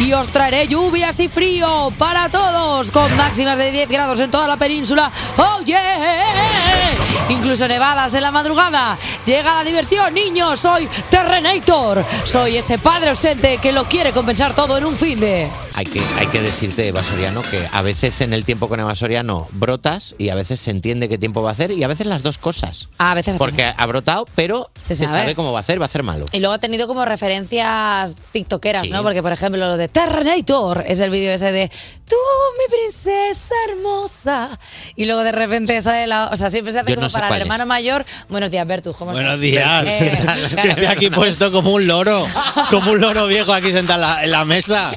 y 0.00 0.12
os 0.12 0.28
traeré 0.28 0.66
lluvias 0.68 1.18
y 1.20 1.28
frío 1.28 1.92
para 1.98 2.28
todos 2.28 2.90
con 2.90 3.16
máximas 3.16 3.58
de 3.58 3.70
10 3.70 3.88
grados 3.88 4.20
en 4.20 4.30
toda 4.30 4.46
la 4.46 4.56
península. 4.56 5.10
¡Oh, 5.36 5.60
yeah! 5.64 6.90
Incluso 7.28 7.68
nevadas 7.68 8.14
en 8.14 8.22
la 8.22 8.30
madrugada. 8.30 8.96
Llega 9.26 9.56
la 9.56 9.64
diversión, 9.64 10.14
niños. 10.14 10.60
Soy 10.60 10.88
Terrenator. 11.10 12.04
Soy 12.24 12.56
ese 12.56 12.78
padre 12.78 13.10
ausente 13.10 13.58
que 13.58 13.72
lo 13.72 13.84
quiere 13.84 14.12
compensar 14.12 14.54
todo 14.54 14.78
en 14.78 14.84
un 14.84 14.96
fin 14.96 15.20
de... 15.20 15.48
Hay 15.74 15.84
que, 15.84 16.02
hay 16.18 16.26
que 16.28 16.40
decirte, 16.40 16.88
Eva 16.88 17.04
Soriano, 17.04 17.42
que 17.42 17.68
a 17.70 17.82
veces 17.82 18.20
en 18.20 18.32
el 18.32 18.44
tiempo 18.44 18.68
con 18.68 18.80
Eva 18.80 18.94
Soriano 18.94 19.46
brotas 19.52 20.14
y 20.18 20.30
a 20.30 20.34
veces 20.34 20.60
se 20.60 20.70
entiende 20.78 21.08
qué 21.08 21.18
tiempo 21.18 21.42
va 21.42 21.50
a 21.50 21.52
hacer 21.52 21.70
y 21.72 21.82
a 21.82 21.88
veces 21.88 22.06
las 22.06 22.22
dos 22.22 22.38
cosas. 22.38 22.88
A 22.98 23.14
veces 23.14 23.36
Porque 23.36 23.72
ha 23.76 23.86
brotado, 23.86 24.26
pero 24.34 24.70
Se 24.80 24.94
se, 24.94 25.04
sabe. 25.06 25.18
sabe. 25.20 25.34
cómo 25.34 25.52
va 25.52 25.58
a 25.58 25.60
hacer, 25.60 25.80
va 25.80 25.84
a 25.84 25.88
hacer 25.88 26.02
malo. 26.02 26.24
Y 26.32 26.38
luego 26.40 26.54
ha 26.54 26.58
tenido 26.58 26.86
como 26.86 27.04
referencias 27.04 28.16
tiktokeras, 28.32 28.88
¿no? 28.90 29.02
Porque, 29.02 29.22
por 29.22 29.32
ejemplo, 29.32 29.58
lo 29.66 29.76
de 29.76 29.88
Terrenator 29.88 30.84
es 30.86 31.00
el 31.00 31.10
vídeo 31.10 31.32
ese 31.32 31.52
de 31.52 31.70
Tú, 32.08 32.16
mi 32.58 32.74
princesa 32.74 33.54
hermosa. 33.68 34.58
Y 34.96 35.04
luego 35.04 35.22
de 35.24 35.32
repente 35.32 35.80
sale 35.82 36.06
la. 36.06 36.30
O 36.32 36.36
sea, 36.36 36.50
siempre 36.50 36.72
se 36.72 36.78
hace 36.80 36.88
Yo 36.90 36.94
como 36.96 37.04
no 37.04 37.10
sé 37.10 37.14
para 37.14 37.26
el 37.26 37.30
cuál 37.32 37.40
es. 37.40 37.44
hermano 37.46 37.66
mayor. 37.66 38.06
Buenos 38.30 38.50
días, 38.50 38.66
Bertu. 38.66 38.94
¿cómo 38.94 39.12
Buenos 39.12 39.34
estás? 39.34 39.40
días. 39.42 39.84
Eh, 39.86 40.12
que 40.16 40.22
claro. 40.22 40.68
estoy 40.70 40.86
aquí 40.86 41.10
puesto 41.10 41.52
como 41.52 41.72
un 41.72 41.86
loro. 41.86 42.26
Como 42.70 42.92
un 42.92 43.00
loro 43.00 43.26
viejo 43.26 43.52
aquí 43.52 43.72
sentado 43.72 44.00
en 44.02 44.08
la, 44.08 44.24
en 44.24 44.30
la 44.30 44.44
mesa. 44.46 44.90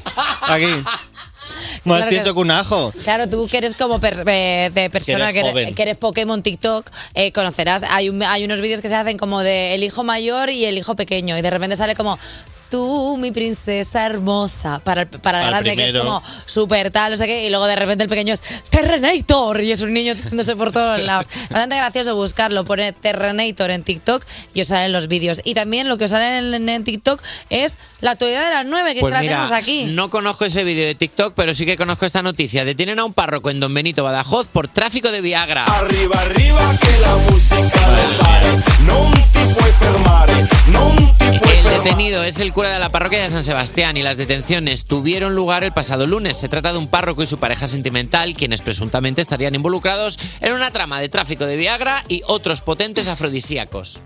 Aquí. 0.43 0.67
Más 1.83 1.97
Claro 1.97 2.09
tieso 2.09 2.25
que- 2.25 2.33
que 2.33 2.39
un 2.39 2.51
ajo. 2.51 2.93
Claro, 3.03 3.29
tú 3.29 3.47
que 3.47 3.57
eres 3.57 3.75
como 3.75 3.99
per- 3.99 4.23
eh, 4.27 4.69
de 4.73 4.89
persona 4.89 5.27
Que 5.27 5.33
que 5.41 5.49
eres 5.49 5.75
que 5.75 5.81
eres 5.81 5.97
Pokémon 5.97 6.41
TikTok, 6.43 6.89
eh, 7.15 7.31
conocerás. 7.31 7.83
Hay, 7.89 8.09
un- 8.09 8.23
hay 8.23 8.45
unos 8.45 8.61
vídeos 8.61 8.81
que 8.81 8.89
se 8.89 8.95
hacen 8.95 9.17
como 9.17 9.41
de 9.41 9.75
el 9.75 9.83
hijo 9.83 10.03
mayor 10.03 10.49
y 10.49 10.65
el 10.65 10.77
hijo 10.77 10.95
pequeño. 10.95 11.37
Y 11.37 11.41
de 11.41 11.49
repente 11.49 11.75
sale 11.77 11.95
como. 11.95 12.17
Tú, 12.71 13.17
mi 13.17 13.31
princesa 13.33 14.05
hermosa, 14.05 14.79
para 14.79 15.01
el, 15.01 15.07
para 15.09 15.39
el 15.39 15.43
Al 15.43 15.49
grande 15.51 15.75
que 15.75 15.83
es 15.83 15.89
primero. 15.91 16.05
como 16.05 16.23
súper 16.45 16.89
tal, 16.89 17.11
no 17.11 17.17
sé 17.17 17.25
qué, 17.27 17.45
y 17.45 17.49
luego 17.49 17.67
de 17.67 17.75
repente 17.75 18.03
el 18.05 18.09
pequeño 18.09 18.33
es 18.33 18.41
Terrenator 18.69 19.59
y 19.61 19.71
es 19.73 19.81
un 19.81 19.93
niño 19.93 20.13
haciéndose 20.13 20.55
por 20.55 20.71
todos 20.71 20.97
lados. 21.03 21.27
Bastante 21.49 21.75
gracioso 21.75 22.15
buscarlo, 22.15 22.63
pone 22.63 22.93
Terrenator 22.93 23.71
en 23.71 23.83
TikTok 23.83 24.23
y 24.53 24.61
os 24.61 24.67
salen 24.69 24.93
los 24.93 25.09
vídeos. 25.09 25.41
Y 25.43 25.53
también 25.53 25.89
lo 25.89 25.97
que 25.97 26.05
os 26.05 26.11
sale 26.11 26.37
en, 26.37 26.69
en 26.69 26.83
TikTok 26.85 27.21
es 27.49 27.77
la 27.99 28.11
actualidad 28.11 28.45
de 28.47 28.53
las 28.55 28.65
nueve, 28.65 28.91
que 28.93 28.99
es 28.99 29.01
Pues 29.01 29.11
que 29.11 29.15
la 29.15 29.21
mira, 29.21 29.33
tenemos 29.33 29.51
aquí. 29.51 29.83
no 29.85 30.09
conozco 30.09 30.45
ese 30.45 30.63
vídeo 30.63 30.85
de 30.85 30.95
TikTok, 30.95 31.33
pero 31.35 31.53
sí 31.53 31.65
que 31.65 31.75
conozco 31.75 32.05
esta 32.05 32.21
noticia. 32.21 32.63
Detienen 32.63 32.99
a 32.99 33.03
un 33.03 33.13
párroco 33.13 33.49
en 33.49 33.59
Don 33.59 33.73
Benito 33.73 34.03
Badajoz 34.05 34.47
por 34.47 34.69
tráfico 34.69 35.11
de 35.11 35.19
Viagra. 35.19 35.65
Arriba, 35.65 36.15
arriba, 36.21 36.61
que 36.81 37.01
la 37.01 37.15
música 37.29 37.81
non 37.91 38.11
pare. 38.17 38.70
El 41.43 41.83
detenido 41.83 42.23
es 42.23 42.39
el 42.39 42.53
cura 42.53 42.71
de 42.71 42.79
la 42.79 42.89
parroquia 42.89 43.23
de 43.23 43.29
San 43.29 43.43
Sebastián 43.43 43.97
y 43.97 44.03
las 44.03 44.17
detenciones 44.17 44.85
tuvieron 44.85 45.35
lugar 45.35 45.63
el 45.63 45.71
pasado 45.71 46.07
lunes. 46.07 46.37
Se 46.37 46.49
trata 46.49 46.71
de 46.71 46.77
un 46.77 46.87
párroco 46.87 47.23
y 47.23 47.27
su 47.27 47.37
pareja 47.37 47.67
sentimental, 47.67 48.35
quienes 48.35 48.61
presuntamente 48.61 49.21
estarían 49.21 49.55
involucrados 49.55 50.19
en 50.39 50.53
una 50.53 50.71
trama 50.71 50.99
de 50.99 51.09
tráfico 51.09 51.45
de 51.45 51.57
Viagra 51.57 52.03
y 52.07 52.21
otros 52.27 52.61
potentes 52.61 53.07
afrodisíacos. 53.07 54.01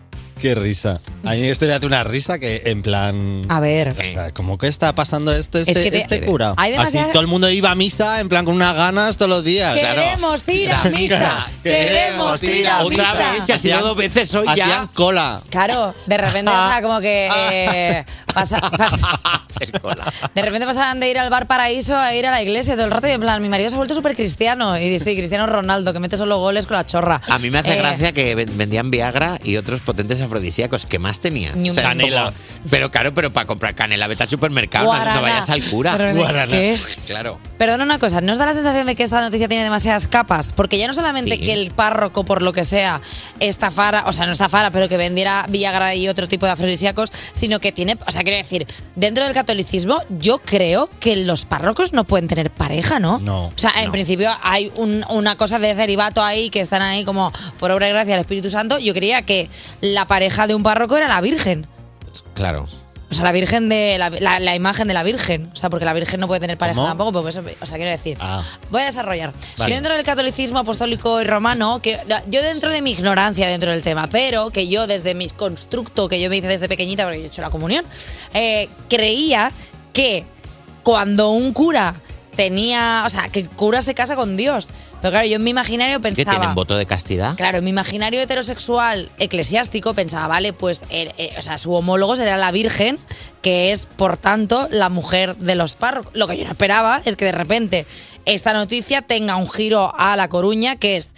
Qué 0.46 0.54
risa. 0.54 1.02
A 1.24 1.32
mí 1.32 1.42
este 1.46 1.66
me 1.66 1.74
hace 1.74 1.88
una 1.88 2.04
risa 2.04 2.38
que 2.38 2.62
en 2.66 2.84
plan... 2.84 3.42
A 3.50 3.60
ver. 3.60 3.96
O 4.00 4.04
sea, 4.04 4.32
¿cómo 4.32 4.60
que 4.60 4.68
está 4.68 4.94
pasando 4.94 5.34
esto 5.34 5.58
este, 5.58 5.72
Es 5.72 5.78
que 5.80 5.90
te- 5.90 5.98
este 5.98 6.22
cura? 6.22 6.54
hay 6.56 6.74
demasiada- 6.74 7.06
Así 7.06 7.14
todo 7.14 7.22
el 7.24 7.28
mundo 7.28 7.50
iba 7.50 7.72
a 7.72 7.76
misa 7.76 8.20
en 8.20 8.30
plan 8.30 8.46
con 8.46 8.54
unas 8.54 8.76
ganas 8.76 9.18
todos 9.18 9.30
los 9.32 9.44
días. 9.44 9.74
Queremos 9.74 10.48
ir 10.48 10.72
a 10.72 10.84
misa. 10.84 11.48
Queremos 11.64 12.44
ir 12.44 12.68
a 12.68 12.84
Otra 12.84 13.10
misa. 13.12 13.32
vez, 13.32 13.42
que 13.48 13.54
hacían- 13.54 13.82
dos 13.82 13.98
veces 13.98 14.36
hoy 14.36 14.46
ya. 14.56 14.66
Hacían 14.66 14.88
cola. 14.94 15.42
Claro, 15.50 15.96
de 16.06 16.16
repente, 16.18 16.52
o 16.52 16.70
sea, 16.70 16.80
como 16.84 17.00
que 17.02 17.28
eh, 17.52 18.06
pasa- 18.32 18.60
pasa- 18.78 19.20
de 20.36 20.42
repente 20.44 20.66
pasaban 20.68 21.00
de 21.00 21.10
ir 21.10 21.18
al 21.18 21.30
bar 21.32 21.48
paraíso 21.48 21.98
a 21.98 22.14
ir 22.14 22.28
a 22.28 22.32
la 22.32 22.42
iglesia 22.44 22.76
todo 22.76 22.86
el 22.86 22.92
rato 22.92 23.08
y 23.08 23.12
en 23.12 23.22
plan, 23.22 23.42
mi 23.42 23.50
marido 23.50 23.70
se 23.72 23.76
ha 23.78 23.78
vuelto 23.78 23.96
súper 23.96 24.16
cristiano. 24.16 24.78
Y 24.78 25.00
sí, 25.00 25.16
Cristiano 25.16 25.48
Ronaldo, 25.48 25.92
que 25.92 26.00
mete 26.00 26.18
solo 26.18 26.38
goles 26.38 26.68
con 26.68 26.78
la 26.78 26.86
chorra. 26.86 27.20
A 27.28 27.40
mí 27.40 27.50
me 27.50 27.58
hace 27.60 27.74
Eh, 27.74 27.78
gracia 27.78 28.12
que 28.12 28.36
ven- 28.36 28.56
vendían 28.58 28.92
Viagra 28.92 29.40
y 29.44 29.58
otros 29.58 29.82
potentes 29.82 30.20
afrodisíacos. 30.36 30.86
¿Qué 30.86 31.00
más 31.00 31.20
un- 31.24 31.76
canela. 31.76 32.34
pero 32.70 32.92
claro, 32.92 33.14
pero 33.14 33.32
para 33.32 33.46
comprar 33.48 33.76
canela, 33.76 34.08
vete 34.08 34.24
al 34.24 34.30
supermercado, 34.30 34.86
no- 34.94 35.22
vayas 35.22 35.50
al 35.50 35.64
cura. 35.70 35.98
Claro. 37.08 37.40
Perdona 37.58 37.84
una 37.84 38.00
cosa, 38.00 38.20
¿no 38.22 38.34
os 38.34 38.38
da 38.38 38.46
la 38.46 38.54
sensación 38.54 38.86
de 38.88 38.96
que 38.96 39.04
esta 39.04 39.22
noticia 39.22 39.48
tiene 39.48 39.64
demasiadas 39.64 40.08
capas? 40.08 40.52
Porque 40.54 40.78
ya 40.78 40.88
no 40.88 40.94
solamente 40.94 41.36
Sí. 41.36 41.42
que 41.46 41.54
el 41.54 41.72
párroco, 41.72 42.26
por 42.26 42.42
lo 42.42 42.52
que 42.54 42.64
sea, 42.64 43.02
estafara, 43.40 44.04
o 44.08 44.14
sea, 44.14 44.26
no 44.26 44.32
estafara, 44.34 44.72
pero 44.72 44.90
que 44.90 44.98
vendiera 44.98 45.46
Viagra 45.50 45.96
y 45.96 46.08
otro 46.10 46.28
tipo 46.28 46.46
de 46.46 46.52
afrodisíacos, 46.54 47.12
sino 47.34 47.60
que 47.60 47.72
tiene, 47.72 47.98
o 48.06 48.12
sea, 48.12 48.24
quiero 48.24 48.38
decir, 48.38 48.68
dentro 48.96 49.24
del 49.24 49.34
catolicismo, 49.34 50.02
yo 50.10 50.40
creo 50.40 50.90
que 51.00 51.16
los 51.16 51.46
párrocos 51.46 51.94
no 51.94 52.04
pueden 52.04 52.28
tener 52.28 52.50
pareja, 52.50 53.00
¿no? 53.00 53.20
No. 53.20 53.46
O 53.48 53.54
sea, 53.56 53.72
en 53.78 53.86
No. 53.86 53.92
principio 53.92 54.30
hay 54.44 54.72
un- 54.78 55.06
una 55.10 55.36
cosa 55.38 55.60
de 55.60 55.74
celibato 55.76 56.24
ahí 56.24 56.50
que 56.50 56.62
están 56.62 56.82
ahí 56.82 57.06
como 57.06 57.32
por 57.60 57.72
obra 57.72 57.88
y 57.88 57.92
gracia 57.92 58.16
del 58.16 58.22
Espíritu 58.22 58.50
Santo. 58.50 58.80
Yo 58.80 58.94
creía 58.94 59.22
que 59.22 59.50
la 59.82 60.06
pareja 60.06 60.15
de 60.20 60.56
un 60.56 60.64
párroco 60.64 60.98
era 60.98 61.08
la 61.08 61.22
Virgen. 61.22 61.68
Claro. 62.34 62.68
O 63.10 63.14
sea, 63.14 63.24
la 63.24 63.32
Virgen 63.32 63.70
de. 63.70 63.98
La, 64.00 64.10
la- 64.10 64.40
la 64.40 64.56
imagen 64.56 64.88
de 64.88 64.94
la 64.96 65.04
Virgen. 65.04 65.52
O 65.54 65.56
sea, 65.56 65.70
porque 65.70 65.86
la 65.86 65.94
Virgen 65.94 66.20
no 66.20 66.28
puede 66.28 66.40
tener 66.42 66.58
pareja 66.58 66.76
¿Cómo? 66.78 66.88
tampoco, 66.88 67.28
eso, 67.30 67.44
o 67.62 67.66
sea, 67.66 67.78
quiero 67.78 67.92
decir. 67.92 68.18
Ah. 68.20 68.44
Voy 68.72 68.82
a 68.82 68.86
desarrollar. 68.86 69.32
Vale. 69.58 69.76
Dentro 69.76 69.94
del 69.94 70.04
catolicismo 70.04 70.60
apostólico 70.60 71.22
y 71.22 71.24
romano, 71.24 71.82
que 71.82 72.00
yo 72.30 72.42
dentro 72.42 72.72
de 72.72 72.82
mi 72.82 72.92
ignorancia 72.92 73.48
dentro 73.48 73.72
del 73.72 73.84
tema, 73.84 74.08
pero 74.08 74.50
que 74.50 74.68
yo 74.68 74.88
desde 74.88 75.14
mi 75.14 75.30
constructo 75.30 76.08
que 76.10 76.20
yo 76.20 76.30
me 76.30 76.38
hice 76.38 76.48
desde 76.48 76.68
pequeñita, 76.68 77.04
porque 77.04 77.20
yo 77.20 77.24
he 77.26 77.28
hecho 77.28 77.42
la 77.44 77.52
comunión, 77.52 77.86
eh, 78.34 78.70
creía 78.90 79.52
que 79.94 80.26
cuando 80.84 81.30
un 81.30 81.54
cura 81.54 81.96
tenía. 82.36 83.04
O 83.06 83.10
sea, 83.10 83.30
que 83.30 83.42
el 83.42 83.50
cura 83.50 83.82
se 83.84 83.94
casa 83.94 84.16
con 84.16 84.36
Dios. 84.36 84.68
Pero 85.06 85.12
claro, 85.12 85.28
yo 85.28 85.36
en 85.36 85.44
mi 85.44 85.52
imaginario 85.52 85.98
¿Qué 85.98 86.02
pensaba. 86.02 86.32
tienen 86.32 86.56
voto 86.56 86.76
de 86.76 86.88
castidad? 86.88 87.36
Claro, 87.36 87.60
en 87.60 87.64
mi 87.64 87.70
imaginario 87.70 88.20
heterosexual 88.20 89.12
eclesiástico 89.20 89.94
pensaba, 89.94 90.26
vale, 90.26 90.52
pues 90.52 90.82
eh, 90.90 91.14
eh, 91.20 91.36
o 91.38 91.44
sea, 91.44 91.60
su 91.60 91.72
homólogo 91.74 92.16
será 92.16 92.38
la 92.38 92.52
Virgen, 92.52 92.98
que 93.44 93.72
es, 93.72 93.86
por 93.86 94.18
tanto, 94.18 94.68
la 94.72 94.90
mujer 94.90 95.36
de 95.36 95.54
los 95.54 95.76
párrocos. 95.76 96.12
Lo 96.16 96.28
que 96.28 96.40
yo 96.40 96.46
no 96.46 96.50
esperaba 96.50 97.04
es 97.06 97.16
que 97.16 97.26
de 97.26 97.34
repente 97.34 97.86
esta 98.26 98.52
noticia 98.54 99.04
tenga 99.04 99.36
un 99.36 99.48
giro 99.48 99.94
a 99.96 100.16
La 100.16 100.28
Coruña, 100.28 100.78
que 100.78 100.98
es 100.98 101.12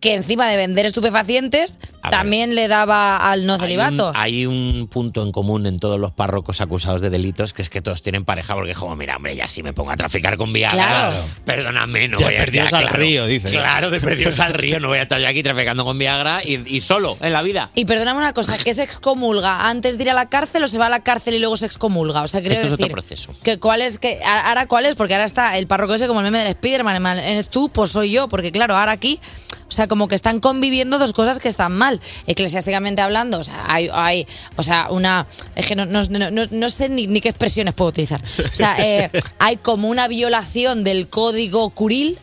que 0.00 0.14
encima 0.14 0.48
de 0.48 0.56
vender 0.56 0.86
estupefacientes, 0.86 1.78
también 2.10 2.54
le 2.54 2.68
daba 2.68 3.16
al 3.30 3.46
no 3.46 3.58
celibato. 3.58 4.12
Hay 4.14 4.46
un, 4.46 4.52
hay 4.58 4.78
un 4.80 4.86
punto 4.88 5.22
en 5.22 5.32
común 5.32 5.66
en 5.66 5.78
todos 5.78 5.98
los 5.98 6.12
párrocos 6.12 6.60
acusados 6.60 7.00
de 7.00 7.10
delitos, 7.10 7.52
que 7.52 7.62
es 7.62 7.68
que 7.70 7.80
todos 7.82 8.02
tienen 8.02 8.24
pareja, 8.24 8.54
porque, 8.54 8.74
como, 8.74 8.96
mira, 8.96 9.16
hombre, 9.16 9.34
ya 9.36 9.48
si 9.48 9.62
me 9.62 9.72
pongo 9.72 9.90
a 9.90 9.96
traficar 9.96 10.36
con 10.36 10.52
Viagra, 10.52 10.78
Claro. 10.78 11.16
perdóname, 11.44 12.08
no 12.08 12.18
De 12.18 12.24
voy 12.24 12.34
a 12.34 12.38
perdidos 12.38 12.66
estar, 12.66 12.82
al 12.84 12.88
río, 12.90 13.26
dice. 13.26 13.50
Claro, 13.50 13.90
de 13.90 14.00
perdidos 14.00 14.38
al 14.40 14.54
río, 14.54 14.80
no 14.80 14.88
voy 14.88 14.98
a 14.98 15.02
estar 15.02 15.20
yo 15.20 15.28
aquí 15.28 15.42
traficando 15.42 15.84
con 15.84 15.98
Viagra 15.98 16.40
y, 16.44 16.60
y 16.76 16.80
solo 16.80 17.16
en 17.20 17.32
la 17.32 17.42
vida. 17.42 17.70
Y 17.74 17.84
perdóname 17.84 18.18
una 18.18 18.32
cosa, 18.32 18.58
¿qué 18.58 18.74
se 18.74 18.82
excomulga 18.82 19.68
antes 19.68 19.96
de 19.98 20.04
ir 20.04 20.10
a 20.10 20.14
la 20.14 20.28
cárcel 20.28 20.62
o 20.64 20.68
se 20.68 20.78
va 20.78 20.86
a 20.86 20.90
la 20.90 21.00
cárcel 21.00 21.34
y 21.34 21.38
luego 21.38 21.56
se 21.56 21.66
excomulga? 21.66 22.22
O 22.22 22.28
sea, 22.28 22.40
quiero 22.40 22.54
Esto 22.56 22.66
es 22.66 22.70
decir, 22.72 22.84
otro 22.86 22.92
proceso. 22.94 23.34
que 23.42 23.58
cuál 23.58 23.80
es 23.82 23.98
que 23.98 24.20
ahora 24.24 24.66
cuál 24.66 24.86
es 24.86 24.94
porque 24.94 25.14
ahora 25.14 25.24
está 25.24 25.56
el 25.58 25.66
párroco 25.66 25.94
ese 25.94 26.06
como 26.06 26.20
el 26.20 26.24
meme 26.24 26.38
del 26.44 26.54
Spiderman, 26.54 27.18
eres 27.18 27.48
tú, 27.48 27.68
pues 27.70 27.90
soy 27.92 28.12
yo, 28.12 28.28
porque 28.28 28.52
claro, 28.52 28.76
ahora 28.76 28.92
aquí, 28.92 29.20
o 29.68 29.70
sea, 29.70 29.86
como 29.88 30.08
que 30.08 30.14
están 30.14 30.40
conviviendo 30.40 30.98
dos 30.98 31.12
cosas 31.12 31.38
que 31.38 31.48
están 31.48 31.72
mal, 31.76 31.97
eclesiásticamente 32.26 33.00
hablando, 33.00 33.38
o 33.38 33.42
sea, 33.42 33.64
hay, 33.68 33.88
hay 33.92 34.26
o 34.56 34.62
sea, 34.62 34.88
una 34.90 35.26
es 35.54 35.66
que 35.66 35.74
no, 35.76 35.84
no, 35.86 36.02
no- 36.04 36.30
no- 36.50 36.68
sé 36.70 36.88
ni, 36.88 37.06
ni 37.06 37.20
qué 37.20 37.30
expresiones 37.30 37.74
puedo 37.74 37.88
utilizar. 37.90 38.22
O 38.52 38.54
sea, 38.56 38.76
eh, 38.78 39.10
hay 39.38 39.56
como 39.56 39.88
una 39.88 40.08
violación 40.08 40.84
del 40.84 41.08
código 41.08 41.70
curil 41.70 42.18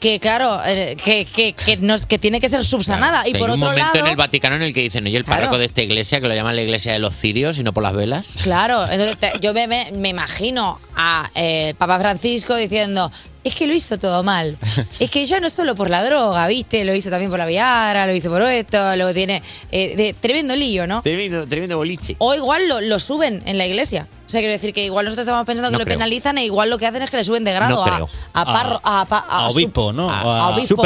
que 0.00 0.18
claro, 0.18 0.60
eh, 0.66 0.96
que, 1.02 1.26
que, 1.26 1.52
que, 1.52 1.76
nos- 1.76 2.06
que 2.06 2.18
tiene 2.18 2.40
que 2.40 2.48
ser 2.48 2.64
subsanada. 2.64 3.22
y 3.28 3.34
Hay 3.34 3.38
por 3.40 3.50
un 3.50 3.56
otro 3.56 3.66
momento 3.68 3.86
lado, 3.94 3.98
en 4.00 4.06
el 4.08 4.16
Vaticano 4.16 4.56
en 4.56 4.62
el 4.62 4.74
que 4.74 4.80
dicen, 4.80 5.06
oye, 5.06 5.16
el 5.16 5.24
Claro. 5.24 5.42
párroco 5.42 5.58
de 5.58 5.66
esta 5.66 5.80
iglesia, 5.82 6.20
que 6.20 6.26
lo 6.26 6.34
llaman 6.34 6.56
la 6.56 6.62
iglesia 6.62 6.92
de 6.92 6.98
los 6.98 7.14
cirios 7.16 7.56
y 7.58 7.62
no 7.62 7.72
por 7.72 7.84
las 7.84 7.94
velas. 7.94 8.34
Claro, 8.42 8.82
entonces 8.90 9.16
te- 9.20 9.32
yo 9.40 9.54
me, 9.54 9.68
me- 9.68 9.92
me 9.92 10.08
imagino 10.08 10.80
a 10.96 11.30
eh, 11.36 11.74
Papa 11.78 12.00
Francisco 12.00 12.56
diciendo, 12.56 13.12
es 13.44 13.54
que 13.54 13.66
lo 13.66 13.74
hizo 13.74 13.98
todo 13.98 14.22
mal. 14.22 14.56
Es 14.98 15.10
que 15.10 15.24
ya 15.26 15.40
no 15.40 15.46
es 15.46 15.52
solo 15.52 15.74
por 15.74 15.90
la 15.90 16.04
droga, 16.04 16.46
¿viste? 16.46 16.84
Lo 16.84 16.94
hizo 16.94 17.10
también 17.10 17.30
por 17.30 17.38
la 17.38 17.46
Viara, 17.46 18.06
lo 18.06 18.14
hizo 18.14 18.30
por 18.30 18.42
esto, 18.42 18.96
luego 18.96 19.12
tiene 19.12 19.42
eh, 19.70 19.94
de- 19.96 20.14
tremendo 20.14 20.54
lío, 20.56 20.86
¿no? 20.86 21.02
Tremendo, 21.02 21.46
tremendo 21.46 21.76
boliche. 21.76 22.16
O 22.18 22.34
igual 22.34 22.68
lo, 22.68 22.80
lo 22.80 22.98
suben 23.00 23.42
en 23.46 23.58
la 23.58 23.66
iglesia. 23.66 24.06
O 24.24 24.30
sea, 24.32 24.40
quiero 24.40 24.52
decir 24.54 24.72
que 24.72 24.82
igual 24.82 25.04
nosotros 25.04 25.24
estamos 25.26 25.44
pensando 25.44 25.68
que 25.68 25.72
No 25.72 25.78
lo 25.80 25.84
creo. 25.84 25.98
penalizan 25.98 26.38
e 26.38 26.44
igual 26.46 26.70
lo 26.70 26.78
que 26.78 26.86
hacen 26.86 27.02
es 27.02 27.10
que 27.10 27.18
le 27.18 27.24
suben 27.24 27.44
de 27.44 27.52
grado 27.52 27.74
No 27.74 28.08
a, 28.32 28.40
a 28.40 28.44
parro, 28.46 28.80
a, 28.82 29.48
obispo, 29.50 29.92
¿no? 29.92 30.08
a 30.10 30.48
obispo. 30.48 30.82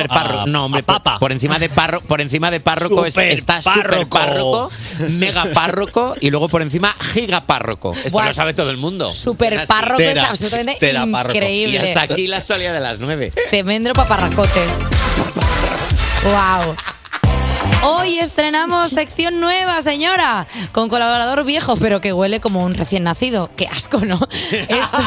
No, 0.48 0.64
hombre, 0.64 0.82
por, 0.82 1.00
por 1.20 1.30
encima 1.30 1.56
de 1.60 1.68
parro, 1.68 2.00
por 2.00 2.20
encima 2.20 2.50
de 2.50 2.58
párroco 2.58 3.04
es- 3.06 3.14
Super 3.14 3.28
está 3.30 3.62
super 3.62 3.82
párroco. 4.08 4.08
párroco, 4.18 4.70
mega 5.10 5.44
párroco 5.52 6.16
y 6.20 6.30
luego 6.30 6.48
por 6.48 6.62
encima 6.62 6.96
giga 7.12 7.40
párroco. 7.42 7.92
Esto 7.94 8.10
Buah, 8.10 8.26
lo 8.26 8.32
sabe 8.32 8.52
todo 8.52 8.70
el 8.70 8.78
mundo. 8.78 9.12
Super 9.12 9.52
Es 9.52 9.58
así. 9.60 9.72
párroco 9.72 10.02
es 10.02 10.18
absolutamente 10.18 10.78
increíble. 10.92 11.74
Y 11.74 11.76
hasta 11.76 12.02
aquí 12.02 12.26
la 12.26 12.40
actualidad 12.46 12.74
de 12.74 12.80
las 12.80 13.00
nueve. 13.00 13.32
Tremendo 13.50 13.92
paparracote. 13.92 14.60
wow. 16.22 16.76
Hoy 17.82 18.18
estrenamos 18.18 18.90
sección 18.90 19.38
nueva, 19.40 19.80
señora, 19.80 20.46
con 20.72 20.88
colaborador 20.88 21.44
viejo, 21.44 21.76
pero 21.76 22.00
que 22.00 22.12
huele 22.12 22.40
como 22.40 22.64
un 22.64 22.74
recién 22.74 23.04
nacido. 23.04 23.48
Qué 23.56 23.66
asco, 23.68 24.00
¿no? 24.04 24.18
Esto, 24.50 24.98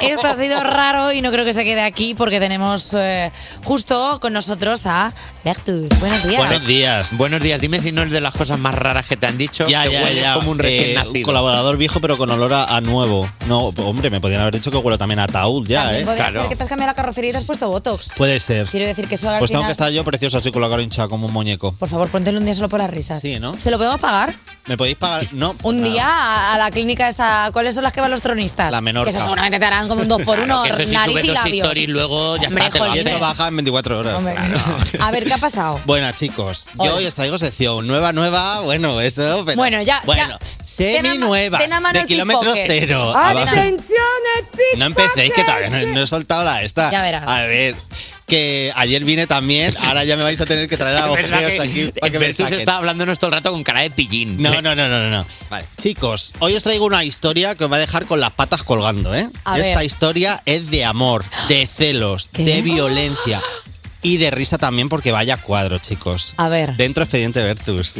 esto 0.00 0.26
ha 0.28 0.34
sido 0.36 0.62
raro 0.62 1.10
y 1.12 1.20
no 1.20 1.32
creo 1.32 1.44
que 1.44 1.52
se 1.52 1.64
quede 1.64 1.82
aquí 1.82 2.14
porque 2.14 2.38
tenemos 2.38 2.90
eh, 2.92 3.32
justo 3.64 4.18
con 4.20 4.32
nosotros 4.32 4.86
a 4.86 5.12
Bertus. 5.44 5.88
Buenos 5.98 6.22
días. 6.22 6.36
Buenos 6.38 6.66
días. 6.66 7.16
Buenos 7.16 7.42
días. 7.42 7.60
Dime 7.60 7.80
si 7.80 7.90
no 7.90 8.02
es 8.02 8.10
de 8.10 8.20
las 8.20 8.34
cosas 8.34 8.58
más 8.58 8.74
raras 8.74 9.06
que 9.06 9.16
te 9.16 9.26
han 9.26 9.36
dicho. 9.36 9.66
Ya, 9.66 9.82
que 9.84 9.92
ya, 9.92 10.02
hueles 10.02 10.22
ya. 10.22 10.34
como 10.34 10.52
un 10.52 10.58
recién 10.60 10.90
Eh, 10.90 10.94
nacido. 10.94 11.24
colaborador 11.26 11.76
viejo, 11.76 12.00
pero 12.00 12.16
con 12.16 12.30
olor 12.30 12.52
a, 12.52 12.76
a 12.76 12.80
nuevo. 12.80 13.28
No, 13.46 13.66
hombre, 13.78 14.10
me 14.10 14.20
podrían 14.20 14.42
haber 14.42 14.54
dicho 14.54 14.70
que 14.70 14.76
huelo 14.76 14.96
también 14.96 15.18
a 15.18 15.24
ataúd 15.24 15.66
ya, 15.66 15.84
También 15.84 16.02
¿eh? 16.02 16.06
podría 16.06 16.30
ser 16.30 16.48
que 16.48 16.56
te 16.56 16.62
has 16.62 16.68
cambiado 16.68 16.90
la 16.92 16.94
carrocería 16.94 17.30
y 17.30 17.32
te 17.32 17.38
has 17.38 17.44
puesto 17.44 17.68
Botox. 17.68 18.10
Puede 18.16 18.38
ser. 18.38 18.66
Quiero 18.68 18.86
decir 18.86 19.08
que 19.08 19.16
eso 19.16 19.28
al 19.28 19.40
Pues 19.40 19.50
tengo 19.50 19.62
final- 19.62 19.68
que 19.70 19.72
estar 19.72 19.90
yo 19.90 20.04
precioso 20.04 20.38
así 20.38 20.52
con 20.52 20.62
la 20.62 20.68
cara 20.68 20.82
hinchada 20.82 21.08
como 21.08 21.26
un 21.26 21.32
muñeco. 21.32 21.74
Por 21.86 21.90
favor, 21.92 22.08
póntelo 22.08 22.40
un 22.40 22.44
día 22.44 22.52
solo 22.52 22.68
por 22.68 22.80
las 22.80 22.90
risas. 22.90 23.22
Sí, 23.22 23.38
¿no? 23.38 23.54
¿Se 23.56 23.70
lo 23.70 23.78
podemos 23.78 24.00
pagar? 24.00 24.34
¿Me 24.66 24.76
podéis 24.76 24.96
pagar? 24.96 25.28
No. 25.30 25.54
Un 25.62 25.76
nada. 25.76 25.88
día 25.88 26.04
a, 26.08 26.54
a 26.54 26.58
la 26.58 26.72
clínica 26.72 27.06
esta. 27.06 27.48
¿Cuáles 27.52 27.76
son 27.76 27.84
las 27.84 27.92
que 27.92 28.00
van 28.00 28.10
los 28.10 28.20
tronistas? 28.22 28.72
La 28.72 28.80
Menorca. 28.80 29.04
Que 29.04 29.10
eso 29.16 29.20
seguramente 29.20 29.60
te 29.60 29.64
harán 29.64 29.86
como 29.86 30.02
un 30.02 30.08
2 30.08 30.22
por 30.22 30.40
1 30.40 30.46
Claro, 30.64 30.78
nariz 30.90 31.24
y 31.24 31.28
labios. 31.28 31.66
stories 31.68 31.88
luego 31.88 32.38
ya 32.38 32.48
Hombre, 32.48 32.64
está, 32.66 32.92
te 32.92 33.04
lo 33.04 33.16
Y 33.18 33.20
baja 33.20 33.46
en 33.46 33.56
24 33.56 33.98
horas. 34.00 34.14
Hombre. 34.16 34.34
A 34.98 35.10
ver, 35.12 35.24
¿qué 35.26 35.34
ha 35.34 35.38
pasado? 35.38 35.78
Buenas, 35.86 36.16
chicos. 36.16 36.66
Hola. 36.76 36.90
Yo 36.90 36.96
hoy 36.96 37.06
os 37.06 37.14
traigo 37.14 37.38
sección 37.38 37.86
nueva, 37.86 38.12
nueva. 38.12 38.62
Bueno, 38.62 39.00
eso. 39.00 39.44
pero- 39.46 39.56
Bueno, 39.56 39.80
ya- 39.82 40.02
Bueno, 40.04 40.26
ya. 40.40 40.64
semi 40.64 41.18
nueva. 41.18 41.60
De 41.92 42.04
kilómetro 42.06 42.52
cero. 42.52 43.16
Atención, 43.16 43.46
Abajo. 43.46 44.58
No 44.76 44.86
empecéis, 44.86 45.32
que 45.32 45.44
todavía 45.44 45.70
no, 45.70 45.86
no 45.94 46.02
he 46.02 46.06
soltado 46.08 46.42
la 46.42 46.64
esta. 46.64 46.90
Ya 46.90 47.02
verás. 47.02 47.22
A 47.28 47.42
ver. 47.42 47.76
Que 48.26 48.72
ayer 48.74 49.04
vine 49.04 49.26
también, 49.28 49.74
ahora 49.78 50.04
ya 50.04 50.16
me 50.16 50.24
vais 50.24 50.40
a 50.40 50.46
tener 50.46 50.68
que 50.68 50.76
traer 50.76 50.96
a 50.96 51.08
geos 51.16 51.52
que 51.52 51.60
aquí 51.62 51.92
para 52.00 52.10
que 52.10 52.18
me 52.18 52.32
saquen. 52.34 52.58
está 52.58 52.76
hablándonos 52.78 53.18
todo 53.20 53.28
el 53.28 53.34
rato 53.34 53.52
con 53.52 53.62
cara 53.62 53.82
de 53.82 53.90
pillín. 53.90 54.42
No, 54.42 54.60
no, 54.60 54.74
no, 54.74 54.88
no, 54.88 55.08
no. 55.08 55.10
no. 55.10 55.26
Chicos, 55.80 56.32
hoy 56.40 56.56
os 56.56 56.62
traigo 56.64 56.86
una 56.86 57.04
historia 57.04 57.54
que 57.54 57.64
os 57.64 57.70
va 57.72 57.76
a 57.76 57.80
dejar 57.80 58.06
con 58.06 58.18
las 58.18 58.32
patas 58.32 58.64
colgando, 58.64 59.14
¿eh? 59.14 59.28
A 59.44 59.58
Esta 59.58 59.78
ver. 59.78 59.86
historia 59.86 60.42
es 60.44 60.70
de 60.70 60.84
amor, 60.84 61.24
de 61.48 61.66
celos, 61.68 62.28
de 62.32 62.62
violencia 62.62 63.40
y 64.06 64.16
de 64.18 64.30
risa 64.30 64.56
también 64.56 64.88
porque 64.88 65.10
vaya 65.10 65.36
cuadro, 65.36 65.78
chicos. 65.78 66.32
A 66.36 66.48
ver. 66.48 66.76
Dentro 66.76 67.02
expediente 67.02 67.42
Vertus. 67.42 67.96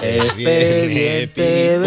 Expediente 0.00 1.78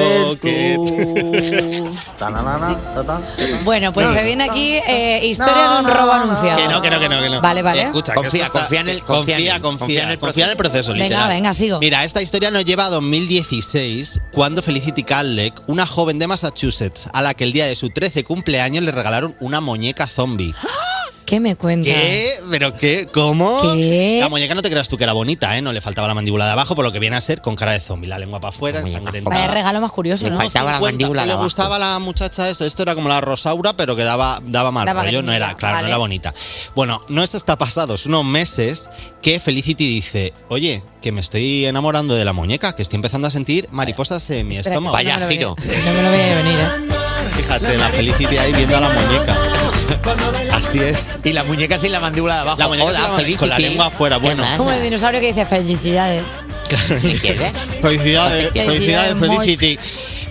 Bueno, 3.63 3.93
pues 3.93 4.07
se 4.09 4.23
viene 4.23 4.43
aquí 4.43 4.73
eh, 4.87 5.25
historia 5.27 5.69
de 5.73 5.79
un 5.79 5.87
robo 5.87 6.11
anunciado. 6.11 6.57
Que 6.57 6.67
no, 6.67 6.81
que 6.81 6.89
no, 6.89 6.99
que 6.99 7.09
no, 7.09 7.21
que 7.21 7.29
no. 7.29 7.41
Vale, 7.41 7.61
vale. 7.61 7.81
Escucha, 7.83 8.13
Confía, 8.13 8.49
confía 8.49 8.81
en 8.81 8.89
el- 8.89 9.01
confía 9.01 9.59
confía, 9.61 10.03
en 10.03 10.09
el 10.11 10.19
confía 10.19 10.45
en 10.45 10.51
el 10.51 10.57
proceso, 10.57 10.91
Venga, 10.93 11.03
literal. 11.05 11.29
venga, 11.29 11.53
sigo. 11.53 11.79
Mira, 11.79 12.03
esta 12.03 12.21
historia 12.21 12.51
nos 12.51 12.65
lleva 12.65 12.85
a 12.85 12.89
2016, 12.89 14.21
cuando 14.31 14.61
Felicity 14.61 15.03
Cadleck, 15.03 15.61
una 15.67 15.85
joven 15.85 16.19
de 16.19 16.27
Massachusetts, 16.27 17.09
a 17.13 17.21
la 17.21 17.33
que 17.33 17.43
el 17.43 17.53
día 17.53 17.65
de 17.65 17.75
su 17.75 17.89
13 17.89 18.23
cumpleaños 18.23 18.83
le 18.83 18.91
regalaron 18.91 19.35
una 19.39 19.61
muñeca 19.61 20.07
zombie. 20.07 20.50
¿Qué 21.25 21.39
me 21.39 21.55
cuentas? 21.55 21.93
¿Qué? 21.93 22.33
¿Pero 22.49 22.75
qué? 22.75 23.07
¿Cómo? 23.13 23.61
¿Qué? 23.73 24.17
La 24.19 24.27
muñeca 24.27 24.53
no 24.53 24.61
te 24.61 24.69
creas 24.69 24.89
tú 24.89 24.97
que 24.97 25.05
era 25.05 25.13
bonita, 25.13 25.57
¿eh? 25.57 25.61
No 25.61 25.71
le 25.71 25.79
faltaba 25.79 26.05
la 26.05 26.13
mandíbula 26.13 26.43
de 26.45 26.51
abajo, 26.51 26.75
por 26.75 26.83
lo 26.83 26.91
que 26.91 26.99
viene 26.99 27.15
a 27.15 27.21
ser 27.21 27.39
con 27.41 27.55
cara 27.55 27.71
de 27.71 27.79
zombie. 27.79 28.09
La 28.09 28.19
lengua 28.19 28.41
para 28.41 28.49
afuera. 28.49 28.81
Vaya 29.23 29.47
regalo 29.47 29.79
más 29.79 29.91
curioso, 29.93 30.29
¿no? 30.29 30.41
50, 30.41 30.79
que 31.21 31.25
le 31.25 31.35
gustaba 31.35 31.77
a 31.77 31.79
la 31.79 31.99
muchacha 31.99 32.49
esto. 32.49 32.65
Esto 32.65 32.83
era 32.83 32.95
como 32.95 33.07
la 33.07 33.21
Rosaura, 33.21 33.73
pero 33.77 33.95
que 33.95 34.03
daba, 34.03 34.41
daba 34.45 34.71
mal 34.71 34.85
Daba 34.85 35.03
rollo. 35.03 35.21
No 35.23 35.31
era, 35.31 35.55
claro, 35.55 35.75
vale. 35.75 35.83
no 35.83 35.87
era 35.89 35.97
bonita. 35.99 36.33
Bueno, 36.75 37.01
no 37.07 37.23
esto 37.23 37.37
está 37.37 37.57
pasado. 37.57 37.97
Son 37.97 38.13
unos 38.13 38.25
meses 38.25 38.89
que 39.21 39.39
Felicity 39.39 39.87
dice, 39.87 40.33
oye, 40.49 40.83
que 41.01 41.13
me 41.13 41.21
estoy 41.21 41.65
enamorando 41.65 42.13
de 42.13 42.25
la 42.25 42.33
muñeca, 42.33 42.75
que 42.75 42.81
estoy 42.81 42.97
empezando 42.97 43.27
a 43.29 43.31
sentir 43.31 43.69
mariposas 43.71 44.29
en 44.31 44.49
mi 44.49 44.57
Espera, 44.57 44.75
estómago. 44.75 44.97
que 44.97 45.03
no 45.05 45.13
me 45.13 45.19
lo 45.21 45.27
veía- 45.27 45.47
No 45.47 45.93
me 45.93 46.03
lo 46.03 46.11
veía 46.11 46.35
venir, 46.35 46.59
¿eh? 46.59 46.90
Fíjate, 47.59 47.77
la 47.77 47.89
Felicity 47.89 48.37
ahí 48.37 48.53
viendo 48.53 48.77
a 48.77 48.79
la 48.81 48.89
muñeca. 48.89 49.37
Así 50.53 50.79
es. 50.79 51.05
Y 51.23 51.33
la 51.33 51.43
muñeca 51.43 51.77
sin 51.79 51.91
la 51.91 51.99
mandíbula 51.99 52.35
de 52.35 52.41
abajo. 52.41 52.57
La 52.59 52.67
muñeca 52.67 52.85
Hola, 52.85 52.99
la- 53.21 53.37
con 53.37 53.49
la 53.49 53.59
lengua 53.59 53.85
afuera, 53.87 54.17
bueno. 54.17 54.43
Como 54.57 54.71
el 54.71 54.81
dinosaurio 54.81 55.19
que 55.19 55.27
dice 55.27 55.45
felicidades. 55.45 56.23
Felicidades, 56.71 57.51
Felicidades, 57.81 58.51
felicidades, 58.53 59.15
Moix. 59.15 59.31
Felicity. 59.41 59.79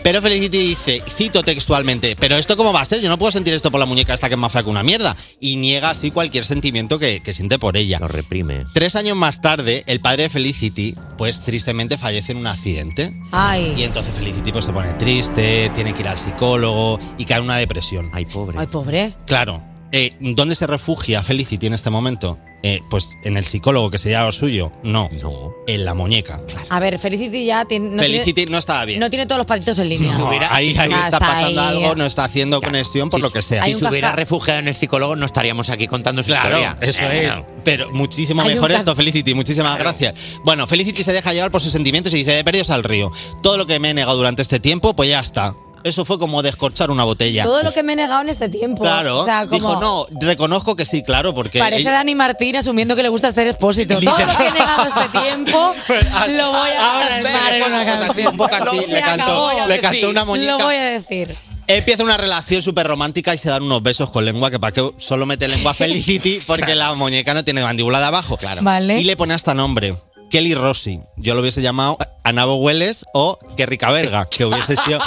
Pero 0.03 0.23
Felicity 0.23 0.59
dice, 0.59 1.03
cito 1.07 1.43
textualmente, 1.43 2.17
pero 2.17 2.37
esto 2.37 2.57
cómo 2.57 2.73
va 2.73 2.81
a 2.81 2.85
ser, 2.87 3.01
yo 3.03 3.09
no 3.11 3.19
puedo 3.19 3.31
sentir 3.31 3.53
esto 3.53 3.71
por 3.71 3.79
la 3.79 3.87
muñeca 3.87 4.15
esta 4.15 4.29
que 4.29 4.35
es 4.35 4.41
más 4.41 4.51
fea 4.51 4.63
que 4.63 4.71
una 4.71 4.83
mierda. 4.83 5.15
Y 5.41 5.57
niega 5.57 5.91
así 5.91 6.11
cualquier 6.11 6.45
sentimiento 6.47 6.99
que, 6.99 7.21
que 7.23 7.33
siente 7.35 7.59
por 7.59 7.77
ella. 7.77 7.99
Lo 8.01 8.09
reprime. 8.09 8.65
Tres 8.73 8.97
años 8.97 9.17
más 9.17 9.43
tarde, 9.43 9.85
el 9.87 10.01
padre 10.01 10.25
de 10.25 10.29
Felicity, 10.31 10.95
pues 11.19 11.41
tristemente 11.41 11.99
fallece 11.99 12.33
en 12.33 12.39
un 12.39 12.47
accidente. 12.47 13.13
Y 13.15 13.27
Ay, 13.33 13.83
entonces 13.83 14.15
Felicity 14.15 14.53
pues 14.53 14.65
se 14.65 14.73
pone 14.73 14.93
triste, 14.95 15.71
tiene 15.75 15.93
que 15.93 16.01
ir 16.01 16.09
al 16.09 16.19
psicólogo 16.19 16.99
y 17.19 17.25
cae 17.27 17.39
en 17.39 17.45
una 17.45 17.59
depresión. 17.59 18.11
Ay, 18.15 18.25
pobre. 18.25 18.59
ay, 18.59 18.67
pobre. 18.69 19.15
Claro. 19.27 19.63
Eh, 19.93 20.17
¿Dónde 20.21 20.55
se 20.55 20.67
refugia 20.67 21.23
Felicity 21.23 21.67
en 21.67 21.75
este 21.75 21.91
momento? 21.91 22.39
Eh, 22.63 22.83
pues 22.91 23.17
en 23.25 23.39
el 23.39 23.47
psicólogo, 23.47 23.91
que 23.91 23.97
sería 23.97 24.23
lo 24.23 24.33
suyo. 24.33 24.71
No. 24.83 25.09
No. 25.23 25.55
En 25.67 25.85
la 25.87 25.95
muñeca. 25.95 26.41
A 26.69 26.79
ver, 26.79 26.99
Felicity 26.99 27.47
ya 27.47 27.65
tiene, 27.65 27.89
no, 27.91 28.03
Felicity 28.03 28.35
tiene, 28.35 28.53
no 28.53 28.59
estaba 28.59 28.85
bien. 28.85 29.01
no 29.01 29.09
tiene 29.09 29.25
todos 29.27 29.39
los 29.39 29.47
patitos 29.47 29.79
en 29.79 29.89
línea. 29.89 30.13
No, 30.19 30.29
ahí 30.29 30.77
ahí 30.77 30.91
Ah, 30.93 31.05
está, 31.05 31.19
pasando 31.21 31.61
ahí. 31.63 31.77
algo, 31.83 31.95
no 31.95 32.05
está 32.05 32.25
haciendo 32.25 32.61
conexión 32.61 33.09
por 33.09 33.21
lo 33.23 33.33
que 33.33 33.41
sea. 33.41 33.65
Si 33.65 33.75
se 33.77 33.87
hubiera 33.89 34.13
refugiado 34.13 34.61
en 34.61 34.69
el 34.69 34.75
psicólogo, 34.75 35.17
no 35.17 35.25
estaríamos 35.25 35.71
aquí 35.71 35.87
contando 35.87 36.23
su 36.23 36.29
Claro, 36.33 36.59
historia. 36.59 36.77
eso 36.83 37.01
Eh, 37.05 37.27
es. 37.29 37.35
Pero 37.65 37.91
muchísimo 37.93 38.43
Hay 38.43 38.49
un 38.49 38.55
mejor 38.55 38.71
cas- 38.73 38.81
esto, 38.81 38.95
Felicity. 38.95 39.33
Muchísimas 39.35 39.79
gracias. 39.79 40.15
Bueno, 40.45 40.67
Felicity 40.67 41.03
se 41.03 41.13
deja 41.15 41.33
llevar 41.33 41.51
por 41.51 41.61
sus 41.63 41.73
sentimientos 41.73 42.13
y 42.13 42.17
dice, 42.19 42.33
de 42.33 42.45
perdidos 42.45 42.69
al 42.71 42.85
río. 42.85 43.11
Todo 43.43 43.57
lo 43.57 43.67
que 43.67 43.79
me 43.81 43.91
he 43.91 43.95
negado 43.95 44.17
durante 44.19 44.43
este 44.43 44.61
tiempo, 44.61 44.95
pues 44.95 45.09
ya 45.09 45.21
está. 45.21 45.55
Eso 45.83 46.05
fue 46.05 46.19
como 46.19 46.43
descorchar 46.43 46.91
una 46.91 47.05
botella. 47.05 47.45
Todo 47.45 47.63
lo 47.63 47.73
que 47.73 47.83
me 47.83 47.95
he 47.95 47.97
negado 47.97 48.21
en 48.23 48.29
este 48.29 48.49
tiempo. 48.49 48.83
Claro. 48.83 49.21
O 49.21 49.25
sea, 49.25 49.47
como 49.47 49.55
Dijo, 49.77 49.81
no, 49.81 50.07
reconozco 50.21 50.77
que 50.77 50.85
sí, 50.85 51.03
claro, 51.03 51.35
porque... 51.35 51.59
Parece 51.59 51.83
ella- 51.83 51.93
Dani 51.93 52.15
Martín 52.15 52.57
asumiendo 52.57 52.95
que 52.97 53.03
le 53.03 53.09
gusta 53.09 53.31
ser 53.33 53.47
expósito. 53.47 53.99
Todo 54.01 54.11
lo 54.11 54.37
que 54.37 54.47
he 54.47 54.51
negado 54.53 54.85
este 54.87 55.19
tiempo 55.21 55.75
lo 56.29 56.51
voy 56.53 56.71
a 56.71 56.93
Ahora 56.95 57.17
sí, 57.17 57.23
plasmar 57.23 57.55
en 57.55 57.61
pues, 57.61 57.71
una 57.73 57.83
pues, 57.85 57.89
así, 57.89 58.07
canción. 58.07 58.27
un 58.29 58.37
poco 58.37 58.55
así, 58.57 58.87
le 58.91 59.01
cantó, 59.01 59.51
le 59.69 59.81
cantó 59.81 60.11
una 60.11 60.25
muñeca. 60.25 60.59
Lo 60.59 60.65
voy 60.65 60.77
a 60.77 60.85
decir. 60.85 61.37
Empieza 61.67 62.03
una 62.03 62.17
relación 62.17 62.63
súper 62.63 62.87
romántica 62.87 63.33
y 63.35 63.39
se 63.39 63.49
dan 63.49 63.63
unos 63.63 63.83
besos 63.83 64.11
con 64.11 64.25
lengua, 64.25 64.51
que 64.51 64.59
para 64.59 64.73
qué 64.73 64.91
solo 64.99 65.25
mete 65.25 65.47
lengua 65.49 65.73
Felicity, 65.75 66.41
porque 66.47 66.75
la 66.75 66.95
muñeca 66.95 67.33
no 67.33 67.45
tiene 67.45 67.63
mandíbula 67.63 68.01
de 68.01 68.07
abajo. 68.07 68.37
Claro. 68.37 68.63
Vale. 68.63 69.01
Y 69.01 69.05
le 69.05 69.17
pone 69.17 69.35
hasta 69.35 69.55
nombre. 69.55 69.95
Kelly 70.31 70.55
Rossi. 70.55 71.01
Yo 71.17 71.35
lo 71.35 71.41
hubiese 71.41 71.61
llamado 71.63 71.99
Anabo 72.23 72.57
Hueles 72.57 73.05
o 73.13 73.37
Que 73.57 73.67
Rica 73.67 73.91
Verga, 73.91 74.29
que 74.31 74.45
hubiese 74.45 74.77
sido 74.77 74.99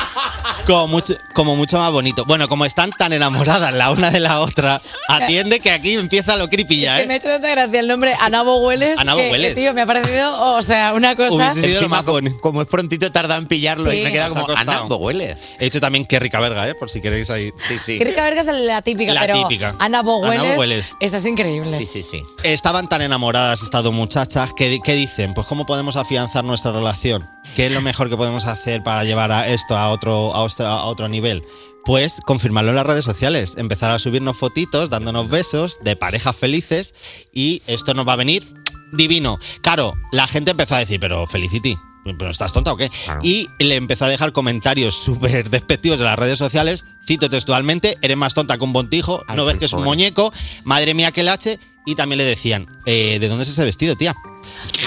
como 0.66 0.88
mucho, 0.88 1.16
como 1.34 1.56
mucho 1.56 1.78
más 1.78 1.92
bonito. 1.92 2.26
Bueno, 2.26 2.48
como 2.48 2.66
están 2.66 2.92
tan 2.92 3.14
enamoradas 3.14 3.74
la 3.74 3.92
una 3.92 4.12
de 4.12 4.20
la 4.20 4.40
otra, 4.40 4.82
atiende 5.08 5.60
que 5.60 5.72
aquí 5.72 5.94
empieza 5.94 6.36
lo 6.36 6.50
creepy 6.50 6.82
ya, 6.82 6.98
Que 7.02 7.08
me 7.08 7.14
ha 7.14 7.16
¿eh? 7.16 7.20
hecho 7.20 7.28
tanta 7.28 7.50
gracia 7.50 7.80
el 7.80 7.88
nombre 7.88 8.14
Anabo 8.20 8.58
Hueles. 8.66 8.98
Anabo 9.00 9.20
que, 9.20 9.32
Hueles. 9.32 9.56
Tío, 9.56 9.74
me 9.74 9.82
ha 9.82 9.86
parecido, 9.86 10.56
o 10.56 10.62
sea, 10.62 10.94
una 10.94 11.16
cosa. 11.16 11.34
Hubiese 11.34 11.54
sido 11.62 11.68
lo 11.68 11.78
Encima, 11.80 11.98
más 11.98 12.04
como, 12.04 12.40
como 12.40 12.62
es 12.62 12.68
prontito, 12.68 13.12
tarda 13.12 13.38
en 13.38 13.48
pillarlo 13.48 13.92
Sí. 13.92 13.98
y 13.98 14.04
me 14.04 14.12
queda 14.12 14.26
Os 14.26 14.32
ha 14.32 14.36
como, 14.36 14.46
costado. 14.48 14.72
Ana, 14.86 14.96
hueles. 14.96 15.50
He 15.60 15.66
hecho 15.66 15.80
también 15.80 16.06
Que 16.06 16.20
Rica 16.20 16.40
Verga, 16.40 16.68
¿eh? 16.70 16.76
Por 16.76 16.90
si 16.90 17.02
queréis 17.02 17.30
ahí. 17.30 17.52
Sí, 17.68 17.78
sí. 17.86 17.98
Que 17.98 18.06
Rica 18.06 18.24
Verga 18.24 18.42
es 18.42 18.48
la 18.48 18.82
típica, 18.82 19.14
La 19.14 19.22
pero 19.22 19.42
típica. 19.48 19.76
Anabo 19.80 20.20
Hueles. 20.20 20.40
Anabo 20.40 20.60
Hueles. 20.60 20.94
Esa 21.00 21.18
es 21.18 21.26
increíble. 21.26 21.78
Sí, 21.78 21.86
sí, 21.86 22.02
sí. 22.04 22.24
Estaban 22.44 22.88
tan 22.88 23.02
enamoradas 23.02 23.62
estas 23.62 23.84
dos 23.84 23.94
muchachas 23.94 24.52
que, 24.54 24.80
que 24.84 24.94
dicen, 24.94 25.34
pues 25.34 25.48
cómo 25.48 25.66
podemos 25.66 25.96
afianzar 25.98 26.44
nuestra 26.44 26.72
relación, 26.72 27.30
qué 27.56 27.68
es 27.68 27.72
lo 27.72 27.82
mejor 27.82 28.10
que 28.10 28.18
podemos 28.18 28.46
hacer 28.46 28.84
para 28.84 29.04
llevar 29.04 29.32
a 29.32 29.48
esto 29.50 29.78
a 29.78 29.90
otro, 29.90 30.34
a 30.34 30.44
a 30.60 30.86
otro 30.86 31.08
nivel. 31.08 31.44
Pues 31.86 32.16
confirmarlo 32.26 32.70
en 32.70 32.78
las 32.78 32.86
redes 32.86 33.04
sociales, 33.04 33.56
empezar 33.58 33.92
a 33.92 34.00
subirnos 34.00 34.38
fotitos, 34.38 34.90
dándonos 34.90 35.30
besos 35.30 35.80
de 35.82 35.96
parejas 35.96 36.36
felices 36.36 36.94
y 37.34 37.62
esto 37.68 37.94
nos 37.94 38.08
va 38.08 38.14
a 38.14 38.18
venir 38.18 38.46
divino. 38.94 39.40
Claro, 39.62 39.96
la 40.12 40.28
gente 40.28 40.52
empezó 40.52 40.76
a 40.76 40.80
decir, 40.80 41.00
pero 41.00 41.28
Felicity, 41.28 41.76
¿pero 42.18 42.32
estás 42.32 42.54
tonta 42.54 42.72
o 42.72 42.78
qué? 42.78 42.90
Y 43.22 43.50
le 43.60 43.76
empezó 43.76 44.06
a 44.06 44.10
dejar 44.10 44.32
comentarios 44.32 44.96
súper 45.06 45.50
despectivos 45.50 46.00
en 46.00 46.06
las 46.06 46.18
redes 46.20 46.40
sociales, 46.40 46.86
cito 47.06 47.30
textualmente, 47.30 47.98
eres 48.02 48.18
más 48.18 48.34
tonta 48.34 48.58
que 48.58 48.64
un 48.64 48.74
bontijo, 48.74 49.24
no 49.36 49.46
ves 49.46 49.58
que 49.58 49.66
es 49.66 49.74
un 49.74 49.80
pobre. 49.80 49.90
muñeco, 49.90 50.34
madre 50.64 50.94
mía 50.94 51.12
que 51.12 51.24
lache, 51.24 51.60
y 51.86 51.96
también 51.96 52.18
le 52.18 52.24
decían, 52.26 52.68
eh, 52.86 53.18
¿de 53.20 53.28
dónde 53.30 53.44
es 53.44 53.50
ese 53.50 53.64
vestido, 53.64 53.96
tía? 53.96 54.16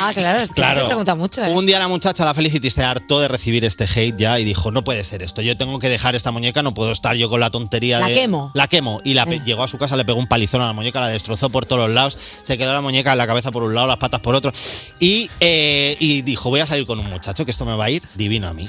Ah, 0.01 0.13
claro, 0.15 0.39
es 0.41 0.51
que 0.51 0.57
Claro. 0.57 0.81
se 0.83 0.87
pregunta 0.87 1.15
mucho, 1.15 1.43
¿eh? 1.43 1.51
Un 1.51 1.65
día 1.67 1.79
la 1.79 1.89
muchacha, 1.89 2.25
la 2.25 2.35
Felicity, 2.35 2.69
se 2.71 2.83
hartó 2.83 3.21
de 3.21 3.29
recibir 3.29 3.65
este 3.65 3.85
hate 3.85 4.15
ya 4.17 4.39
y 4.39 4.45
dijo, 4.45 4.71
no 4.71 4.85
puede 4.85 5.03
ser 5.05 5.23
esto, 5.23 5.41
yo 5.43 5.57
tengo 5.57 5.79
que 5.79 5.89
dejar 5.89 6.15
esta 6.15 6.31
muñeca, 6.31 6.63
no 6.63 6.75
puedo 6.75 6.93
estar 6.93 7.17
yo 7.17 7.29
con 7.31 7.41
la 7.41 7.51
tontería 7.51 7.99
La 8.01 8.09
de... 8.09 8.15
quemo. 8.15 8.51
La 8.55 8.69
quemo. 8.69 9.01
Y 9.05 9.15
la 9.15 9.23
Eh. 9.25 9.41
llegó 9.45 9.63
a 9.63 9.69
su 9.69 9.79
casa, 9.79 9.97
le 9.97 10.05
pegó 10.05 10.19
un 10.19 10.27
palizón 10.27 10.61
a 10.61 10.67
la 10.67 10.73
muñeca, 10.73 11.01
la 11.01 11.09
destrozó 11.09 11.49
por 11.51 11.65
todos 11.67 11.87
los 11.87 11.95
lados, 11.95 12.19
se 12.43 12.59
quedó 12.59 12.73
la 12.75 12.81
muñeca 12.83 13.13
en 13.13 13.19
la 13.19 13.27
cabeza 13.27 13.51
por 13.51 13.63
un 13.63 13.75
lado, 13.75 13.87
las 13.87 13.97
patas 13.99 14.21
por 14.21 14.35
otro, 14.35 14.53
y, 15.01 15.31
eh, 15.41 15.97
y 16.01 16.23
dijo, 16.23 16.51
voy 16.51 16.61
a 16.61 16.67
salir 16.67 16.87
con 16.87 16.99
un 16.99 17.07
muchacho, 17.09 17.45
que 17.45 17.51
esto 17.51 17.65
me 17.65 17.75
va 17.77 17.87
a 17.87 17.91
ir 17.91 18.03
divino 18.15 18.49
a 18.49 18.53
mí. 18.53 18.69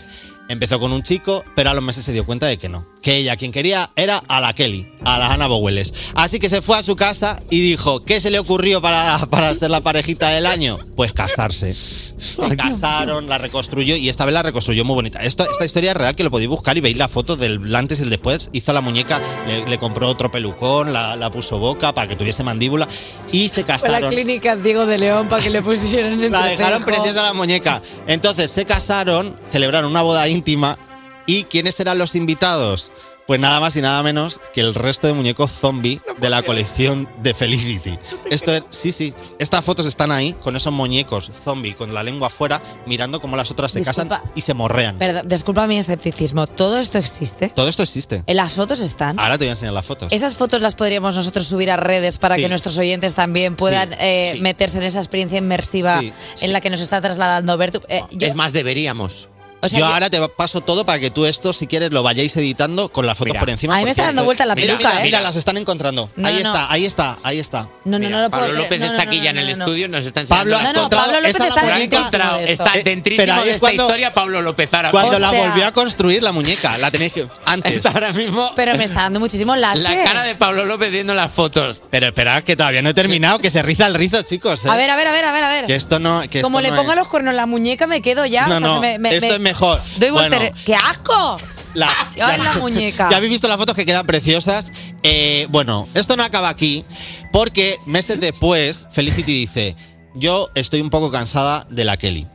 Empezó 0.50 0.80
con 0.80 0.92
un 0.94 1.04
chico, 1.04 1.44
pero 1.56 1.70
a 1.70 1.74
los 1.74 1.84
meses 1.84 2.06
se 2.06 2.14
dio 2.14 2.26
cuenta 2.26 2.46
de 2.48 2.58
que 2.58 2.70
no. 2.70 2.86
Que 3.02 3.18
ella 3.18 3.36
quien 3.36 3.52
quería 3.52 3.92
era 3.96 4.22
a 4.28 4.40
la 4.40 4.54
Kelly, 4.54 4.88
a 5.04 5.18
la 5.20 5.34
Ana 5.34 5.48
Boweles. 5.48 5.94
Así 6.16 6.40
que 6.40 6.50
se 6.50 6.62
fue 6.62 6.78
a 6.78 6.84
su 6.84 6.96
casa 6.96 7.42
y 7.50 7.60
dijo, 7.60 8.02
¿qué 8.02 8.22
se 8.22 8.32
le 8.32 8.40
ocurrió 8.40 8.82
para, 8.82 9.26
para 9.30 9.54
ser 9.56 9.72
la 9.72 9.82
parejita 9.82 10.30
del 10.30 10.46
año? 10.46 10.80
Pues 10.96 11.14
casarse. 11.14 11.76
Se 12.18 12.56
casaron, 12.58 13.30
la 13.30 13.38
reconstruyó 13.38 13.96
y 13.96 14.10
esta 14.10 14.26
vez 14.26 14.34
la 14.34 14.42
reconstruyó 14.42 14.84
muy 14.84 14.96
bonita. 14.96 15.20
Esto, 15.20 15.48
esta 15.52 15.66
historia 15.66 15.92
es 15.92 15.98
real 15.98 16.16
que 16.16 16.24
lo 16.24 16.32
podéis 16.32 16.50
buscar 16.50 16.76
y 16.76 16.82
veis 16.82 16.98
la 16.98 17.08
foto 17.08 17.36
del 17.36 17.76
antes 17.76 18.00
y 18.00 18.04
el 18.04 18.10
después. 18.10 18.50
Hizo 18.54 18.74
la 18.74 18.82
muñeca, 18.82 19.22
le, 19.48 19.68
le 19.68 19.78
compró 19.78 20.08
otro 20.10 20.32
pelucón, 20.32 20.94
la, 20.94 21.16
la 21.16 21.30
puso 21.30 21.60
boca 21.60 21.94
para 21.94 22.08
que 22.08 22.16
tuviese 22.16 22.42
mandíbula 22.44 22.88
y 23.32 23.50
se 23.50 23.64
Fue 23.64 23.74
a 23.74 23.78
la 23.78 23.82
casaron. 23.84 24.10
clínica 24.10 24.56
Diego 24.56 24.88
de 24.88 24.98
León 24.98 25.28
para 25.28 25.44
que 25.44 25.52
le 25.52 25.62
pusieran 25.62 26.24
en 26.24 26.32
La 26.32 26.46
dejaron 26.46 26.84
preciosa 26.84 27.22
la 27.22 27.34
muñeca. 27.34 27.84
Entonces 28.08 28.50
se 28.50 28.66
casaron, 28.66 29.36
celebraron 29.52 29.92
una 29.92 30.02
boda 30.02 30.28
íntima. 30.38 30.78
¿Y 31.26 31.44
quiénes 31.44 31.80
eran 31.80 31.98
los 31.98 32.16
invitados? 32.16 32.92
Pues 33.28 33.42
nada 33.42 33.60
más 33.60 33.76
y 33.76 33.82
nada 33.82 34.02
menos 34.04 34.40
que 34.54 34.62
el 34.62 34.74
resto 34.74 35.06
de 35.08 35.12
muñecos 35.12 35.52
zombie 35.52 36.00
de 36.18 36.30
la 36.30 36.42
colección 36.44 37.10
de 37.22 37.34
Felicity. 37.34 38.00
Esto 38.32 38.54
es, 38.54 38.64
sí, 38.70 38.94
sí. 38.94 39.14
Estas 39.38 39.66
fotos 39.66 39.86
están 39.86 40.14
ahí 40.14 40.32
con 40.42 40.56
esos 40.56 40.72
muñecos 40.72 41.30
zombie 41.44 41.76
con 41.76 41.94
la 41.94 42.04
lengua 42.04 42.28
afuera, 42.28 42.62
mirando 42.86 43.20
cómo 43.20 43.36
las 43.36 43.52
otras 43.52 43.74
se 43.74 43.80
Disculpa. 43.80 44.08
casan 44.22 44.32
y 44.34 44.40
se 44.40 44.54
morrean. 44.54 44.98
Perdón, 44.98 45.28
disculpa 45.28 45.68
mi 45.68 45.78
escepticismo. 45.78 46.48
¿Todo 46.48 46.80
esto 46.80 46.98
existe? 47.00 47.50
Todo 47.50 47.68
esto 47.68 47.84
existe. 47.84 48.24
¿En 48.26 48.38
las 48.38 48.54
fotos 48.54 48.80
están? 48.80 49.20
Ahora 49.20 49.38
te 49.38 49.44
voy 49.44 49.50
a 49.50 49.52
enseñar 49.52 49.74
las 49.74 49.86
fotos. 49.86 50.14
Esas 50.14 50.38
fotos 50.38 50.62
las 50.62 50.76
podríamos 50.76 51.14
nosotros 51.18 51.46
subir 51.48 51.70
a 51.70 51.76
redes 51.76 52.20
para 52.20 52.36
Sí. 52.36 52.44
que 52.44 52.48
nuestros 52.48 52.78
oyentes 52.78 53.14
también 53.14 53.58
puedan 53.58 53.92
eh, 54.00 54.32
sí. 54.36 54.42
meterse 54.42 54.78
en 54.78 54.84
esa 54.86 55.00
experiencia 55.00 55.38
inmersiva 55.40 56.00
en 56.40 56.54
la 56.54 56.62
que 56.62 56.70
nos 56.70 56.80
está 56.80 57.02
trasladando 57.02 57.58
Bertu. 57.58 57.82
Eh, 57.90 58.04
Es 58.22 58.36
más, 58.36 58.54
deberíamos. 58.54 59.28
O 59.60 59.68
sea, 59.70 59.80
yo 59.80 59.86
yo- 59.88 59.92
ahora 59.94 60.10
te 60.10 60.20
paso 60.30 60.62
todo 60.62 60.86
para 60.86 61.00
que 61.00 61.10
tú 61.10 61.26
esto, 61.26 61.52
si 61.52 61.66
quieres, 61.68 61.92
lo 61.92 62.04
vayáis 62.04 62.36
editando 62.38 62.90
con 62.90 63.08
las 63.08 63.18
fotos 63.18 63.32
Mira. 63.34 63.40
por 63.40 63.50
encima. 63.50 63.76
A 63.76 63.78
mí 63.80 63.86
me 63.86 63.90
está 63.92 64.04
dando 64.06 64.24
vuelta 64.24 64.46
la 64.46 64.54
Mira, 64.56 64.68
peluca, 64.68 64.90
mira, 64.90 65.02
¿eh? 65.02 65.04
Mira, 65.04 65.22
las 65.22 65.36
están 65.36 65.58
encontrando. 65.58 66.10
No, 66.16 66.28
ahí 66.28 66.36
no, 66.36 66.40
está, 66.50 66.72
ahí 66.72 66.86
está, 66.86 67.18
ahí 67.24 67.40
está. 67.40 67.68
no, 67.86 67.98
no, 67.98 68.10
no 68.10 68.22
lo 68.22 68.30
puedo 68.30 68.44
Pablo. 68.46 68.60
López 68.62 68.82
está 68.82 68.94
no, 68.98 69.02
aquí 69.02 69.18
no, 69.18 69.24
ya 69.24 69.30
en 69.32 69.38
el 69.40 69.48
no, 69.50 69.56
no. 69.58 69.66
estudio, 69.66 69.88
nos 69.88 70.06
está 70.06 70.22
enseñando. 70.22 70.58
Pablo, 70.58 70.74
No, 70.74 70.90
Pablo 70.90 71.16
López 71.22 71.30
está 71.32 71.46
la 71.48 71.54
ha 71.54 71.66
dentrísimo 71.80 71.98
encontrado. 71.98 72.38
de. 72.38 72.52
Está 72.54 72.72
Eh, 72.78 72.84
dentrísimo 72.84 73.34
de 73.34 73.50
es 73.50 73.56
esta 73.56 73.60
cuando- 73.60 73.84
historia 73.86 74.14
Pablo 74.14 74.42
López 74.44 74.74
ahora 74.74 74.92
Cuando 74.92 75.18
la 75.20 75.32
volvió 75.32 75.66
a 75.66 75.72
construir 75.72 76.22
la 76.24 76.32
muñeca, 76.32 76.78
la 76.78 76.92
tenéis 76.92 77.14
que 77.14 77.28
antes. 77.46 77.86
Ahora 77.88 78.14
mismo 78.14 78.52
Pero 78.56 78.76
me 78.76 78.84
está 78.84 79.02
dando 79.04 79.20
muchísimo 79.20 79.56
láser. 79.56 79.84
la 79.84 80.04
cara 80.04 80.24
de 80.24 80.36
Pablo 80.36 80.66
López 80.66 80.92
viendo 80.92 81.14
las 81.16 81.32
fotos. 81.32 81.82
Pero 81.90 82.08
esperad 82.08 82.44
que 82.44 82.56
todavía 82.56 82.82
no 82.84 82.90
he 82.90 82.94
terminado, 82.94 83.40
que 83.40 83.50
se 83.50 83.64
riza 83.64 83.88
el 83.88 83.96
rizo, 83.96 84.22
chicos. 84.22 84.66
¿eh? 84.66 84.70
A 84.70 84.76
ver, 84.76 84.90
a 84.92 84.96
ver, 84.96 85.08
a 85.08 85.12
ver, 85.12 85.26
a 85.26 85.32
ver, 85.32 85.44
a 85.44 85.50
ver. 85.50 85.66
Que 85.66 85.76
esto 85.76 85.98
no. 86.00 86.22
Que 86.30 86.42
Como 86.44 86.62
le 86.62 86.70
ponga 86.72 86.94
los 86.96 87.08
cuernos 87.08 87.34
la 87.34 87.46
muñeca 87.48 87.88
me 87.88 88.02
quedo 88.02 88.26
ya. 88.28 88.46
No, 88.48 88.60
no, 88.60 88.84
esto 88.84 89.47
mejor. 89.48 89.82
Doy 89.98 90.10
Bueno. 90.10 90.38
¡Qué 90.66 90.76
asco! 90.76 91.38
La, 91.74 91.90
Ay, 92.20 92.42
la 92.42 92.54
muñeca. 92.60 93.10
Ya 93.12 93.18
habéis 93.18 93.32
visto 93.34 93.48
las 93.48 93.58
fotos 93.58 93.76
que 93.76 93.86
quedan 93.86 94.06
preciosas. 94.08 94.72
Eh, 95.04 95.48
bueno, 95.50 95.88
esto 95.94 96.18
no 96.18 96.24
acaba 96.24 96.50
aquí, 96.50 96.84
porque 97.32 97.78
meses 97.86 98.20
después, 98.20 98.88
Felicity 98.92 99.34
dice: 99.34 99.76
Yo 100.16 100.50
estoy 100.56 100.82
un 100.82 100.90
poco 100.90 101.12
cansada 101.12 101.68
de 101.70 101.84
la 101.84 101.98
Kelly. 101.98 102.28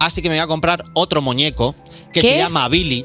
Así 0.00 0.22
que 0.22 0.28
me 0.28 0.36
voy 0.36 0.42
a 0.42 0.46
comprar 0.46 0.84
otro 0.94 1.22
muñeco 1.22 1.74
que 2.12 2.20
¿Qué? 2.20 2.32
se 2.32 2.38
llama 2.38 2.68
Billy. 2.68 3.04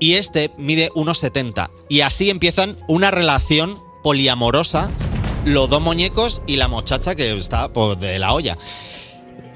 Y 0.00 0.14
este 0.14 0.50
mide 0.58 0.90
1,70. 0.90 1.70
Y 1.88 2.00
así 2.00 2.28
empiezan 2.28 2.76
una 2.88 3.10
relación 3.10 3.80
poliamorosa. 4.02 4.90
Los 5.44 5.70
dos 5.70 5.80
muñecos 5.80 6.42
y 6.46 6.56
la 6.56 6.68
muchacha 6.68 7.14
que 7.14 7.36
está 7.36 7.72
pues, 7.72 7.98
de 7.98 8.18
la 8.18 8.32
olla. 8.32 8.58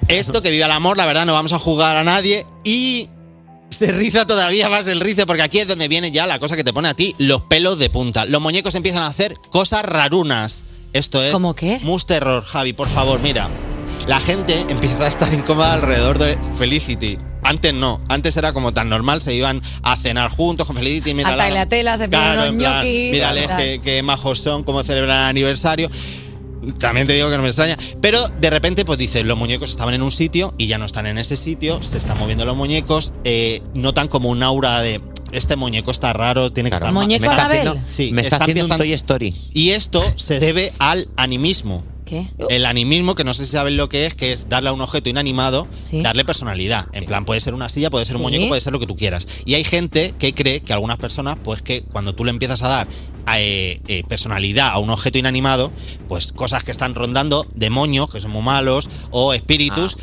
Esto 0.08 0.42
que 0.42 0.50
vive 0.50 0.64
el 0.64 0.70
amor, 0.70 0.96
la 0.96 1.06
verdad, 1.06 1.26
no 1.26 1.32
vamos 1.32 1.52
a 1.52 1.58
jugar 1.58 1.96
a 1.96 2.04
nadie. 2.04 2.46
Y 2.62 3.08
se 3.70 3.92
riza 3.92 4.26
todavía 4.26 4.68
más 4.68 4.86
el 4.86 5.00
rizo, 5.00 5.26
porque 5.26 5.42
aquí 5.42 5.58
es 5.58 5.68
donde 5.68 5.88
viene 5.88 6.10
ya 6.10 6.26
la 6.26 6.38
cosa 6.38 6.56
que 6.56 6.64
te 6.64 6.72
pone 6.72 6.88
a 6.88 6.94
ti, 6.94 7.14
los 7.18 7.42
pelos 7.42 7.78
de 7.78 7.90
punta. 7.90 8.24
Los 8.24 8.40
muñecos 8.40 8.74
empiezan 8.74 9.02
a 9.02 9.08
hacer 9.08 9.34
cosas 9.50 9.84
rarunas. 9.84 10.64
Esto 10.92 11.22
es. 11.22 11.32
¿Cómo 11.32 11.54
qué? 11.54 11.78
Mus 11.82 12.06
terror, 12.06 12.44
Javi, 12.44 12.72
por 12.72 12.88
favor, 12.88 13.20
mira. 13.20 13.50
La 14.06 14.20
gente 14.20 14.58
empieza 14.68 15.04
a 15.04 15.08
estar 15.08 15.32
incómoda 15.34 15.74
alrededor 15.74 16.18
de 16.18 16.38
Felicity. 16.56 17.18
Antes 17.42 17.74
no, 17.74 18.00
antes 18.08 18.36
era 18.36 18.52
como 18.52 18.72
tan 18.72 18.88
normal, 18.88 19.20
se 19.20 19.34
iban 19.34 19.62
a 19.82 19.96
cenar 19.96 20.30
juntos 20.30 20.66
con 20.66 20.76
Felicity. 20.76 21.14
Mira, 21.14 21.30
A 21.30 21.36
la 21.50 21.66
tela, 21.66 21.96
se 21.98 22.08
Claro, 22.08 22.50
unos 22.50 22.54
ñoquis. 22.54 23.12
Mírales 23.12 23.48
que, 23.56 23.80
que 23.82 24.02
majos 24.02 24.38
son, 24.38 24.64
cómo 24.64 24.82
celebran 24.82 25.18
el 25.18 25.24
aniversario. 25.24 25.90
También 26.78 27.06
te 27.06 27.12
digo 27.14 27.30
que 27.30 27.36
no 27.36 27.42
me 27.42 27.48
extraña. 27.48 27.76
Pero 28.00 28.28
de 28.40 28.50
repente, 28.50 28.84
pues 28.84 28.98
dices, 28.98 29.24
los 29.24 29.36
muñecos 29.38 29.70
estaban 29.70 29.94
en 29.94 30.02
un 30.02 30.10
sitio 30.10 30.54
y 30.58 30.66
ya 30.66 30.78
no 30.78 30.84
están 30.86 31.06
en 31.06 31.18
ese 31.18 31.36
sitio, 31.36 31.82
se 31.82 31.98
están 31.98 32.18
moviendo 32.18 32.44
los 32.44 32.56
muñecos, 32.56 33.12
eh, 33.24 33.62
notan 33.74 34.08
como 34.08 34.28
un 34.30 34.42
aura 34.42 34.80
de. 34.82 35.00
Este 35.32 35.56
muñeco 35.56 35.90
está 35.90 36.12
raro, 36.12 36.52
tiene 36.52 36.70
que 36.70 36.76
estar 36.76 36.92
¿Muñeco 36.92 37.22
me 37.26 37.32
está 37.32 37.46
haciendo- 37.46 37.76
Sí, 37.88 38.10
me 38.12 38.22
está 38.22 38.36
haciendo 38.36 38.64
un 38.64 38.78
Toy 38.78 38.92
Story. 38.92 39.34
Y 39.52 39.70
esto 39.70 40.02
se 40.16 40.38
debe 40.38 40.72
al 40.78 41.08
animismo. 41.16 41.82
¿Qué? 42.06 42.28
El 42.48 42.64
animismo, 42.64 43.14
que 43.16 43.24
no 43.24 43.34
sé 43.34 43.44
si 43.44 43.50
saben 43.50 43.76
lo 43.76 43.88
que 43.90 44.06
es, 44.06 44.14
que 44.14 44.32
es 44.32 44.48
darle 44.48 44.70
a 44.70 44.72
un 44.72 44.80
objeto 44.80 45.10
inanimado, 45.10 45.66
Sí. 45.82 46.00
darle 46.02 46.24
personalidad. 46.24 46.86
En 46.92 47.04
plan, 47.04 47.24
puede 47.24 47.40
ser 47.40 47.52
una 47.52 47.68
silla, 47.68 47.90
puede 47.90 48.04
ser 48.04 48.14
un 48.16 48.20
Sí. 48.20 48.22
muñeco, 48.22 48.48
puede 48.48 48.60
ser 48.60 48.72
lo 48.72 48.78
que 48.78 48.86
tú 48.86 48.96
quieras. 48.96 49.26
Y 49.44 49.54
hay 49.54 49.64
gente 49.64 50.14
que 50.18 50.32
cree 50.32 50.60
que 50.60 50.72
algunas 50.72 50.98
personas, 50.98 51.36
pues 51.42 51.62
que 51.62 51.82
cuando 51.82 52.14
tú 52.14 52.24
le 52.24 52.30
empiezas 52.30 52.62
a 52.62 52.68
dar 52.68 52.86
eh, 53.38 53.80
eh, 53.88 54.04
personalidad 54.08 54.68
a 54.68 54.78
un 54.78 54.88
objeto 54.88 55.18
inanimado, 55.18 55.72
pues 56.06 56.30
cosas 56.30 56.62
que 56.62 56.70
están 56.70 56.94
rondando, 56.94 57.44
demonios, 57.56 58.08
que 58.08 58.20
son 58.20 58.30
muy 58.30 58.40
malos, 58.42 58.88
o 59.10 59.34
espíritus, 59.34 59.96
ah, 59.98 60.02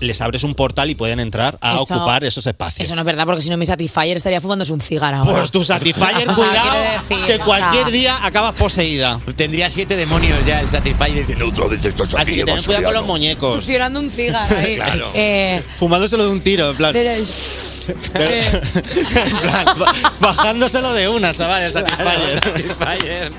les 0.00 0.20
abres 0.20 0.44
un 0.44 0.54
portal 0.54 0.90
y 0.90 0.94
pueden 0.94 1.20
entrar 1.20 1.58
a 1.60 1.74
Eso- 1.74 1.82
ocupar 1.82 2.24
esos 2.24 2.46
espacios. 2.46 2.84
Eso 2.86 2.94
no 2.94 3.02
es 3.02 3.06
verdad, 3.06 3.24
porque 3.26 3.40
si 3.42 3.50
no 3.50 3.56
mi 3.56 3.66
Satisfyer 3.66 4.16
estaría 4.16 4.40
fumándose 4.40 4.72
un 4.72 4.80
cigarro 4.80 5.18
ahora. 5.18 5.32
Pues 5.38 5.50
tu 5.50 5.62
Satisfyer, 5.64 6.28
O 6.28 6.34
sea, 6.34 6.44
cuidado, 6.44 6.70
quiero 6.70 6.90
decir, 7.02 7.26
que 7.26 7.34
o 7.34 7.36
sea, 7.36 7.44
cualquier 7.44 7.90
día 7.90 8.24
acabas 8.24 8.54
poseída. 8.54 9.20
Tendría 9.36 9.68
siete 9.70 9.96
demonios 9.96 10.44
ya 10.46 10.60
el 10.60 10.70
Satisfyer 10.70 11.14
diciendo 11.26 11.48
otra 11.48 11.66
vez 11.66 11.84
estás 11.84 12.14
Así 12.14 12.36
que 12.36 12.44
ten 12.44 12.62
cuidado 12.62 12.84
con 12.84 12.94
los 12.94 13.04
muñecos. 13.06 13.54
Fusionando 13.56 14.00
un 14.00 14.10
cigarro 14.10 14.56
ahí. 14.58 14.76
Claro. 14.82 15.10
Eh, 15.14 15.62
Fumándoselo 15.78 16.24
de 16.24 16.30
un 16.30 16.40
tiro, 16.40 16.70
en 16.70 16.76
plan. 16.76 16.94
plan, 18.12 19.78
ba- 19.78 19.92
bajándoselo 20.20 20.92
de 20.92 21.08
una, 21.08 21.34
chaval, 21.34 21.62
el 21.64 21.72
Satisfyer. 21.72 23.32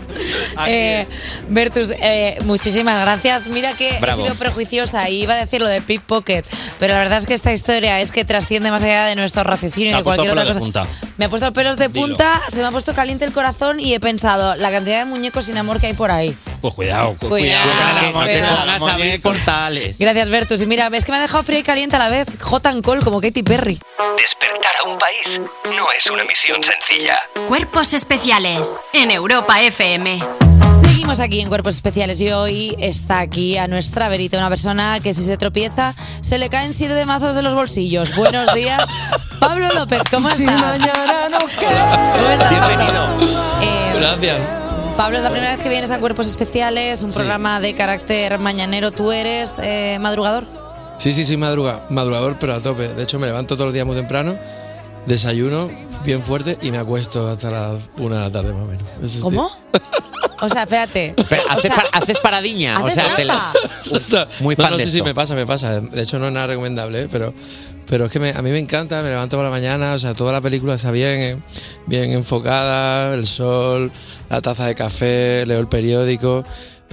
Eh, 0.68 1.08
Bertus, 1.50 1.92
eh, 1.92 2.38
muchísimas 2.46 3.00
gracias. 3.02 3.48
Mira 3.48 3.74
que 3.74 3.98
Bravo. 4.00 4.22
he 4.22 4.26
sido 4.26 4.36
prejuiciosa 4.36 5.10
y 5.10 5.24
iba 5.24 5.34
a 5.34 5.38
decir 5.38 5.62
lo 5.62 5.68
de 5.68 5.82
pickpocket, 5.82 6.46
pero 6.80 6.94
la 6.94 7.00
verdad 7.00 7.18
es 7.20 7.26
que 7.26 7.34
esta 7.34 7.52
historia 7.54 8.00
es 8.00 8.12
que 8.12 8.26
trasciende 8.26 8.72
más 8.72 8.84
allá 8.84 9.06
de 9.06 9.16
nuestro 9.16 9.44
raciocinio 9.44 9.92
y 9.92 9.96
de 9.96 10.04
cualquier 10.04 10.32
otra 10.32 10.46
de 10.46 10.60
cosa. 10.60 10.88
Me 11.18 11.26
ha 11.26 11.30
puesto 11.30 11.52
pelos 11.54 11.78
de 11.78 11.88
Dilo. 11.90 12.08
punta, 12.08 12.42
se 12.48 12.58
me 12.58 12.66
ha 12.66 12.72
puesto 12.72 12.94
caliente 12.96 13.24
el 13.26 13.32
corazón 13.32 13.80
y 13.80 13.94
he 13.94 14.00
pensado 14.00 14.56
la 14.56 14.72
cantidad 14.72 15.00
de 15.00 15.06
muñecos 15.06 15.46
sin 15.46 15.58
amor 15.58 15.80
que 15.80 15.88
hay 15.88 15.94
por 15.94 16.10
ahí. 16.12 16.36
Pues 16.62 16.74
cuidado, 16.74 17.16
cu- 17.20 17.28
Cuidado, 17.30 17.70
cuidado. 18.14 18.26
que 18.26 18.42
no 18.80 18.88
abrir 18.88 19.22
portales. 19.22 20.00
Gracias, 20.00 20.30
Bertus. 20.30 20.62
Y 20.62 20.66
mira, 20.66 20.90
es 20.94 21.06
que 21.06 21.12
me 21.12 21.18
ha 21.18 21.22
dejado 21.22 21.44
fría 21.44 21.60
y 21.60 21.64
caliente 21.64 21.96
a 21.98 22.00
la 22.00 22.10
vez. 22.10 22.28
And 22.64 22.84
cold 22.84 23.04
como 23.04 23.20
Katy 23.22 23.44
Perry. 23.44 23.80
Despertar 24.18 24.72
a 24.84 24.90
un 24.90 24.98
país 24.98 25.42
no 25.76 25.92
es 25.92 26.06
una 26.10 26.24
misión 26.24 26.64
sencilla. 26.64 27.20
Cuerpos 27.48 27.94
especiales 27.94 28.72
en 28.94 29.12
Europa 29.12 29.62
FM. 29.62 30.20
Seguimos 31.04 31.20
aquí 31.20 31.42
en 31.42 31.50
Cuerpos 31.50 31.76
Especiales 31.76 32.22
y 32.22 32.30
hoy 32.30 32.78
está 32.80 33.20
aquí 33.20 33.58
a 33.58 33.68
nuestra 33.68 34.08
verita 34.08 34.38
una 34.38 34.48
persona 34.48 35.02
que 35.02 35.14
si 35.14 35.22
se 35.22 35.36
tropieza 35.36 35.96
se 36.22 36.38
le 36.38 36.48
caen 36.48 36.74
siete 36.74 36.94
de 36.94 37.06
mazos 37.06 37.36
de 37.36 37.42
los 37.42 37.54
bolsillos. 37.54 38.16
Buenos 38.16 38.54
días, 38.54 38.82
Pablo 39.42 39.68
López, 39.74 40.02
¿cómo 40.10 40.30
estás? 40.30 40.80
¿Cómo 40.80 42.30
estás? 42.30 42.50
Bienvenido. 42.50 43.38
Eh, 43.62 43.94
Gracias. 44.00 44.50
Pablo, 44.96 45.18
es 45.18 45.26
la 45.26 45.30
primera 45.30 45.52
vez 45.52 45.62
que 45.62 45.68
vienes 45.68 45.92
a 45.92 46.00
Cuerpos 46.00 46.26
Especiales, 46.28 47.04
un 47.04 47.12
programa 47.12 47.60
de 47.60 47.76
carácter 47.76 48.40
mañanero. 48.40 48.92
¿Tú 48.92 49.12
eres 49.12 49.56
eh, 49.62 49.98
madrugador? 50.00 50.46
Sí, 51.00 51.12
sí, 51.12 51.26
sí, 51.26 51.36
madruga, 51.36 51.82
madrugador, 51.90 52.38
pero 52.40 52.54
a 52.54 52.62
tope. 52.62 52.88
De 52.88 53.04
hecho, 53.04 53.20
me 53.20 53.28
levanto 53.28 53.56
todos 53.56 53.66
los 53.66 53.74
días 53.74 53.86
muy 53.86 53.98
temprano, 53.98 54.38
desayuno 55.06 55.70
bien 56.06 56.24
fuerte 56.24 56.58
y 56.62 56.72
me 56.72 56.78
acuesto 56.78 57.28
hasta 57.30 57.52
las 57.52 57.90
una 58.00 58.20
de 58.20 58.22
la 58.22 58.32
tarde 58.32 58.54
más 58.54 58.62
o 58.62 58.68
menos. 58.68 58.88
Eso 59.04 59.18
es 59.18 59.20
¿Cómo? 59.20 59.52
O 60.42 60.50
sea, 60.50 60.64
espérate. 60.64 61.14
Pero 61.30 61.44
O 61.44 61.50
haces, 61.52 61.62
sea, 61.64 61.76
pa- 61.76 61.90
haces 61.98 62.18
paradiña. 62.20 62.80
o 62.82 62.88
¿haces 62.88 62.96
sea, 63.04 63.16
te 63.16 63.26
la- 63.26 63.54
Muy 64.40 64.56
no, 64.56 64.64
fan 64.64 64.72
no, 64.72 64.78
de 64.78 64.86
sí, 64.86 64.92
sí, 64.92 64.98
esto. 64.98 65.06
me 65.06 65.14
pasa, 65.16 65.36
me 65.36 65.46
pasa. 65.46 65.80
De 65.80 66.02
hecho, 66.02 66.20
no 66.20 66.28
es 66.28 66.34
nada 66.34 66.48
recomendable, 66.48 67.04
¿eh? 67.04 67.08
pero, 67.12 67.34
pero 67.88 68.06
es 68.06 68.12
que 68.12 68.20
me- 68.20 68.32
a 68.32 68.42
mí 68.42 68.52
me 68.52 68.60
encanta, 68.60 69.02
me 69.02 69.10
levanto 69.10 69.38
por 69.38 69.46
la 69.46 69.52
mañana, 69.52 69.94
o 69.94 70.00
sea, 70.00 70.14
toda 70.14 70.32
la 70.32 70.42
película 70.42 70.76
está 70.76 70.92
bien, 70.92 71.22
eh, 71.22 71.38
bien 71.86 72.12
enfocada, 72.12 73.14
el 73.14 73.28
sol, 73.28 73.92
la 74.30 74.42
taza 74.42 74.66
de 74.66 74.76
café, 74.76 75.46
leo 75.46 75.60
el 75.60 75.68
periódico. 75.68 76.44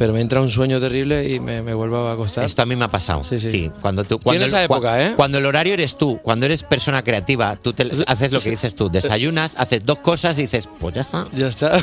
Pero 0.00 0.14
me 0.14 0.22
entra 0.22 0.40
un 0.40 0.48
sueño 0.48 0.80
terrible 0.80 1.28
y 1.28 1.38
me, 1.40 1.60
me 1.60 1.74
vuelvo 1.74 2.08
a 2.08 2.14
acostar. 2.14 2.42
Esto 2.42 2.62
a 2.62 2.64
mí 2.64 2.74
me 2.74 2.86
ha 2.86 2.88
pasado. 2.88 3.22
Sí, 3.22 3.38
sí. 3.38 3.70
Cuando 3.82 4.02
tú, 4.02 4.18
cuando, 4.18 4.46
esa 4.46 4.62
el, 4.62 4.68
cua- 4.70 4.76
época, 4.76 5.02
¿eh? 5.06 5.12
cuando 5.14 5.36
el 5.36 5.44
horario 5.44 5.74
eres 5.74 5.98
tú, 5.98 6.18
cuando 6.22 6.46
eres 6.46 6.62
persona 6.62 7.02
creativa, 7.04 7.56
tú 7.56 7.74
te- 7.74 7.90
haces 8.06 8.32
lo 8.32 8.40
que 8.40 8.48
dices 8.48 8.74
tú, 8.74 8.88
desayunas, 8.88 9.52
haces 9.58 9.84
dos 9.84 9.98
cosas 9.98 10.38
y 10.38 10.42
dices, 10.42 10.70
pues 10.78 10.94
ya 10.94 11.02
está. 11.02 11.26
Ya 11.34 11.48
está. 11.48 11.76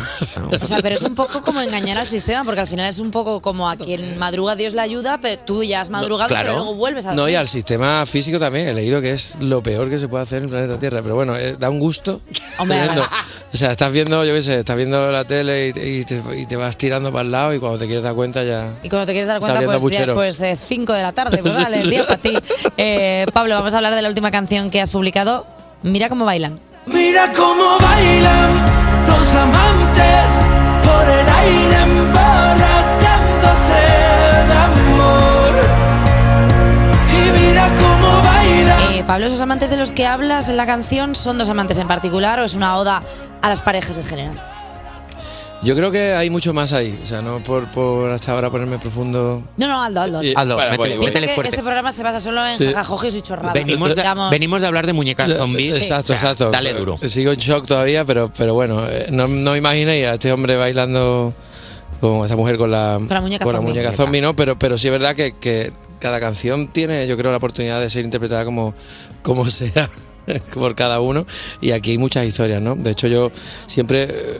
O 0.59 0.65
sea, 0.65 0.79
pero 0.81 0.95
es 0.95 1.03
un 1.03 1.13
poco 1.13 1.43
como 1.43 1.61
engañar 1.61 1.99
al 1.99 2.07
sistema, 2.07 2.43
porque 2.43 2.61
al 2.61 2.67
final 2.67 2.89
es 2.89 2.97
un 2.97 3.11
poco 3.11 3.39
como 3.39 3.69
a 3.69 3.75
quien 3.75 4.17
madruga 4.17 4.55
Dios 4.55 4.73
le 4.73 4.81
ayuda, 4.81 5.19
pero 5.21 5.39
tú 5.45 5.61
ya 5.63 5.81
has 5.81 5.91
madrugado, 5.91 6.29
pero 6.33 6.53
luego 6.55 6.73
vuelves 6.73 7.05
a 7.05 7.13
No, 7.13 7.29
y 7.29 7.35
al 7.35 7.47
sistema 7.47 8.03
físico 8.07 8.39
también. 8.39 8.67
He 8.69 8.73
leído 8.73 8.99
que 8.99 9.11
es 9.11 9.35
lo 9.39 9.61
peor 9.61 9.91
que 9.91 9.99
se 9.99 10.07
puede 10.07 10.23
hacer 10.23 10.39
en 10.39 10.45
el 10.45 10.49
planeta 10.49 10.79
Tierra. 10.79 11.03
Pero 11.03 11.13
bueno, 11.13 11.37
eh, 11.37 11.55
da 11.59 11.69
un 11.69 11.77
gusto. 11.79 12.19
Hombre. 12.57 12.79
O 13.53 13.55
sea, 13.57 13.71
estás 13.71 13.91
viendo, 13.93 14.25
yo 14.25 14.33
qué 14.33 14.41
sé, 14.41 14.59
estás 14.59 14.75
viendo 14.75 15.09
la 15.09 15.23
tele 15.23 15.69
y, 15.73 15.99
y 15.99 16.03
te, 16.03 16.21
y 16.37 16.45
te 16.45 16.57
vas 16.57 16.77
tirando 16.77 17.13
para 17.13 17.23
el 17.23 17.31
lado 17.31 17.53
y 17.53 17.59
cuando 17.59 17.79
te 17.79 17.85
quieres 17.85 18.03
dar 18.07 18.15
cuenta 18.15 18.43
ya... 18.43 18.69
Y 18.83 18.89
cuando 18.89 19.05
te 19.05 19.11
quieres 19.11 19.27
dar 19.27 19.39
cuenta, 19.39 19.61
pues, 19.61 19.77
ya, 19.77 19.79
puchero. 19.79 20.15
pues 20.15 20.41
5 20.67 20.93
de 20.93 21.01
la 21.01 21.11
tarde, 21.11 21.39
pues 21.39 21.53
vale, 21.63 21.81
el 21.81 21.89
día 21.89 22.05
para 22.05 22.17
ti. 22.17 22.37
Eh, 22.77 23.25
Pablo, 23.33 23.55
vamos 23.55 23.73
a 23.73 23.77
hablar 23.77 23.95
de 23.95 24.01
la 24.01 24.09
última 24.09 24.31
canción 24.31 24.69
que 24.69 24.81
has 24.81 24.91
publicado. 24.91 25.45
Mira 25.83 26.09
cómo 26.09 26.25
bailan. 26.25 26.59
Mira 26.85 27.31
cómo 27.33 27.77
bailan 27.79 28.49
los 29.07 29.35
amantes 29.35 30.31
por 30.83 31.09
el 31.09 31.27
aire 31.27 31.81
emborrachándose 31.81 33.83
de 34.47 34.53
amor. 34.53 35.53
Y 37.11 37.39
mira 37.39 37.67
cómo 37.77 38.21
bailan. 38.23 38.93
Eh, 38.93 39.03
Pablo, 39.05 39.25
¿esos 39.27 39.41
amantes 39.41 39.69
de 39.69 39.77
los 39.77 39.91
que 39.91 40.05
hablas 40.05 40.49
en 40.49 40.57
la 40.57 40.65
canción 40.65 41.15
son 41.15 41.37
dos 41.37 41.49
amantes 41.49 41.77
en 41.77 41.87
particular 41.87 42.39
o 42.39 42.43
es 42.45 42.53
una 42.53 42.77
oda 42.77 43.01
a 43.41 43.49
las 43.49 43.61
parejas 43.61 43.97
en 43.97 44.05
general? 44.05 44.41
Yo 45.63 45.75
creo 45.75 45.89
que 45.91 46.13
hay 46.13 46.29
mucho 46.29 46.53
más 46.53 46.71
ahí. 46.71 46.97
O 47.03 47.05
sea, 47.07 47.21
no 47.21 47.39
por, 47.39 47.69
por 47.71 48.11
hasta 48.11 48.31
ahora 48.31 48.49
ponerme 48.51 48.77
profundo... 48.77 49.41
No, 49.57 49.67
no, 49.67 49.81
Aldo, 49.81 50.01
Aldo. 50.01 50.23
Y- 50.23 50.33
Aldo, 50.35 50.55
bueno, 50.55 50.71
métele- 50.73 50.77
Piensa 50.99 51.03
métele 51.05 51.27
que 51.27 51.33
fuerte. 51.33 51.49
Este 51.49 51.63
programa 51.63 51.91
se 51.91 52.03
basa 52.03 52.19
solo 52.19 52.45
en 52.45 52.57
Sí. 52.59 53.17
y 53.17 53.21
chorradas. 53.21 53.53
Venimos 53.53 53.89
de, 53.89 53.95
Digamos- 53.95 54.29
venimos 54.29 54.61
de 54.61 54.67
hablar 54.67 54.85
de 54.85 54.93
muñecas 54.93 55.31
zombies. 55.31 55.73
Exacto, 55.73 56.13
O 56.13 56.17
sea, 56.17 56.31
exacto. 56.31 56.51
Dale 56.51 56.73
duro. 56.73 56.97
Sigo 57.03 57.31
en 57.31 57.39
shock 57.39 57.65
todavía, 57.65 58.05
pero, 58.05 58.31
pero 58.37 58.53
bueno, 58.53 58.85
eh, 58.87 59.07
no, 59.11 59.27
no 59.27 59.55
imaginéis 59.55 60.05
a 60.05 60.13
este 60.13 60.31
hombre 60.31 60.55
bailando 60.57 61.33
con 62.01 62.23
esa 62.25 62.35
mujer 62.35 62.57
con 62.57 62.69
la, 62.69 62.97
Con 62.99 63.07
la 63.09 63.21
muñeca 63.21 63.43
zombie. 63.43 63.61
muñeca 63.61 63.91
zombie, 63.93 64.21
¿no? 64.21 64.35
Pero, 64.35 64.59
pero 64.59 64.77
sí 64.77 64.87
es 64.87 64.91
verdad 64.91 65.15
que, 65.15 65.35
que 65.39 65.71
cada 65.99 66.19
canción 66.19 66.67
tiene, 66.67 67.07
yo 67.07 67.17
creo, 67.17 67.31
la 67.31 67.37
oportunidad 67.37 67.79
de 67.81 67.89
ser 67.89 68.05
interpretada 68.05 68.45
como, 68.45 68.75
como 69.23 69.45
sea 69.49 69.89
por 70.53 70.75
cada 70.75 70.99
uno. 71.01 71.25
Y 71.61 71.71
aquí 71.71 71.91
hay 71.91 71.97
muchas 71.97 72.25
historias, 72.27 72.61
¿no? 72.61 72.75
De 72.75 72.91
hecho, 72.91 73.07
yo 73.07 73.31
siempre. 73.65 74.03
eh, 74.07 74.37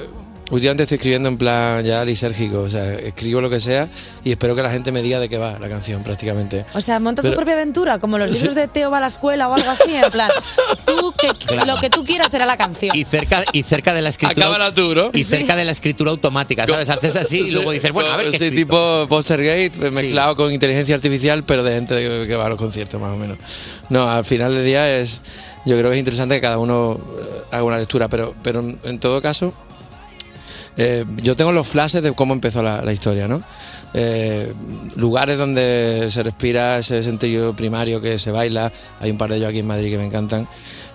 Últimamente 0.49 0.84
estoy 0.84 0.95
escribiendo 0.95 1.28
en 1.28 1.38
plan 1.38 1.84
ya 1.84 2.06
lisérgico, 2.06 2.61
o 2.61 2.69
sea, 2.69 2.94
escribo 2.94 3.41
lo 3.41 3.49
que 3.49 3.60
sea 3.60 3.90
y 4.24 4.32
espero 4.32 4.56
que 4.56 4.61
la 4.64 4.72
gente 4.72 4.94
me 4.94 5.02
diga 5.02 5.19
de 5.19 5.28
qué 5.28 5.38
va 5.38 5.60
la 5.60 5.68
canción 5.68 6.03
prácticamente. 6.03 6.65
O 6.74 6.80
sea, 6.80 6.99
monta 7.02 7.22
tu 7.22 7.28
Pero- 7.28 7.36
propia 7.36 7.53
aventura, 7.56 7.99
como 7.99 8.18
los 8.18 8.32
Sí. 8.38 8.38
libros 8.38 8.56
de 8.56 8.68
Teo 8.69 8.90
va 8.90 8.98
a 8.98 9.02
la 9.02 9.07
escuela 9.07 9.49
o 9.49 9.53
algo 9.53 9.69
así, 9.69 9.94
en 9.94 10.10
plan, 10.10 10.30
tú 10.86 11.14
que 11.18 11.28
Claro. 11.48 11.74
lo 11.76 11.82
que 11.82 11.90
tú 11.90 12.06
quieras 12.06 12.32
será 12.32 12.45
la 12.45 12.56
canción. 12.56 12.95
Y 12.95 13.03
cerca, 13.03 13.44
y 13.52 13.64
cerca 13.64 13.94
de 13.94 14.02
la 14.02 14.10
escritura. 14.10 14.45
Acábala 14.48 14.74
tú, 14.74 14.95
¿no? 14.95 15.10
Y 15.14 15.24
cerca 15.26 15.56
de 15.56 15.65
la 15.65 15.72
escritura 15.72 16.11
automática, 16.11 16.65
¿sabes? 16.65 16.90
Haces 16.90 17.15
así 17.18 17.40
y 17.41 17.52
luego 17.52 17.72
dices, 17.72 17.91
bueno, 17.91 18.11
a 18.11 18.18
ver 18.18 18.32
qué 18.32 18.38
Sí, 18.40 18.52
tipo 18.52 19.06
Postergate 19.10 19.91
mezclado 19.91 20.36
con 20.38 20.53
inteligencia 20.53 20.95
artificial, 20.95 21.44
pero 21.44 21.64
de 21.64 21.74
gente 21.76 22.26
que, 22.26 22.36
va 22.36 22.45
a 22.45 22.49
los 22.49 22.57
conciertos, 22.57 23.02
más 23.02 23.11
o 23.11 23.18
menos. 23.18 23.38
No, 23.90 24.10
al 24.10 24.24
final 24.24 24.53
del 24.56 24.64
día 24.65 24.98
es. 24.98 25.19
Yo 25.65 25.78
creo 25.78 25.90
que 25.91 25.98
es 25.98 25.99
interesante 25.99 26.36
que 26.36 26.41
cada 26.41 26.57
uno 26.60 26.98
eh, 27.19 27.41
haga 27.52 27.64
una 27.64 27.78
lectura, 27.78 28.07
pero, 28.07 28.34
pero 28.41 28.61
en 28.84 28.99
todo 28.99 29.22
caso. 29.22 29.53
Eh, 30.78 31.06
yo 31.24 31.36
tengo 31.36 31.52
los 31.52 31.68
flashes 31.68 32.04
de 32.04 32.14
cómo 32.14 32.34
empezó 32.34 32.62
la, 32.62 32.91
historia, 32.94 33.28
¿no? 33.28 33.41
Eh, 33.94 34.54
lugares 34.95 35.40
donde 35.40 36.08
se 36.10 36.22
respira 36.22 36.78
ese 36.78 37.02
sentido 37.02 37.56
primario 37.56 37.99
que 37.99 38.20
se 38.20 38.32
baila. 38.32 38.72
Hay 38.99 39.10
un 39.10 39.18
par 39.18 39.32
de 39.32 39.38
ellos 39.38 39.49
aquí 39.49 39.60
en 39.60 39.68
Madrid 39.68 39.90
que 39.90 39.98
me 39.98 40.06
encantan 40.06 40.48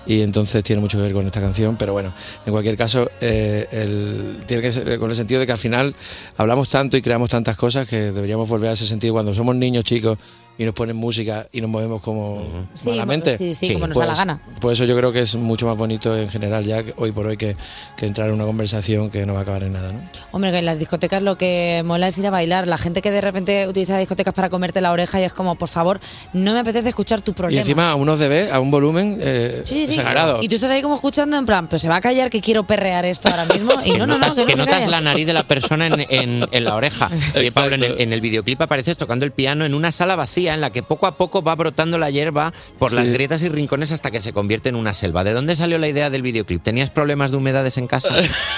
y 0.07 0.21
entonces 0.23 0.63
tiene 0.65 0.81
mucho 0.81 0.99
que 0.99 1.03
ver 1.05 1.13
con 1.13 1.27
esta 1.27 1.41
canción. 1.41 1.77
Pero 1.77 1.93
bueno, 1.93 2.13
en 2.45 2.53
cualquier 2.53 2.77
caso, 2.77 3.11
eh, 3.21 3.67
el- 3.73 4.39
tiene 4.47 4.63
que 4.63 4.73
ser 4.73 4.99
con 4.99 5.11
el 5.11 5.17
sentido 5.17 5.41
de 5.41 5.47
que 5.47 5.53
al 5.53 5.59
final 5.59 5.95
hablamos 6.37 6.69
tanto 6.69 6.97
y 6.97 7.03
creamos 7.03 7.31
tantas 7.31 7.57
cosas 7.57 7.89
que 7.89 7.97
deberíamos 8.13 8.49
volver 8.49 8.71
a 8.71 8.73
ese 8.73 8.87
sentido 8.87 9.15
cuando 9.15 9.35
somos 9.35 9.55
niños 9.57 9.85
chicos 9.85 10.19
y 10.59 10.65
nos 10.65 10.75
ponen 10.75 10.95
música 10.95 11.47
y 11.51 11.63
nos 11.63 11.71
movemos 11.71 12.03
como 12.03 12.43
Sí, 12.75 12.91
malamente. 12.91 13.39
sí, 13.39 13.55
sí, 13.55 13.73
como 13.73 13.87
nos 13.87 13.97
da 13.97 14.03
la 14.05 14.07
Pues- 14.09 14.19
gana. 14.19 14.41
Pues 14.61 14.79
eso 14.79 14.85
yo 14.85 14.95
creo 14.97 15.11
que 15.11 15.23
es 15.23 15.35
mucho 15.35 15.67
más 15.67 15.79
bonito 15.79 16.15
en 16.17 16.29
general 16.29 16.63
ya 16.65 16.83
que 16.83 16.93
hoy 16.99 17.11
por 17.11 17.27
hoy 17.27 17.39
que, 17.39 17.57
que 17.97 18.05
entrar 18.07 18.29
en 18.29 18.35
una 18.35 18.45
conversación 18.45 19.11
que 19.11 19.25
no 19.25 19.33
va 19.33 19.41
a 19.41 19.43
acabar 19.43 19.65
en 19.65 19.73
nada, 19.73 19.93
¿no? 19.93 20.01
Hombre, 20.31 20.53
que 20.53 20.59
en 20.59 20.67
las 20.67 20.79
discotecas 20.79 21.23
lo 21.23 21.39
que 21.39 21.83
mola 21.87 22.07
es 22.09 22.19
ir 22.19 22.27
a 22.27 22.31
bailar. 22.31 22.69
La 22.69 22.77
gente 22.77 23.01
que 23.01 23.11
de 23.11 23.23
repente 23.23 23.67
utiliza 23.67 23.97
discotecas 23.97 24.35
para 24.35 24.51
comerte 24.51 24.83
la 24.83 24.93
oreja 24.93 25.21
y 25.23 25.25
es 25.25 25.33
como, 25.33 25.55
por 25.55 25.69
favor, 25.71 26.01
no 26.35 26.53
me 26.53 26.59
apetece 26.61 26.91
escuchar 26.91 27.23
tu 27.23 27.31
Y 27.31 27.35
problema. 27.35 27.61
encima 27.63 27.91
a 27.91 27.95
unos 27.95 28.19
dB, 28.21 28.53
a 28.53 28.61
un 28.61 28.71
volumen 28.71 29.19
eh, 29.23 29.63
Sí, 29.65 29.87
sí. 29.93 30.01
Y 30.43 30.49
tú 30.49 30.55
estás 30.57 30.71
ahí 30.71 30.83
como 30.83 30.95
escuchando 30.95 31.37
en 31.37 31.47
plan, 31.47 31.69
pues 31.69 31.83
se 31.83 31.89
va 31.89 31.97
a 31.97 32.01
callar 32.01 32.31
que 32.31 32.41
quiero 32.41 32.67
perrear 32.67 33.05
esto 33.05 33.29
ahora 33.29 33.45
mismo. 33.47 33.73
Y 33.85 33.93
que 33.93 33.99
no, 33.99 34.07
no, 34.07 34.19
no, 34.19 34.27
notas, 34.27 34.35
que 34.35 34.41
no 34.43 34.47
que 34.47 34.57
notas 34.57 34.75
calla. 34.75 34.89
la 34.91 35.01
nariz 35.01 35.27
de 35.27 35.33
la 35.33 35.45
persona 35.45 35.87
en, 35.87 36.07
en- 36.09 36.47
en 36.51 36.65
la 36.65 36.75
oreja. 36.75 37.11
Oye, 37.37 37.53
Pablo, 37.53 37.75
en 37.77 37.85
el, 37.85 38.01
en 38.01 38.13
el 38.13 38.21
videoclip 38.21 38.61
apareces 38.63 38.97
tocando 38.97 39.25
el 39.25 39.33
piano 39.33 39.65
en 39.65 39.75
una 39.75 39.93
sala 39.93 40.17
vacía 40.17 40.55
en 40.55 40.61
la 40.61 40.71
que 40.71 40.83
poco 40.83 41.07
a 41.07 41.17
poco 41.17 41.43
va 41.43 41.55
brotando 41.55 41.99
la 41.99 42.11
hierba 42.11 42.53
por 42.79 42.93
las 42.93 43.09
grietas 43.09 43.43
y 43.43 43.49
rincones 43.49 43.93
hasta 43.93 44.11
que 44.11 44.21
se 44.21 44.33
convierte 44.33 44.69
en 44.69 44.77
una 44.77 44.93
selva. 44.93 45.25
¿De 45.25 45.33
dónde 45.33 45.57
salió 45.57 45.79
la 45.79 45.89
idea 45.89 46.11
del 46.11 46.23
videoclip? 46.23 46.63
¿Tenías 46.63 46.91
problemas 46.91 47.31
de 47.31 47.37
humedades 47.37 47.77
en 47.77 47.87
casa? 47.87 48.09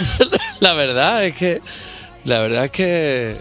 La 0.60 0.72
verdad 0.74 1.24
es 1.24 1.34
que. 1.36 1.60
La 2.24 2.38
verdad 2.40 2.64
es 2.64 2.70
que. 2.70 3.36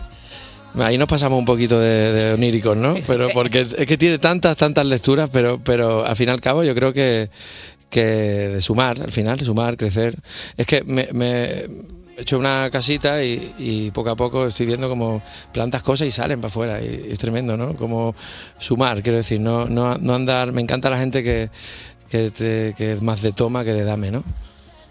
Ahí 0.80 0.98
nos 0.98 1.08
pasamos 1.08 1.38
un 1.38 1.46
poquito 1.46 1.80
de, 1.80 2.12
de 2.14 2.34
oníricos, 2.34 2.76
¿no? 2.76 2.96
Pero 3.06 3.30
porque 3.30 3.68
es 3.78 3.86
que 3.86 3.96
tiene 3.96 4.18
tantas, 4.18 4.58
tantas 4.58 4.84
lecturas, 4.88 5.30
pero, 5.32 5.60
pero 5.64 6.04
al 6.04 6.16
fin 6.16 6.30
y 6.30 6.32
al 6.32 6.42
cabo 6.42 6.64
yo 6.64 6.74
creo 6.74 6.92
que, 6.92 7.30
que 7.94 8.04
de 8.04 8.62
sumar, 8.62 9.00
al 9.02 9.12
final, 9.12 9.38
de 9.38 9.46
sumar, 9.46 9.78
crecer. 9.78 10.16
Es 10.58 10.66
que 10.66 10.84
me, 10.84 11.08
me 11.14 11.44
he 11.44 11.70
hecho 12.18 12.38
una 12.40 12.70
casita 12.72 13.24
y, 13.24 13.54
y 13.60 13.92
poco 13.92 14.10
a 14.10 14.16
poco 14.16 14.48
estoy 14.48 14.66
viendo 14.66 14.90
como 14.90 15.22
plantas 15.54 15.84
cosas 15.84 16.08
y 16.08 16.12
salen 16.12 16.42
para 16.42 16.50
afuera. 16.50 16.82
Y, 16.82 17.10
es 17.12 17.20
tremendo, 17.20 17.56
¿no? 17.56 17.76
Como 17.76 18.16
sumar, 18.58 19.04
quiero 19.04 19.18
decir, 19.20 19.40
no, 19.40 19.66
no, 19.66 19.98
no 20.00 20.16
andar. 20.16 20.52
Me 20.52 20.62
encanta 20.62 20.90
la 20.90 20.98
gente 20.98 21.24
que, 21.24 21.50
que, 22.10 22.32
te- 22.32 22.74
que 22.76 22.94
es 22.94 23.02
más 23.04 23.22
de 23.22 23.32
toma 23.32 23.64
que 23.64 23.74
de 23.74 23.84
dame, 23.84 24.10
¿no? 24.12 24.24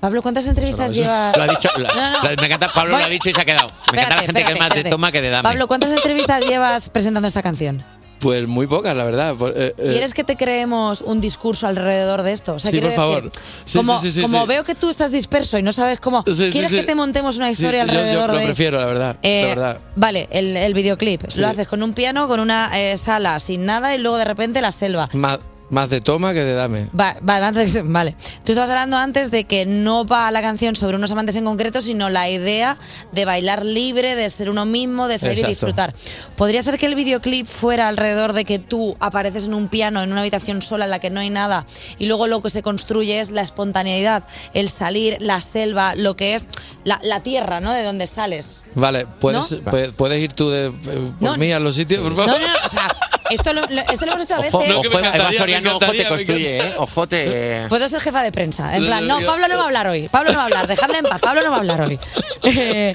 Pablo, 0.00 0.20
¿cuántas 0.22 0.46
entrevistas 0.48 0.90
no, 0.90 0.96
llevas? 0.96 1.36
Lo 1.36 1.42
ha 1.44 1.46
dicho, 1.48 1.68
lo- 1.76 1.86
No, 1.94 2.10
no. 2.10 2.28
lo- 2.30 2.36
me 2.40 2.46
encanta, 2.46 2.68
Pablo 2.74 2.90
lo 2.92 2.96
ha 2.96 3.02
Voy- 3.02 3.10
dicho 3.10 3.30
y 3.30 3.32
se 3.34 3.40
ha 3.40 3.44
quedado. 3.44 3.66
Me 3.92 3.98
encanta 4.00 4.16
la 4.16 4.22
Espérate, 4.22 4.26
gente 4.26 4.32
que 4.32 4.38
es 4.40 4.48
espérate, 4.48 4.58
más 4.60 4.68
de 4.70 4.74
espérate. 4.78 4.90
toma 4.90 5.12
que 5.12 5.20
de 5.22 5.30
dame. 5.30 5.42
Pablo, 5.48 5.68
¿cuántas 5.68 5.90
entrevistas 5.90 6.42
llevas 6.44 6.88
presentando 6.88 7.28
esta 7.28 7.42
canción? 7.42 7.84
Pues 8.22 8.46
muy 8.46 8.68
pocas, 8.68 8.96
la 8.96 9.02
verdad. 9.04 9.34
Eh, 9.54 9.74
eh, 9.76 9.82
¿Quieres 9.90 10.14
que 10.14 10.22
te 10.22 10.36
creemos 10.36 11.00
un 11.00 11.20
discurso 11.20 11.66
alrededor 11.66 12.22
de 12.22 12.32
esto? 12.32 12.54
O 12.54 12.58
sea, 12.60 12.70
Sí, 12.70 12.76
por 12.78 12.84
decir, 12.84 12.96
favor. 12.96 13.30
Sí, 13.64 13.78
como, 13.78 13.98
sí, 14.00 14.22
como 14.22 14.46
veo 14.46 14.62
que 14.62 14.76
tú 14.76 14.88
estás 14.90 15.10
disperso 15.10 15.58
y 15.58 15.62
no 15.64 15.72
sabes 15.72 15.98
cómo, 15.98 16.22
¿quieres 16.24 16.70
que 16.70 16.84
te 16.84 16.94
montemos 16.94 17.36
una 17.36 17.50
historia 17.50 17.84
yo- 17.84 17.92
yo 17.92 17.98
alrededor 17.98 18.30
lo 18.30 18.38
de...? 18.38 18.44
prefiero, 18.46 18.78
la 18.78 18.86
verdad. 18.86 19.16
Eh, 19.22 19.42
la 19.42 19.48
verdad. 19.48 19.78
Vale, 19.96 20.28
el, 20.30 20.56
el 20.56 20.72
videoclip. 20.72 21.22
Lo 21.36 21.48
haces 21.48 21.66
con 21.66 21.82
un 21.82 21.92
piano, 21.94 22.28
con 22.28 22.38
una 22.40 22.70
sala 22.96 23.38
sin 23.40 23.66
nada 23.66 23.94
y 23.94 23.98
luego 23.98 24.16
de 24.18 24.24
repente 24.24 24.60
la 24.60 24.70
selva. 24.72 25.08
Más, 25.12 25.40
más 25.72 25.88
de 25.88 26.00
toma 26.02 26.32
que 26.34 26.44
de 26.44 26.52
dame. 26.52 26.88
Va- 26.98 27.16
va- 27.26 27.50
vale. 27.84 28.14
Tú 28.44 28.52
estabas 28.52 28.70
hablando 28.70 28.96
antes 28.98 29.30
de 29.30 29.44
que 29.44 29.64
no 29.66 30.04
va 30.04 30.30
la 30.30 30.42
canción 30.42 30.76
sobre 30.76 30.96
unos 30.96 31.10
amantes 31.12 31.34
en 31.36 31.44
concreto, 31.44 31.80
sino 31.80 32.10
la 32.10 32.28
idea 32.28 32.76
de 33.10 33.24
bailar 33.24 33.64
libre, 33.64 34.14
de 34.14 34.28
ser 34.28 34.50
uno 34.50 34.66
mismo, 34.66 35.08
de 35.08 35.18
salir 35.18 35.38
y 35.38 35.42
disfrutar. 35.48 35.94
¿Podría 36.36 36.60
ser 36.62 36.78
que 36.78 36.86
el 36.86 36.94
videoclip 36.94 37.46
fuera 37.46 37.88
alrededor 37.88 38.34
de 38.34 38.44
que 38.44 38.58
tú 38.58 38.96
apareces 39.00 39.46
en 39.46 39.54
un 39.54 39.68
piano, 39.68 40.02
en 40.02 40.12
una 40.12 40.20
habitación 40.20 40.60
sola 40.60 40.84
en 40.84 40.90
la 40.90 40.98
que 40.98 41.08
no 41.10 41.20
hay 41.20 41.30
nada, 41.30 41.64
y 41.98 42.06
luego 42.06 42.26
lo 42.26 42.42
que 42.42 42.50
se 42.50 42.62
construye 42.62 43.20
es 43.20 43.30
la 43.30 43.40
espontaneidad, 43.40 44.24
el 44.52 44.68
salir, 44.68 45.16
la 45.20 45.40
selva, 45.40 45.94
lo 45.94 46.16
que 46.16 46.34
es 46.34 46.44
la, 46.84 47.00
la 47.02 47.22
tierra, 47.22 47.60
¿no? 47.60 47.72
De 47.72 47.82
donde 47.82 48.06
sales. 48.06 48.48
Vale, 48.74 49.06
¿puedes, 49.20 49.50
¿No? 49.50 49.58
puedes, 49.70 49.92
puedes 49.92 50.20
ir 50.22 50.32
tú 50.32 50.50
de, 50.50 50.66
eh, 50.66 50.72
por 51.20 51.30
No. 51.30 51.36
mí 51.36 51.52
a 51.52 51.58
los 51.58 51.74
sitios, 51.76 52.00
por 52.02 52.12
favor? 52.16 52.26
No, 52.28 52.38
no, 52.38 52.46
no, 52.46 52.54
o 52.64 52.68
sea, 52.68 52.86
esto 53.30 53.52
lo, 53.52 53.60
lo- 53.62 53.80
esto 53.82 54.06
lo 54.06 54.12
hemos 54.12 54.24
hecho 54.24 54.34
a 54.34 54.38
veces. 54.38 54.54
Ojo, 54.54 54.64
No, 54.66 54.82
que 54.82 54.88
me 54.88 54.94
ojo, 54.96 54.98
Eva 54.98 55.08
encantaría, 55.08 55.38
Soriano, 55.38 55.70
me 55.70 55.76
ojo 55.86 55.92
te 55.92 56.08
construye, 56.08 56.58
¿eh? 56.58 56.74
Ojo 56.78 57.06
te... 57.06 57.66
Puedo 57.68 57.88
ser 57.88 58.00
jefa 58.00 58.22
de 58.22 58.32
prensa. 58.32 58.76
En 58.76 58.84
plan, 58.86 59.06
no, 59.06 59.20
Pablo 59.20 59.48
no 59.48 59.56
va 59.56 59.62
a 59.62 59.66
hablar 59.66 59.86
hoy. 59.88 60.08
Pablo 60.08 60.30
no 60.32 60.36
va 60.36 60.42
a 60.42 60.46
hablar. 60.46 60.66
Dejadle 60.66 60.98
en 60.98 61.04
paz. 61.04 61.20
Pablo 61.20 61.42
no 61.42 61.50
va 61.50 61.56
a 61.56 61.60
hablar 61.60 61.80
hoy. 61.82 61.98
Eh, 62.44 62.92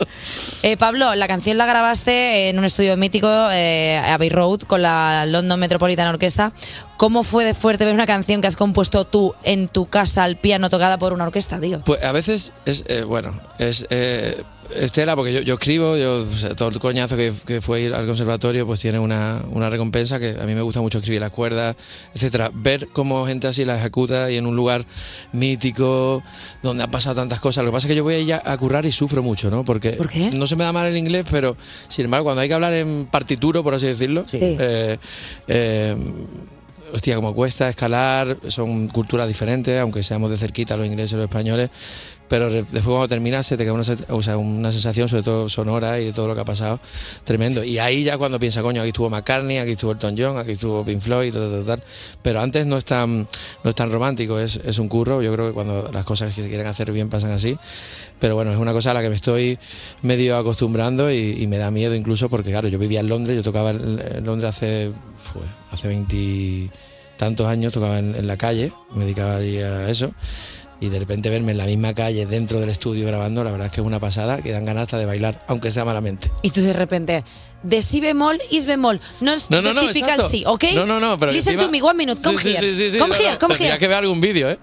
eh, 0.62 0.76
Pablo, 0.76 1.16
la 1.16 1.26
canción 1.26 1.58
la 1.58 1.66
grabaste 1.66 2.50
en 2.50 2.60
un 2.60 2.66
estudio 2.66 2.98
mítico, 2.98 3.30
eh, 3.54 3.98
Abbey 3.98 4.28
Road, 4.28 4.60
con 4.64 4.82
la 4.82 5.26
London 5.26 5.58
Metropolitan 5.58 6.06
Orchestra. 6.10 6.52
¿Cómo 6.98 7.24
fue 7.24 7.46
de 7.46 7.54
fuerte 7.54 7.86
ver 7.86 7.94
una 7.94 8.06
canción 8.06 8.42
que 8.42 8.48
has 8.48 8.58
compuesto 8.58 9.06
tú 9.06 9.36
en 9.44 9.70
tu 9.70 9.86
casa 9.86 10.26
al 10.26 10.36
piano 10.36 10.70
tocada 10.70 10.98
por 10.98 11.14
una 11.14 11.24
orquesta, 11.24 11.62
tío? 11.62 11.82
Pues 11.86 12.04
a 12.04 12.12
veces 12.12 12.52
es, 12.66 12.84
eh, 12.88 13.04
bueno, 13.04 13.40
es, 13.58 13.86
eh, 13.90 14.44
Estela, 14.76 15.16
porque 15.16 15.34
yo, 15.34 15.42
yo 15.42 15.54
escribo, 15.56 15.98
yo, 15.98 16.24
o 16.24 16.36
sea, 16.36 16.56
todo 16.56 16.70
el 16.70 16.80
coñazo 16.80 17.16
que, 17.18 17.34
que 17.46 17.62
fue 17.62 17.82
ir 17.82 17.94
al 17.94 18.06
conservatorio, 18.06 18.66
pues 18.66 18.80
tiene 18.82 19.00
una, 19.00 19.42
una 19.52 19.70
recompensa 19.70 20.20
que 20.20 20.36
a 20.40 20.46
mí 20.46 20.54
me 20.56 20.62
gusta 20.62 20.82
mucho 20.82 20.98
escribir 21.00 21.22
las 21.22 21.32
cuerdas, 21.32 21.76
etcétera. 22.14 22.52
Ver 22.54 22.88
cómo 22.94 23.26
gente 23.26 23.48
así 23.48 23.66
la 23.66 23.78
ejecuta 23.78 24.30
y 24.32 24.38
en 24.38 24.46
un 24.48 24.56
lugar 24.56 24.86
mítico, 25.34 26.24
donde 26.62 26.84
han 26.84 26.92
pasado 26.92 27.16
tantas 27.16 27.40
cosas. 27.40 27.64
Lo 27.64 27.72
que 27.72 27.76
pasa 27.76 27.88
es 27.88 27.90
que 27.92 27.96
yo 27.96 28.04
voy 28.04 28.16
ahí 28.16 28.32
a, 28.32 28.42
a 28.44 28.58
currar 28.58 28.86
y 28.86 28.92
sufro 28.92 29.22
mucho, 29.24 29.50
¿no? 29.50 29.64
Porque 29.64 29.92
¿Por 29.92 30.10
qué? 30.10 30.32
no 30.32 30.48
se 30.48 30.56
me 30.56 30.64
da 30.64 30.72
mal 30.72 30.88
el 30.88 30.98
inglés, 30.98 31.26
pero 31.30 31.56
sin 31.88 32.06
embargo, 32.06 32.26
cuando 32.26 32.42
hay 32.42 32.48
que 32.48 32.54
hablar 32.54 32.74
en 32.74 33.08
partituro, 33.12 33.64
por 33.64 33.74
así 33.76 33.88
decirlo, 33.88 34.26
Sí. 34.28 34.40
eh, 34.42 34.98
eh, 35.48 35.96
hostia, 36.94 37.16
como 37.16 37.34
cuesta 37.34 37.70
escalar, 37.70 38.38
son 38.48 38.88
culturas 38.88 39.28
diferentes, 39.28 39.80
aunque 39.80 40.04
seamos 40.04 40.32
de 40.32 40.38
cerquita 40.38 40.78
los 40.78 40.86
ingleses 40.86 41.14
y 41.14 41.16
los 41.16 41.26
españoles, 41.26 41.70
pero 42.28 42.50
después 42.50 42.84
cuando 42.84 43.08
terminas 43.08 43.46
se 43.46 43.56
te 43.58 43.64
queda 43.64 43.74
una, 43.74 43.84
o 44.10 44.38
una 44.40 44.72
sensación, 44.72 45.08
sobre 45.08 45.24
todo 45.24 45.50
sonora 45.50 46.00
y 46.00 46.06
de 46.06 46.14
todo 46.14 46.28
lo 46.28 46.36
que 46.36 46.42
ha 46.42 46.46
pasado, 46.46 46.80
tremendo. 47.24 47.64
Y 47.64 47.80
ahí 47.80 48.04
ya 48.04 48.18
cuando 48.18 48.40
piensa, 48.40 48.62
coño, 48.62 48.82
aquí 48.82 48.90
estuvo 48.90 49.10
McCartney, 49.10 49.60
aquí 49.60 49.72
estuvo 49.72 49.92
Elton 49.92 50.16
John, 50.18 50.38
aquí 50.38 50.52
estuvo 50.52 50.84
Pink 50.84 51.02
Floyd, 51.02 51.34
tal, 51.34 51.50
tal, 51.50 51.66
tal. 51.66 51.84
pero 52.22 52.42
antes 52.42 52.66
no 52.66 52.78
es 52.78 52.86
tan, 52.86 53.28
no 53.64 53.70
es 53.70 53.76
tan 53.76 53.92
romántico, 53.92 54.40
es, 54.40 54.58
es 54.58 54.80
un 54.80 54.90
curro, 54.90 55.22
yo 55.22 55.34
creo 55.34 55.48
que 55.48 55.54
cuando 55.54 55.90
las 55.92 56.06
cosas 56.06 56.34
que 56.34 56.44
se 56.44 56.50
quieren 56.50 56.68
hacer 56.68 56.92
bien 56.92 57.10
pasan 57.10 57.32
así, 57.32 57.58
pero 58.20 58.36
bueno, 58.36 58.52
es 58.52 58.58
una 58.58 58.74
cosa 58.74 58.92
a 58.92 58.94
la 58.94 59.02
que 59.02 59.10
me 59.10 59.16
estoy 59.16 59.58
medio 60.02 60.38
acostumbrando 60.38 61.12
y, 61.12 61.48
me 61.48 61.58
da 61.58 61.72
miedo 61.72 61.96
incluso 61.96 62.28
porque, 62.28 62.52
claro, 62.52 62.68
yo 62.68 62.78
vivía 62.78 63.00
en 63.00 63.08
Londres, 63.08 63.38
yo 63.38 63.44
tocaba 63.44 63.72
en 63.72 64.26
Londres 64.26 64.50
hace, 64.50 64.92
fue, 65.18 65.44
hace 65.72 65.88
20 65.88 66.70
tantos 67.18 67.48
años, 67.48 67.74
tocaba 67.74 68.00
en, 68.00 68.16
en 68.16 68.28
la 68.28 68.38
calle, 68.38 68.72
me 68.94 69.04
dedicaba 69.04 69.36
a 69.36 69.90
eso. 69.90 70.12
Y 70.80 70.90
de 70.90 71.00
repente 71.00 71.30
verme 71.30 71.54
en 71.54 71.58
la 71.58 71.66
misma 71.66 71.94
calle, 71.94 72.26
dentro 72.28 72.60
del 72.60 72.70
estudio 72.70 73.08
grabando, 73.08 73.44
la 73.44 73.52
verdad 73.52 73.68
es 73.68 73.74
que 73.74 73.82
es 73.82 73.88
una 73.88 74.00
pasada, 74.00 74.42
que 74.42 74.52
dan 74.52 74.66
ganas 74.66 74.84
hasta 74.84 75.00
de 75.00 75.08
bailar, 75.08 75.44
aunque 75.48 75.72
sea 75.72 75.84
malamente. 75.84 76.30
Y 76.44 76.52
tú 76.52 76.62
de 76.62 76.74
repente, 76.74 77.24
de 77.64 77.82
si 77.82 78.00
bemol, 78.00 78.40
is 78.52 78.66
bemol. 78.66 79.02
No 79.20 79.34
es 79.34 79.50
No, 79.50 79.62
no, 79.62 79.74
no, 79.74 79.82
typical 79.82 80.12
exacto. 80.12 80.30
sí, 80.30 80.44
¿ok? 80.46 80.64
No, 80.76 80.86
no, 80.86 81.00
no, 81.00 81.18
pero 81.20 81.32
Listen 81.32 81.56
encima- 81.56 81.66
to 81.66 81.72
me, 81.72 81.82
one 81.82 81.94
minute, 81.98 82.22
come 82.22 82.38
Sí, 82.38 82.50
here. 82.56 82.62
sí, 82.62 82.76
sí, 82.76 82.92
sí, 82.92 82.98
come 82.98 83.16
no, 83.16 83.22
here, 83.22 83.32
no, 83.34 83.40
come 83.40 83.54
tendría 83.56 83.72
here. 83.74 83.80
que 83.80 83.88
ver 83.88 83.98
algún 83.98 84.22
vídeo, 84.22 84.50
¿eh? 84.50 84.60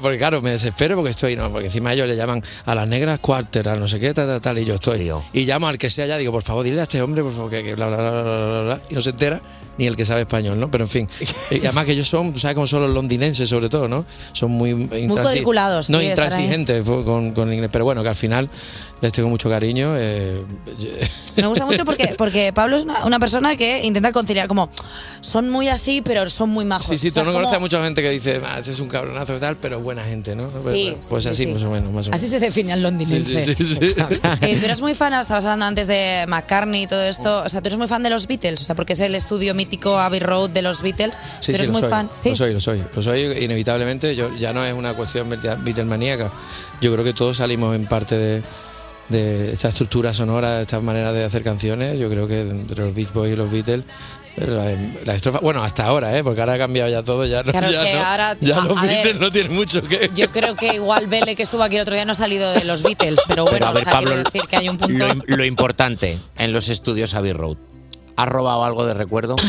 Porque 0.00 0.18
claro, 0.18 0.40
me 0.40 0.50
desespero 0.52 0.94
porque 0.96 1.10
estoy, 1.10 1.34
no, 1.36 1.50
porque 1.50 1.66
encima 1.66 1.92
ellos 1.92 2.06
le 2.06 2.16
llaman 2.16 2.42
a 2.66 2.74
las 2.74 2.86
negras 2.86 3.18
quarter, 3.20 3.68
a 3.68 3.76
no 3.76 3.88
sé 3.88 3.98
qué, 3.98 4.14
tal, 4.14 4.26
tal, 4.26 4.40
tal, 4.40 4.58
y 4.58 4.64
yo 4.64 4.74
estoy. 4.74 5.10
Y 5.32 5.44
llamo 5.46 5.66
al 5.68 5.78
que 5.78 5.90
sea 5.90 6.06
ya, 6.06 6.16
digo, 6.18 6.30
por 6.32 6.42
favor, 6.42 6.64
dile 6.64 6.80
a 6.80 6.84
este 6.84 7.02
hombre, 7.02 7.22
por 7.22 7.32
favor, 7.34 7.50
que, 7.50 7.64
que 7.64 7.74
bla, 7.74 7.88
bla, 7.88 7.96
bla, 7.96 8.10
bla, 8.22 8.62
bla, 8.62 8.80
y 8.88 8.94
no 8.94 9.00
se 9.00 9.10
entera 9.10 9.40
ni 9.76 9.86
el 9.88 9.96
que 9.96 10.04
sabe 10.04 10.20
español, 10.20 10.60
¿no? 10.60 10.70
Pero 10.70 10.84
en 10.84 10.88
fin. 10.90 11.08
Y 11.50 11.58
además 11.58 11.86
que 11.86 11.92
ellos 11.92 12.06
son, 12.08 12.32
tú 12.32 12.38
sabes 12.38 12.54
cómo 12.54 12.66
son 12.68 12.82
los 12.82 12.90
londinenses, 12.90 13.48
sobre 13.48 13.68
todo, 13.68 13.88
¿no? 13.88 14.04
Son 14.32 14.50
muy. 14.52 14.70
intransi- 14.72 15.08
cuadriculados, 15.22 15.90
No, 15.90 16.00
intransigentes 16.00 16.84
con, 16.84 17.32
con 17.32 17.48
el 17.48 17.54
inglés. 17.54 17.70
Pero 17.72 17.84
bueno, 17.84 18.02
que 18.04 18.10
al 18.10 18.14
final 18.14 18.48
les 19.04 19.12
tengo 19.12 19.28
mucho 19.28 19.48
cariño. 19.48 19.94
eh, 19.96 20.42
Me 21.36 21.46
gusta 21.46 21.66
mucho 21.66 21.84
porque, 21.84 22.14
porque 22.16 22.52
Pablo 22.52 22.76
es 22.76 22.82
una, 22.84 23.04
una 23.04 23.18
persona 23.20 23.56
que 23.56 23.84
intenta 23.84 24.12
conciliar, 24.12 24.48
como, 24.48 24.70
son 25.20 25.50
muy 25.50 25.68
así, 25.68 26.00
pero 26.00 26.28
son 26.30 26.48
muy 26.50 26.64
majos. 26.64 26.86
Sí, 26.86 26.98
sí, 26.98 27.08
O 27.08 27.10
sea, 27.12 27.22
tú 27.22 27.26
no 27.26 27.32
como- 27.32 27.42
conoces 27.44 27.56
a 27.56 27.60
mucha 27.60 27.82
gente 27.84 28.02
que 28.02 28.10
dice, 28.10 28.40
ah, 28.44 28.58
este 28.58 28.70
es 28.72 28.80
un 28.80 28.88
cabronazo 28.88 29.36
y 29.36 29.40
tal, 29.40 29.56
pero 29.56 29.80
buena 29.80 30.02
gente, 30.04 30.34
¿no? 30.34 30.48
Pues, 30.48 30.64
Sí, 30.64 30.96
pues 31.08 31.24
sí, 31.24 31.30
así, 31.30 31.44
sí. 31.44 31.52
más 31.52 31.62
o 31.62 31.70
menos. 31.70 31.92
Más 31.92 32.06
o 32.06 32.10
menos. 32.10 32.20
Así 32.20 32.28
se 32.28 32.40
define 32.40 32.72
al 32.72 32.82
londinense. 32.82 33.42
Sí, 33.42 33.54
sí, 33.54 33.64
sí, 33.64 33.74
sí. 33.76 33.94
Eh, 34.40 34.56
tú 34.58 34.64
eres 34.64 34.80
muy 34.80 34.94
fan, 34.94 35.12
estabas 35.14 35.44
hablando 35.44 35.66
antes 35.66 35.86
de 35.86 36.24
McCartney 36.28 36.82
y 36.84 36.86
todo 36.86 37.02
esto, 37.04 37.42
o 37.44 37.48
sea, 37.48 37.60
tú 37.60 37.68
eres 37.68 37.78
muy 37.78 37.88
fan 37.88 38.02
de 38.02 38.10
los 38.10 38.26
Beatles, 38.26 38.60
o 38.60 38.64
sea, 38.64 38.74
porque 38.74 38.94
es 38.94 39.00
el 39.00 39.14
estudio 39.14 39.54
mítico 39.54 39.98
Abbey 39.98 40.20
Road 40.20 40.50
de 40.50 40.62
los 40.62 40.82
Beatles. 40.82 41.18
Sí, 41.40 41.52
tú 41.52 41.56
eres 41.56 41.68
muy 41.68 41.80
soy, 41.82 41.90
fan, 41.90 42.10
sí. 42.14 42.30
Lo 42.30 42.36
soy, 42.36 42.54
lo 42.54 42.60
soy. 42.60 42.82
Lo 42.94 43.02
soy 43.02 43.20
inevitablemente. 43.44 44.14
Yo, 44.16 44.34
ya 44.36 44.52
no 44.52 44.64
es 44.64 44.72
una 44.74 44.94
cuestión 44.94 45.28
Beatlemaníaca. 45.30 46.30
Yo 46.80 46.92
creo 46.92 47.04
que 47.04 47.12
todos 47.12 47.36
salimos 47.38 47.74
en 47.74 47.86
parte 47.86 48.16
de, 48.18 48.42
de 49.08 49.52
esta 49.52 49.68
estructura 49.68 50.14
sonora, 50.14 50.56
de 50.56 50.62
esta 50.62 50.80
manera 50.80 51.12
de 51.12 51.24
hacer 51.24 51.42
canciones. 51.42 51.98
Yo 51.98 52.08
creo 52.10 52.26
que 52.26 52.40
entre 52.40 52.84
los 52.84 52.94
Beach 52.94 53.12
Boys 53.12 53.32
y 53.32 53.36
los 53.36 53.50
Beatles. 53.50 53.84
eh, 54.36 54.46
La, 54.46 55.04
la 55.04 55.14
estrofa, 55.14 55.38
bueno, 55.40 55.62
hasta 55.62 55.84
ahora, 55.84 56.16
¿eh? 56.16 56.24
porque 56.24 56.40
ahora 56.40 56.54
ha 56.54 56.58
cambiado 56.58 56.90
ya 56.90 57.02
todo. 57.02 57.24
Ya, 57.26 57.42
no, 57.42 57.52
Claro, 57.52 57.70
ya, 57.70 57.84
que 57.84 57.92
no- 57.92 58.04
ahora- 58.04 58.36
ya 58.40 58.56
a- 58.58 58.64
los 58.64 58.80
ver, 58.80 58.90
Beatles 58.90 59.20
no 59.20 59.30
tienen 59.30 59.54
mucho 59.54 59.82
que. 59.82 60.10
Yo 60.14 60.28
creo 60.30 60.56
que 60.56 60.74
igual 60.74 61.06
Bele, 61.06 61.36
que 61.36 61.42
estuvo 61.42 61.62
aquí 61.62 61.76
el 61.76 61.82
otro 61.82 61.94
día, 61.94 62.04
no 62.04 62.12
ha 62.12 62.16
salido 62.16 62.50
de 62.52 62.64
los 62.64 62.82
Beatles, 62.82 63.20
pero 63.28 63.44
bueno, 63.44 63.58
Pero 63.58 63.66
a 63.68 63.72
ver, 63.74 63.82
o 63.82 63.84
sea, 63.84 63.92
Pablo, 63.92 64.08
quiero 64.10 64.22
decir 64.24 64.42
que 64.48 64.56
hay 64.56 64.68
un 64.68 64.78
punto... 64.78 65.06
Lo, 65.06 65.36
lo 65.36 65.44
importante 65.44 66.18
en 66.38 66.52
los 66.52 66.68
estudios 66.68 67.14
Abbey 67.14 67.32
Road. 67.32 67.56
¿Has 68.16 68.28
robado 68.28 68.64
algo 68.64 68.86
de 68.86 68.94
recuerdo? 68.94 69.36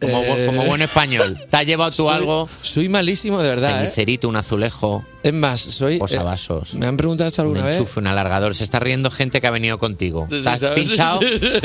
Como, 0.00 0.18
Eh. 0.22 0.46
como 0.46 0.64
buen 0.64 0.82
español. 0.82 1.40
¿Te 1.50 1.56
has 1.56 1.64
llevado 1.66 1.90
tú 1.90 2.04
Soy- 2.08 2.14
algo? 2.14 2.48
Soy 2.60 2.88
malísimo, 2.90 3.40
de 3.40 3.48
verdad. 3.48 3.70
¿eh? 3.70 3.74
Cenicerito, 3.84 4.28
un 4.28 4.36
azulejo. 4.36 5.04
Es 5.24 5.32
más, 5.32 5.62
soy. 5.62 5.98
Posavasos. 5.98 6.74
¿Me 6.74 6.84
han 6.84 6.98
preguntado 6.98 7.28
esto 7.28 7.40
alguna 7.40 7.60
un 7.60 7.66
vez? 7.66 7.76
enchufe, 7.78 7.98
un 7.98 8.08
alargador. 8.08 8.54
Se 8.54 8.62
está 8.62 8.78
riendo 8.78 9.10
gente 9.10 9.40
que 9.40 9.46
ha 9.46 9.50
venido 9.50 9.78
contigo. 9.78 10.26
Sí, 10.28 10.36
sí, 10.36 10.42
¿Te 10.44 10.50
has 10.50 10.60
¿sabes? 10.60 10.86
pinchado? 10.86 11.20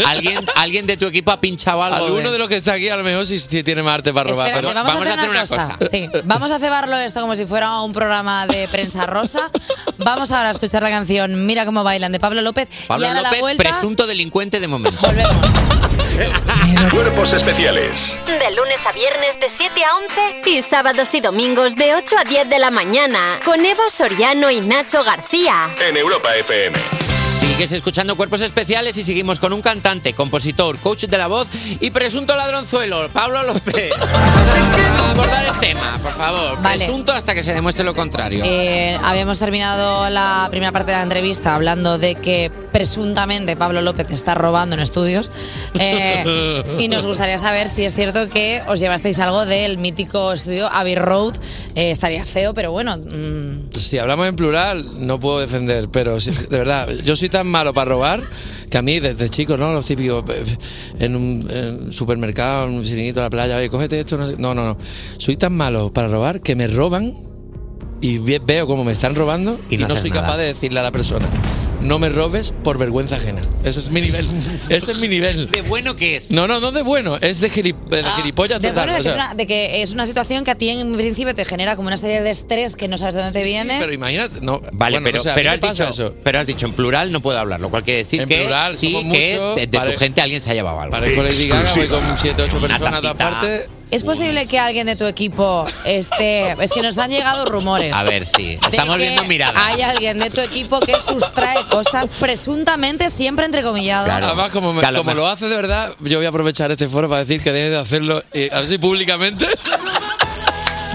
¿Alguien, 0.07 0.45
¿Alguien 0.55 0.87
de 0.87 0.95
tu 0.95 1.05
equipo 1.05 1.31
ha 1.31 1.41
pinchado 1.41 1.83
algo? 1.83 2.05
Alguno 2.05 2.31
de 2.31 2.39
los 2.39 2.47
que 2.47 2.55
está 2.55 2.73
aquí 2.73 2.87
a 2.87 2.95
lo 2.95 3.03
mejor 3.03 3.27
sí, 3.27 3.37
sí 3.37 3.61
tiene 3.61 3.83
más 3.83 3.95
arte 3.95 4.13
para 4.13 4.29
robar. 4.29 4.47
Espérate, 4.47 4.73
pero 4.73 4.83
vamos, 4.87 5.07
a 5.07 5.13
hacer 5.13 5.29
una, 5.29 5.39
cosa. 5.41 5.77
Sí, 5.91 6.09
vamos 6.23 6.51
a 6.51 6.59
cebarlo 6.59 6.95
esto 6.95 7.19
como 7.19 7.35
si 7.35 7.45
fuera 7.45 7.81
un 7.81 7.91
programa 7.91 8.47
de 8.47 8.69
prensa 8.69 9.05
rosa. 9.05 9.51
Vamos 9.97 10.31
ahora 10.31 10.47
a 10.47 10.51
escuchar 10.51 10.81
la 10.81 10.89
canción 10.89 11.45
Mira 11.45 11.65
cómo 11.65 11.83
bailan 11.83 12.13
de 12.13 12.19
Pablo 12.21 12.41
López. 12.41 12.69
Pablo 12.87 13.07
y 13.07 13.09
a 13.09 13.13
la 13.13 13.23
López, 13.23 13.41
vuelta, 13.41 13.63
presunto 13.63 14.07
delincuente 14.07 14.61
de 14.61 14.67
momento. 14.69 15.01
Cuerpos 16.91 17.33
especiales 17.33 18.19
De 18.25 18.51
lunes 18.55 18.85
a 18.85 18.91
viernes 18.91 19.39
de 19.39 19.49
7 19.49 19.73
a 19.83 19.97
11 20.43 20.49
y 20.49 20.61
sábados 20.61 21.13
y 21.13 21.21
domingos 21.21 21.75
de 21.75 21.95
8 21.95 22.15
a 22.19 22.23
10 22.23 22.49
de 22.49 22.59
la 22.59 22.71
mañana 22.71 23.39
con 23.49 23.65
Eva 23.65 23.89
Soriano 23.89 24.51
y 24.51 24.61
Nacho 24.61 25.03
García. 25.03 25.75
en 25.79 25.97
Europa 25.97 26.35
FM. 26.35 27.08
Sigues 27.59 27.73
escuchando 27.73 28.15
Cuerpos 28.15 28.39
Especiales 28.39 28.95
y 28.95 29.03
seguimos 29.03 29.37
con 29.37 29.51
un 29.51 29.61
cantante, 29.61 30.13
compositor, 30.13 30.77
coach 30.77 31.03
de 31.07 31.17
la 31.17 31.27
voz 31.27 31.45
y 31.81 31.91
presunto 31.91 32.33
ladronzuelo, 32.33 33.09
Pablo 33.09 33.43
López. 33.43 33.89
Vamos 33.99 34.09
a 35.01 35.11
abordar 35.11 35.45
el 35.45 35.59
tema, 35.59 35.99
por 36.01 36.13
favor. 36.13 36.61
Vale. 36.61 36.85
Presunto 36.85 37.11
hasta 37.11 37.35
que 37.35 37.43
se 37.43 37.53
demuestre 37.53 37.83
lo 37.83 37.93
contrario. 37.93 38.45
Eh, 38.45 38.97
habíamos 39.03 39.39
terminado 39.39 40.09
la 40.09 40.47
primera 40.49 40.71
parte 40.71 40.91
de 40.91 40.97
la 40.99 41.03
entrevista 41.03 41.53
hablando 41.53 41.97
de 41.97 42.15
que 42.15 42.49
presuntamente 42.71 43.57
Pablo 43.57 43.81
López 43.81 44.09
está 44.09 44.35
robando 44.35 44.77
en 44.77 44.81
estudios. 44.81 45.29
Eh, 45.77 46.63
y 46.79 46.87
nos 46.87 47.05
gustaría 47.05 47.39
saber 47.39 47.67
si 47.67 47.83
es 47.83 47.93
cierto 47.93 48.29
que 48.29 48.63
os 48.69 48.79
llevasteis 48.79 49.19
algo 49.19 49.45
del 49.45 49.77
mítico 49.79 50.31
estudio 50.31 50.69
Abbey 50.71 50.95
Road. 50.95 51.35
Eh, 51.75 51.91
estaría 51.91 52.25
feo, 52.25 52.53
pero 52.53 52.71
bueno. 52.71 52.95
mm, 52.97 53.71
Si 53.75 53.97
hablamos 53.97 54.29
en 54.29 54.37
plural, 54.37 55.05
no 55.05 55.19
puedo 55.19 55.41
defender, 55.41 55.89
pero 55.89 56.17
de 56.19 56.57
verdad, 56.57 56.87
yo 57.03 57.17
soy 57.17 57.27
tan 57.27 57.48
malo 57.49 57.73
para 57.73 57.89
robar 57.89 58.23
que 58.69 58.77
a 58.77 58.81
mí 58.81 58.99
desde 58.99 59.29
chico, 59.29 59.57
¿no? 59.57 59.73
Los 59.73 59.85
típicos 59.85 60.23
eh, 60.29 60.43
en 60.99 61.15
un, 61.15 61.47
en 61.49 61.83
un 61.85 61.91
supermercado, 61.93 62.67
en 62.67 62.73
un 62.75 62.85
siringuito 62.85 63.19
de 63.19 63.25
la 63.25 63.29
playa, 63.29 63.57
oye, 63.57 63.69
cógete 63.69 63.99
esto. 63.99 64.17
No, 64.17 64.53
no, 64.53 64.63
no. 64.63 64.77
Soy 65.17 65.37
tan 65.37 65.53
malo 65.57 65.91
para 65.91 66.07
robar 66.07 66.41
que 66.41 66.55
me 66.55 66.67
roban 66.67 67.13
y 68.01 68.17
ve- 68.19 68.41
veo 68.45 68.65
cómo 68.67 68.83
me 68.83 68.91
están 68.93 69.15
robando 69.15 69.59
y, 69.69 69.77
no 69.77 69.95
soy 69.97 70.09
nada. 70.09 70.21
capaz 70.21 70.37
de 70.37 70.45
decirle 70.45 70.79
a 70.79 70.83
la 70.83 70.91
persona. 70.91 71.25
No 71.81 71.97
me 71.97 72.09
robes 72.09 72.53
por 72.63 72.77
vergüenza 72.77 73.15
ajena. 73.15 73.41
Ese 73.63 73.79
es 73.79 73.89
mi 73.89 74.01
nivel. 74.01 74.25
Ese 74.69 74.91
es 74.91 74.97
mi 74.99 75.07
nivel. 75.07 75.49
¿De 75.49 75.61
bueno 75.61 75.95
qué 75.95 76.17
es? 76.17 76.29
No, 76.29 76.47
no, 76.47 76.59
no 76.59 76.71
de 76.71 76.81
bueno. 76.81 77.15
Es 77.21 77.39
de, 77.39 77.49
gilip- 77.49 77.85
de 77.89 78.03
gilipollas 78.03 78.61
de, 78.61 78.69
total. 78.69 78.87
bueno, 78.89 78.93
de, 78.95 78.99
o 78.99 79.03
que 79.03 79.09
sea. 79.09 79.11
es 79.11 79.15
una, 79.27 79.35
de 79.35 79.47
que 79.47 79.81
es 79.81 79.91
una 79.93 80.05
situación 80.05 80.43
que 80.43 80.51
a 80.51 80.55
ti 80.55 80.69
en 80.69 80.93
principio 80.95 81.33
te 81.33 81.45
genera 81.45 81.75
como 81.77 81.87
una 81.87 81.95
serie 81.97 82.21
de 82.21 82.31
estrés 82.31 82.75
que 82.75 82.87
no 82.89 82.97
sabes 82.97 83.15
de 83.15 83.21
dónde 83.21 83.39
te 83.39 83.45
viene. 83.45 83.77
Pero 83.79 83.93
imagínate, 83.93 84.41
no, 84.41 84.61
Vale, 84.73 84.99
bueno, 84.99 85.19
pero, 85.23 85.35
pero, 85.35 85.51
has 85.51 85.61
dicho, 85.61 85.89
eso. 85.89 86.13
pero 86.23 86.39
has 86.39 86.47
dicho 86.47 86.65
en 86.65 86.73
plural 86.73 87.11
no 87.11 87.21
puedo 87.21 87.39
hablar, 87.39 87.59
lo 87.61 87.69
cual 87.69 87.83
quiere 87.83 88.03
decir 88.03 88.21
En 88.21 88.29
que 88.29 88.39
plural, 88.41 88.75
sí 88.77 88.87
que 88.87 89.03
muchos, 89.03 89.55
de, 89.55 89.67
de 89.67 89.77
pare- 89.77 89.93
tu 89.93 89.99
gente 89.99 90.21
alguien 90.21 90.41
se 90.41 90.51
ha 90.51 90.53
llevado 90.53 90.81
algo. 90.81 90.91
Parezco 90.91 91.23
Lady 91.23 91.47
Gaga, 91.47 91.73
voy 91.75 91.87
con 91.87 92.17
7, 92.17 92.41
8 92.43 92.59
personas 92.59 92.71
a 92.75 92.79
todas 92.79 93.01
tacita. 93.17 93.29
partes. 93.39 93.69
¿Es 93.91 94.03
posible 94.03 94.45
que 94.45 94.59
alguien 94.59 94.85
de 94.85 94.95
tu 94.95 95.05
equipo 95.05 95.65
esté... 95.85 96.51
Es 96.61 96.71
que 96.71 96.81
nos 96.81 96.97
han 96.97 97.09
llegado 97.09 97.45
rumores. 97.45 97.93
A 97.93 98.03
ver, 98.03 98.25
sí. 98.25 98.57
de 98.57 98.59
Estamos 98.69 98.97
que 98.97 99.01
viendo 99.03 99.23
miradas. 99.23 99.55
Hay 99.63 99.81
alguien 99.81 100.19
de 100.19 100.29
tu 100.29 100.41
equipo 100.41 100.79
que 100.79 100.93
sustrae 100.99 101.63
cosas 101.65 102.09
presuntamente 102.19 103.09
siempre 103.09 103.45
entrecomilladas. 103.45 104.23
Además, 104.23 104.51
como, 104.51 104.73
me- 104.73 104.93
como 104.93 105.13
lo 105.13 105.27
hace 105.27 105.47
de 105.47 105.55
verdad, 105.55 105.93
yo 106.01 106.17
voy 106.17 106.25
a 106.25 106.29
aprovechar 106.29 106.71
este 106.71 106.87
foro 106.87 107.07
para 107.09 107.21
decir 107.21 107.41
que 107.41 107.51
deje 107.51 107.69
de 107.71 107.77
hacerlo 107.77 108.21
eh, 108.33 108.49
así 108.51 108.77
públicamente. 108.77 109.45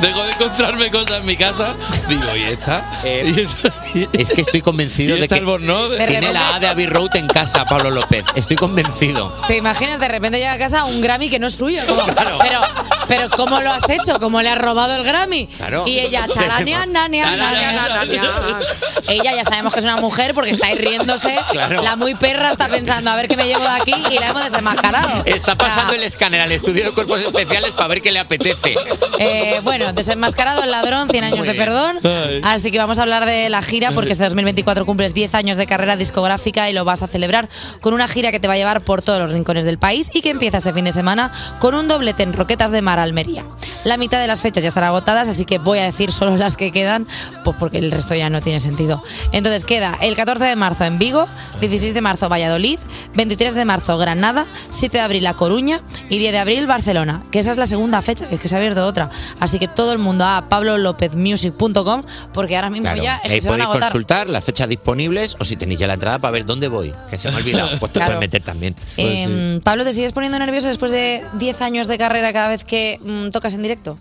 Dejo 0.00 0.22
de 0.24 0.30
encontrarme 0.32 0.90
cosas 0.90 1.18
en 1.20 1.26
mi 1.26 1.36
casa. 1.36 1.74
Digo, 2.08 2.36
¿y 2.36 2.42
esta? 2.44 2.84
¿Y 3.04 3.40
esta? 3.40 3.72
Es 4.12 4.30
que 4.30 4.40
estoy 4.40 4.60
convencido 4.60 5.16
¿Y 5.16 5.20
de 5.20 5.28
que? 5.28 5.34
De 5.40 6.06
tiene 6.08 6.32
la 6.32 6.56
A 6.56 6.60
de 6.60 6.66
Abbey 6.66 6.86
Road 6.86 7.16
en 7.16 7.28
casa, 7.28 7.64
Pablo 7.64 7.90
López. 7.90 8.24
Estoy 8.34 8.56
convencido. 8.56 9.32
¿Te 9.46 9.56
imaginas 9.56 10.00
de 10.00 10.08
repente 10.08 10.38
llega 10.38 10.52
a 10.52 10.58
casa 10.58 10.84
un 10.84 11.00
Grammy 11.00 11.30
que 11.30 11.38
no 11.38 11.46
es 11.46 11.54
suyo? 11.54 11.80
Como, 11.86 12.04
pero, 12.06 12.60
pero 13.08 13.30
¿cómo 13.30 13.60
lo 13.60 13.70
has 13.72 13.88
hecho? 13.88 14.18
¿Cómo 14.18 14.42
le 14.42 14.50
has 14.50 14.58
robado 14.58 14.96
el 14.96 15.04
Grammy? 15.04 15.46
Claro. 15.46 15.84
Y 15.86 16.00
ella, 16.00 16.26
chalania, 16.32 16.86
nania, 16.86 17.36
nania. 17.36 18.60
Ella 19.08 19.36
ya 19.36 19.44
sabemos 19.44 19.72
que 19.72 19.78
es 19.78 19.84
una 19.84 19.96
mujer 19.96 20.34
porque 20.34 20.50
está 20.50 20.66
ahí 20.66 20.74
riéndose. 20.76 21.38
Claro. 21.50 21.82
La 21.82 21.96
muy 21.96 22.14
perra 22.14 22.50
está 22.50 22.68
pensando 22.68 23.10
a 23.10 23.16
ver 23.16 23.28
qué 23.28 23.36
me 23.36 23.46
llevo 23.46 23.62
de 23.62 23.68
aquí 23.80 23.94
y 24.10 24.18
la 24.18 24.28
hemos 24.28 24.44
desenmascarado. 24.44 25.22
Está 25.24 25.52
O 25.52 25.56
sea, 25.56 25.68
pasando 25.68 25.92
el 25.94 26.02
escáner 26.02 26.40
al 26.40 26.52
estudio 26.52 26.84
de 26.84 26.90
cuerpos 26.90 27.22
especiales 27.22 27.70
para 27.72 27.88
ver 27.88 28.02
qué 28.02 28.10
le 28.10 28.18
apetece. 28.18 28.76
Eh, 29.18 29.60
bueno, 29.62 29.83
desenmascarado 29.92 30.62
el 30.62 30.70
ladrón, 30.70 31.08
100 31.08 31.24
años 31.24 31.46
de 31.46 31.54
perdón. 31.54 31.98
Así 32.42 32.70
que 32.70 32.78
vamos 32.78 32.98
a 32.98 33.02
hablar 33.02 33.26
de 33.26 33.48
la 33.50 33.62
gira 33.62 33.90
porque 33.92 34.12
este 34.12 34.24
2024 34.24 34.86
cumples 34.86 35.14
10 35.14 35.34
años 35.34 35.56
de 35.56 35.66
carrera 35.66 35.96
discográfica 35.96 36.70
y 36.70 36.72
lo 36.72 36.84
vas 36.84 37.02
a 37.02 37.06
celebrar 37.06 37.48
con 37.80 37.94
una 37.94 38.08
gira 38.08 38.30
que 38.30 38.40
te 38.40 38.48
va 38.48 38.54
a 38.54 38.56
llevar 38.56 38.82
por 38.82 39.02
todos 39.02 39.18
los 39.18 39.32
rincones 39.32 39.64
del 39.64 39.78
país 39.78 40.10
y 40.14 40.20
que 40.20 40.30
empieza 40.30 40.58
este 40.58 40.72
fin 40.72 40.84
de 40.84 40.92
semana 40.92 41.32
con 41.58 41.74
un 41.74 41.88
doblete 41.88 42.22
en 42.22 42.32
Roquetas 42.32 42.70
de 42.70 42.82
Mar, 42.82 42.98
Almería. 42.98 43.44
La 43.84 43.96
mitad 43.96 44.20
de 44.20 44.26
las 44.26 44.42
fechas 44.42 44.62
ya 44.62 44.68
están 44.68 44.84
agotadas, 44.84 45.28
así 45.28 45.44
que 45.44 45.58
voy 45.58 45.78
a 45.78 45.84
decir 45.84 46.12
solo 46.12 46.36
las 46.36 46.56
que 46.56 46.72
quedan, 46.72 47.06
pues 47.42 47.56
porque 47.58 47.78
el 47.78 47.90
resto 47.90 48.14
ya 48.14 48.30
no 48.30 48.40
tiene 48.40 48.60
sentido. 48.60 49.02
Entonces 49.32 49.64
queda 49.64 49.96
el 50.00 50.16
14 50.16 50.44
de 50.44 50.56
marzo 50.56 50.84
en 50.84 50.98
Vigo, 50.98 51.28
16 51.60 51.94
de 51.94 52.00
marzo 52.00 52.28
Valladolid, 52.28 52.78
23 53.14 53.54
de 53.54 53.64
marzo 53.64 53.98
Granada, 53.98 54.46
7 54.70 54.98
de 54.98 55.02
abril 55.02 55.24
La 55.24 55.34
Coruña 55.34 55.82
y 56.08 56.18
10 56.18 56.32
de 56.32 56.38
abril 56.38 56.66
Barcelona, 56.66 57.24
que 57.30 57.38
esa 57.38 57.50
es 57.50 57.56
la 57.56 57.66
segunda 57.66 58.02
fecha, 58.02 58.28
que 58.28 58.36
es 58.36 58.40
que 58.40 58.48
se 58.48 58.54
ha 58.54 58.58
abierto 58.58 58.86
otra. 58.86 59.10
Así 59.40 59.58
que 59.58 59.68
todo 59.74 59.92
el 59.92 59.98
mundo 59.98 60.24
a 60.24 60.48
pablolopezmusic.com 60.48 62.02
porque 62.32 62.56
ahora 62.56 62.70
mismo 62.70 62.84
Claro, 62.84 63.02
ya 63.02 63.16
es 63.24 63.30
ahí 63.30 63.36
que 63.36 63.40
se 63.42 63.48
van 63.50 63.60
a 63.60 63.64
podéis 63.64 63.70
agotar. 63.70 63.92
consultar 63.92 64.28
las 64.28 64.44
fechas 64.44 64.68
disponibles 64.68 65.36
o 65.38 65.44
si 65.44 65.56
tenéis 65.56 65.80
ya 65.80 65.86
la 65.86 65.94
entrada 65.94 66.18
para 66.18 66.32
ver 66.32 66.44
dónde 66.44 66.68
voy, 66.68 66.92
que 67.10 67.18
se 67.18 67.28
me 67.28 67.34
ha 67.34 67.38
olvidado, 67.38 67.70
pues 67.78 67.92
te 67.92 67.98
Claro. 67.98 68.12
puedes 68.12 68.20
meter 68.20 68.42
también. 68.42 68.74
Em, 68.96 69.60
Pablo, 69.60 69.84
¿te 69.84 69.92
sigues 69.92 70.12
poniendo 70.12 70.38
nervioso 70.38 70.68
después 70.68 70.90
de 70.90 71.24
10 71.34 71.60
años 71.62 71.86
de 71.88 71.98
carrera 71.98 72.32
cada 72.32 72.48
vez 72.48 72.64
que 72.64 72.98
mm, 73.02 73.30
tocas 73.30 73.54
en 73.54 73.62
directo? 73.62 73.98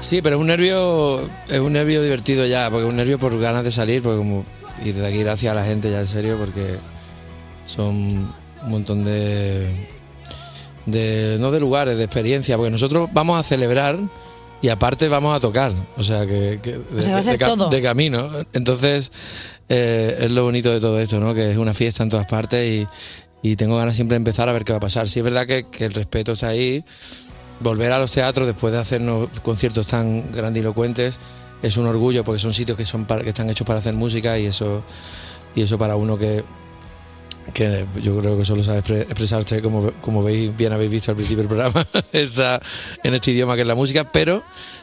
Sí, 0.00 0.22
pero 0.22 0.36
es 0.36 0.40
un 0.40 0.46
nervio, 0.48 1.20
es 1.48 1.60
un 1.60 1.72
nervio 1.74 2.02
divertido 2.02 2.46
ya, 2.46 2.68
porque 2.70 2.84
es 2.86 2.90
un 2.90 2.96
nervio 2.96 3.18
por 3.18 3.38
ganas 3.38 3.64
de 3.64 3.70
salir, 3.70 4.02
porque 4.02 4.18
como 4.18 4.44
y 4.82 4.92
desde 4.92 5.06
aquí 5.06 5.18
gracias 5.18 5.52
a 5.52 5.54
la 5.54 5.64
gente 5.64 5.90
ya 5.90 6.00
en 6.00 6.06
serio, 6.06 6.36
porque 6.38 6.76
son 7.66 8.32
un 8.62 8.70
montón 8.70 9.04
de, 9.04 9.68
de 10.86 11.36
no 11.38 11.50
de 11.50 11.60
lugares, 11.60 11.98
de 11.98 12.04
experiencia, 12.04 12.56
porque 12.56 12.70
nosotros 12.70 13.08
vamos 13.12 13.38
a 13.38 13.42
celebrar 13.42 13.98
y 14.62 14.68
aparte 14.68 15.08
vamos 15.08 15.36
a 15.36 15.40
tocar, 15.40 15.72
o 15.96 16.02
sea 16.02 16.26
que, 16.26 16.60
que 16.62 16.72
de, 16.72 16.98
O 16.98 17.02
sea, 17.02 17.14
va 17.14 17.18
a 17.20 17.22
ser 17.22 17.38
de 17.38 17.44
todo. 17.46 17.70
de 17.70 17.80
camino. 17.82 18.28
Entonces 18.52 19.10
eh, 19.68 20.18
es 20.20 20.30
lo 20.30 20.42
bonito 20.44 20.70
de 20.70 20.80
todo 20.80 20.98
esto, 21.00 21.18
¿no? 21.20 21.32
Que 21.34 21.50
es 21.52 21.56
una 21.56 21.72
fiesta 21.74 22.02
en 22.02 22.08
todas 22.10 22.26
partes 22.26 22.66
y, 23.42 23.48
y 23.50 23.56
tengo 23.56 23.76
ganas 23.76 23.96
siempre 23.96 24.14
de 24.14 24.18
empezar 24.18 24.48
a 24.48 24.52
ver 24.52 24.64
qué 24.64 24.72
va 24.72 24.78
a 24.78 24.80
pasar. 24.80 25.08
Sí 25.08 25.20
es 25.20 25.24
verdad 25.24 25.46
que, 25.46 25.68
que 25.70 25.84
el 25.86 25.92
respeto 25.94 26.32
está 26.32 26.48
ahí, 26.48 26.84
volver 27.60 27.92
a 27.92 27.98
los 27.98 28.10
teatros 28.10 28.46
después 28.46 28.72
de 28.72 28.78
hacernos 28.80 29.28
conciertos 29.42 29.86
tan 29.86 30.30
grandilocuentes 30.32 31.18
es 31.62 31.76
un 31.76 31.86
orgullo 31.86 32.24
porque 32.24 32.38
son 32.38 32.54
sitios 32.54 32.76
que 32.76 32.84
son 32.86 33.04
para- 33.04 33.22
que 33.22 33.28
están 33.30 33.48
hechos 33.50 33.66
para 33.66 33.78
hacer 33.80 33.92
música 33.94 34.38
y 34.38 34.46
eso 34.46 34.82
y 35.54 35.62
eso 35.62 35.76
para 35.78 35.94
uno 35.96 36.16
que 36.16 36.42
que 37.52 37.84
yo 38.02 38.18
creo 38.20 38.38
que 38.38 38.44
solo 38.44 38.62
sabe 38.62 38.78
expre- 38.82 39.02
expresarse 39.02 39.60
como, 39.60 39.90
como 40.00 40.22
veis 40.22 40.56
bien 40.56 40.72
habéis 40.72 40.90
visto 40.90 41.10
al 41.10 41.16
principio 41.16 41.42
del 41.44 41.48
programa. 41.48 41.86
Está 42.12 42.60
en 43.02 43.14
este 43.14 43.32
idioma 43.32 43.54
que 43.56 43.62
es 43.62 43.66
la 43.68 43.74
música 43.74 44.10
pero 44.12 44.42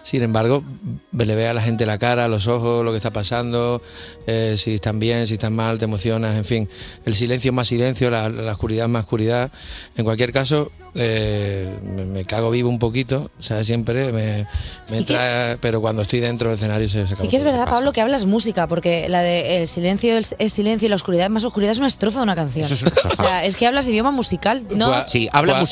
sin 0.09 0.23
embargo 0.23 0.63
le 1.11 1.35
ve 1.35 1.47
a 1.49 1.53
la 1.53 1.61
gente 1.61 1.85
la 1.85 1.97
cara 1.97 2.27
los 2.29 2.47
ojos 2.47 2.85
lo 2.85 2.91
que 2.91 2.97
está 2.97 3.11
pasando 3.11 3.81
eh, 4.25 4.55
si 4.57 4.75
están 4.75 4.99
bien 4.99 5.27
si 5.27 5.33
están 5.33 5.53
mal 5.53 5.77
te 5.79 5.85
emocionas 5.85 6.37
en 6.37 6.45
fin 6.45 6.69
el 7.05 7.13
silencio 7.13 7.49
es 7.51 7.55
más 7.55 7.67
silencio 7.67 8.09
la, 8.09 8.29
la 8.29 8.53
oscuridad 8.53 8.85
es 8.85 8.91
más 8.91 9.03
oscuridad 9.03 9.51
en 9.97 10.05
cualquier 10.05 10.31
caso 10.31 10.71
eh, 10.95 11.69
me, 11.83 12.05
me 12.05 12.25
cago 12.25 12.49
vivo 12.49 12.69
un 12.69 12.79
poquito 12.79 13.29
o 13.37 13.41
sea 13.41 13.63
siempre 13.63 14.11
me, 14.13 14.37
me 14.43 14.47
Sí 14.85 14.95
entra 14.95 15.57
pero 15.61 15.81
cuando 15.81 16.01
estoy 16.03 16.21
dentro 16.21 16.49
del 16.49 16.55
escenario 16.57 16.87
se, 16.87 17.05
se 17.05 17.15
Sí 17.15 17.27
que 17.27 17.35
es 17.35 17.43
verdad, 17.43 17.67
Pablo, 17.69 17.91
que 17.91 17.99
hablas 18.01 18.25
música, 18.25 18.67
porque 18.67 19.09
la 19.09 19.21
de 19.21 19.57
el 19.57 19.67
silencio 19.67 20.17
es, 20.17 20.35
es 20.39 20.53
silencio 20.53 20.85
y 20.85 20.89
la 20.89 20.95
oscuridad 20.95 21.25
es 21.25 21.31
más 21.31 21.43
oscuridad 21.43 21.71
es 21.73 21.77
una 21.79 21.87
estrofa 21.87 22.19
de 22.19 22.23
una 22.23 22.35
canción. 22.35 22.67
O 23.11 23.15
sea, 23.15 23.43
es 23.45 23.55
que 23.55 23.67
hablas 23.67 23.87
idioma 23.87 24.11
musical, 24.11 24.63
¿no? 24.75 24.87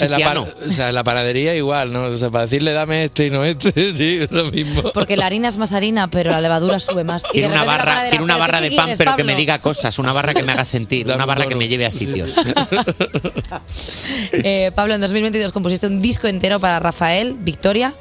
En 0.05 0.11
la 0.11 0.17
par- 0.17 0.37
o 0.67 0.71
sea, 0.71 0.89
en 0.89 0.95
la 0.95 1.03
panadería 1.03 1.55
igual, 1.55 1.93
¿no? 1.93 2.03
O 2.05 2.17
sea, 2.17 2.29
para 2.29 2.43
decirle 2.43 2.73
dame 2.73 3.05
este 3.05 3.27
y 3.27 3.29
no 3.29 3.43
este, 3.45 3.71
sí, 3.97 4.24
es 4.25 4.31
lo 4.31 4.51
mismo. 4.51 4.83
Porque 4.93 5.15
la 5.17 5.25
harina 5.25 5.47
es 5.47 5.57
más 5.57 5.73
harina, 5.73 6.09
pero 6.09 6.31
la 6.31 6.41
levadura 6.41 6.79
sube 6.79 7.03
más. 7.03 7.23
Y 7.25 7.39
Quiero 7.39 7.49
de 7.49 7.53
una 7.55 7.61
repente 7.61 7.65
la 7.65 7.77
barra, 7.77 7.91
panadera, 7.91 8.09
quiero 8.09 8.23
una 8.25 8.33
¿pero 8.33 8.39
barra 8.45 8.57
qué 8.59 8.69
de 8.69 8.75
pan, 8.75 8.85
quieres, 8.85 8.97
pero 8.97 9.11
que 9.11 9.17
Pablo? 9.23 9.25
me 9.25 9.35
diga 9.35 9.59
cosas, 9.59 9.99
una 9.99 10.13
barra 10.13 10.33
que 10.33 10.43
me 10.43 10.51
haga 10.51 10.65
sentir, 10.65 11.07
una 11.15 11.25
barra 11.25 11.47
que 11.47 11.55
me 11.55 11.67
lleve 11.67 11.85
a 11.85 11.91
sitios. 11.91 12.31
Eh, 14.31 14.71
Pablo, 14.75 14.95
en 14.95 15.01
2022 15.01 15.51
compusiste 15.51 15.87
un 15.87 16.01
disco 16.01 16.27
entero 16.27 16.59
para 16.59 16.79
Rafael, 16.79 17.35
Victoria. 17.39 17.93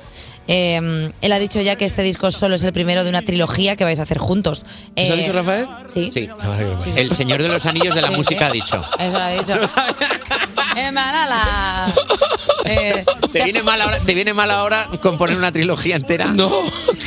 Eh, 0.48 1.10
él 1.20 1.32
ha 1.32 1.38
dicho 1.38 1.60
ya 1.60 1.76
que 1.76 1.84
este 1.84 2.02
disco 2.02 2.30
solo 2.30 2.54
es 2.56 2.62
el 2.64 2.72
primero 2.72 3.02
de 3.04 3.10
una 3.10 3.22
trilogía 3.22 3.76
que 3.76 3.84
vais 3.84 3.98
a 4.00 4.02
hacer 4.02 4.18
juntos. 4.18 4.64
¿Eso 4.94 5.12
ha 5.12 5.16
Eh, 5.16 5.20
dicho 5.20 5.32
Rafael? 5.32 5.66
Sí. 5.92 6.10
Sí. 6.12 6.28
El 6.96 7.10
señor 7.12 7.42
de 7.42 7.48
los 7.48 7.64
anillos 7.66 7.94
de 7.94 8.02
la 8.02 8.08
Sí, 8.08 8.14
música 8.16 8.40
sí. 8.40 8.44
ha 8.46 8.50
dicho. 8.52 8.84
Eso 8.98 9.18
lo 9.18 9.24
ha 9.24 9.28
dicho. 9.30 9.54
Eh, 10.76 10.90
Manala. 10.90 11.94
Eh, 12.64 13.04
¿Te 13.32 13.44
viene, 13.44 13.62
mal 13.62 13.80
ahora, 13.80 13.98
¿Te 14.00 14.12
viene 14.12 14.34
mal 14.34 14.50
ahora 14.50 14.88
componer 15.00 15.36
una 15.36 15.52
trilogía 15.52 15.94
entera? 15.94 16.26
No, 16.26 16.48
no, 16.48 16.62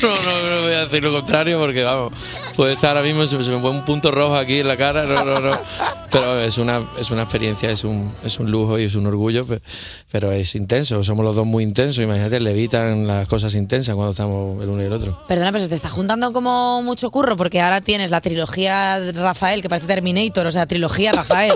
no, 0.10 0.50
no 0.56 0.62
voy 0.62 0.74
a 0.74 0.86
decir 0.86 1.04
lo 1.04 1.12
contrario 1.12 1.60
porque, 1.60 1.84
vamos, 1.84 2.14
puede 2.58 2.74
estar 2.74 2.98
ahora 2.98 3.04
mismo, 3.08 3.26
se, 3.28 3.38
me 3.38 3.44
pone 3.60 3.78
un 3.78 3.86
punto 3.86 4.12
rojo 4.12 4.36
aquí 4.36 4.60
en 4.60 4.68
la 4.68 4.76
cara, 4.76 5.06
no, 5.06 5.24
no, 5.24 5.40
no. 5.40 5.52
Pero 6.12 6.40
es 6.42 6.58
una, 6.58 6.82
es 7.00 7.12
una 7.12 7.22
experiencia, 7.24 7.70
es 7.70 7.84
un, 7.84 8.12
es 8.24 8.40
un 8.40 8.50
lujo 8.50 8.80
y 8.80 8.86
es 8.86 8.96
un 8.96 9.06
orgullo, 9.06 9.46
pe- 9.46 9.62
pero 10.12 10.32
es 10.32 10.56
intenso, 10.56 11.04
somos 11.04 11.24
los 11.24 11.36
dos 11.36 11.46
muy 11.46 11.64
intensos, 11.64 12.04
imagínate, 12.04 12.40
le 12.40 12.52
evitan 12.52 13.06
las 13.06 13.28
cosas 13.28 13.54
intensas 13.56 13.94
cuando 13.94 14.12
estamos 14.12 14.62
el 14.64 14.70
uno 14.70 14.82
y 14.82 14.86
el 14.88 14.94
otro. 14.94 15.24
Perdona, 15.28 15.52
pero 15.52 15.64
se 15.64 15.70
te 15.70 15.76
está 15.76 15.90
juntando 15.90 16.34
como 16.34 16.82
mucho 16.82 17.12
curro 17.12 17.38
porque 17.38 17.62
ahora 17.62 17.80
tienes 17.82 18.10
la 18.10 18.22
trilogía 18.22 19.00
Rafael, 19.14 19.62
que 19.62 19.70
parece 19.70 19.86
Terminator, 19.88 20.48
o 20.48 20.52
sea, 20.52 20.66
trilogía 20.66 21.12
Rafael, 21.12 21.54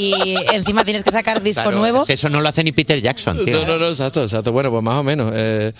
y 0.00 0.36
encima 0.52 0.84
tienes 0.84 1.02
que 1.02 1.10
sacar 1.10 1.42
disco 1.42 1.62
Claro, 1.62 1.78
nuevo. 1.78 2.00
es 2.02 2.06
que 2.06 2.12
eso 2.12 2.28
no 2.28 2.40
lo 2.40 2.48
hace 2.48 2.62
ni 2.62 2.70
Peter 2.72 3.00
Jackson, 3.02 3.44
tío. 3.44 3.60
No, 3.60 3.66
no, 3.66 3.78
no, 3.78 3.88
exacto, 3.88 4.22
exacto. 4.22 4.52
Bueno, 4.52 4.70
pues 4.70 4.82
más 4.84 4.96
o 4.96 5.02
menos. 5.02 5.32
Eh, 5.34 5.72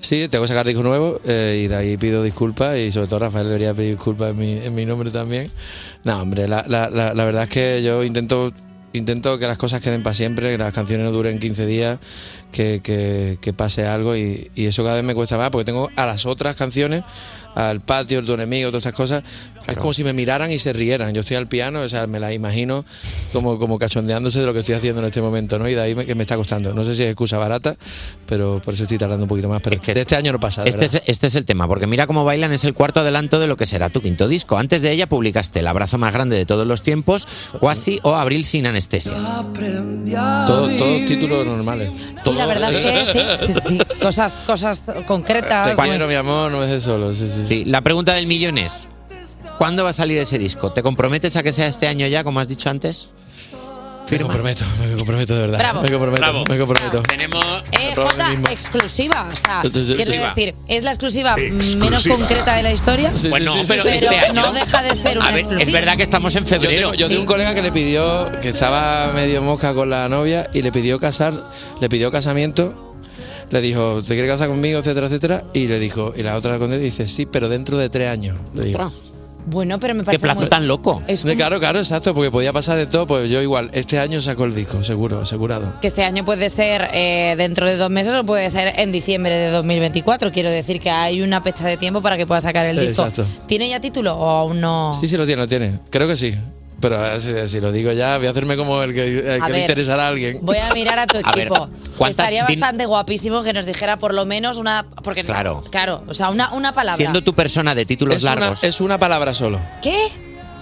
sí, 0.00 0.28
tengo 0.28 0.44
que 0.44 0.48
sacar 0.48 0.66
disco 0.66 0.82
nuevo 0.82 1.20
eh, 1.24 1.62
y 1.64 1.68
de 1.68 1.76
ahí 1.76 1.96
pido 1.96 2.22
disculpas 2.22 2.78
y 2.78 2.90
sobre 2.90 3.06
todo 3.06 3.20
Rafael 3.20 3.46
debería 3.46 3.74
pedir 3.74 3.96
disculpas 3.96 4.30
en 4.30 4.38
mi, 4.38 4.52
en 4.52 4.74
mi 4.74 4.86
nombre 4.86 5.10
también. 5.10 5.50
No, 6.04 6.20
hombre, 6.20 6.48
la, 6.48 6.64
la, 6.66 6.90
la, 6.90 7.14
la 7.14 7.24
verdad 7.24 7.44
es 7.44 7.48
que 7.50 7.82
yo 7.82 8.04
intento 8.04 8.52
intento 8.92 9.38
que 9.38 9.46
las 9.46 9.58
cosas 9.58 9.80
queden 9.80 10.02
para 10.02 10.14
siempre, 10.14 10.50
que 10.50 10.58
las 10.58 10.74
canciones 10.74 11.04
no 11.04 11.12
duren 11.12 11.38
15 11.38 11.66
días, 11.66 11.98
que, 12.50 12.80
que, 13.40 13.52
pase 13.52 13.86
algo 13.86 14.16
y, 14.16 14.50
y 14.54 14.66
eso 14.66 14.82
cada 14.82 14.96
vez 14.96 15.04
me 15.04 15.14
cuesta 15.14 15.36
más 15.36 15.50
porque 15.50 15.64
tengo 15.64 15.90
a 15.96 16.06
las 16.06 16.26
otras 16.26 16.56
canciones, 16.56 17.04
al 17.54 17.80
patio, 17.80 18.18
el 18.18 18.26
tu 18.26 18.34
enemigo, 18.34 18.70
todas 18.70 18.82
esas 18.82 18.94
cosas, 18.94 19.22
es 19.72 19.78
como 19.78 19.92
si 19.92 20.04
me 20.04 20.12
miraran 20.12 20.50
y 20.50 20.58
se 20.58 20.72
rieran. 20.72 21.12
Yo 21.14 21.20
estoy 21.20 21.36
al 21.36 21.46
piano, 21.46 21.80
o 21.80 21.88
sea, 21.88 22.06
me 22.06 22.20
las 22.20 22.32
imagino 22.32 22.84
como, 23.32 23.58
como 23.58 23.78
cachondeándose 23.78 24.40
de 24.40 24.46
lo 24.46 24.52
que 24.52 24.60
estoy 24.60 24.74
haciendo 24.74 25.00
en 25.00 25.06
este 25.08 25.20
momento, 25.20 25.58
¿no? 25.58 25.68
Y 25.68 25.74
de 25.74 25.80
ahí 25.80 25.94
me, 25.94 26.06
que 26.06 26.14
me 26.14 26.22
está 26.22 26.36
costando. 26.36 26.72
No 26.74 26.84
sé 26.84 26.94
si 26.94 27.02
es 27.04 27.10
excusa 27.10 27.38
barata, 27.38 27.76
pero 28.26 28.60
por 28.64 28.74
eso 28.74 28.84
estoy 28.84 28.98
tardando 28.98 29.24
un 29.24 29.28
poquito 29.28 29.48
más. 29.48 29.60
Pero 29.62 29.80
de 29.80 30.00
este 30.00 30.16
año 30.16 30.32
no 30.32 30.40
pasa. 30.40 30.64
Este 30.64 30.86
es, 30.86 31.00
este 31.06 31.26
es 31.26 31.34
el 31.34 31.44
tema, 31.44 31.66
porque 31.68 31.86
mira 31.86 32.06
cómo 32.06 32.24
bailan 32.24 32.52
es 32.52 32.64
el 32.64 32.74
cuarto 32.74 33.00
adelanto 33.00 33.38
de 33.40 33.46
lo 33.46 33.56
que 33.56 33.66
será 33.66 33.90
tu 33.90 34.00
quinto 34.00 34.28
disco. 34.28 34.58
Antes 34.58 34.82
de 34.82 34.92
ella 34.92 35.08
publicaste 35.08 35.60
El 35.60 35.66
abrazo 35.66 35.98
más 35.98 36.12
grande 36.12 36.36
de 36.36 36.46
todos 36.46 36.66
los 36.66 36.82
tiempos, 36.82 37.26
Quasi 37.60 38.00
o 38.02 38.14
Abril 38.14 38.44
sin 38.44 38.66
anestesia. 38.66 39.12
Todo- 40.46 40.68
todos 40.68 41.06
títulos 41.06 41.46
normales. 41.46 41.90
Sí, 42.22 42.32
la 42.32 42.46
verdad 42.46 42.72
es 42.72 43.10
que 43.10 43.46
sí, 43.46 43.52
sí, 43.52 43.60
sí, 43.68 43.78
cosas, 44.00 44.32
cosas 44.46 44.82
concretas. 45.06 45.76
Te 45.76 45.82
quiero, 45.82 46.06
mi 46.08 46.14
amor, 46.14 46.50
no 46.50 46.62
es 46.64 46.70
de 46.70 46.80
solo. 46.80 47.12
Sí, 47.14 47.26
sí. 47.28 47.46
Sí, 47.46 47.64
la 47.64 47.80
pregunta 47.80 48.14
del 48.14 48.26
millón 48.26 48.58
es, 48.58 48.86
¿cuándo 49.60 49.84
va 49.84 49.90
a 49.90 49.92
salir 49.92 50.16
ese 50.16 50.38
disco? 50.38 50.72
¿Te 50.72 50.82
comprometes 50.82 51.36
a 51.36 51.42
que 51.42 51.52
sea 51.52 51.66
este 51.66 51.86
año 51.86 52.06
ya, 52.06 52.24
como 52.24 52.40
has 52.40 52.48
dicho 52.48 52.70
antes? 52.70 53.08
Me 54.10 54.18
comprometo, 54.18 54.64
me 54.80 54.96
comprometo 54.96 55.34
de 55.34 55.40
verdad. 55.42 55.58
Bravo. 55.58 55.82
Me 55.82 55.88
comprometo, 55.90 56.20
Bravo. 56.22 56.44
me 56.48 56.58
comprometo. 56.58 57.02
Tenemos. 57.02 57.44
Eh, 57.70 57.92
Bravo, 57.94 58.10
Jota, 58.10 58.32
exclusiva. 58.50 59.28
O 59.30 59.36
sea, 59.36 59.60
Exclusiva. 59.62 59.96
quiero 60.02 60.26
decir, 60.34 60.54
es 60.66 60.82
la 60.82 60.90
exclusiva, 60.92 61.36
menos 61.36 62.08
concreta 62.08 62.56
de 62.56 62.62
la 62.62 62.72
historia. 62.72 63.12
Bueno, 63.28 63.52
pero, 63.68 63.84
pero 63.84 63.94
este 63.94 64.08
año- 64.08 64.32
no 64.42 64.52
deja 64.52 64.82
de 64.82 64.96
ser 64.96 65.18
una 65.18 65.28
A 65.28 65.30
ver, 65.30 65.40
exclusiva. 65.40 65.68
es 65.68 65.72
verdad 65.72 65.96
que 65.98 66.02
estamos 66.04 66.34
en 66.34 66.44
Yo 66.44 66.48
febrero. 66.48 66.90
tengo, 66.90 66.94
yo 66.94 67.06
tengo 67.08 67.20
un 67.20 67.26
colega 67.26 67.54
que 67.54 67.62
le 67.62 67.70
pidió, 67.70 68.32
que 68.40 68.48
estaba 68.48 69.12
medio 69.12 69.42
mosca 69.42 69.74
con 69.74 69.90
la 69.90 70.08
novia 70.08 70.48
y 70.54 70.62
le 70.62 70.72
pidió 70.72 70.98
casar, 70.98 71.48
le 71.80 71.88
pidió 71.90 72.10
casamiento, 72.10 72.96
le 73.50 73.60
dijo, 73.60 74.00
¿te 74.02 74.14
quieres 74.14 74.28
casar 74.32 74.48
conmigo, 74.48 74.80
etcétera, 74.80 75.06
etcétera? 75.06 75.44
Y 75.54 75.68
le 75.68 75.78
dijo, 75.78 76.14
y 76.16 76.24
la 76.24 76.34
otra 76.36 76.58
con 76.58 76.72
él 76.72 76.80
dice, 76.82 77.06
sí, 77.06 77.26
pero 77.26 77.48
dentro 77.48 77.78
de 77.78 77.88
tres 77.90 78.08
años. 78.08 78.36
Le 78.54 78.64
dijo. 78.64 78.92
Bueno, 79.46 79.78
pero 79.80 79.94
me 79.94 80.04
parece 80.04 80.26
muy- 80.34 80.66
loco. 80.66 81.02
Es 81.06 81.22
De 81.24 81.30
como- 81.32 81.36
claro, 81.38 81.60
claro, 81.60 81.78
exacto, 81.78 82.14
porque 82.14 82.30
podía 82.30 82.52
pasar 82.52 82.76
de 82.76 82.86
todo, 82.86 83.06
pues 83.06 83.30
yo 83.30 83.40
igual, 83.40 83.70
este 83.72 83.98
año 83.98 84.20
saco 84.20 84.44
el 84.44 84.54
disco, 84.54 84.82
seguro, 84.84 85.20
asegurado. 85.20 85.72
Que 85.80 85.86
este 85.88 86.04
año 86.04 86.24
puede 86.24 86.50
ser 86.50 86.88
eh, 86.92 87.34
dentro 87.36 87.66
de 87.66 87.76
dos 87.76 87.90
meses 87.90 88.14
o 88.14 88.24
puede 88.24 88.48
ser 88.50 88.74
en 88.78 88.92
diciembre 88.92 89.34
de 89.36 89.50
2024. 89.50 90.30
Quiero 90.32 90.50
decir 90.50 90.80
que 90.80 90.90
hay 90.90 91.22
una 91.22 91.40
fecha 91.40 91.66
de 91.66 91.76
tiempo 91.76 92.02
para 92.02 92.16
que 92.16 92.26
pueda 92.26 92.40
sacar 92.40 92.66
el 92.66 92.78
disco. 92.78 93.02
Exacto. 93.02 93.26
¿Tiene 93.46 93.68
ya 93.68 93.80
título 93.80 94.14
o 94.16 94.24
aún 94.28 94.60
no? 94.60 94.96
Sí, 95.00 95.08
sí, 95.08 95.16
lo 95.16 95.26
tiene, 95.26 95.42
lo 95.42 95.48
tiene. 95.48 95.78
Creo 95.90 96.06
que 96.06 96.16
sí. 96.16 96.34
Pero 96.80 96.96
ahora 96.96 97.20
si, 97.20 97.32
si 97.46 97.60
lo 97.60 97.70
digo 97.72 97.92
ya, 97.92 98.16
voy 98.18 98.26
a 98.26 98.30
hacerme 98.30 98.56
como 98.56 98.82
el 98.82 98.92
que, 98.94 99.18
el 99.36 99.42
A 99.42 99.46
que 99.46 99.52
le 99.52 99.58
ver. 99.58 99.60
interesará 99.62 100.04
a 100.04 100.08
alguien. 100.08 100.38
Voy 100.42 100.58
a 100.58 100.72
mirar 100.74 100.98
a 100.98 101.06
tu 101.06 101.18
A 101.24 101.32
ver, 101.32 101.46
equipo. 101.46 101.68
¿cuántas 101.96 102.26
Estaría 102.26 102.44
bastante 102.44 102.86
guapísimo 102.86 103.42
que 103.42 103.52
nos 103.52 103.66
dijera 103.66 103.98
por 103.98 104.14
lo 104.14 104.24
menos 104.26 104.56
una. 104.58 104.86
Porque, 105.02 105.22
Claro. 105.24 105.62
Claro, 105.70 106.02
o 106.08 106.14
sea, 106.14 106.30
una, 106.30 106.50
una 106.52 106.72
palabra. 106.72 106.96
Siendo 106.96 107.22
tu 107.22 107.34
persona 107.34 107.74
de 107.74 107.84
títulos 107.86 108.16
Es 108.16 108.22
una- 108.24 108.34
largos. 108.36 108.64
es 108.64 108.80
una 108.80 108.98
palabra 108.98 109.34
solo. 109.34 109.60
¿Qué? 109.82 110.08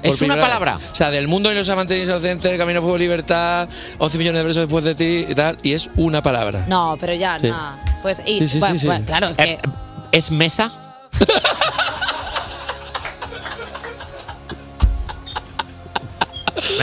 Por 0.02 0.14
¿Es 0.14 0.22
una 0.22 0.36
palabra? 0.40 0.78
O 0.92 0.94
sea, 0.94 1.10
del 1.10 1.26
mundo 1.26 1.50
y 1.50 1.56
los 1.56 1.68
amantes 1.68 2.06
inocentes, 2.06 2.56
Camino 2.56 2.80
Fuego 2.80 2.96
Libertad, 2.98 3.68
11 3.98 4.18
millones 4.18 4.42
de 4.42 4.46
besos 4.46 4.60
después 4.62 4.84
de 4.84 4.94
ti 4.94 5.26
y 5.28 5.34
tal. 5.34 5.58
Y 5.64 5.72
es 5.72 5.90
una 5.96 6.22
palabra. 6.22 6.64
No, 6.68 6.96
pero 7.00 7.14
ya, 7.14 7.36
Sí. 7.40 7.48
no. 7.48 7.76
Pues, 8.02 8.22
y, 8.24 8.38
Sí, 8.38 8.48
sí, 8.48 8.58
bueno, 8.60 8.74
sí, 8.74 8.80
sí. 8.80 8.86
bueno, 8.86 9.04
claro, 9.06 9.26
es 9.28 9.38
Eh, 9.40 9.58
que. 10.12 10.16
¿Es 10.18 10.30
mesa? 10.30 10.70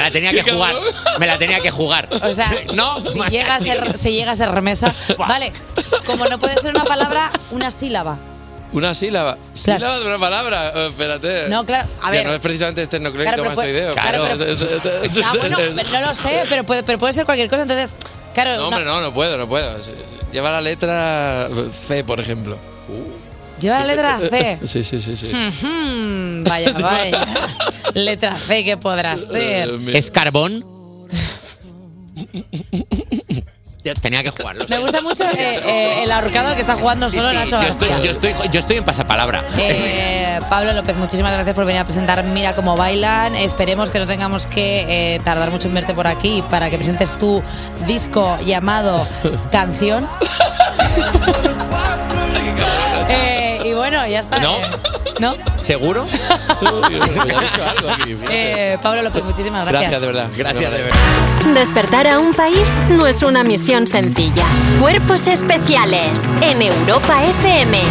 la 0.05 0.11
tenía 0.11 0.31
que 0.31 0.43
jugar. 0.51 0.75
Me 1.19 1.27
la 1.27 1.37
tenía 1.37 1.59
que 1.59 1.71
jugar. 1.71 2.07
O 2.23 2.33
sea, 2.33 2.49
no, 2.73 2.95
si 3.11 3.19
llega, 3.29 3.55
a 3.55 3.59
ser, 3.59 3.97
si 3.97 4.11
llega 4.11 4.31
a 4.31 4.35
ser 4.35 4.49
remesa. 4.51 4.93
Vale, 5.17 5.51
como 6.05 6.25
no 6.25 6.37
puede 6.39 6.55
ser 6.61 6.71
una 6.71 6.83
palabra, 6.83 7.31
una 7.51 7.71
sílaba. 7.71 8.17
Una 8.71 8.93
sílaba. 8.93 9.37
Claro. 9.63 9.79
Sílaba 9.79 9.99
de 9.99 10.05
una 10.07 10.19
palabra. 10.19 10.71
Eh, 10.75 10.87
espérate. 10.89 11.49
No, 11.49 11.65
claro, 11.65 11.87
a 12.01 12.11
Que 12.11 12.17
ver. 12.17 12.25
no 12.27 12.33
es 12.33 12.39
precisamente 12.39 12.81
esternocleido 12.83 13.33
Claro, 13.33 13.45
mastoideo. 13.45 13.93
claro, 13.93 14.25
pero- 14.37 15.23
Ah, 15.25 15.33
bueno, 15.39 15.57
pero 15.75 15.89
no 15.89 16.01
lo 16.01 16.13
sé, 16.13 16.43
pero 16.49 16.63
puede, 16.63 16.83
pero 16.83 16.97
puede 16.97 17.13
ser 17.13 17.25
cualquier 17.25 17.49
cosa. 17.49 17.61
Entonces, 17.63 17.93
claro. 18.33 18.57
No, 18.57 18.67
hombre, 18.67 18.83
no, 18.85 19.01
no 19.01 19.13
puedo, 19.13 19.37
no 19.37 19.47
puedo. 19.47 19.75
Lleva 20.31 20.51
la 20.51 20.61
letra 20.61 21.47
C, 21.87 22.03
por 22.03 22.19
ejemplo. 22.19 22.57
Lleva 23.59 23.79
la 23.79 23.85
letra 23.85 24.19
C. 24.19 24.59
Sí, 24.65 24.83
sí, 24.83 24.99
sí, 24.99 25.15
sí. 25.15 25.31
Hmm, 25.33 26.43
vaya, 26.43 26.71
vaya. 26.79 27.27
letra 27.93 28.35
C 28.35 28.63
que 28.63 28.77
podrás 28.77 29.21
ser. 29.21 29.69
¿Es 29.93 30.11
carbón? 30.11 30.65
Tenía 34.01 34.23
que 34.23 34.31
jugarlo. 34.31 34.65
Me 34.67 34.79
gusta 34.79 35.01
mucho 35.01 35.23
eh, 35.23 35.59
eh, 35.65 36.03
el 36.03 36.11
ahorcado 36.11 36.55
que 36.55 36.61
está 36.61 36.75
jugando 36.75 37.07
solo 37.09 37.31
Nacho 37.33 37.61
yo, 37.61 37.67
estoy, 37.67 37.89
García. 37.89 38.05
yo, 38.05 38.11
estoy, 38.11 38.33
yo 38.51 38.59
estoy 38.59 38.77
en 38.77 38.83
pasapalabra. 38.83 39.43
Eh, 39.57 40.39
Pablo 40.49 40.73
López, 40.73 40.95
muchísimas 40.95 41.31
gracias 41.31 41.55
por 41.55 41.65
venir 41.65 41.81
a 41.81 41.85
presentar 41.85 42.23
Mira 42.23 42.55
cómo 42.55 42.75
bailan. 42.75 43.35
Esperemos 43.35 43.91
que 43.91 43.99
no 43.99 44.07
tengamos 44.07 44.47
que 44.47 45.15
eh, 45.15 45.19
tardar 45.23 45.51
mucho 45.51 45.67
en 45.67 45.75
verte 45.75 45.93
por 45.93 46.07
aquí 46.07 46.43
para 46.49 46.71
que 46.71 46.77
presentes 46.77 47.15
tu 47.19 47.43
disco 47.85 48.37
llamado 48.43 49.07
Canción. 49.51 50.07
Eh, 53.65 53.69
y 53.69 53.73
bueno, 53.73 54.05
ya 54.07 54.19
está. 54.19 54.39
¿No? 54.39 54.55
eh, 54.57 54.69
¿No? 55.19 55.35
¿Seguro? 55.61 56.05
Eh, 58.29 58.77
Pablo 58.81 59.01
López, 59.01 59.23
muchísimas 59.23 59.65
gracias. 59.65 59.91
Gracias, 59.91 60.01
de 60.01 60.07
verdad. 60.07 60.29
Gracias, 60.35 60.71
de 60.71 60.81
verdad. 60.83 60.99
Despertar 61.53 62.07
a 62.07 62.19
un 62.19 62.33
país 62.33 62.71
no 62.89 63.07
es 63.07 63.23
una 63.23 63.43
misión 63.43 63.87
sencilla. 63.87 64.45
Cuerpos 64.79 65.27
especiales 65.27 66.21
en 66.41 66.61
Europa 66.61 67.23
FM. 67.23 67.81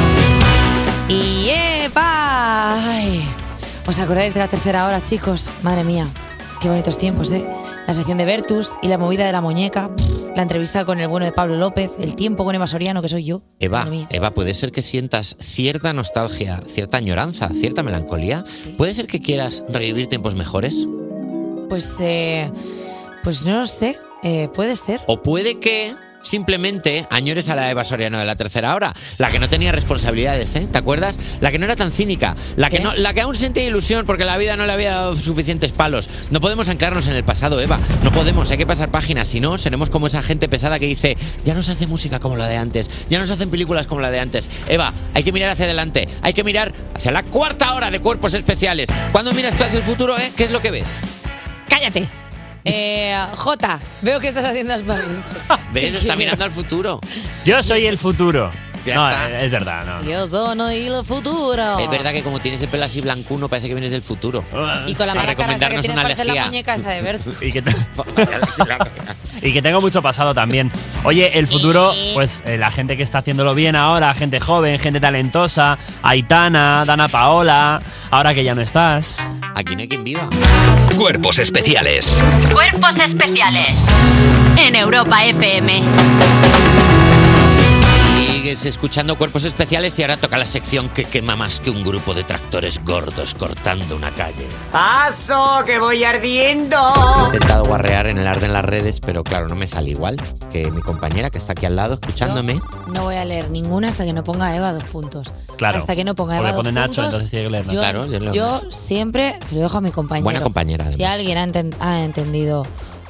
Y 1.09 1.51
¡epa! 1.51 2.74
Ay. 2.74 3.28
¿Os 3.86 3.98
acordáis 3.98 4.32
de 4.32 4.40
la 4.40 4.48
tercera 4.48 4.86
hora, 4.86 5.02
chicos? 5.02 5.51
Madre 5.62 5.84
mía, 5.84 6.06
qué 6.60 6.68
bonitos 6.68 6.96
tiempos, 6.96 7.32
¿eh? 7.32 7.44
La 7.86 7.93
sección 7.93 8.16
de 8.16 8.24
Bertus 8.24 8.73
y 8.81 8.89
la 8.89 8.97
movida 8.97 9.27
de 9.27 9.32
la 9.32 9.43
muñeca, 9.43 9.90
la 10.35 10.43
entrevista 10.43 10.86
con 10.86 11.01
el 11.01 11.09
bueno 11.09 11.27
de 11.27 11.32
Pablo 11.32 11.56
López, 11.56 11.93
el 11.98 12.16
tiempo 12.16 12.44
con 12.44 12.55
Eva 12.55 12.66
Soriano, 12.66 13.02
que 13.02 13.11
soy 13.11 13.24
yo. 13.24 13.43
Eva. 13.61 13.86
Eva, 14.09 14.32
puede 14.32 14.55
ser 14.55 14.73
que 14.73 14.81
sientas 14.81 15.36
cierta 15.39 15.93
nostalgia, 15.93 16.62
cierta 16.66 16.97
añoranza, 16.97 17.51
cierta 17.51 17.82
melancolía. 17.82 18.44
¿Puede 18.78 18.94
ser 18.94 19.06
que 19.06 19.20
quieras 19.20 19.62
revivir 19.69 20.06
tiempos 20.06 20.35
mejores? 20.35 20.86
Pues, 21.69 21.97
eh, 22.01 22.51
pues 23.23 23.44
no 23.44 23.61
lo 23.61 23.66
sé, 23.66 23.98
eh, 24.23 24.48
puede 24.55 24.77
ser. 24.77 25.02
O 25.06 25.23
puede 25.23 25.61
que 25.61 25.94
simplemente 26.24 27.06
añores 27.10 27.48
a 27.48 27.55
la 27.55 27.70
Eva 27.70 27.84
Soriano 27.84 28.18
de 28.18 28.24
la 28.24 28.36
tercera 28.36 28.74
hora, 28.74 28.94
la 29.18 29.30
que 29.30 29.38
no 29.38 29.48
tenía 29.48 29.72
responsabilidades, 29.72 30.55
¿eh? 30.56 30.66
¿Te 30.70 30.78
acuerdas? 30.78 31.18
La 31.40 31.52
que 31.52 31.59
no 31.59 31.66
era 31.66 31.76
tan 31.76 31.92
cínica, 31.92 32.34
la 32.56 32.70
que, 32.70 32.80
no, 32.80 32.94
la 32.94 33.14
que 33.14 33.20
aún 33.20 33.36
sentía 33.36 33.64
ilusión 33.64 34.06
porque 34.06 34.24
la 34.24 34.36
vida 34.36 34.56
no 34.56 34.66
le 34.66 34.72
había 34.72 34.92
dado 34.92 35.16
suficientes 35.16 35.72
palos. 35.72 36.09
No 36.30 36.40
podemos 36.40 36.68
anclarnos 36.68 37.06
en 37.06 37.14
el 37.14 37.24
pasado, 37.24 37.60
Eva. 37.60 37.78
No 38.02 38.10
podemos, 38.10 38.51
hay 38.51 38.59
que 38.59 38.66
pasar 38.66 38.90
páginas. 38.90 39.28
Si 39.28 39.40
no, 39.40 39.59
seremos 39.59 39.90
como 39.90 40.06
esa 40.06 40.22
gente 40.22 40.48
pesada 40.48 40.78
que 40.78 40.86
dice, 40.86 41.16
ya 41.44 41.55
no 41.55 41.62
se 41.62 41.72
hace 41.72 41.86
música 41.86 42.18
como 42.18 42.36
la 42.36 42.48
de 42.48 42.56
antes, 42.56 42.90
ya 43.09 43.18
no 43.18 43.26
se 43.26 43.34
hacen 43.34 43.51
películas 43.51 43.86
como 43.86 44.01
la 44.01 44.10
de 44.10 44.20
antes. 44.20 44.51
Eva, 44.68 44.92
hay 45.14 45.22
que 45.22 45.32
mirar 45.32 45.51
hacia 45.51 45.66
adelante, 45.66 46.09
hay 46.22 46.32
que 46.32 46.44
mirar 46.44 46.72
hacia 46.94 47.12
la 47.12 47.22
cuarta 47.22 47.74
hora 47.74 47.90
de 47.90 48.01
cuerpos 48.01 48.34
especiales. 48.34 48.88
Cuando 49.12 49.32
miras 49.32 49.56
tú 49.56 49.64
hacia 49.64 49.78
el 49.78 49.84
futuro, 49.84 50.16
¿eh? 50.18 50.32
¿Qué 50.36 50.44
es 50.44 50.51
lo 50.51 50.60
que 50.60 50.70
ves? 50.70 50.86
¡Cállate! 51.68 52.23
Eh, 52.65 53.15
Jota, 53.35 53.78
veo 54.01 54.20
que 54.20 54.28
estás 54.28 54.45
haciendo 54.45 54.74
aspavientos. 54.74 55.32
¿Ves? 55.73 55.95
Está 55.97 56.16
mirando 56.16 56.45
al 56.45 56.51
futuro. 56.53 57.01
Yo 57.45 57.62
soy 57.62 57.86
el 57.86 57.99
futuro. 57.99 58.51
Ya 58.85 58.94
no, 58.97 59.09
está. 59.09 59.40
es 59.43 59.51
verdad, 59.51 59.85
no. 59.85 60.02
Yo 60.09 60.27
soy 60.28 60.86
el 60.86 61.05
futuro. 61.05 61.78
Es 61.78 61.90
verdad 61.90 62.12
que 62.12 62.23
como 62.23 62.39
tienes 62.40 62.61
el 62.62 62.69
pelo 62.69 62.85
así 62.85 63.01
blancuno, 63.01 63.48
parece 63.48 63.69
que 63.69 63.74
vienes 63.74 63.90
del 63.93 64.02
futuro. 64.02 64.44
Y 64.86 64.94
con 64.94 65.06
la 65.06 65.15
mala 65.15 65.35
cara 65.35 65.55
que 65.55 65.66
tienes 65.66 65.89
una 65.89 66.02
parece 66.02 66.24
la 66.24 66.44
muñeca 66.44 66.74
esa 66.74 66.90
de 66.90 67.02
Bertus. 67.02 67.35
Y 67.43 67.52
que, 67.52 67.62
te- 67.62 67.74
y 69.43 69.52
que 69.52 69.62
tengo 69.62 69.81
mucho 69.81 70.02
pasado 70.02 70.35
también. 70.35 70.70
Oye, 71.05 71.39
el 71.39 71.47
futuro, 71.47 71.93
pues 72.15 72.43
eh, 72.47 72.56
la 72.59 72.70
gente 72.70 72.97
que 72.97 73.02
está 73.02 73.19
haciéndolo 73.19 73.55
bien 73.55 73.77
ahora, 73.77 74.12
gente 74.15 74.40
joven, 74.40 74.78
gente 74.78 75.01
talentosa, 75.01 75.78
Aitana, 76.02 76.85
Dana 76.86 77.09
Paola, 77.09 77.81
ahora 78.11 78.35
que 78.35 78.44
ya 78.44 78.55
no 78.55 78.61
estás. 78.62 79.19
Aquí 79.55 79.74
no 79.74 79.82
hay 79.82 79.89
quien 79.89 80.05
viva. 80.05 80.28
Cuerpos 80.97 81.39
especiales. 81.39 82.23
Cuerpos 82.52 82.97
especiales 82.98 83.86
en 84.56 84.74
Europa 84.77 85.24
FM. 85.24 85.82
Sigues 88.44 88.66
escuchando 88.66 89.16
Cuerpos 89.16 89.44
Especiales 89.44 89.98
y 89.98 90.02
ahora 90.02 90.18
toca 90.18 90.36
la 90.36 90.44
sección 90.44 90.90
que 90.90 91.06
quema 91.06 91.34
más 91.34 91.60
que 91.60 91.70
un 91.70 91.82
grupo 91.82 92.12
de 92.12 92.24
tractores 92.24 92.78
gordos 92.84 93.32
cortando 93.32 93.96
una 93.96 94.10
calle. 94.10 94.46
¡Paso, 94.70 95.64
que 95.64 95.78
voy 95.78 96.04
ardiendo! 96.04 96.76
He 97.22 97.24
intentado 97.36 97.64
guarrear 97.64 98.06
en 98.06 98.18
el 98.18 98.26
arde 98.26 98.44
en 98.44 98.52
las 98.52 98.62
redes, 98.66 99.00
pero 99.00 99.24
claro, 99.24 99.48
no 99.48 99.54
me 99.54 99.66
sale 99.66 99.88
igual 99.88 100.18
que 100.52 100.70
mi 100.70 100.82
compañera 100.82 101.30
que 101.30 101.38
está 101.38 101.52
aquí 101.52 101.64
al 101.64 101.76
lado 101.76 101.94
escuchándome. 101.94 102.60
No 102.92 103.04
voy 103.04 103.14
a 103.14 103.24
leer 103.24 103.48
ninguna 103.48 103.88
hasta 103.88 104.04
que 104.04 104.12
no 104.12 104.22
ponga 104.24 104.54
Eva 104.54 104.74
dos 104.74 104.84
puntos. 104.84 105.32
Claro. 105.56 105.78
Hasta 105.78 105.96
que 105.96 106.04
no 106.04 106.14
ponga 106.14 106.36
Eva 106.36 106.48
Porque 106.52 106.54
dos 106.56 106.64
pone 106.64 106.72
Nacho, 106.72 106.86
puntos. 107.00 107.04
entonces 107.06 107.30
tiene 107.30 107.46
que 107.46 107.50
leer 107.50 107.64
Nacho. 107.64 107.76
Yo, 107.76 107.80
Claro, 107.80 108.06
yo 108.08 108.20
leo 108.20 108.34
yo 108.34 108.70
siempre 108.70 109.36
se 109.40 109.54
lo 109.54 109.62
dejo 109.62 109.78
a 109.78 109.80
mi 109.80 109.90
compañero. 109.90 110.24
Buena 110.24 110.42
compañera, 110.42 110.86
Si 110.90 111.02
además. 111.02 111.14
alguien 111.14 111.38
ha, 111.38 111.46
enten- 111.46 111.74
ha 111.80 112.04
entendido 112.04 112.66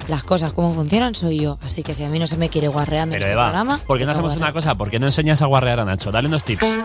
las 0.09 0.25
cosas 0.25 0.53
cómo 0.53 0.73
funcionan, 0.75 1.15
soy 1.15 1.41
yo. 1.41 1.59
Así 1.63 1.83
que 1.83 1.95
si 1.95 2.05
a 2.05 2.09
mí 2.09 2.19
no 2.19 2.27
se 2.27 2.37
me 2.37 2.49
quiere 2.49 2.69
guarreando 2.69 3.15
en 3.17 3.21
este 3.23 3.33
Eva, 3.33 3.45
programa. 3.47 3.79
¿por 3.87 3.99
qué 3.99 4.05
no 4.07 4.13
hacemos 4.13 4.37
una 4.37 4.53
cosa? 4.53 4.75
¿Por 4.75 4.91
qué 4.91 4.99
no 4.99 5.07
enseñas 5.07 5.43
a 5.43 5.47
guarrear 5.47 5.81
a 5.81 5.85
Nacho? 5.85 6.11
Dale 6.13 6.29
unos 6.29 6.45
tips. 6.45 6.77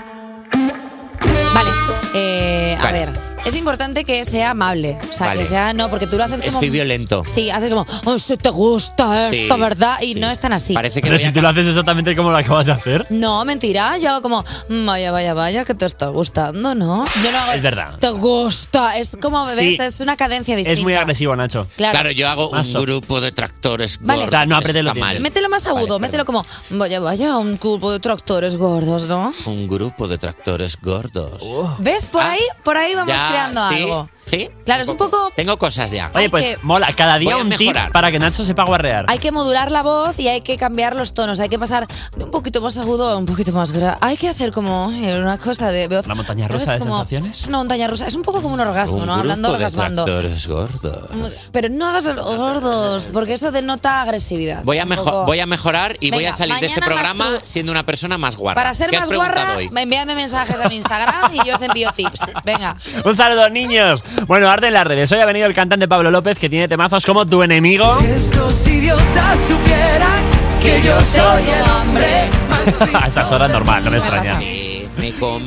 Vale, 1.54 1.70
eh, 2.14 2.78
a 2.80 2.84
Vale. 2.84 3.00
ver. 3.06 3.29
Es 3.46 3.56
importante 3.56 4.04
que 4.04 4.24
sea 4.26 4.52
amable. 4.52 4.98
O 5.10 5.14
sea, 5.14 5.28
Vale. 5.28 5.42
que 5.42 5.48
sea. 5.48 5.74
No, 5.74 5.90
porque 5.90 6.08
tú 6.08 6.18
lo 6.18 6.24
haces 6.26 6.40
como. 6.42 6.52
Estoy 6.54 6.70
violento. 6.70 7.24
Sí, 7.34 7.50
haces 7.50 7.70
como. 7.70 7.86
Oh, 8.06 8.16
esto 8.16 8.38
te 8.38 8.50
gusta 8.50 9.30
esto, 9.30 9.56
Sí, 9.56 9.62
¿verdad? 9.62 10.02
Y 10.02 10.16
no 10.16 10.30
es 10.30 10.40
tan 10.40 10.54
así. 10.54 10.74
Parece 10.74 11.02
Pero 11.02 11.18
si 11.18 11.32
tú 11.32 11.42
lo 11.42 11.50
haces 11.50 11.68
exactamente 11.68 12.16
como 12.16 12.32
lo 12.32 12.38
acabas 12.38 12.66
de 12.66 12.72
hacer. 12.74 13.06
No, 13.10 13.44
mentira. 13.46 13.98
Yo 13.98 14.12
hago 14.12 14.22
como, 14.22 14.44
"Mm, 14.70 14.86
vaya, 14.86 15.12
vaya, 15.12 15.34
vaya, 15.34 15.66
que 15.66 15.74
te 15.74 15.86
está 15.86 16.08
gustando, 16.08 16.76
¿no? 16.76 17.04
Yo 17.24 17.32
no 17.32 17.38
hago. 17.40 17.52
Es 17.54 17.62
verdad. 17.62 17.98
Te 18.00 18.10
gusta. 18.10 18.98
Es 18.98 19.18
como, 19.22 19.46
¿ves? 19.46 19.56
Sí. 19.58 19.78
Es 19.80 20.00
una 20.00 20.16
cadencia 20.18 20.56
distinta. 20.56 20.78
Es 20.80 20.84
muy 20.84 20.94
agresivo, 20.94 21.36
Nacho. 21.36 21.68
Claro. 21.78 22.12
yo 22.12 22.28
hago 22.30 22.52
Más 22.52 22.68
un 22.68 22.74
soft. 22.74 22.84
grupo 22.86 23.22
de 23.22 23.32
tractores 23.32 24.00
Vale. 24.02 24.20
gordos. 24.22 24.30
Claro, 24.30 24.50
no 24.50 24.58
apretes 24.58 24.84
los 24.84 24.94
Está 24.94 25.00
mal. 25.06 25.10
dientes. 25.16 25.32
Mételo 25.32 25.50
más 25.50 25.66
agudo, 25.66 26.00
mételo 26.00 26.26
como, 26.26 26.44
vaya, 26.72 27.00
vaya, 27.00 27.38
un 27.38 27.58
grupo 27.58 27.92
de 27.92 28.00
tractores 28.00 28.56
gordos, 28.58 29.04
¿no? 29.04 29.34
Un 29.46 29.68
grupo 29.68 30.08
de 30.08 30.18
tractores 30.18 30.78
gordos. 30.82 31.44
¿Ves? 31.80 32.08
Por 32.08 32.22
ahí, 32.24 32.42
por 32.64 32.78
ahí 32.78 32.96
vamos 32.96 33.14
Ya, 33.14 33.29
creando 33.30 33.70
¿sí? 33.70 33.76
algo. 33.84 34.10
¿Sí? 34.30 34.50
Claro, 34.66 34.82
es 34.84 34.90
un 34.90 34.98
poco. 34.98 35.32
Tengo 35.36 35.58
cosas 35.58 35.92
ya. 35.92 36.12
Oye, 36.14 36.30
pues 36.30 36.44
que- 36.44 36.58
mola, 36.62 36.92
cada 36.96 37.18
día 37.18 37.32
Voy 37.34 37.42
a 37.42 37.44
un 37.44 37.50
tip 37.50 37.60
mejorar. 37.70 37.92
para 37.92 38.12
que 38.12 38.20
Nacho 38.20 38.44
sepa 38.44 38.64
guarrear. 38.66 39.06
Hay 39.08 39.18
que 39.20 39.32
modular 39.32 39.72
la 39.72 39.82
voz 39.82 40.20
y 40.20 40.28
hay 40.28 40.42
que 40.42 40.58
cambiar 40.58 40.96
los 40.96 41.14
tonos. 41.14 41.40
Hay 41.40 41.50
que 41.50 41.58
pasar 41.60 41.88
de 42.16 42.24
un 42.26 42.32
poquito 42.32 42.62
más 42.62 42.78
agudo 42.78 43.10
a 43.10 43.18
un 43.18 43.26
poquito 43.26 43.52
más 43.52 43.72
grave. 43.72 43.98
Hay 44.02 44.18
que 44.18 44.28
hacer 44.30 44.52
como 44.52 44.92
eh, 44.92 45.20
una 45.20 45.38
cosa 45.38 45.72
de 45.72 45.88
voz. 45.88 46.06
¿La 46.08 46.16
montaña 46.16 46.48
¿sabes? 46.48 46.62
rusa 46.62 46.74
de 46.74 46.80
Como- 46.80 46.94
sensaciones? 46.96 47.40
Es 47.40 47.48
una 47.48 47.58
montaña 47.58 47.88
rusa. 47.88 48.08
Es 48.08 48.16
un 48.16 48.22
poco 48.22 48.42
como 48.42 48.54
un 48.54 48.60
orgasmo, 48.60 48.98
Un 48.98 49.06
¿no? 49.08 49.16
Hablando 49.16 49.52
orgasmando. 49.52 50.06
gordos. 50.06 51.50
Pero 51.52 51.70
no 51.70 51.88
hagas 51.88 52.14
gordos, 52.16 53.10
porque 53.12 53.34
eso 53.34 53.52
denota 53.52 54.02
agresividad. 54.02 54.64
Voy 54.64 54.78
a, 54.80 54.84
Un 54.84 54.90
mejo- 54.90 55.06
poco- 55.06 55.26
voy 55.26 55.40
a 55.40 55.46
mejorar 55.46 55.98
y 56.00 56.12
voy 56.12 56.20
Venga, 56.20 56.34
a 56.34 56.38
salir 56.38 56.56
de 56.60 56.68
este 56.68 56.80
mañana 56.80 56.86
programa 56.96 57.26
tú- 57.40 57.42
siendo 57.44 57.72
una 57.72 57.84
persona 57.86 58.18
más 58.18 58.36
guarra. 58.36 58.56
Para 58.56 58.74
ser 58.74 58.90
¿Qué 58.90 58.98
has 58.98 59.02
más 59.02 59.10
preguntado 59.10 59.40
guarra, 59.46 59.58
hoy? 59.58 59.70
envíame 59.76 60.16
mensajes 60.16 60.60
a 60.62 60.70
mi 60.70 60.76
Instagram 60.76 61.34
y 61.34 61.48
yo 61.48 61.56
os 61.56 61.62
envío 61.62 61.92
tips. 61.96 62.20
Venga. 62.44 62.76
Un 63.06 63.16
saludo, 63.16 63.50
niños. 63.50 64.04
Bueno, 64.28 64.50
arde 64.50 64.68
en 64.68 64.74
las 64.74 64.86
redes. 64.86 65.12
Hoy 65.12 65.20
ha 65.20 65.26
venido 65.26 65.48
el 65.48 65.54
cantante 65.54 65.88
Pablo 65.88 66.12
López, 66.12 66.38
que 66.38 66.50
tiene 66.50 66.68
temazos 66.68 67.06
como 67.06 67.26
Tu 67.26 67.44
enemigo. 67.44 67.86
Estos 68.02 68.68
idiotas 68.68 69.40
supieran 69.48 70.24
que 70.62 70.82
yo 70.82 71.00
soy 71.02 71.44
el 71.50 71.70
hombre 71.70 72.30
más 72.50 72.94
A 73.04 73.08
estas 73.08 73.32
horas 73.32 73.52
normal, 73.52 73.84
no 73.84 73.92
me 73.92 73.98
extraña. 73.98 74.40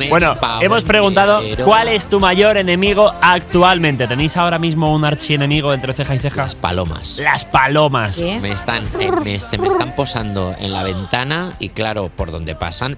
Bueno, 0.09 0.35
hemos 0.61 0.85
preguntado 0.85 1.43
cuál 1.65 1.89
es 1.89 2.07
tu 2.07 2.19
mayor 2.21 2.57
enemigo 2.57 3.13
actualmente. 3.21 4.07
¿Tenéis 4.07 4.37
ahora 4.37 4.59
mismo 4.59 4.95
un 4.95 5.05
archienemigo 5.05 5.75
entre 5.75 5.93
ceja 5.93 6.15
y 6.15 6.19
ceja? 6.19 6.43
Las 6.43 6.55
palomas. 6.55 7.19
Las 7.19 7.45
palomas. 7.45 8.19
Me 8.41 8.51
están, 8.51 8.83
eh, 8.99 9.11
me, 9.23 9.39
se 9.39 9.59
me 9.59 9.69
están 9.69 9.95
posando 9.95 10.55
en 10.59 10.73
la 10.73 10.83
ventana 10.83 11.53
y 11.59 11.69
claro, 11.69 12.11
por 12.15 12.31
donde 12.31 12.55
pasan. 12.55 12.97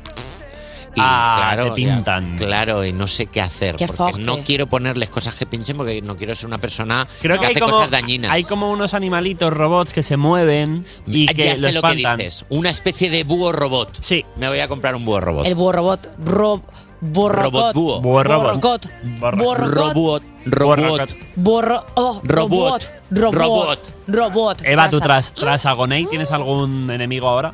Y 0.97 1.01
Ah, 1.03 1.53
claro, 1.55 1.75
te 1.75 1.81
ya- 1.83 1.95
pintan. 1.95 2.37
claro, 2.37 2.85
y 2.85 2.93
no 2.93 3.07
sé 3.07 3.27
qué 3.27 3.41
hacer. 3.41 3.77
Qué 3.77 3.87
porque 3.87 4.21
no 4.23 4.39
quiero 4.45 4.67
ponerles 4.69 5.11
cosas 5.11 5.35
que 5.35 5.45
pinchen 5.47 5.77
porque 5.77 6.01
no 6.03 6.17
quiero 6.17 6.35
ser 6.35 6.47
una 6.47 6.59
persona 6.59 7.07
Creo 7.21 7.39
que, 7.39 7.47
hay 7.47 7.51
hace 7.53 7.61
como, 7.61 7.73
cosas 7.75 7.91
dañinas. 7.91 8.31
hay 8.31 8.45
como 8.45 8.71
unos 8.71 8.95
animalitos 8.95 9.53
robots 9.53 9.93
que 9.93 10.03
se 10.03 10.17
mueven 10.17 10.85
y 11.07 11.27
que 11.27 11.45
ya 11.47 11.57
sé 11.57 11.73
lo 11.73 11.81
lo 11.81 11.83
que 11.83 11.97
espantan. 11.97 12.19
dices. 12.19 12.45
Una 12.49 12.71
especie 12.71 13.11
de 13.11 13.25
búho 13.25 13.53
robot. 13.53 13.97
Sí. 14.01 14.25
Me 14.37 14.49
voy 14.49 14.61
a 14.61 14.69
comprar 14.69 14.95
un 14.95 15.05
búho 15.05 15.21
robot. 15.21 15.47
El 15.47 15.55
búho 15.55 15.73
robot. 15.73 16.09
Rob, 16.25 16.63
borrocot. 17.01 17.45
Robot 17.53 17.75
búho. 17.75 18.01
Búho 18.01 18.23
robot. 18.23 18.61
Borrocot. 18.61 18.91
Borrocot. 19.21 20.23
Robot. 20.47 21.11
Borro, 21.37 21.85
oh, 21.95 22.21
robot. 22.23 22.85
Robot. 23.11 23.35
Robot. 23.35 23.93
Robot. 24.07 24.63
Eva, 24.65 24.85
Ya 24.85 24.91
tú 24.91 25.01
tras, 25.01 25.33
tras 25.33 25.67
Agonei, 25.67 26.07
¿tienes 26.07 26.31
algún 26.31 26.91
enemigo 26.91 27.29
ahora? 27.29 27.53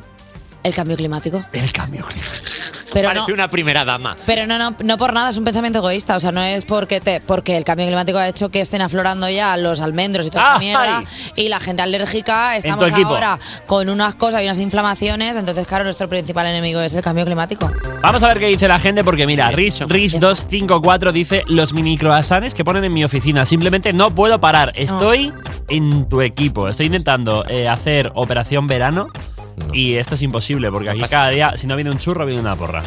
El 0.63 0.73
cambio 0.75 0.95
climático. 0.95 1.43
El 1.53 1.71
cambio 1.71 2.05
climático. 2.05 2.45
Pero 2.93 3.07
Parece 3.07 3.27
no, 3.29 3.33
una 3.33 3.49
primera 3.49 3.85
dama. 3.85 4.17
pero 4.25 4.45
no, 4.47 4.57
no, 4.57 4.75
no 4.83 4.97
por 4.97 5.13
nada, 5.13 5.29
es 5.29 5.37
un 5.37 5.43
pensamiento 5.45 5.79
egoísta. 5.79 6.15
O 6.15 6.19
sea, 6.19 6.31
no 6.31 6.41
es 6.41 6.65
porque 6.65 6.99
te, 7.01 7.21
porque 7.21 7.57
el 7.57 7.63
cambio 7.63 7.85
climático 7.87 8.17
ha 8.17 8.27
hecho 8.27 8.49
que 8.49 8.61
estén 8.61 8.81
aflorando 8.81 9.29
ya 9.29 9.55
los 9.57 9.81
almendros 9.81 10.27
y 10.27 10.29
toda 10.29 10.43
esta 10.43 10.53
¡Ay! 10.55 10.59
mierda. 10.65 11.03
Y 11.35 11.47
la 11.47 11.59
gente 11.59 11.81
alérgica, 11.81 12.55
estamos 12.55 12.91
ahora 12.91 13.39
con 13.65 13.89
unas 13.89 14.15
cosas 14.15 14.41
y 14.41 14.45
unas 14.45 14.59
inflamaciones. 14.59 15.37
Entonces, 15.37 15.65
claro, 15.67 15.83
nuestro 15.83 16.09
principal 16.09 16.45
enemigo 16.47 16.81
es 16.81 16.93
el 16.95 17.01
cambio 17.01 17.25
climático. 17.25 17.69
Vamos 18.01 18.23
a 18.23 18.27
ver 18.27 18.39
qué 18.39 18.47
dice 18.47 18.67
la 18.67 18.79
gente, 18.79 19.03
porque 19.03 19.25
mira, 19.25 19.51
Riz254 19.51 21.11
dice 21.11 21.43
los 21.47 21.73
mini 21.73 21.97
croissants 21.97 22.53
que 22.53 22.63
ponen 22.63 22.83
en 22.83 22.93
mi 22.93 23.03
oficina. 23.03 23.45
Simplemente 23.45 23.93
no 23.93 24.13
puedo 24.13 24.39
parar. 24.39 24.71
Estoy 24.75 25.31
en 25.69 26.07
tu 26.09 26.21
equipo. 26.21 26.67
Estoy 26.67 26.87
intentando 26.87 27.45
eh, 27.47 27.67
hacer 27.67 28.11
operación 28.15 28.67
verano. 28.67 29.07
Y 29.73 29.95
esto 29.95 30.15
es 30.15 30.21
imposible, 30.21 30.71
porque 30.71 30.89
aquí 30.89 31.01
cada 31.09 31.29
día, 31.29 31.53
si 31.55 31.67
no 31.67 31.75
viene 31.75 31.91
un 31.91 31.97
churro, 31.97 32.25
viene 32.25 32.41
una 32.41 32.55
porra. 32.55 32.83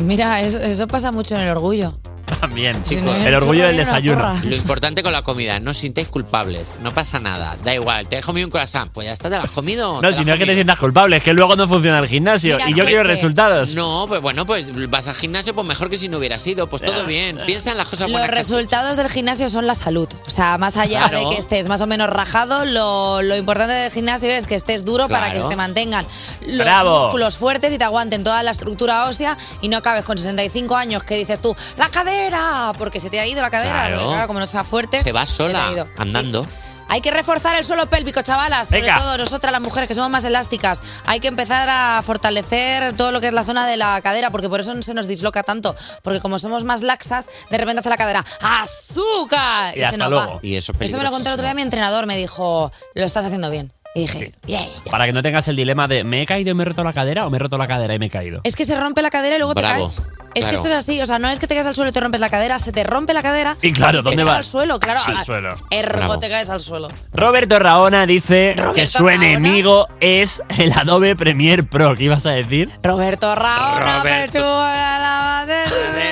Mira, 0.00 0.40
eso, 0.40 0.58
eso 0.58 0.86
pasa 0.86 1.12
mucho 1.12 1.34
en 1.34 1.42
el 1.42 1.50
orgullo. 1.50 1.98
También, 2.40 2.76
Si 2.84 2.96
chicos. 2.96 3.16
El 3.24 3.34
orgullo 3.34 3.60
churro, 3.60 3.66
del 3.68 3.74
una 3.76 3.84
desayuno. 3.84 4.16
porra. 4.18 4.36
Lo 4.44 4.54
importante 4.54 5.02
con 5.02 5.12
la 5.12 5.22
comida, 5.22 5.58
no 5.60 5.70
os 5.72 5.78
sintáis 5.78 6.08
culpables, 6.08 6.78
no 6.82 6.92
pasa 6.92 7.18
nada, 7.18 7.56
da 7.64 7.74
igual, 7.74 8.06
te 8.06 8.18
has 8.18 8.24
comido 8.24 8.46
un 8.46 8.50
croissant, 8.52 8.92
pues 8.92 9.06
ya 9.06 9.12
está, 9.14 9.30
te 9.30 9.36
lo 9.38 9.42
has 9.44 9.50
comido. 9.50 10.00
No, 10.02 10.12
si 10.12 10.24
no 10.26 10.34
es 10.34 10.38
que 10.38 10.44
te 10.44 10.50
comido. 10.50 10.54
sientas 10.54 10.78
culpable, 10.78 11.16
es 11.16 11.22
que 11.22 11.32
luego 11.32 11.56
no 11.56 11.66
funciona 11.66 11.98
el 11.98 12.06
gimnasio 12.06 12.56
Mira, 12.56 12.70
y 12.70 12.74
yo 12.74 12.84
quiero 12.84 13.02
resultados. 13.02 13.74
No, 13.74 14.04
pues 14.08 14.20
bueno, 14.20 14.44
pues 14.46 14.66
vas 14.90 15.08
al 15.08 15.14
gimnasio, 15.14 15.54
pues 15.54 15.66
mejor 15.66 15.88
que 15.90 15.96
si 15.98 16.08
no 16.08 16.18
hubiera 16.18 16.38
sido, 16.38 16.66
pues 16.68 16.82
todo 16.82 17.04
bien, 17.06 17.40
piensa 17.46 17.70
en 17.72 17.78
las 17.78 17.86
cosas 17.86 18.02
Los 18.02 18.12
buenas. 18.12 18.28
que- 18.28 18.36
resultados 18.36 18.96
del 18.98 19.08
gimnasio 19.08 19.48
son 19.48 19.66
la 19.66 19.74
salud. 19.74 20.08
O 20.26 20.30
sea, 20.30 20.58
más 20.58 20.76
allá 20.76 21.08
Claro. 21.08 21.30
de 21.30 21.34
que 21.34 21.40
estés 21.40 21.66
más 21.66 21.80
o 21.80 21.86
menos 21.88 22.08
rajado, 22.10 22.66
lo, 22.66 23.22
lo 23.22 23.36
importante 23.36 23.72
del 23.72 23.90
gimnasio 23.90 24.28
es 24.28 24.46
que 24.46 24.54
estés 24.54 24.84
duro 24.84 25.08
para 25.08 25.28
que 25.28 25.36
Claro. 25.38 25.48
te 25.48 25.56
mantengan 25.56 26.06
los 26.46 26.58
Bravo. 26.58 27.00
músculos 27.04 27.36
fuertes 27.38 27.72
y 27.72 27.78
te 27.78 27.84
aguanten 27.84 28.22
toda 28.22 28.42
la 28.42 28.50
estructura 28.52 29.06
ósea 29.06 29.38
y 29.62 29.68
no 29.70 29.80
acabes 29.88 30.04
con 30.04 30.16
65 30.18 30.76
años 30.76 31.02
que 31.04 31.16
dices 31.16 31.40
tú, 31.40 31.56
¡la 31.76 31.88
cadera! 31.88 32.72
Porque 32.78 33.00
se 33.00 33.10
te 33.10 33.18
ha 33.20 33.26
ido 33.26 33.42
la 33.42 33.50
cadera. 33.50 33.72
Claro. 33.74 33.96
porque, 33.96 34.08
claro, 34.12 34.26
como 34.26 34.38
no 34.40 34.44
está 34.46 34.64
fuerte. 34.64 35.02
Se 35.02 35.12
va 35.12 35.20
te 35.20 35.24
ha 35.24 35.34
sola, 35.34 35.70
ido. 35.72 35.88
andando. 35.96 36.46
Hay 36.90 37.02
que 37.02 37.10
reforzar 37.10 37.54
el 37.54 37.66
suelo 37.66 37.90
pélvico, 37.90 38.22
chavalas. 38.22 38.68
Sobre 38.68 38.80
Venga. 38.80 38.98
todo 38.98 39.18
nosotras, 39.18 39.52
las 39.52 39.60
mujeres, 39.60 39.88
que 39.88 39.94
somos 39.94 40.08
más 40.10 40.24
elásticas. 40.24 40.80
Hay 41.04 41.20
que 41.20 41.28
empezar 41.28 41.68
a 41.68 42.00
fortalecer 42.02 42.94
todo 42.94 43.12
lo 43.12 43.20
que 43.20 43.26
es 43.26 43.34
la 43.34 43.44
zona 43.44 43.66
de 43.66 43.76
la 43.76 44.00
cadera, 44.00 44.30
porque 44.30 44.48
por 44.48 44.60
eso 44.60 44.72
no 44.72 44.80
se 44.80 44.94
nos 44.94 45.06
disloca 45.06 45.42
tanto. 45.42 45.76
Porque 46.02 46.20
como 46.20 46.38
somos 46.38 46.64
más 46.64 46.80
laxas, 46.80 47.26
de 47.50 47.58
repente 47.58 47.80
hace 47.80 47.90
la 47.90 47.98
cadera 47.98 48.24
¡Azúcar! 48.40 49.76
Y 49.76 49.80
se 49.80 49.84
hasta 49.84 49.98
nos 49.98 50.10
luego. 50.10 50.34
va. 50.36 50.38
Y 50.42 50.56
eso 50.56 50.72
es 50.72 50.80
Esto 50.80 50.96
me 50.96 51.04
lo 51.04 51.10
contó 51.10 51.28
el 51.28 51.34
otro 51.34 51.44
día 51.44 51.52
mi 51.52 51.60
entrenador. 51.60 52.06
Me 52.06 52.16
dijo, 52.16 52.72
lo 52.94 53.04
estás 53.04 53.24
haciendo 53.26 53.50
bien. 53.50 53.70
Y 53.94 54.02
dije, 54.02 54.32
bien. 54.46 54.68
Para 54.90 55.06
que 55.06 55.12
no 55.12 55.22
tengas 55.22 55.48
el 55.48 55.56
dilema 55.56 55.88
de 55.88 56.04
¿me 56.04 56.22
he 56.22 56.26
caído 56.26 56.50
y 56.50 56.54
me 56.54 56.62
he 56.62 56.66
roto 56.66 56.84
la 56.84 56.92
cadera 56.92 57.26
o 57.26 57.30
me 57.30 57.36
he 57.36 57.40
roto 57.40 57.58
la 57.58 57.66
cadera 57.66 57.94
y 57.94 57.98
me 57.98 58.06
he 58.06 58.10
caído? 58.10 58.40
Es 58.44 58.54
que 58.54 58.64
se 58.64 58.78
rompe 58.78 59.02
la 59.02 59.10
cadera 59.10 59.36
y 59.36 59.38
luego 59.38 59.54
Bravo. 59.54 59.88
te 59.88 59.96
caes. 59.96 60.08
Es 60.34 60.44
Claro. 60.44 60.50
que 60.50 60.54
esto 60.56 60.68
es 60.68 60.74
así, 60.84 61.00
o 61.00 61.06
sea, 61.06 61.18
no 61.18 61.28
es 61.30 61.40
que 61.40 61.46
te 61.48 61.54
caes 61.54 61.66
al 61.66 61.74
suelo 61.74 61.88
y 61.88 61.92
te 61.92 61.98
rompes 62.00 62.20
la 62.20 62.28
cadera, 62.28 62.58
se 62.60 62.70
te 62.70 62.84
rompe 62.84 63.12
la 63.14 63.22
cadera 63.22 63.56
Y 63.62 63.72
claro, 63.72 64.00
y 64.00 64.02
te 64.02 64.10
¿dónde 64.10 64.16
caes 64.18 64.26
vas? 64.26 64.36
al 64.36 64.44
suelo, 64.44 64.78
claro. 64.78 65.00
Al 65.06 65.24
suelo. 65.24 65.56
Ergo, 65.70 65.96
Bravo. 65.98 66.18
te 66.20 66.28
caes 66.28 66.50
al 66.50 66.60
suelo. 66.60 66.88
Roberto 67.12 67.58
Raona 67.58 68.06
dice 68.06 68.54
que 68.74 68.86
su 68.86 68.98
Raona. 68.98 69.14
enemigo 69.14 69.88
es 70.00 70.42
el 70.58 70.72
Adobe 70.74 71.16
Premiere 71.16 71.64
Pro. 71.64 71.94
¿Qué 71.96 72.04
ibas 72.04 72.26
a 72.26 72.30
decir? 72.32 72.70
Roberto 72.84 73.34
Raona, 73.34 73.98
Roberto. 74.00 74.32
pechuga, 74.34 74.98
la 74.98 75.46
de 75.46 75.64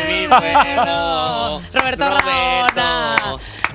mi. 0.09 0.27
Roberto 1.79 2.05
Raona, 2.05 2.76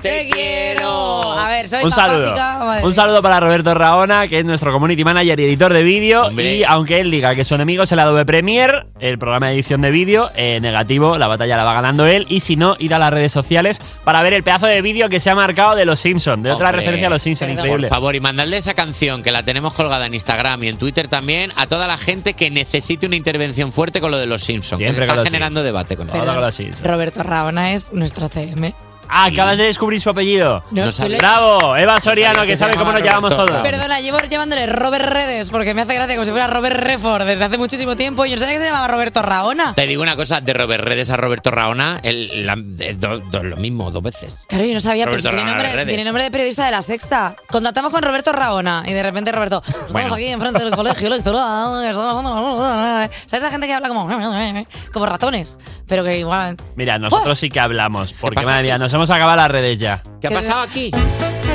te 0.02 0.28
quiero. 0.30 1.32
A 1.32 1.48
ver, 1.48 1.68
soy 1.68 1.84
Un 1.84 1.90
saludo. 1.90 2.30
básica, 2.34 2.80
Un 2.84 2.92
saludo 2.92 3.22
para 3.22 3.40
Roberto 3.40 3.74
Raona, 3.74 4.28
que 4.28 4.40
es 4.40 4.44
nuestro 4.44 4.72
community 4.72 5.04
manager 5.04 5.38
y 5.40 5.44
editor 5.44 5.72
de 5.72 5.82
vídeo. 5.82 6.30
Y 6.32 6.64
aunque 6.64 7.00
él 7.00 7.10
diga 7.10 7.34
que 7.34 7.44
su 7.44 7.54
enemigo 7.54 7.84
es 7.84 7.92
el 7.92 7.98
Adobe 7.98 8.24
Premiere, 8.24 8.84
el 9.00 9.18
programa 9.18 9.48
de 9.48 9.54
edición 9.54 9.80
de 9.80 9.90
vídeo, 9.90 10.30
eh, 10.34 10.58
negativo, 10.60 11.18
la 11.18 11.26
batalla 11.26 11.56
la 11.56 11.64
va 11.64 11.74
ganando 11.74 12.06
él. 12.06 12.26
Y 12.28 12.40
si 12.40 12.56
no, 12.56 12.76
ir 12.78 12.94
a 12.94 12.98
las 12.98 13.12
redes 13.12 13.32
sociales 13.32 13.80
para 14.04 14.22
ver 14.22 14.34
el 14.34 14.42
pedazo 14.42 14.66
de 14.66 14.80
vídeo 14.82 15.08
que 15.08 15.20
se 15.20 15.30
ha 15.30 15.34
marcado 15.34 15.74
de 15.76 15.84
los 15.84 16.00
Simpsons, 16.00 16.42
de 16.42 16.50
otra 16.52 16.72
referencia 16.72 17.06
a 17.06 17.10
los 17.10 17.22
Simpsons, 17.22 17.52
increíble. 17.52 17.88
Por 17.88 17.96
favor, 17.96 18.14
y 18.14 18.20
mandadle 18.20 18.56
esa 18.56 18.74
canción 18.74 19.22
que 19.22 19.30
la 19.30 19.42
tenemos 19.42 19.72
colgada 19.74 20.06
en 20.06 20.14
Instagram 20.14 20.62
y 20.64 20.68
en 20.68 20.76
Twitter 20.76 21.08
también 21.08 21.52
a 21.56 21.66
toda 21.66 21.86
la 21.86 21.96
gente 21.98 22.34
que 22.34 22.50
necesite 22.50 23.06
una 23.06 23.16
intervención 23.16 23.72
fuerte 23.72 24.00
con 24.00 24.10
lo 24.10 24.18
de 24.18 24.26
los 24.26 24.42
Simpsons. 24.42 24.78
que 24.78 24.84
Siempre 24.86 25.04
está 25.04 25.14
con 25.14 25.16
los 25.16 25.24
generando 25.24 25.62
debate 25.62 25.96
con 25.96 26.06
los 26.06 26.54
Simpsons. 26.54 26.84
Roberto 26.86 27.22
Raona 27.22 27.72
es 27.72 27.92
nuestro 27.92 28.28
CM. 28.28 28.74
Ah, 29.08 29.26
acabas 29.26 29.58
de 29.58 29.64
descubrir 29.64 30.00
su 30.00 30.08
apellido. 30.10 30.64
No, 30.70 30.86
le- 30.86 31.16
Bravo, 31.18 31.76
Eva 31.76 32.00
Soriano, 32.00 32.46
que 32.46 32.56
sabe 32.56 32.74
cómo 32.76 32.92
nos 32.92 33.02
llamamos 33.02 33.34
todos. 33.36 33.50
Perdona, 33.62 34.00
llevo 34.00 34.18
llamándole 34.20 34.66
Robert 34.66 35.04
Redes 35.06 35.50
porque 35.50 35.74
me 35.74 35.82
hace 35.82 35.94
gracia 35.94 36.14
como 36.14 36.24
si 36.24 36.30
fuera 36.30 36.46
Robert 36.46 36.76
Redford 36.76 37.24
desde 37.26 37.44
hace 37.44 37.58
muchísimo 37.58 37.94
tiempo. 37.96 38.24
y 38.24 38.30
Yo 38.30 38.36
no 38.36 38.40
sabía 38.40 38.54
que 38.54 38.60
se 38.60 38.66
llamaba 38.66 38.88
Roberto 38.88 39.20
Raona. 39.20 39.74
Te 39.74 39.86
digo 39.86 40.02
una 40.02 40.16
cosa, 40.16 40.40
de 40.40 40.52
Robert 40.54 40.84
Redes 40.84 41.10
a 41.10 41.16
Roberto 41.18 41.50
Raona, 41.50 42.00
el, 42.02 42.46
la- 42.46 42.56
eh, 42.80 42.94
do- 42.98 43.18
do- 43.20 43.42
lo 43.42 43.56
mismo, 43.58 43.90
dos 43.90 44.02
veces. 44.02 44.34
Claro, 44.48 44.64
yo 44.64 44.74
no 44.74 44.80
sabía, 44.80 45.04
pero 45.04 45.16
Roberto 45.18 45.28
si 45.30 45.34
tiene 45.36 45.50
Raona 45.50 45.62
nombre, 45.62 45.72
Redes. 45.76 45.88
tiene 45.88 46.04
nombre 46.04 46.22
de 46.24 46.30
periodista 46.30 46.64
de 46.64 46.70
la 46.70 46.82
sexta. 46.82 47.34
Contactamos 47.50 47.92
con 47.92 48.02
Roberto 48.02 48.32
Raona 48.32 48.82
y 48.86 48.92
de 48.92 49.02
repente 49.02 49.30
Roberto, 49.32 49.62
estamos 49.66 49.92
Bueno. 49.92 50.14
aquí 50.14 50.26
enfrente 50.28 50.64
del 50.64 50.74
colegio 50.74 51.08
electoral. 51.08 51.90
estamos 51.90 53.10
¿Sabes 53.26 53.42
la 53.42 53.50
gente 53.50 53.66
que 53.66 53.74
habla 53.74 53.88
como, 53.88 54.08
como 54.92 55.06
ratones? 55.06 55.56
Pero 55.86 56.04
que 56.04 56.18
igual. 56.18 56.56
Mira, 56.76 56.98
nosotros 56.98 57.38
sí 57.38 57.50
que 57.50 57.60
hablamos, 57.60 58.14
porque 58.14 58.40
madre 58.46 58.62
mía, 58.62 58.74
aquí? 58.74 58.80
Nos 58.92 59.08
hemos 59.08 59.10
acabado 59.10 59.36
las 59.36 59.50
redes 59.50 59.78
ya. 59.78 60.02
¿Qué 60.20 60.26
ha 60.26 60.30
pasado 60.30 60.60
aquí? 60.60 60.90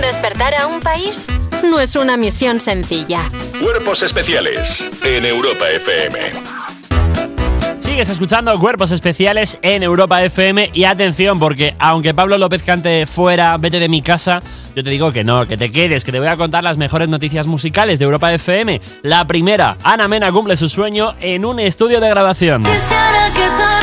Despertar 0.02 0.56
a 0.56 0.66
un 0.66 0.80
país 0.80 1.28
no 1.64 1.80
es 1.80 1.96
una 1.96 2.18
misión 2.18 2.60
sencilla. 2.60 3.30
Cuerpos 3.62 4.02
especiales 4.02 4.90
en 5.04 5.24
Europa 5.24 5.70
FM. 5.70 6.18
Sigues 7.80 8.10
escuchando 8.10 8.58
Cuerpos 8.60 8.92
Especiales 8.92 9.60
en 9.62 9.84
Europa 9.84 10.24
FM 10.24 10.72
y 10.74 10.84
atención 10.86 11.40
porque 11.40 11.76
aunque 11.78 12.14
Pablo 12.14 12.40
López 12.40 12.64
cante 12.64 13.06
fuera, 13.06 13.56
vete 13.58 13.80
de 13.80 13.88
mi 13.88 14.02
casa, 14.02 14.42
yo 14.76 14.84
te 14.84 14.90
digo 14.90 15.12
que 15.12 15.24
no, 15.24 15.48
que 15.48 15.58
te 15.58 15.72
quedes, 15.72 16.04
que 16.04 16.12
te 16.12 16.20
voy 16.20 16.28
a 16.28 16.38
contar 16.38 16.64
las 16.64 16.78
mejores 16.78 17.08
noticias 17.08 17.46
musicales 17.46 18.00
de 18.00 18.06
Europa 18.06 18.34
FM. 18.34 18.82
La 19.04 19.26
primera, 19.28 19.78
Ana 19.84 20.08
Mena 20.08 20.32
cumple 20.32 20.58
su 20.58 20.70
sueño 20.70 21.16
en 21.20 21.46
un 21.46 21.60
estudio 21.60 22.00
de 22.00 22.10
grabación. 22.10 22.64
Quisiera 22.64 23.77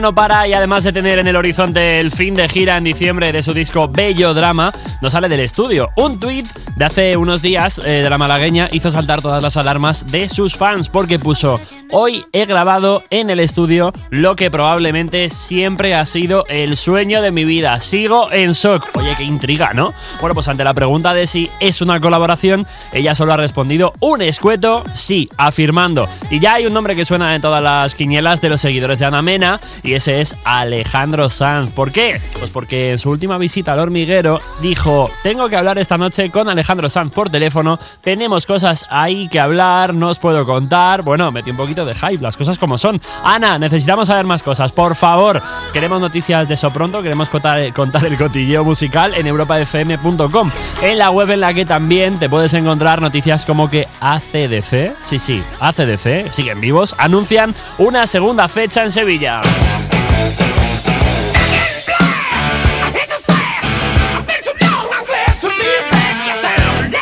no 0.00 0.14
para 0.14 0.48
y 0.48 0.52
además 0.52 0.82
de 0.84 0.92
tener 0.92 1.18
en 1.18 1.28
el 1.28 1.36
horizonte 1.36 2.00
el 2.00 2.10
fin 2.10 2.34
de 2.34 2.48
gira 2.48 2.76
en 2.76 2.84
diciembre 2.84 3.32
de 3.32 3.42
su 3.42 3.52
disco 3.52 3.88
Bello 3.88 4.34
Drama, 4.34 4.72
no 5.00 5.10
sale 5.10 5.28
del 5.28 5.40
estudio. 5.40 5.90
Un 5.96 6.18
tuit 6.18 6.46
de 6.76 6.84
hace 6.84 7.16
unos 7.16 7.42
días 7.42 7.78
eh, 7.78 8.02
de 8.02 8.10
la 8.10 8.18
malagueña 8.18 8.68
hizo 8.72 8.90
saltar 8.90 9.22
todas 9.22 9.42
las 9.42 9.56
alarmas 9.56 10.10
de 10.10 10.28
sus 10.28 10.56
fans 10.56 10.88
porque 10.88 11.18
puso 11.18 11.60
Hoy 11.90 12.24
he 12.32 12.44
grabado 12.44 13.04
en 13.10 13.30
el 13.30 13.38
estudio 13.38 13.92
lo 14.10 14.34
que 14.34 14.50
probablemente 14.50 15.30
siempre 15.30 15.94
ha 15.94 16.04
sido 16.04 16.44
el 16.48 16.76
sueño 16.76 17.22
de 17.22 17.30
mi 17.30 17.44
vida. 17.44 17.78
Sigo 17.78 18.32
en 18.32 18.50
shock. 18.52 18.88
Oye, 18.94 19.14
qué 19.16 19.22
intriga, 19.22 19.72
¿no? 19.74 19.94
Bueno, 20.20 20.34
pues 20.34 20.48
ante 20.48 20.64
la 20.64 20.74
pregunta 20.74 21.14
de 21.14 21.26
si 21.28 21.48
es 21.60 21.80
una 21.82 22.00
colaboración, 22.00 22.66
ella 22.92 23.14
solo 23.14 23.34
ha 23.34 23.36
respondido 23.36 23.92
un 24.00 24.22
escueto 24.22 24.82
sí, 24.92 25.28
afirmando. 25.36 26.08
Y 26.30 26.40
ya 26.40 26.54
hay 26.54 26.66
un 26.66 26.72
nombre 26.72 26.96
que 26.96 27.04
suena 27.04 27.34
en 27.34 27.42
todas 27.42 27.62
las 27.62 27.94
quinielas 27.94 28.40
de 28.40 28.48
los 28.48 28.60
seguidores 28.60 28.98
de 28.98 29.04
Ana 29.04 29.22
Mena 29.22 29.60
y 29.84 29.94
ese 29.94 30.20
es 30.20 30.36
Alejandro 30.44 31.28
Sanz. 31.28 31.70
¿Por 31.72 31.92
qué? 31.92 32.20
Pues 32.38 32.50
porque 32.50 32.92
en 32.92 32.98
su 32.98 33.10
última 33.10 33.38
visita 33.38 33.74
al 33.74 33.78
hormiguero 33.78 34.40
dijo, 34.60 35.10
tengo 35.22 35.48
que 35.48 35.56
hablar 35.56 35.78
esta 35.78 35.98
noche 35.98 36.30
con 36.30 36.48
Alejandro 36.48 36.88
Sanz 36.88 37.12
por 37.12 37.30
teléfono, 37.30 37.78
tenemos 38.00 38.46
cosas 38.46 38.86
ahí 38.90 39.28
que 39.28 39.38
hablar, 39.38 39.94
no 39.94 40.08
os 40.08 40.18
puedo 40.18 40.44
contar. 40.46 41.02
Bueno, 41.02 41.30
metí 41.30 41.50
un 41.50 41.56
poquito 41.56 41.84
de 41.84 41.94
hype, 41.94 42.22
las 42.22 42.36
cosas 42.36 42.58
como 42.58 42.78
son. 42.78 43.00
Ana, 43.22 43.58
necesitamos 43.58 44.08
saber 44.08 44.24
más 44.24 44.42
cosas, 44.42 44.72
por 44.72 44.96
favor. 44.96 45.42
Queremos 45.72 46.00
noticias 46.00 46.48
de 46.48 46.54
eso 46.54 46.72
pronto, 46.72 47.02
queremos 47.02 47.28
contar, 47.28 47.72
contar 47.74 48.04
el 48.06 48.16
cotilleo 48.16 48.64
musical 48.64 49.14
en 49.14 49.26
europafm.com, 49.26 50.50
en 50.82 50.98
la 50.98 51.10
web 51.10 51.30
en 51.30 51.40
la 51.40 51.52
que 51.52 51.66
también 51.66 52.18
te 52.18 52.28
puedes 52.28 52.54
encontrar 52.54 53.02
noticias 53.02 53.44
como 53.44 53.68
que 53.68 53.86
ACDC, 54.00 54.96
sí, 55.00 55.18
sí, 55.18 55.42
ACDC, 55.60 56.32
siguen 56.32 56.60
vivos, 56.60 56.94
anuncian 56.98 57.54
una 57.78 58.06
segunda 58.06 58.48
fecha 58.48 58.82
en 58.82 58.90
Sevilla. 58.90 59.42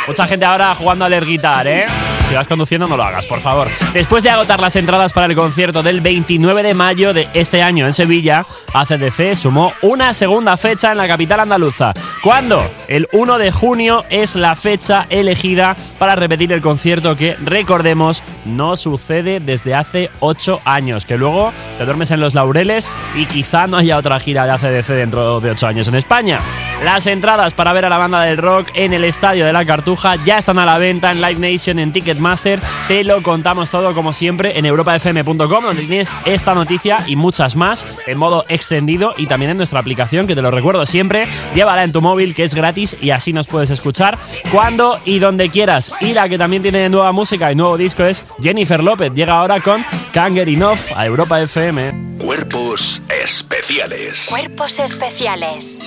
Mucha 0.07 0.27
gente 0.27 0.45
ahora 0.45 0.75
jugando 0.75 1.07
al 1.07 1.13
air 1.15 1.25
guitar, 1.25 1.67
¿eh? 1.67 1.87
Si 2.29 2.35
vas 2.35 2.49
conduciendo, 2.49 2.87
no 2.87 2.97
lo 2.97 3.05
hagas, 3.05 3.27
por 3.27 3.41
favor. 3.41 3.69
Después 3.93 4.23
de 4.23 4.31
agotar 4.31 4.59
las 4.59 4.75
entradas 4.77 5.13
para 5.13 5.27
el 5.27 5.35
concierto 5.35 5.83
del 5.83 6.01
29 6.01 6.63
de 6.63 6.75
mayo 6.75 7.13
de 7.13 7.29
este 7.35 7.63
año 7.63 7.85
en 7.87 7.93
Sevilla, 7.93 8.47
ACDC 8.73 9.35
sumó 9.37 9.73
una 9.83 10.15
segunda 10.15 10.57
fecha 10.57 10.93
en 10.93 10.99
la 10.99 11.09
capital 11.09 11.41
andaluza. 11.41 11.93
¿Cuándo? 12.23 12.65
El 12.89 13.09
1 13.13 13.39
de 13.39 13.51
junio 13.51 14.05
es 14.09 14.35
la 14.35 14.57
fecha 14.57 15.07
elegida 15.11 15.77
para 15.99 16.15
repetir 16.17 16.53
el 16.53 16.63
concierto 16.63 17.17
que, 17.17 17.37
recordemos, 17.45 18.23
no 18.47 18.77
sucede 18.77 19.41
desde 19.41 19.75
hace 19.75 20.11
8 20.21 20.63
años. 20.65 21.05
Que 21.05 21.19
luego 21.19 21.53
te 21.77 21.85
duermes 21.85 22.13
en 22.13 22.21
los 22.21 22.35
laureles 22.35 22.91
y 23.15 23.27
quizá 23.27 23.67
no 23.67 23.77
haya 23.77 23.99
otra 23.99 24.19
gira 24.21 24.47
de 24.47 24.53
ACDC 24.53 24.89
dentro 24.89 25.41
de 25.41 25.51
8 25.51 25.67
años 25.67 25.89
en 25.89 25.97
España. 25.97 26.41
Las 26.85 27.07
entradas 27.07 27.55
para 27.55 27.73
ver 27.73 27.85
a 27.85 27.89
la 27.89 27.97
banda 27.97 28.23
del 28.23 28.39
rock 28.39 28.69
en 28.75 28.93
el 28.93 29.05
estadio 29.05 29.47
de 29.47 29.53
la 29.53 29.65
Cartuja 29.65 30.17
ya 30.25 30.39
están 30.39 30.59
a 30.59 30.67
la 30.67 30.79
venta 30.79 31.13
en 31.13 31.23
Live 31.23 31.37
Nation, 31.37 31.79
en 31.79 31.93
Ticketmaster. 31.93 32.61
Te 32.89 33.05
lo 33.05 33.23
contamos 33.23 33.71
todo 33.71 33.95
como 33.95 34.13
siempre 34.13 34.59
en 34.59 34.67
europafm.com, 34.67 35.65
donde 35.65 35.83
tienes 35.83 36.13
esta 36.25 36.55
noticia 36.55 36.99
y 37.07 37.15
muchas 37.15 37.55
más 37.55 37.87
en 38.09 38.19
modo 38.19 38.45
extendido 38.49 39.15
y 39.17 39.29
también 39.29 39.53
en 39.53 39.59
nuestra 39.59 39.79
aplicación, 39.79 40.27
que 40.27 40.35
te 40.35 40.43
lo 40.43 40.51
recuerdo 40.51 40.85
siempre. 40.85 41.29
Llévala 41.55 41.85
en 41.85 41.93
tu 41.93 42.03
móvil, 42.03 42.35
que 42.35 42.43
es 42.43 42.55
gratis 42.55 42.97
y 43.01 43.11
así 43.11 43.33
nos 43.33 43.47
puedes 43.47 43.71
escuchar 43.71 44.19
cuando 44.51 45.01
y 45.05 45.21
donde 45.21 45.51
quieras. 45.51 45.93
Y 46.01 46.15
la 46.15 46.29
que 46.29 46.37
también 46.37 46.63
tiene 46.63 46.89
nueva 46.89 47.13
música 47.13 47.53
y 47.53 47.55
nuevo 47.55 47.77
disco 47.77 48.03
es 48.03 48.25
Jennifer 48.43 48.83
López. 48.83 49.13
Llega 49.15 49.35
ahora 49.35 49.61
con 49.61 49.85
Can't 50.13 50.35
Get 50.35 50.49
Enough 50.49 50.79
a 50.97 51.07
Europa 51.07 51.41
FM. 51.41 52.19
Cuerpos 52.19 53.01
especiales. 53.09 54.27
Cuerpos 54.29 54.81
especiales. 54.81 55.79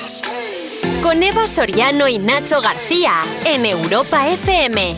Con 1.06 1.22
Eva 1.22 1.48
Soriano 1.48 2.08
y 2.08 2.18
Nacho 2.18 2.62
García 2.62 3.22
en 3.46 3.64
Europa 3.68 4.28
FM. 4.28 4.90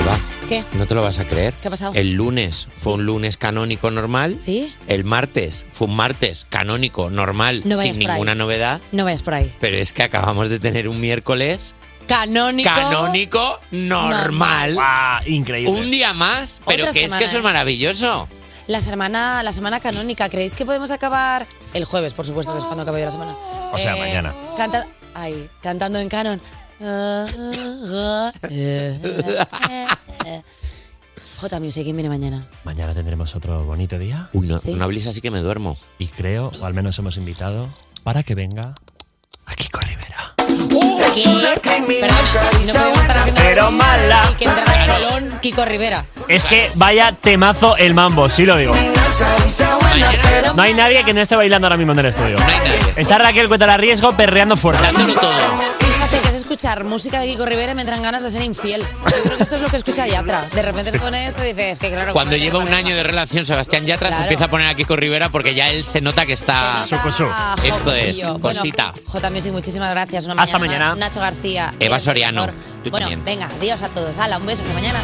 Eva, 0.00 0.18
¿Qué? 0.48 0.62
¿No 0.74 0.86
te 0.86 0.94
lo 0.94 1.02
vas 1.02 1.18
a 1.18 1.24
creer? 1.24 1.52
¿Qué 1.60 1.66
ha 1.66 1.70
pasado? 1.72 1.94
El 1.96 2.12
lunes 2.12 2.68
fue 2.78 2.92
un 2.92 3.04
lunes 3.04 3.36
canónico 3.36 3.90
normal. 3.90 4.38
¿Sí? 4.44 4.72
El 4.86 5.02
martes 5.02 5.66
fue 5.72 5.88
un 5.88 5.96
martes 5.96 6.46
canónico 6.48 7.10
normal, 7.10 7.62
No 7.64 7.76
vayas 7.76 7.96
sin 7.96 8.04
por 8.04 8.10
ahí. 8.12 8.14
ninguna 8.18 8.36
novedad. 8.36 8.80
No 8.92 9.02
vayas 9.04 9.24
por 9.24 9.34
ahí. 9.34 9.52
Pero 9.58 9.76
es 9.78 9.92
que 9.92 10.04
acabamos 10.04 10.48
de 10.48 10.60
tener 10.60 10.88
un 10.88 11.00
miércoles 11.00 11.74
Canónico. 12.06 12.70
canónico 12.70 13.60
normal. 13.72 14.78
increíble. 15.26 15.72
Un 15.72 15.90
día 15.90 16.14
más, 16.14 16.60
pero 16.64 16.84
Otra 16.84 16.92
que 16.92 17.00
es 17.00 17.04
semana, 17.06 17.18
que 17.18 17.24
eso 17.24 17.34
¿eh? 17.34 17.38
es 17.38 17.44
maravilloso. 17.44 18.28
La 18.66 18.80
semana, 18.80 19.42
la 19.42 19.52
semana 19.52 19.78
canónica, 19.80 20.28
¿creéis 20.30 20.54
que 20.54 20.64
podemos 20.64 20.90
acabar 20.90 21.46
el 21.74 21.84
jueves, 21.84 22.14
por 22.14 22.26
supuesto, 22.26 22.52
que 22.52 22.58
es 22.60 22.64
cuando 22.64 22.82
acabe 22.82 23.00
yo 23.00 23.06
la 23.06 23.12
semana? 23.12 23.36
O 23.72 23.78
sea, 23.78 23.94
mañana. 23.96 24.34
Canta, 24.56 24.86
ay, 25.14 25.48
cantando 25.60 25.98
en 25.98 26.08
canon. 26.08 26.40
J 31.40 31.60
Music, 31.60 31.84
¿quién 31.84 31.96
viene 31.96 32.08
mañana? 32.08 32.46
Mañana 32.64 32.94
tendremos 32.94 33.34
otro 33.36 33.64
bonito 33.64 33.98
día. 33.98 34.28
Uy, 34.32 34.46
no, 34.48 34.58
Sí. 34.58 34.72
no 34.74 34.84
hables 34.84 35.06
así 35.06 35.20
que 35.20 35.30
me 35.30 35.40
duermo. 35.40 35.76
Y 35.98 36.08
creo, 36.08 36.50
o 36.60 36.64
al 36.64 36.72
menos 36.74 36.98
hemos 36.98 37.16
invitado, 37.16 37.68
para 38.02 38.22
que 38.22 38.34
venga 38.34 38.74
No 42.66 42.72
podemos 42.72 42.98
estar 43.00 43.18
haciendo 43.18 43.40
Pero 43.42 43.70
mala. 43.70 44.22
Y 44.32 44.34
que 44.34 44.44
entra 44.44 44.62
al 44.62 44.86
salón 44.86 45.38
Kiko 45.40 45.64
Rivera. 45.64 46.04
Es 46.28 46.44
que 46.44 46.70
vaya 46.74 47.12
temazo 47.12 47.76
el 47.76 47.94
mambo, 47.94 48.28
sí 48.28 48.44
lo 48.44 48.56
digo. 48.56 48.74
No 50.54 50.62
hay 50.62 50.74
nadie 50.74 51.04
que 51.04 51.14
no 51.14 51.20
esté 51.20 51.36
bailando 51.36 51.66
ahora 51.66 51.76
mismo 51.76 51.92
en 51.92 51.98
el 52.00 52.06
estudio. 52.06 52.36
Está 52.96 53.18
Raquel 53.18 53.48
Cuéntala 53.48 53.76
Riesgo 53.76 54.12
perreando 54.12 54.56
fuerte. 54.56 54.84
Fíjate 56.14 56.30
que 56.30 56.36
es 56.36 56.42
escuchar 56.42 56.84
música 56.84 57.18
de 57.18 57.26
Kiko 57.26 57.44
Rivera 57.44 57.72
y 57.72 57.74
me 57.74 57.82
entran 57.82 58.00
ganas 58.00 58.22
de 58.22 58.30
ser 58.30 58.42
infiel. 58.42 58.80
Yo 58.82 59.22
creo 59.24 59.36
que 59.36 59.42
esto 59.42 59.56
es 59.56 59.62
lo 59.62 59.68
que 59.68 59.76
escucha 59.76 60.06
Yatra. 60.06 60.40
De 60.42 60.62
repente 60.62 60.92
se 60.92 60.98
pone 61.00 61.26
esto 61.26 61.42
y 61.44 61.48
dices 61.48 61.80
que 61.80 61.90
claro. 61.90 62.12
Cuando 62.12 62.36
lleva 62.36 62.60
un 62.60 62.72
año 62.72 62.94
de 62.94 63.02
relación, 63.02 63.44
Sebastián 63.44 63.84
Yatra 63.84 64.12
se 64.12 64.22
empieza 64.22 64.44
a 64.44 64.48
poner 64.48 64.68
a 64.68 64.74
Kiko 64.74 64.94
Rivera 64.94 65.28
porque 65.30 65.54
ya 65.54 65.70
él 65.70 65.84
se 65.84 66.00
nota 66.00 66.24
que 66.24 66.34
está. 66.34 66.84
pareja. 66.88 67.54
Esto 67.64 67.92
es, 67.94 68.22
Jocosillo. 68.22 68.38
Bueno, 68.38 68.60
cosita. 68.60 68.94
J 69.06 69.30
Music, 69.30 69.52
muchísimas 69.52 69.90
gracias. 69.90 70.24
Una 70.26 70.40
Hasta 70.40 70.58
mañana. 70.58 70.90
mañana. 70.90 71.08
Nacho 71.08 71.18
García. 71.20 71.72
Eva 71.80 71.98
Soriano. 71.98 72.46
Bueno, 72.90 72.98
también. 73.08 73.24
venga, 73.24 73.48
adiós 73.58 73.82
a 73.82 73.88
todos. 73.88 74.16
Hala, 74.18 74.38
un 74.38 74.46
beso 74.46 74.62
hasta 74.62 74.74
mañana. 74.74 75.00